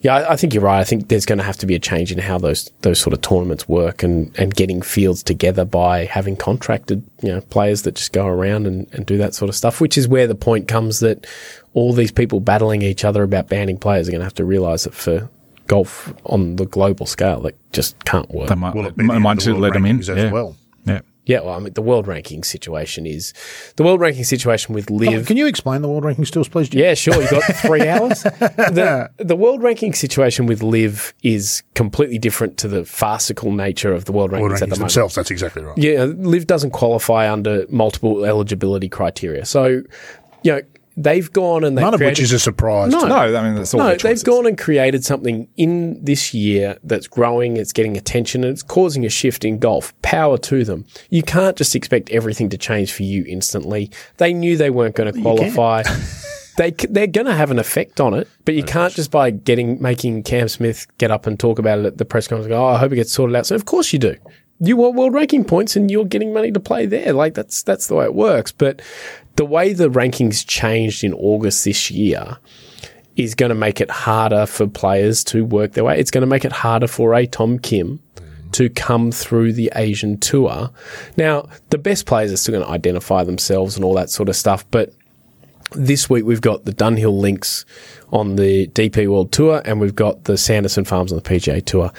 yeah, 0.05 0.17
I, 0.17 0.33
I 0.35 0.37
think 0.37 0.53
you're 0.53 0.63
right. 0.63 0.81
I 0.81 0.85
think 0.85 1.09
there's 1.09 1.25
going 1.25 1.39
to 1.39 1.45
have 1.45 1.57
to 1.57 1.67
be 1.67 1.75
a 1.75 1.79
change 1.79 2.13
in 2.13 2.19
how 2.19 2.37
those 2.37 2.71
those 2.83 3.01
sort 3.01 3.15
of 3.15 3.23
tournaments 3.23 3.67
work 3.67 4.03
and, 4.03 4.39
and 4.39 4.55
getting 4.55 4.83
fields 4.83 5.23
together 5.23 5.65
by 5.65 6.05
having 6.05 6.37
contracted 6.37 7.03
you 7.23 7.31
know 7.31 7.41
players 7.41 7.83
that 7.83 7.95
just 7.95 8.13
go 8.13 8.27
around 8.27 8.67
and, 8.67 8.87
and 8.93 9.07
do 9.07 9.17
that 9.17 9.35
sort 9.35 9.49
of 9.49 9.55
stuff. 9.55 9.81
Which 9.81 9.97
is 9.97 10.07
where 10.07 10.27
the 10.27 10.35
point 10.35 10.69
comes 10.69 11.01
that 11.01 11.27
all 11.73 11.95
these 11.95 12.13
people 12.13 12.39
battling 12.39 12.83
each 12.83 13.03
other 13.03 13.23
about 13.23 13.49
banning 13.49 13.79
players 13.79 14.07
are 14.07 14.11
going 14.11 14.21
to 14.21 14.27
have 14.27 14.35
to 14.35 14.45
realise 14.45 14.85
that 14.85 14.93
for 14.93 15.31
golf 15.69 16.13
on 16.27 16.57
the 16.57 16.67
global 16.67 17.07
scale 17.07 17.41
that 17.41 17.57
just 17.73 18.05
can't 18.05 18.31
work. 18.31 18.51
They 18.51 18.55
might, 18.55 18.75
Will 18.75 18.87
it 18.87 18.99
might 18.99 19.15
end 19.15 19.23
might 19.23 19.39
of 19.39 19.45
the 19.45 19.53
to 19.55 19.59
let 19.59 19.73
them 19.73 19.87
in. 19.87 20.01
as 20.01 20.09
yeah. 20.09 20.31
well? 20.31 20.55
Yeah. 20.85 21.01
Yeah, 21.27 21.41
well, 21.41 21.55
I 21.55 21.59
mean, 21.59 21.73
the 21.73 21.81
world 21.83 22.07
ranking 22.07 22.43
situation 22.45 23.07
is 23.07 23.33
the 23.77 23.83
world 23.83 24.01
ranking 24.01 24.25
situation 24.25 24.75
with 24.75 24.91
LIV. 24.91 25.27
Can 25.27 25.37
you 25.39 25.47
explain 25.47 25.81
the 25.81 25.89
world 25.89 26.05
ranking 26.05 26.25
stills, 26.27 26.49
please? 26.49 26.69
Jim? 26.69 26.81
Yeah, 26.83 26.95
sure. 26.95 27.15
You've 27.21 27.31
got 27.31 27.43
three 27.57 27.89
hours. 27.89 28.23
The, 28.25 29.11
the 29.17 29.37
world 29.37 29.63
ranking 29.63 29.95
situation 29.95 30.45
with 30.47 30.63
LIV 30.63 31.15
is 31.23 31.63
completely 31.75 32.19
different 32.19 32.59
to 32.59 32.69
the 32.69 32.85
farcical 32.85 33.53
nature 33.53 33.93
of 33.93 34.05
the 34.05 34.13
world 34.13 34.33
rankings, 34.33 34.41
World 34.41 34.53
at 34.53 34.59
the 34.61 34.67
rankings 34.67 34.69
moment. 34.71 34.81
themselves, 34.81 35.15
that's 35.15 35.31
exactly 35.31 35.63
right. 35.63 35.79
Yeah, 35.79 36.05
LIV 36.05 36.47
doesn't 36.47 36.73
qualify 36.73 37.33
under 37.33 37.65
multiple 37.71 38.25
eligibility 38.27 38.89
criteria. 38.91 39.47
So, 39.47 39.83
you 40.43 40.53
know, 40.53 40.61
they've 40.97 41.33
gone 41.33 41.65
and 41.65 41.77
they've 41.77 41.85
None 41.85 41.95
of 41.95 42.01
which 42.01 42.21
is 42.21 42.33
a 42.33 42.39
surprise. 42.39 42.93
No. 42.93 43.07
No, 43.07 43.17
I 43.17 43.43
mean, 43.43 43.55
that's 43.55 43.75
all 43.75 43.81
no, 43.81 43.97
they've 43.97 44.25
gone 44.25 44.47
and 44.47 44.57
created 44.57 45.05
something 45.05 45.49
in 45.57 46.03
this 46.03 46.35
year 46.35 46.79
that's 46.85 47.07
growing, 47.07 47.57
it's 47.57 47.73
getting 47.73 47.97
attention, 47.97 48.45
and 48.45 48.53
it's 48.53 48.63
causing 48.63 49.05
a 49.05 49.09
shift 49.09 49.45
in 49.45 49.59
golf. 49.59 49.93
Power 50.03 50.39
to 50.39 50.65
them. 50.65 50.85
You 51.11 51.23
can't 51.23 51.57
just 51.57 51.75
expect 51.75 52.11
everything 52.11 52.49
to 52.51 52.59
change 52.59 52.93
for 52.93 53.03
you 53.03 53.25
instantly. 53.27 53.91
They 54.19 54.33
knew 54.33 54.57
they 54.57 54.71
weren't 54.71 54.95
going 54.95 55.13
to 55.13 55.21
qualify. 55.21 55.83
they 56.57 56.71
they're 56.71 57.07
going 57.07 57.27
to 57.27 57.35
have 57.35 57.51
an 57.51 57.59
effect 57.59 58.01
on 58.01 58.15
it, 58.15 58.29
but 58.45 58.55
you 58.55 58.63
can't 58.63 58.95
just 58.95 59.11
by 59.11 59.31
getting 59.31 59.81
making 59.83 60.23
Cam 60.23 60.49
Smith 60.49 60.87
get 60.99 61.11
up 61.11 61.27
and 61.27 61.39
talk 61.39 61.59
about 61.59 61.81
it 61.81 61.85
at 61.87 61.99
the 61.99 62.05
press 62.05 62.29
conference. 62.29 62.49
Go, 62.49 62.65
oh, 62.65 62.69
I 62.75 62.79
hope 62.79 62.93
it 62.93 62.97
gets 62.97 63.13
sorted 63.13 63.37
out. 63.37 63.47
So 63.47 63.55
of 63.55 63.65
course 63.65 63.93
you 63.93 63.99
do. 63.99 64.17
You 64.61 64.77
want 64.77 64.95
world 64.95 65.15
ranking 65.15 65.45
points, 65.45 65.77
and 65.77 65.91
you're 65.91 66.05
getting 66.05 66.33
money 66.33 66.53
to 66.53 66.61
play 66.61 66.87
there. 66.87 67.13
Like 67.13 67.35
that's 67.35 67.63
that's 67.63 67.87
the 67.89 67.97
way 67.97 68.05
it 68.05 68.15
works. 68.15 68.53
But 68.53 68.83
the 69.37 69.45
way 69.45 69.73
the 69.73 69.91
rankings 69.91 70.47
changed 70.47 71.05
in 71.05 71.13
August 71.15 71.65
this 71.65 71.91
year 71.91 72.39
is 73.17 73.35
going 73.35 73.51
to 73.51 73.55
make 73.55 73.81
it 73.81 73.91
harder 73.91 74.47
for 74.47 74.67
players 74.67 75.23
to 75.25 75.45
work 75.45 75.73
their 75.73 75.85
way. 75.85 75.99
It's 75.99 76.11
going 76.11 76.23
to 76.23 76.27
make 76.27 76.45
it 76.45 76.53
harder 76.53 76.87
for 76.87 77.15
a 77.15 77.27
Tom 77.27 77.59
Kim 77.59 78.01
to 78.53 78.69
come 78.69 79.11
through 79.11 79.53
the 79.53 79.71
Asian 79.75 80.19
tour. 80.19 80.71
Now, 81.17 81.49
the 81.71 81.79
best 81.79 82.07
players 82.07 82.33
are 82.33 82.37
still 82.37 82.55
going 82.55 82.65
to 82.65 82.71
identify 82.71 83.25
themselves 83.25 83.77
and 83.77 83.85
all 83.85 83.95
that 83.95 84.11
sort 84.11 84.29
of 84.29 84.37
stuff, 84.37 84.65
but 84.71 84.93
this 85.73 86.09
week 86.09 86.25
we've 86.25 86.41
got 86.41 86.65
the 86.65 86.73
Dunhill 86.73 87.19
Links 87.19 87.65
on 88.13 88.37
the 88.37 88.69
DP 88.69 89.09
World 89.09 89.33
Tour 89.33 89.61
and 89.65 89.81
we've 89.81 89.95
got 89.95 90.25
the 90.25 90.39
Sanderson 90.39 90.85
Farms 90.85 91.13
on 91.13 91.19
the 91.21 91.29
PGA 91.29 91.65
Tour. 91.65 91.91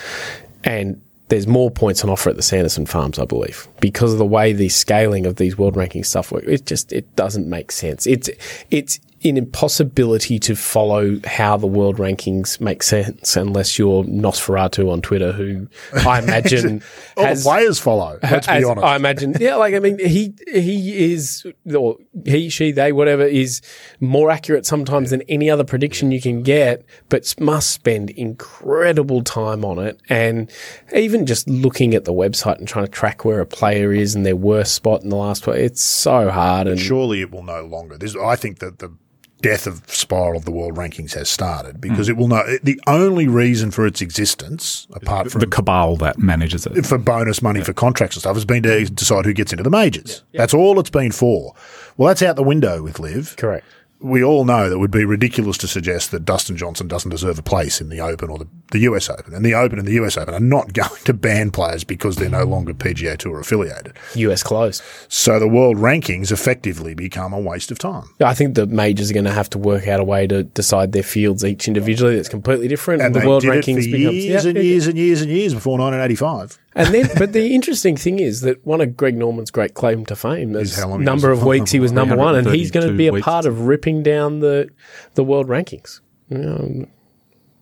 And 0.64 1.02
there's 1.28 1.48
more 1.48 1.72
points 1.72 2.04
on 2.04 2.10
offer 2.10 2.30
at 2.30 2.36
the 2.36 2.44
Sanderson 2.44 2.86
Farms, 2.86 3.18
I 3.18 3.26
believe, 3.26 3.68
because 3.80 4.14
of 4.14 4.20
the 4.20 4.26
way 4.26 4.54
the 4.54 4.70
scaling 4.70 5.26
of 5.26 5.38
these 5.38 5.58
world 5.58 5.76
ranking 5.76 6.04
stuff 6.04 6.32
work. 6.32 6.44
It 6.46 6.66
just 6.66 6.94
it 6.94 7.16
doesn't 7.16 7.50
make 7.50 7.72
sense. 7.72 8.06
It's 8.06 8.30
it's 8.70 9.00
an 9.30 9.38
impossibility 9.38 10.40
to 10.40 10.56
follow 10.56 11.20
how 11.26 11.58
the 11.58 11.68
world 11.68 11.98
rankings 11.98 12.60
make 12.60 12.84
sense 12.84 13.36
unless 13.36 13.80
you're 13.80 14.04
Nosferatu 14.04 14.92
on 14.92 15.02
Twitter, 15.02 15.32
who 15.32 15.68
I 15.94 16.20
imagine 16.24 16.84
All 17.18 17.26
has 17.26 17.44
the 17.44 17.50
players 17.50 17.80
follow. 17.80 18.20
Let's 18.22 18.48
be 18.48 18.64
honest. 18.64 18.86
I 18.86 18.96
imagine, 18.96 19.36
yeah, 19.40 19.56
like 19.56 19.74
I 19.74 19.80
mean, 19.80 20.00
he 20.00 20.34
he 20.48 21.14
is, 21.14 21.46
or 21.74 21.98
he, 22.26 22.50
she, 22.50 22.72
they, 22.72 22.92
whatever, 22.92 23.24
is 23.24 23.62
more 24.00 24.30
accurate 24.30 24.66
sometimes 24.66 25.12
than 25.12 25.22
any 25.24 25.50
other 25.50 25.64
prediction 25.64 26.12
you 26.12 26.22
can 26.22 26.44
get, 26.44 26.86
but 27.10 27.34
must 27.40 27.72
spend 27.72 28.10
incredible 28.12 29.24
time 29.24 29.64
on 29.64 29.80
it, 29.80 30.00
and 30.10 30.52
even 30.96 31.26
just 31.26 31.50
looking 31.50 31.96
at 31.96 32.06
the 32.06 32.14
website 32.14 32.58
and 32.58 32.68
trying 32.68 32.86
to 32.86 32.92
track 32.92 33.26
where 33.26 33.40
a 33.40 33.46
player 33.46 33.94
is 33.94 34.16
and 34.16 34.26
their 34.26 34.36
worst 34.36 34.74
spot 34.74 35.02
in 35.02 35.10
the 35.10 35.16
last 35.16 35.46
it's 35.48 35.84
so 35.84 36.30
hard. 36.30 36.68
And 36.68 36.80
Surely 36.80 37.22
it 37.22 37.32
will 37.32 37.44
no 37.44 37.66
longer. 37.66 37.98
This, 37.98 38.16
I 38.16 38.36
think 38.36 38.60
that 38.60 38.80
the 38.80 38.96
death 39.42 39.68
of 39.68 39.82
spiral 39.88 40.38
of 40.38 40.46
the 40.46 40.52
world 40.52 40.76
rankings 40.76 41.14
has 41.14 41.30
started 41.30 41.76
Hmm. 41.76 41.82
because 41.82 42.10
it 42.10 42.18
will 42.18 42.28
no. 42.28 42.44
The 42.64 42.80
only 42.88 43.28
reason 43.28 43.70
for 43.72 43.86
its 43.86 44.02
existence, 44.02 44.88
apart 44.94 45.32
from 45.32 45.42
the 45.42 45.48
cabal 45.48 45.98
that 45.98 46.18
manages 46.18 46.66
it. 46.66 46.86
for 46.86 46.98
bonus 46.98 47.42
money 47.42 47.62
for 47.62 47.74
contracts 47.74 48.16
and 48.16 48.22
stuff, 48.22 48.36
has 48.36 48.46
been 48.46 48.64
to 48.64 48.86
decide 48.86 49.26
who 49.26 49.34
gets 49.34 49.52
into 49.54 49.64
the 49.64 49.70
majors. 49.70 50.24
That's 50.34 50.54
all 50.54 50.80
it's 50.80 50.90
been 50.90 51.12
for. 51.12 51.54
Well, 51.98 52.08
that's 52.08 52.22
out 52.22 52.36
the 52.36 52.44
window 52.44 52.82
with 52.82 53.00
LIV. 53.00 53.36
correct. 53.38 53.66
We 54.00 54.24
all 54.24 54.46
know 54.46 54.70
that 54.70 54.76
it 54.76 54.80
would 54.80 54.92
be 54.92 55.06
ridiculous 55.06 55.58
to 55.58 55.68
suggest 55.68 56.12
that 56.12 56.26
Dustin 56.26 56.58
Johnson 56.58 56.88
doesn't 56.88 57.12
deserve 57.12 57.40
a 57.40 57.44
place 57.44 57.80
in 57.80 57.90
the 57.90 58.02
Open 58.02 58.30
or 58.30 58.38
the, 58.38 58.48
the 58.72 58.80
US 58.80 59.10
Open. 59.10 59.34
And 59.34 59.44
the 59.44 59.54
Open 59.54 59.80
and 59.80 59.88
the 59.88 59.94
US 59.94 60.18
Open 60.18 60.34
are 60.34 60.40
not 60.40 60.74
going 60.74 61.04
to 61.06 61.14
ban 61.14 61.52
players 61.52 61.84
because 61.84 62.18
they're 62.18 62.30
no 62.30 62.44
longer 62.44 62.74
PGA 62.74 63.18
Tour 63.18 63.40
affiliated. 63.40 63.94
US 64.16 64.44
closed. 64.44 64.84
So 65.08 65.40
the 65.40 65.48
world 65.48 65.78
rankings 65.78 66.32
effectively 66.32 66.94
become 66.94 67.34
a 67.34 67.40
waste 67.40 67.72
of 67.72 67.80
time. 67.80 68.06
I 68.20 68.34
think 68.34 68.56
the 68.56 68.68
majors 68.68 69.10
are 69.12 69.14
going 69.14 69.26
to 69.26 69.32
have 69.32 69.50
to 69.52 69.58
work 69.58 69.88
out 69.88 70.00
a 70.00 70.04
way 70.04 70.28
to 70.28 70.44
decide 70.44 70.92
their 70.92 71.04
fields 71.04 71.46
each 71.46 71.68
individually. 71.68 72.16
That's 72.16 72.30
completely 72.30 72.68
different. 72.68 73.02
And 73.02 73.16
the 73.16 73.22
they 73.22 73.28
world 73.28 73.44
rankings 73.44 73.86
for 73.86 73.98
becomes 73.98 74.16
years 74.16 74.44
yeah, 74.44 74.50
and 74.50 74.58
yeah, 74.58 74.64
years 74.64 74.88
and 74.88 74.98
years 74.98 75.22
and 75.22 75.32
years 75.32 75.54
before 75.54 75.78
1985. 75.78 76.60
And 76.76 76.94
then, 76.94 77.10
but 77.18 77.32
the 77.32 77.56
interesting 77.56 77.96
thing 77.96 78.20
is 78.20 78.42
that 78.42 78.66
one 78.66 78.82
of 78.82 78.98
Greg 78.98 79.16
Norman's 79.16 79.50
great 79.50 79.74
claim 79.74 80.06
to 80.08 80.16
fame 80.16 80.56
is 80.56 80.78
how 80.78 80.90
long 80.90 81.04
number 81.04 81.32
of 81.32 81.44
weeks 81.44 81.72
he 81.72 81.80
was 81.80 81.94
number 81.94 82.18
one, 82.18 82.36
and 82.36 82.48
he's 82.48 82.70
going 82.70 82.88
to 82.88 82.94
be 82.94 83.08
a 83.08 83.22
part 83.22 83.46
of 83.46 83.62
ripping 83.62 84.04
down 84.04 84.42
the 84.42 84.70
the 85.14 85.24
world 85.24 85.48
rankings. 85.48 86.02
You 86.30 86.38
know, 86.38 86.88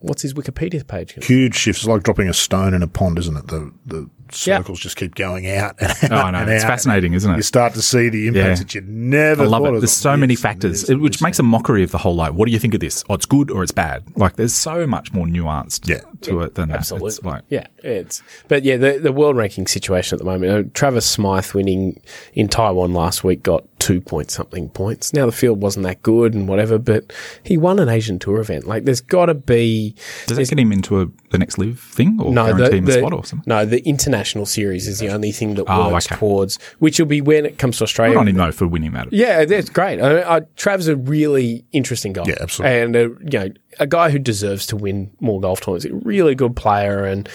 what's 0.04 0.22
his 0.22 0.34
Wikipedia 0.34 0.86
page? 0.86 1.16
gonna- 1.16 1.26
Huge 1.26 1.56
shifts. 1.56 1.82
It's 1.82 1.88
like 1.88 2.04
dropping 2.04 2.28
a 2.30 2.34
stone 2.34 2.74
in 2.74 2.84
a 2.84 2.88
pond, 2.88 3.18
isn't 3.20 3.36
it? 3.38 3.48
The, 3.48 3.72
the 3.86 4.10
Yeah. 4.46 4.58
circles 4.58 4.80
just 4.80 4.96
keep 4.98 5.16
going 5.16 5.48
out 5.50 5.76
and 5.80 5.90
out 5.92 6.12
Oh, 6.12 6.16
I 6.16 6.32
know. 6.32 6.38
and 6.40 6.50
It's 6.52 6.64
out. 6.64 6.68
fascinating, 6.68 7.14
isn't 7.14 7.32
it? 7.32 7.36
You 7.38 7.42
start 7.44 7.74
to 7.76 7.82
see 7.82 8.10
the 8.10 8.28
impacts 8.28 8.60
Yeah. 8.60 8.64
that 8.64 8.76
you'd 8.76 8.90
never 8.90 9.44
I 9.44 9.46
love 9.46 9.62
thought 9.64 9.70
it. 9.74 9.76
of. 9.76 9.82
There's 9.82 9.92
so 9.94 10.18
many 10.18 10.34
This 10.36 10.40
and 10.44 10.52
factors, 10.54 10.82
this 10.84 10.98
which 10.98 11.14
this. 11.16 11.22
makes 11.22 11.40
a 11.40 11.44
mockery 11.44 11.84
of 11.84 11.92
the 11.92 11.98
whole 12.00 12.16
like, 12.16 12.34
what 12.34 12.46
do 12.48 12.52
you 12.52 12.60
think 12.60 12.74
of 12.74 12.80
this? 12.80 13.04
Oh, 13.10 13.14
it's 13.14 13.26
good 13.26 13.50
or 13.52 13.64
it's 13.64 13.72
bad. 13.72 14.04
Like, 14.16 14.36
there's 14.36 14.54
so 14.54 14.86
much 14.88 15.14
more 15.14 15.26
nuanced 15.26 15.88
Yeah. 15.88 16.02
to 16.22 16.42
it 16.42 16.56
than 16.56 16.70
that. 16.70 16.80
Absolutely. 16.80 17.08
It's 17.10 17.24
like, 17.24 17.42
yeah, 17.50 17.68
it's 17.84 18.22
but 18.48 18.64
yeah, 18.64 18.78
the 18.78 19.00
the 19.02 19.12
world 19.12 19.38
ranking 19.38 19.68
situation 19.68 20.16
at 20.16 20.20
the 20.20 20.26
moment. 20.26 20.52
Uh, 20.52 20.70
Travis 20.74 21.06
Smyth 21.06 21.54
winning 21.54 22.02
in 22.34 22.48
Taiwan 22.50 22.94
last 22.94 23.24
week 23.24 23.44
got 23.44 23.64
two 23.84 24.00
point 24.00 24.32
something 24.32 24.70
points. 24.70 25.14
Now 25.14 25.26
the 25.26 25.32
field 25.34 25.62
wasn't 25.62 25.84
that 25.84 26.02
good 26.02 26.34
and 26.34 26.48
whatever, 26.48 26.78
but 26.78 27.12
he 27.44 27.58
won 27.58 27.80
an 27.80 27.90
Asian 27.90 28.18
Tour 28.18 28.40
event. 28.40 28.66
Like, 28.66 28.86
there's 28.86 29.02
got 29.02 29.26
to 29.26 29.34
be 29.34 29.94
does 30.26 30.38
that 30.38 30.48
get 30.50 30.58
him 30.58 30.72
into 30.72 31.02
a, 31.02 31.08
the 31.32 31.38
next 31.38 31.58
LIV 31.58 31.80
thing 31.80 32.20
or 32.22 32.32
no, 32.32 32.46
guarantee 32.46 32.70
the, 32.70 32.76
him 32.78 32.84
a 32.84 32.88
the- 32.88 32.94
spot 33.00 33.14
or 33.14 33.26
something? 33.26 33.44
no, 33.46 33.66
the 33.66 33.82
international 33.88 34.46
series 34.46 34.88
is 34.88 35.00
the 35.00 35.10
only 35.10 35.32
thing 35.32 35.56
that 35.56 35.66
Oh, 35.68 35.92
works 35.92 36.08
okay. 36.08 36.16
towards, 36.16 36.58
which 36.80 36.98
will 37.00 37.08
be 37.08 37.20
when 37.22 37.46
it 37.46 37.58
comes 37.60 37.78
to 37.80 37.84
I 37.84 37.86
Australia. 37.86 38.16
don't 38.16 38.30
even 38.30 38.38
know 38.38 38.52
for 38.54 38.68
winning 38.68 38.94
that. 38.94 39.12
Yeah, 39.12 39.44
that's 39.46 39.70
great. 39.70 40.00
I, 40.00 40.38
I, 40.38 40.40
Trav's 40.56 40.88
a 40.88 40.96
really 40.96 41.66
interesting 41.74 42.14
guy. 42.14 42.24
Yeah, 42.26 42.36
absolutely. 42.40 42.80
And, 42.80 42.96
uh, 42.96 43.00
you 43.00 43.40
know, 43.40 43.50
a 43.80 43.88
guy 43.88 44.10
who 44.12 44.20
deserves 44.20 44.66
to 44.68 44.76
win 44.78 45.12
more 45.20 45.42
golf 45.42 45.60
tournaments. 45.62 45.86
A 45.86 45.94
really 46.08 46.36
good 46.36 46.56
player. 46.56 47.04
And, 47.06 47.28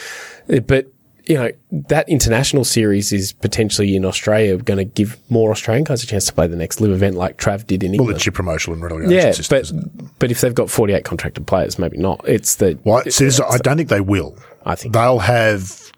but, 0.67 0.87
you 1.29 1.35
know, 1.35 1.51
that 1.89 2.09
international 2.09 2.65
series 2.65 3.13
is 3.13 3.33
potentially 3.33 3.95
in 3.95 4.05
Australia 4.05 4.57
going 4.57 4.79
to 4.79 4.85
give 4.85 5.19
more 5.31 5.51
Australian 5.51 5.85
guys 5.85 6.03
a 6.03 6.07
chance 6.07 6.25
to 6.27 6.33
play 6.33 6.47
the 6.47 6.57
next 6.57 6.81
LIV 6.81 6.93
event 6.93 7.17
like 7.17 7.37
Trav 7.37 7.67
did 7.67 7.83
in 7.85 7.93
England. 7.93 7.99
Well, 7.99 8.05
England. 8.07 8.17
it's 8.17 8.27
your 8.27 8.33
promotional 8.33 8.75
and 8.75 8.83
relegation 8.83 9.13
yeah, 9.13 9.33
system. 9.33 9.57
but, 9.57 9.63
isn't 9.63 9.85
it? 9.85 10.19
but 10.19 10.31
if 10.31 10.41
they've 10.41 10.55
got 10.55 10.71
48 10.71 11.05
contracted 11.05 11.47
players, 11.47 11.79
maybe 11.79 11.99
not. 11.99 12.27
It's 12.27 12.57
the, 12.57 12.79
Well, 12.85 13.03
see, 13.11 13.27
this- 13.27 13.41
I 13.41 13.59
don't 13.59 13.77
think 13.77 13.91
they 13.91 14.01
will. 14.01 14.37
I 14.65 14.75
think- 14.75 14.95
they'll 14.95 15.19
have 15.21 15.93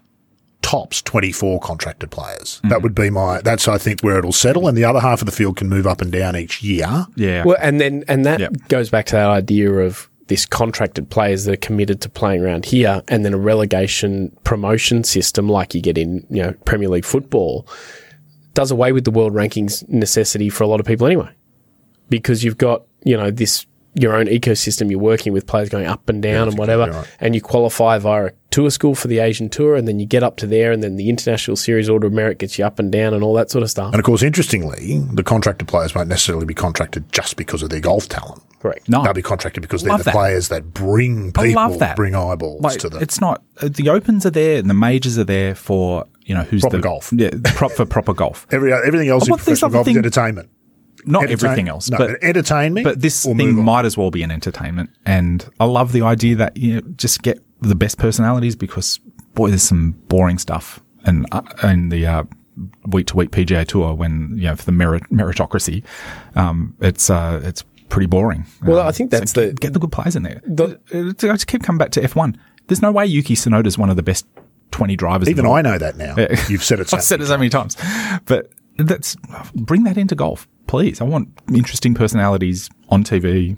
tops 0.61 1.01
24 1.01 1.59
contracted 1.61 2.11
players. 2.11 2.57
Mm-hmm. 2.59 2.69
That 2.69 2.81
would 2.83 2.93
be 2.93 3.09
my, 3.09 3.41
that's 3.41 3.67
I 3.67 3.77
think 3.77 4.01
where 4.01 4.19
it'll 4.19 4.31
settle. 4.31 4.67
And 4.67 4.77
the 4.77 4.83
other 4.85 4.99
half 4.99 5.21
of 5.21 5.25
the 5.25 5.31
field 5.31 5.57
can 5.57 5.69
move 5.69 5.87
up 5.87 6.01
and 6.01 6.11
down 6.11 6.35
each 6.35 6.61
year. 6.61 7.07
Yeah. 7.15 7.43
Well, 7.45 7.57
and 7.59 7.79
then 7.81 8.03
and 8.07 8.25
that 8.25 8.39
Yep. 8.41 8.53
goes 8.67 8.89
back 8.89 9.07
to 9.07 9.13
that 9.15 9.29
idea 9.29 9.71
of 9.71 10.07
this 10.31 10.45
contracted 10.45 11.09
players 11.09 11.43
that 11.43 11.51
are 11.51 11.57
committed 11.57 11.99
to 11.99 12.07
playing 12.07 12.41
around 12.41 12.63
here, 12.63 13.03
and 13.09 13.25
then 13.25 13.33
a 13.33 13.37
relegation 13.37 14.33
promotion 14.45 15.03
system 15.03 15.49
like 15.49 15.75
you 15.75 15.81
get 15.81 15.97
in 15.97 16.25
you 16.29 16.41
know 16.41 16.53
Premier 16.63 16.87
League 16.87 17.03
football 17.03 17.67
does 18.53 18.71
away 18.71 18.93
with 18.93 19.03
the 19.03 19.11
world 19.11 19.33
rankings 19.33 19.85
necessity 19.89 20.47
for 20.47 20.63
a 20.63 20.67
lot 20.67 20.79
of 20.79 20.85
people 20.85 21.05
anyway, 21.05 21.29
because 22.07 22.45
you've 22.45 22.57
got 22.57 22.83
you 23.03 23.17
know 23.17 23.29
this 23.29 23.65
your 23.93 24.15
own 24.15 24.27
ecosystem 24.27 24.89
you're 24.89 24.99
working 24.99 25.33
with 25.33 25.45
players 25.45 25.69
going 25.69 25.85
up 25.85 26.07
and 26.09 26.21
down 26.23 26.47
and 26.47 26.57
whatever, 26.57 26.89
right. 26.89 27.15
and 27.19 27.35
you 27.35 27.41
qualify 27.41 27.97
via 27.97 28.27
a 28.27 28.31
tour 28.49 28.69
school 28.69 28.95
for 28.95 29.07
the 29.07 29.19
Asian 29.19 29.49
tour, 29.49 29.75
and 29.75 29.87
then 29.87 29.99
you 29.99 30.05
get 30.05 30.23
up 30.23 30.37
to 30.37 30.47
there, 30.47 30.71
and 30.71 30.81
then 30.83 30.95
the 30.95 31.09
international 31.09 31.57
series 31.57 31.89
order 31.89 32.07
of 32.07 32.13
merit 32.13 32.37
gets 32.37 32.57
you 32.57 32.65
up 32.65 32.79
and 32.79 32.91
down 32.91 33.13
and 33.13 33.23
all 33.23 33.33
that 33.33 33.49
sort 33.51 33.63
of 33.63 33.69
stuff. 33.69 33.93
And 33.93 33.99
of 33.99 34.05
course, 34.05 34.23
interestingly, 34.23 34.99
the 35.13 35.23
contracted 35.23 35.67
players 35.67 35.93
won't 35.93 36.09
necessarily 36.09 36.45
be 36.45 36.53
contracted 36.53 37.11
just 37.11 37.35
because 37.35 37.61
of 37.63 37.69
their 37.69 37.79
golf 37.81 38.07
talent. 38.07 38.41
Correct. 38.59 38.87
no. 38.87 39.03
They'll 39.03 39.13
be 39.13 39.23
contracted 39.23 39.61
because 39.63 39.81
they're 39.81 39.89
Love 39.91 40.01
the 40.01 40.05
that. 40.05 40.13
players 40.13 40.49
that 40.49 40.71
bring 40.71 41.31
people, 41.33 41.53
love 41.53 41.79
that. 41.79 41.95
bring 41.95 42.13
eyeballs 42.13 42.61
like, 42.61 42.77
to 42.79 42.89
them. 42.89 43.01
It's 43.01 43.19
not 43.19 43.41
uh, 43.59 43.69
the 43.71 43.89
opens 43.89 44.23
are 44.25 44.29
there 44.29 44.59
and 44.59 44.69
the 44.69 44.75
majors 44.75 45.17
are 45.17 45.23
there 45.23 45.55
for 45.55 46.05
you 46.25 46.35
know 46.35 46.43
who's 46.43 46.61
Proper 46.61 46.77
the 46.77 46.83
golf. 46.83 47.11
Yeah, 47.11 47.31
prop 47.55 47.71
for 47.71 47.85
proper 47.85 48.13
golf. 48.13 48.45
Every, 48.51 48.71
everything 48.71 49.09
else 49.09 49.25
in 49.25 49.31
Well, 49.31 49.37
professional 49.37 49.69
other 49.69 49.73
golf 49.77 49.87
is 49.87 49.93
thing- 49.93 49.97
entertainment. 49.97 50.49
Not 51.05 51.23
Entertain- 51.23 51.45
everything 51.45 51.69
else, 51.69 51.89
no, 51.89 51.97
but 51.97 52.23
entertain 52.23 52.73
me. 52.73 52.83
But 52.83 53.01
this 53.01 53.23
thing 53.25 53.55
might 53.63 53.85
as 53.85 53.97
well 53.97 54.11
be 54.11 54.23
an 54.23 54.31
entertainment, 54.31 54.89
and 55.05 55.47
I 55.59 55.65
love 55.65 55.91
the 55.91 56.01
idea 56.03 56.35
that 56.35 56.57
you 56.57 56.75
know 56.75 56.81
just 56.95 57.21
get 57.23 57.39
the 57.61 57.75
best 57.75 57.97
personalities 57.97 58.55
because 58.55 58.99
boy, 59.33 59.49
there's 59.49 59.63
some 59.63 59.91
boring 60.07 60.37
stuff 60.37 60.79
and 61.05 61.25
uh, 61.31 61.41
and 61.63 61.91
the 61.91 62.05
uh, 62.05 62.23
week 62.87 63.07
to 63.07 63.17
week 63.17 63.31
PGA 63.31 63.65
Tour 63.67 63.93
when 63.93 64.33
you 64.37 64.45
know 64.45 64.55
for 64.55 64.65
the 64.65 64.71
merit, 64.71 65.03
meritocracy, 65.11 65.83
um, 66.35 66.75
it's 66.81 67.09
uh, 67.09 67.41
it's 67.43 67.63
pretty 67.89 68.07
boring. 68.07 68.45
Well, 68.63 68.79
Um, 68.79 68.87
I 68.87 68.91
think 68.91 69.11
so 69.11 69.19
that's 69.19 69.33
the- 69.33 69.53
get 69.53 69.73
the 69.73 69.79
good 69.79 69.91
players 69.91 70.15
in 70.15 70.23
there. 70.23 70.41
The- 70.45 70.79
I 70.93 71.33
just 71.33 71.47
keep 71.47 71.63
coming 71.63 71.77
back 71.77 71.91
to 71.91 72.01
F1. 72.01 72.35
There's 72.67 72.81
no 72.81 72.91
way 72.91 73.05
Yuki 73.05 73.35
Tsunoda's 73.35 73.77
one 73.77 73.89
of 73.89 73.95
the 73.95 74.03
best 74.03 74.25
twenty 74.71 74.95
drivers. 74.95 75.27
Even. 75.29 75.45
I 75.45 75.61
know 75.61 75.77
that 75.77 75.97
now. 75.97 76.15
You've 76.49 76.63
said 76.63 76.79
it. 76.79 76.89
so 76.89 76.97
I've 76.97 77.03
said 77.03 77.21
it 77.21 77.25
so 77.27 77.37
many 77.37 77.49
times, 77.49 77.75
but 78.25 78.49
that's 78.77 79.15
bring 79.53 79.83
that 79.83 79.97
into 79.97 80.15
golf, 80.15 80.47
please. 80.71 81.01
I 81.01 81.03
want 81.03 81.27
interesting 81.53 81.93
personalities 81.93 82.69
on 82.89 83.03
TV 83.03 83.57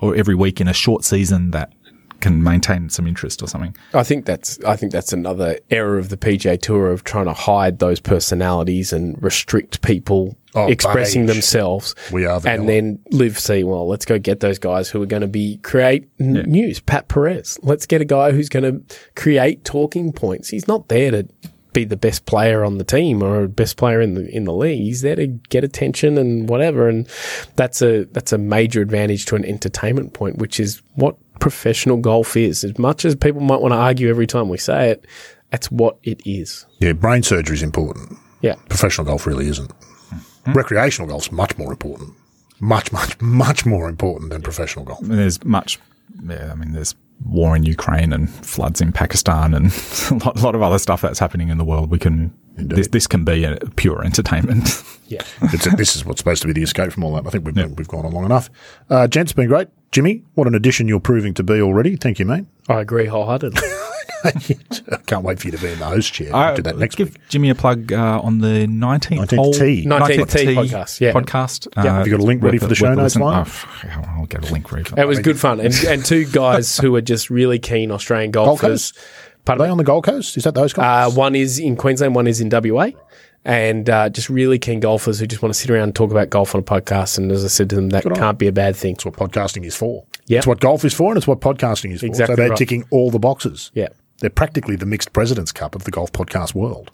or 0.00 0.14
every 0.16 0.34
week 0.34 0.60
in 0.60 0.68
a 0.68 0.72
short 0.74 1.04
season 1.04 1.52
that 1.52 1.72
can 2.20 2.42
maintain 2.42 2.88
some 2.90 3.06
interest 3.06 3.40
or 3.42 3.46
something. 3.46 3.76
I 3.94 4.02
think 4.02 4.26
that's 4.26 4.58
I 4.64 4.74
think 4.74 4.90
that's 4.90 5.12
another 5.12 5.56
error 5.70 5.98
of 5.98 6.08
the 6.08 6.16
PGA 6.16 6.60
Tour 6.60 6.90
of 6.90 7.04
trying 7.04 7.26
to 7.26 7.32
hide 7.32 7.78
those 7.78 8.00
personalities 8.00 8.92
and 8.92 9.20
restrict 9.22 9.82
people 9.82 10.36
Oh, 10.54 10.66
expressing 10.66 11.26
beige. 11.26 11.34
themselves. 11.36 11.94
We 12.10 12.24
are 12.26 12.40
vanilla. 12.40 12.58
and 12.60 12.68
then 12.68 12.98
LIV 13.12 13.38
see 13.38 13.62
well. 13.62 13.86
Let's 13.86 14.04
go 14.04 14.18
get 14.18 14.40
those 14.40 14.58
guys 14.58 14.88
who 14.90 15.00
are 15.02 15.06
going 15.06 15.20
to 15.22 15.28
be 15.28 15.58
create 15.58 16.08
n- 16.18 16.42
news. 16.48 16.80
Pat 16.80 17.06
Perez. 17.06 17.58
Let's 17.62 17.86
get 17.86 18.00
a 18.00 18.04
guy 18.04 18.32
who's 18.32 18.48
going 18.48 18.64
to 18.64 18.96
create 19.14 19.64
talking 19.64 20.12
points. 20.12 20.48
He's 20.48 20.66
not 20.66 20.88
there 20.88 21.10
to 21.12 21.28
be 21.78 21.84
the 21.84 21.96
best 21.96 22.26
player 22.26 22.64
on 22.64 22.78
the 22.78 22.84
team 22.84 23.22
or 23.22 23.48
best 23.48 23.76
player 23.76 24.00
in 24.00 24.14
the 24.14 24.28
in 24.34 24.44
the 24.44 24.52
league. 24.52 24.80
He's 24.80 25.02
there 25.02 25.16
to 25.16 25.26
get 25.26 25.64
attention 25.64 26.18
and 26.18 26.48
whatever. 26.48 26.88
And 26.88 27.08
that's 27.56 27.82
a 27.82 28.04
that's 28.04 28.32
a 28.32 28.38
major 28.38 28.80
advantage 28.80 29.26
to 29.26 29.36
an 29.36 29.44
entertainment 29.44 30.12
point, 30.12 30.38
which 30.38 30.58
is 30.60 30.82
what 30.94 31.16
professional 31.38 31.98
golf 31.98 32.36
is. 32.36 32.64
As 32.64 32.78
much 32.78 33.04
as 33.04 33.14
people 33.14 33.40
might 33.40 33.60
want 33.60 33.72
to 33.72 33.78
argue 33.78 34.08
every 34.08 34.26
time 34.26 34.48
we 34.48 34.58
say 34.58 34.90
it, 34.90 35.06
that's 35.50 35.70
what 35.70 35.98
it 36.02 36.20
is. 36.26 36.66
Yeah, 36.80 36.92
brain 36.92 37.22
surgery 37.22 37.54
is 37.54 37.62
important. 37.62 38.18
Yeah. 38.40 38.54
Professional 38.68 39.06
golf 39.06 39.26
really 39.26 39.48
isn't. 39.48 39.70
Hmm? 39.72 40.52
Recreational 40.52 41.08
golf's 41.08 41.32
much 41.32 41.56
more 41.58 41.70
important. 41.70 42.14
Much, 42.60 42.92
much, 42.92 43.20
much 43.20 43.64
more 43.64 43.88
important 43.88 44.30
than 44.30 44.42
professional 44.42 44.84
golf. 44.84 44.98
There's 45.02 45.42
much, 45.44 45.78
yeah, 46.24 46.50
I 46.50 46.54
mean, 46.56 46.72
there's 46.72 46.94
war 47.24 47.56
in 47.56 47.64
Ukraine 47.64 48.12
and 48.12 48.30
floods 48.30 48.80
in 48.80 48.92
Pakistan 48.92 49.54
and 49.54 49.66
a 50.10 50.14
lot, 50.24 50.36
lot 50.36 50.54
of 50.54 50.62
other 50.62 50.78
stuff 50.78 51.00
that's 51.00 51.18
happening 51.18 51.48
in 51.48 51.58
the 51.58 51.64
world. 51.64 51.90
We 51.90 51.98
can, 51.98 52.32
this, 52.54 52.88
this 52.88 53.06
can 53.06 53.24
be 53.24 53.44
a 53.44 53.56
pure 53.76 54.04
entertainment. 54.04 54.82
Yeah. 55.08 55.22
It's 55.40 55.64
this 55.76 55.96
is 55.96 56.04
what's 56.04 56.18
supposed 56.18 56.42
to 56.42 56.48
be 56.48 56.52
the 56.52 56.62
escape 56.62 56.92
from 56.92 57.02
all 57.02 57.14
that. 57.14 57.26
I 57.26 57.30
think 57.30 57.46
we've, 57.46 57.54
been, 57.54 57.74
we've 57.76 57.88
gone 57.88 58.04
on 58.04 58.12
long 58.12 58.26
enough. 58.26 58.50
Uh, 58.90 59.08
gents, 59.08 59.32
been 59.32 59.48
great. 59.48 59.68
Jimmy, 59.90 60.22
what 60.34 60.46
an 60.46 60.54
addition 60.54 60.86
you're 60.86 61.00
proving 61.00 61.32
to 61.32 61.42
be 61.42 61.62
already. 61.62 61.96
Thank 61.96 62.18
you, 62.18 62.26
mate. 62.26 62.44
I 62.68 62.82
agree 62.82 63.06
wholeheartedly. 63.06 63.66
I 64.24 64.96
can't 65.06 65.22
wait 65.22 65.38
for 65.38 65.46
you 65.48 65.52
to 65.52 65.58
be 65.58 65.72
in 65.72 65.78
the 65.78 65.84
host 65.84 66.12
chair. 66.12 66.34
I'll 66.34 66.56
do 66.56 66.62
that 66.62 66.78
next 66.78 66.96
give 66.96 67.08
week. 67.14 67.20
Jimmy 67.28 67.50
a 67.50 67.54
plug 67.54 67.92
uh, 67.92 68.20
on 68.22 68.38
the 68.38 68.66
19th, 68.66 69.18
19th 69.26 69.36
hole- 69.36 69.52
tee. 69.54 69.84
19th 69.86 70.30
tee 70.36 70.46
podcast, 70.54 71.00
yeah. 71.00 71.12
Podcast. 71.12 71.68
Yeah. 71.76 71.82
Uh, 71.82 71.94
Have 71.98 72.06
you 72.06 72.16
got 72.16 72.22
a 72.22 72.26
link 72.26 72.42
ready 72.42 72.58
for 72.58 72.66
the 72.66 72.72
a- 72.72 72.76
show 72.76 72.86
worth 72.88 72.98
a 72.98 73.02
notes, 73.02 73.16
listen. 73.16 73.22
Lyle? 73.22 73.46
Oh, 74.06 74.20
I'll 74.20 74.26
get 74.26 74.48
a 74.48 74.52
link 74.52 74.70
ready. 74.72 74.90
It 74.96 75.06
was 75.06 75.18
good 75.20 75.38
fun. 75.38 75.60
And, 75.60 75.74
and 75.86 76.04
two 76.04 76.24
guys 76.26 76.76
who 76.78 76.94
are 76.96 77.00
just 77.00 77.30
really 77.30 77.58
keen 77.58 77.90
Australian 77.90 78.30
golfers. 78.30 78.92
Coast? 78.92 78.98
Are 79.46 79.56
they 79.56 79.68
on 79.70 79.78
the 79.78 79.84
Gold 79.84 80.04
Coast? 80.04 80.36
Is 80.36 80.44
that 80.44 80.54
those 80.54 80.74
Uh, 80.74 80.82
guys? 80.82 81.14
one 81.16 81.34
is 81.34 81.58
in 81.58 81.76
Queensland, 81.76 82.14
one 82.14 82.26
is 82.26 82.40
in 82.40 82.50
WA. 82.50 82.90
And 83.44 83.88
uh, 83.88 84.10
just 84.10 84.28
really 84.28 84.58
keen 84.58 84.78
golfers 84.80 85.20
who 85.20 85.26
just 85.26 85.40
want 85.40 85.54
to 85.54 85.58
sit 85.58 85.70
around 85.70 85.84
and 85.84 85.94
talk 85.94 86.10
about 86.10 86.28
golf 86.28 86.54
on 86.54 86.60
a 86.60 86.64
podcast. 86.64 87.16
And 87.16 87.32
as 87.32 87.44
I 87.44 87.48
said 87.48 87.70
to 87.70 87.76
them, 87.76 87.88
that 87.90 88.04
on 88.04 88.14
can't 88.14 88.38
be 88.38 88.46
a 88.46 88.52
bad 88.52 88.76
thing. 88.76 88.94
It's 88.94 89.06
what 89.06 89.14
podcasting 89.14 89.64
is 89.64 89.74
for. 89.74 90.04
Yeah. 90.26 90.38
It's 90.38 90.46
what 90.46 90.60
golf 90.60 90.84
is 90.84 90.92
for 90.92 91.12
and 91.12 91.16
it's 91.16 91.26
what 91.26 91.40
podcasting 91.40 91.92
is 91.92 92.00
for. 92.00 92.06
Exactly 92.06 92.34
so 92.34 92.36
they're 92.36 92.50
right. 92.50 92.58
ticking 92.58 92.84
all 92.90 93.10
the 93.10 93.18
boxes. 93.18 93.70
Yeah. 93.72 93.88
They're 94.20 94.30
practically 94.30 94.76
the 94.76 94.86
mixed 94.86 95.12
president's 95.12 95.52
cup 95.52 95.74
of 95.74 95.84
the 95.84 95.90
golf 95.90 96.12
podcast 96.12 96.54
world. 96.54 96.90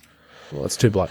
Well, 0.53 0.65
it's 0.65 0.77
two 0.77 0.91
bloke. 0.91 1.11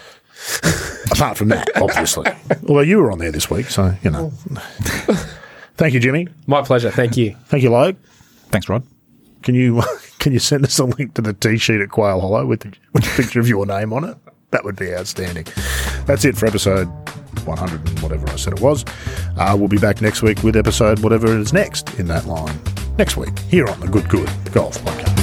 Apart 1.12 1.38
from 1.38 1.50
that, 1.50 1.70
obviously. 1.82 2.32
Although 2.68 2.82
you 2.82 2.98
were 2.98 3.12
on 3.12 3.20
there 3.20 3.32
this 3.32 3.50
week, 3.50 3.68
so, 3.68 3.96
you 4.04 4.10
know. 4.10 4.32
Thank 5.76 5.94
you, 5.94 6.00
Jimmy. 6.00 6.28
My 6.48 6.62
pleasure. 6.62 6.92
Thank 6.92 7.18
you. 7.18 7.36
Thank 7.46 7.64
you, 7.64 7.70
Logue. 7.72 7.96
Thanks, 8.50 8.70
Rod. 8.70 8.84
Can 9.42 9.56
you 9.56 9.82
can 10.20 10.34
you 10.34 10.40
send 10.40 10.64
us 10.64 10.78
a 10.80 10.86
link 10.86 11.16
to 11.16 11.22
the 11.22 11.34
tee 11.34 11.58
sheet 11.58 11.82
at 11.82 11.90
Quail 11.90 12.22
Hollow 12.22 12.46
with, 12.46 12.62
the, 12.62 12.74
with 12.94 13.06
a 13.06 13.22
picture 13.22 13.40
of 13.40 13.48
your 13.48 13.66
name 13.66 13.92
on 13.92 14.04
it? 14.04 14.18
That 14.52 14.64
would 14.64 14.76
be 14.76 14.94
outstanding. 14.94 15.48
That's 16.06 16.26
it 16.26 16.38
for 16.38 16.46
episode 16.46 16.86
100 17.46 17.90
and 17.90 18.00
whatever 18.02 18.30
I 18.30 18.36
said 18.36 18.54
it 18.54 18.62
was. 18.62 18.86
Uh, 19.38 19.56
we'll 19.58 19.68
be 19.68 19.80
back 19.80 20.00
next 20.02 20.22
week 20.22 20.44
with 20.44 20.56
episode 20.56 21.00
whatever 21.00 21.36
is 21.38 21.54
next 21.54 21.98
in 22.00 22.08
that 22.08 22.26
line. 22.26 22.60
Next 22.98 23.18
week, 23.18 23.38
here 23.40 23.68
on 23.68 23.80
the 23.80 23.88
Good 23.88 24.08
Good 24.08 24.30
Golf 24.54 24.78
Podcast. 24.80 25.23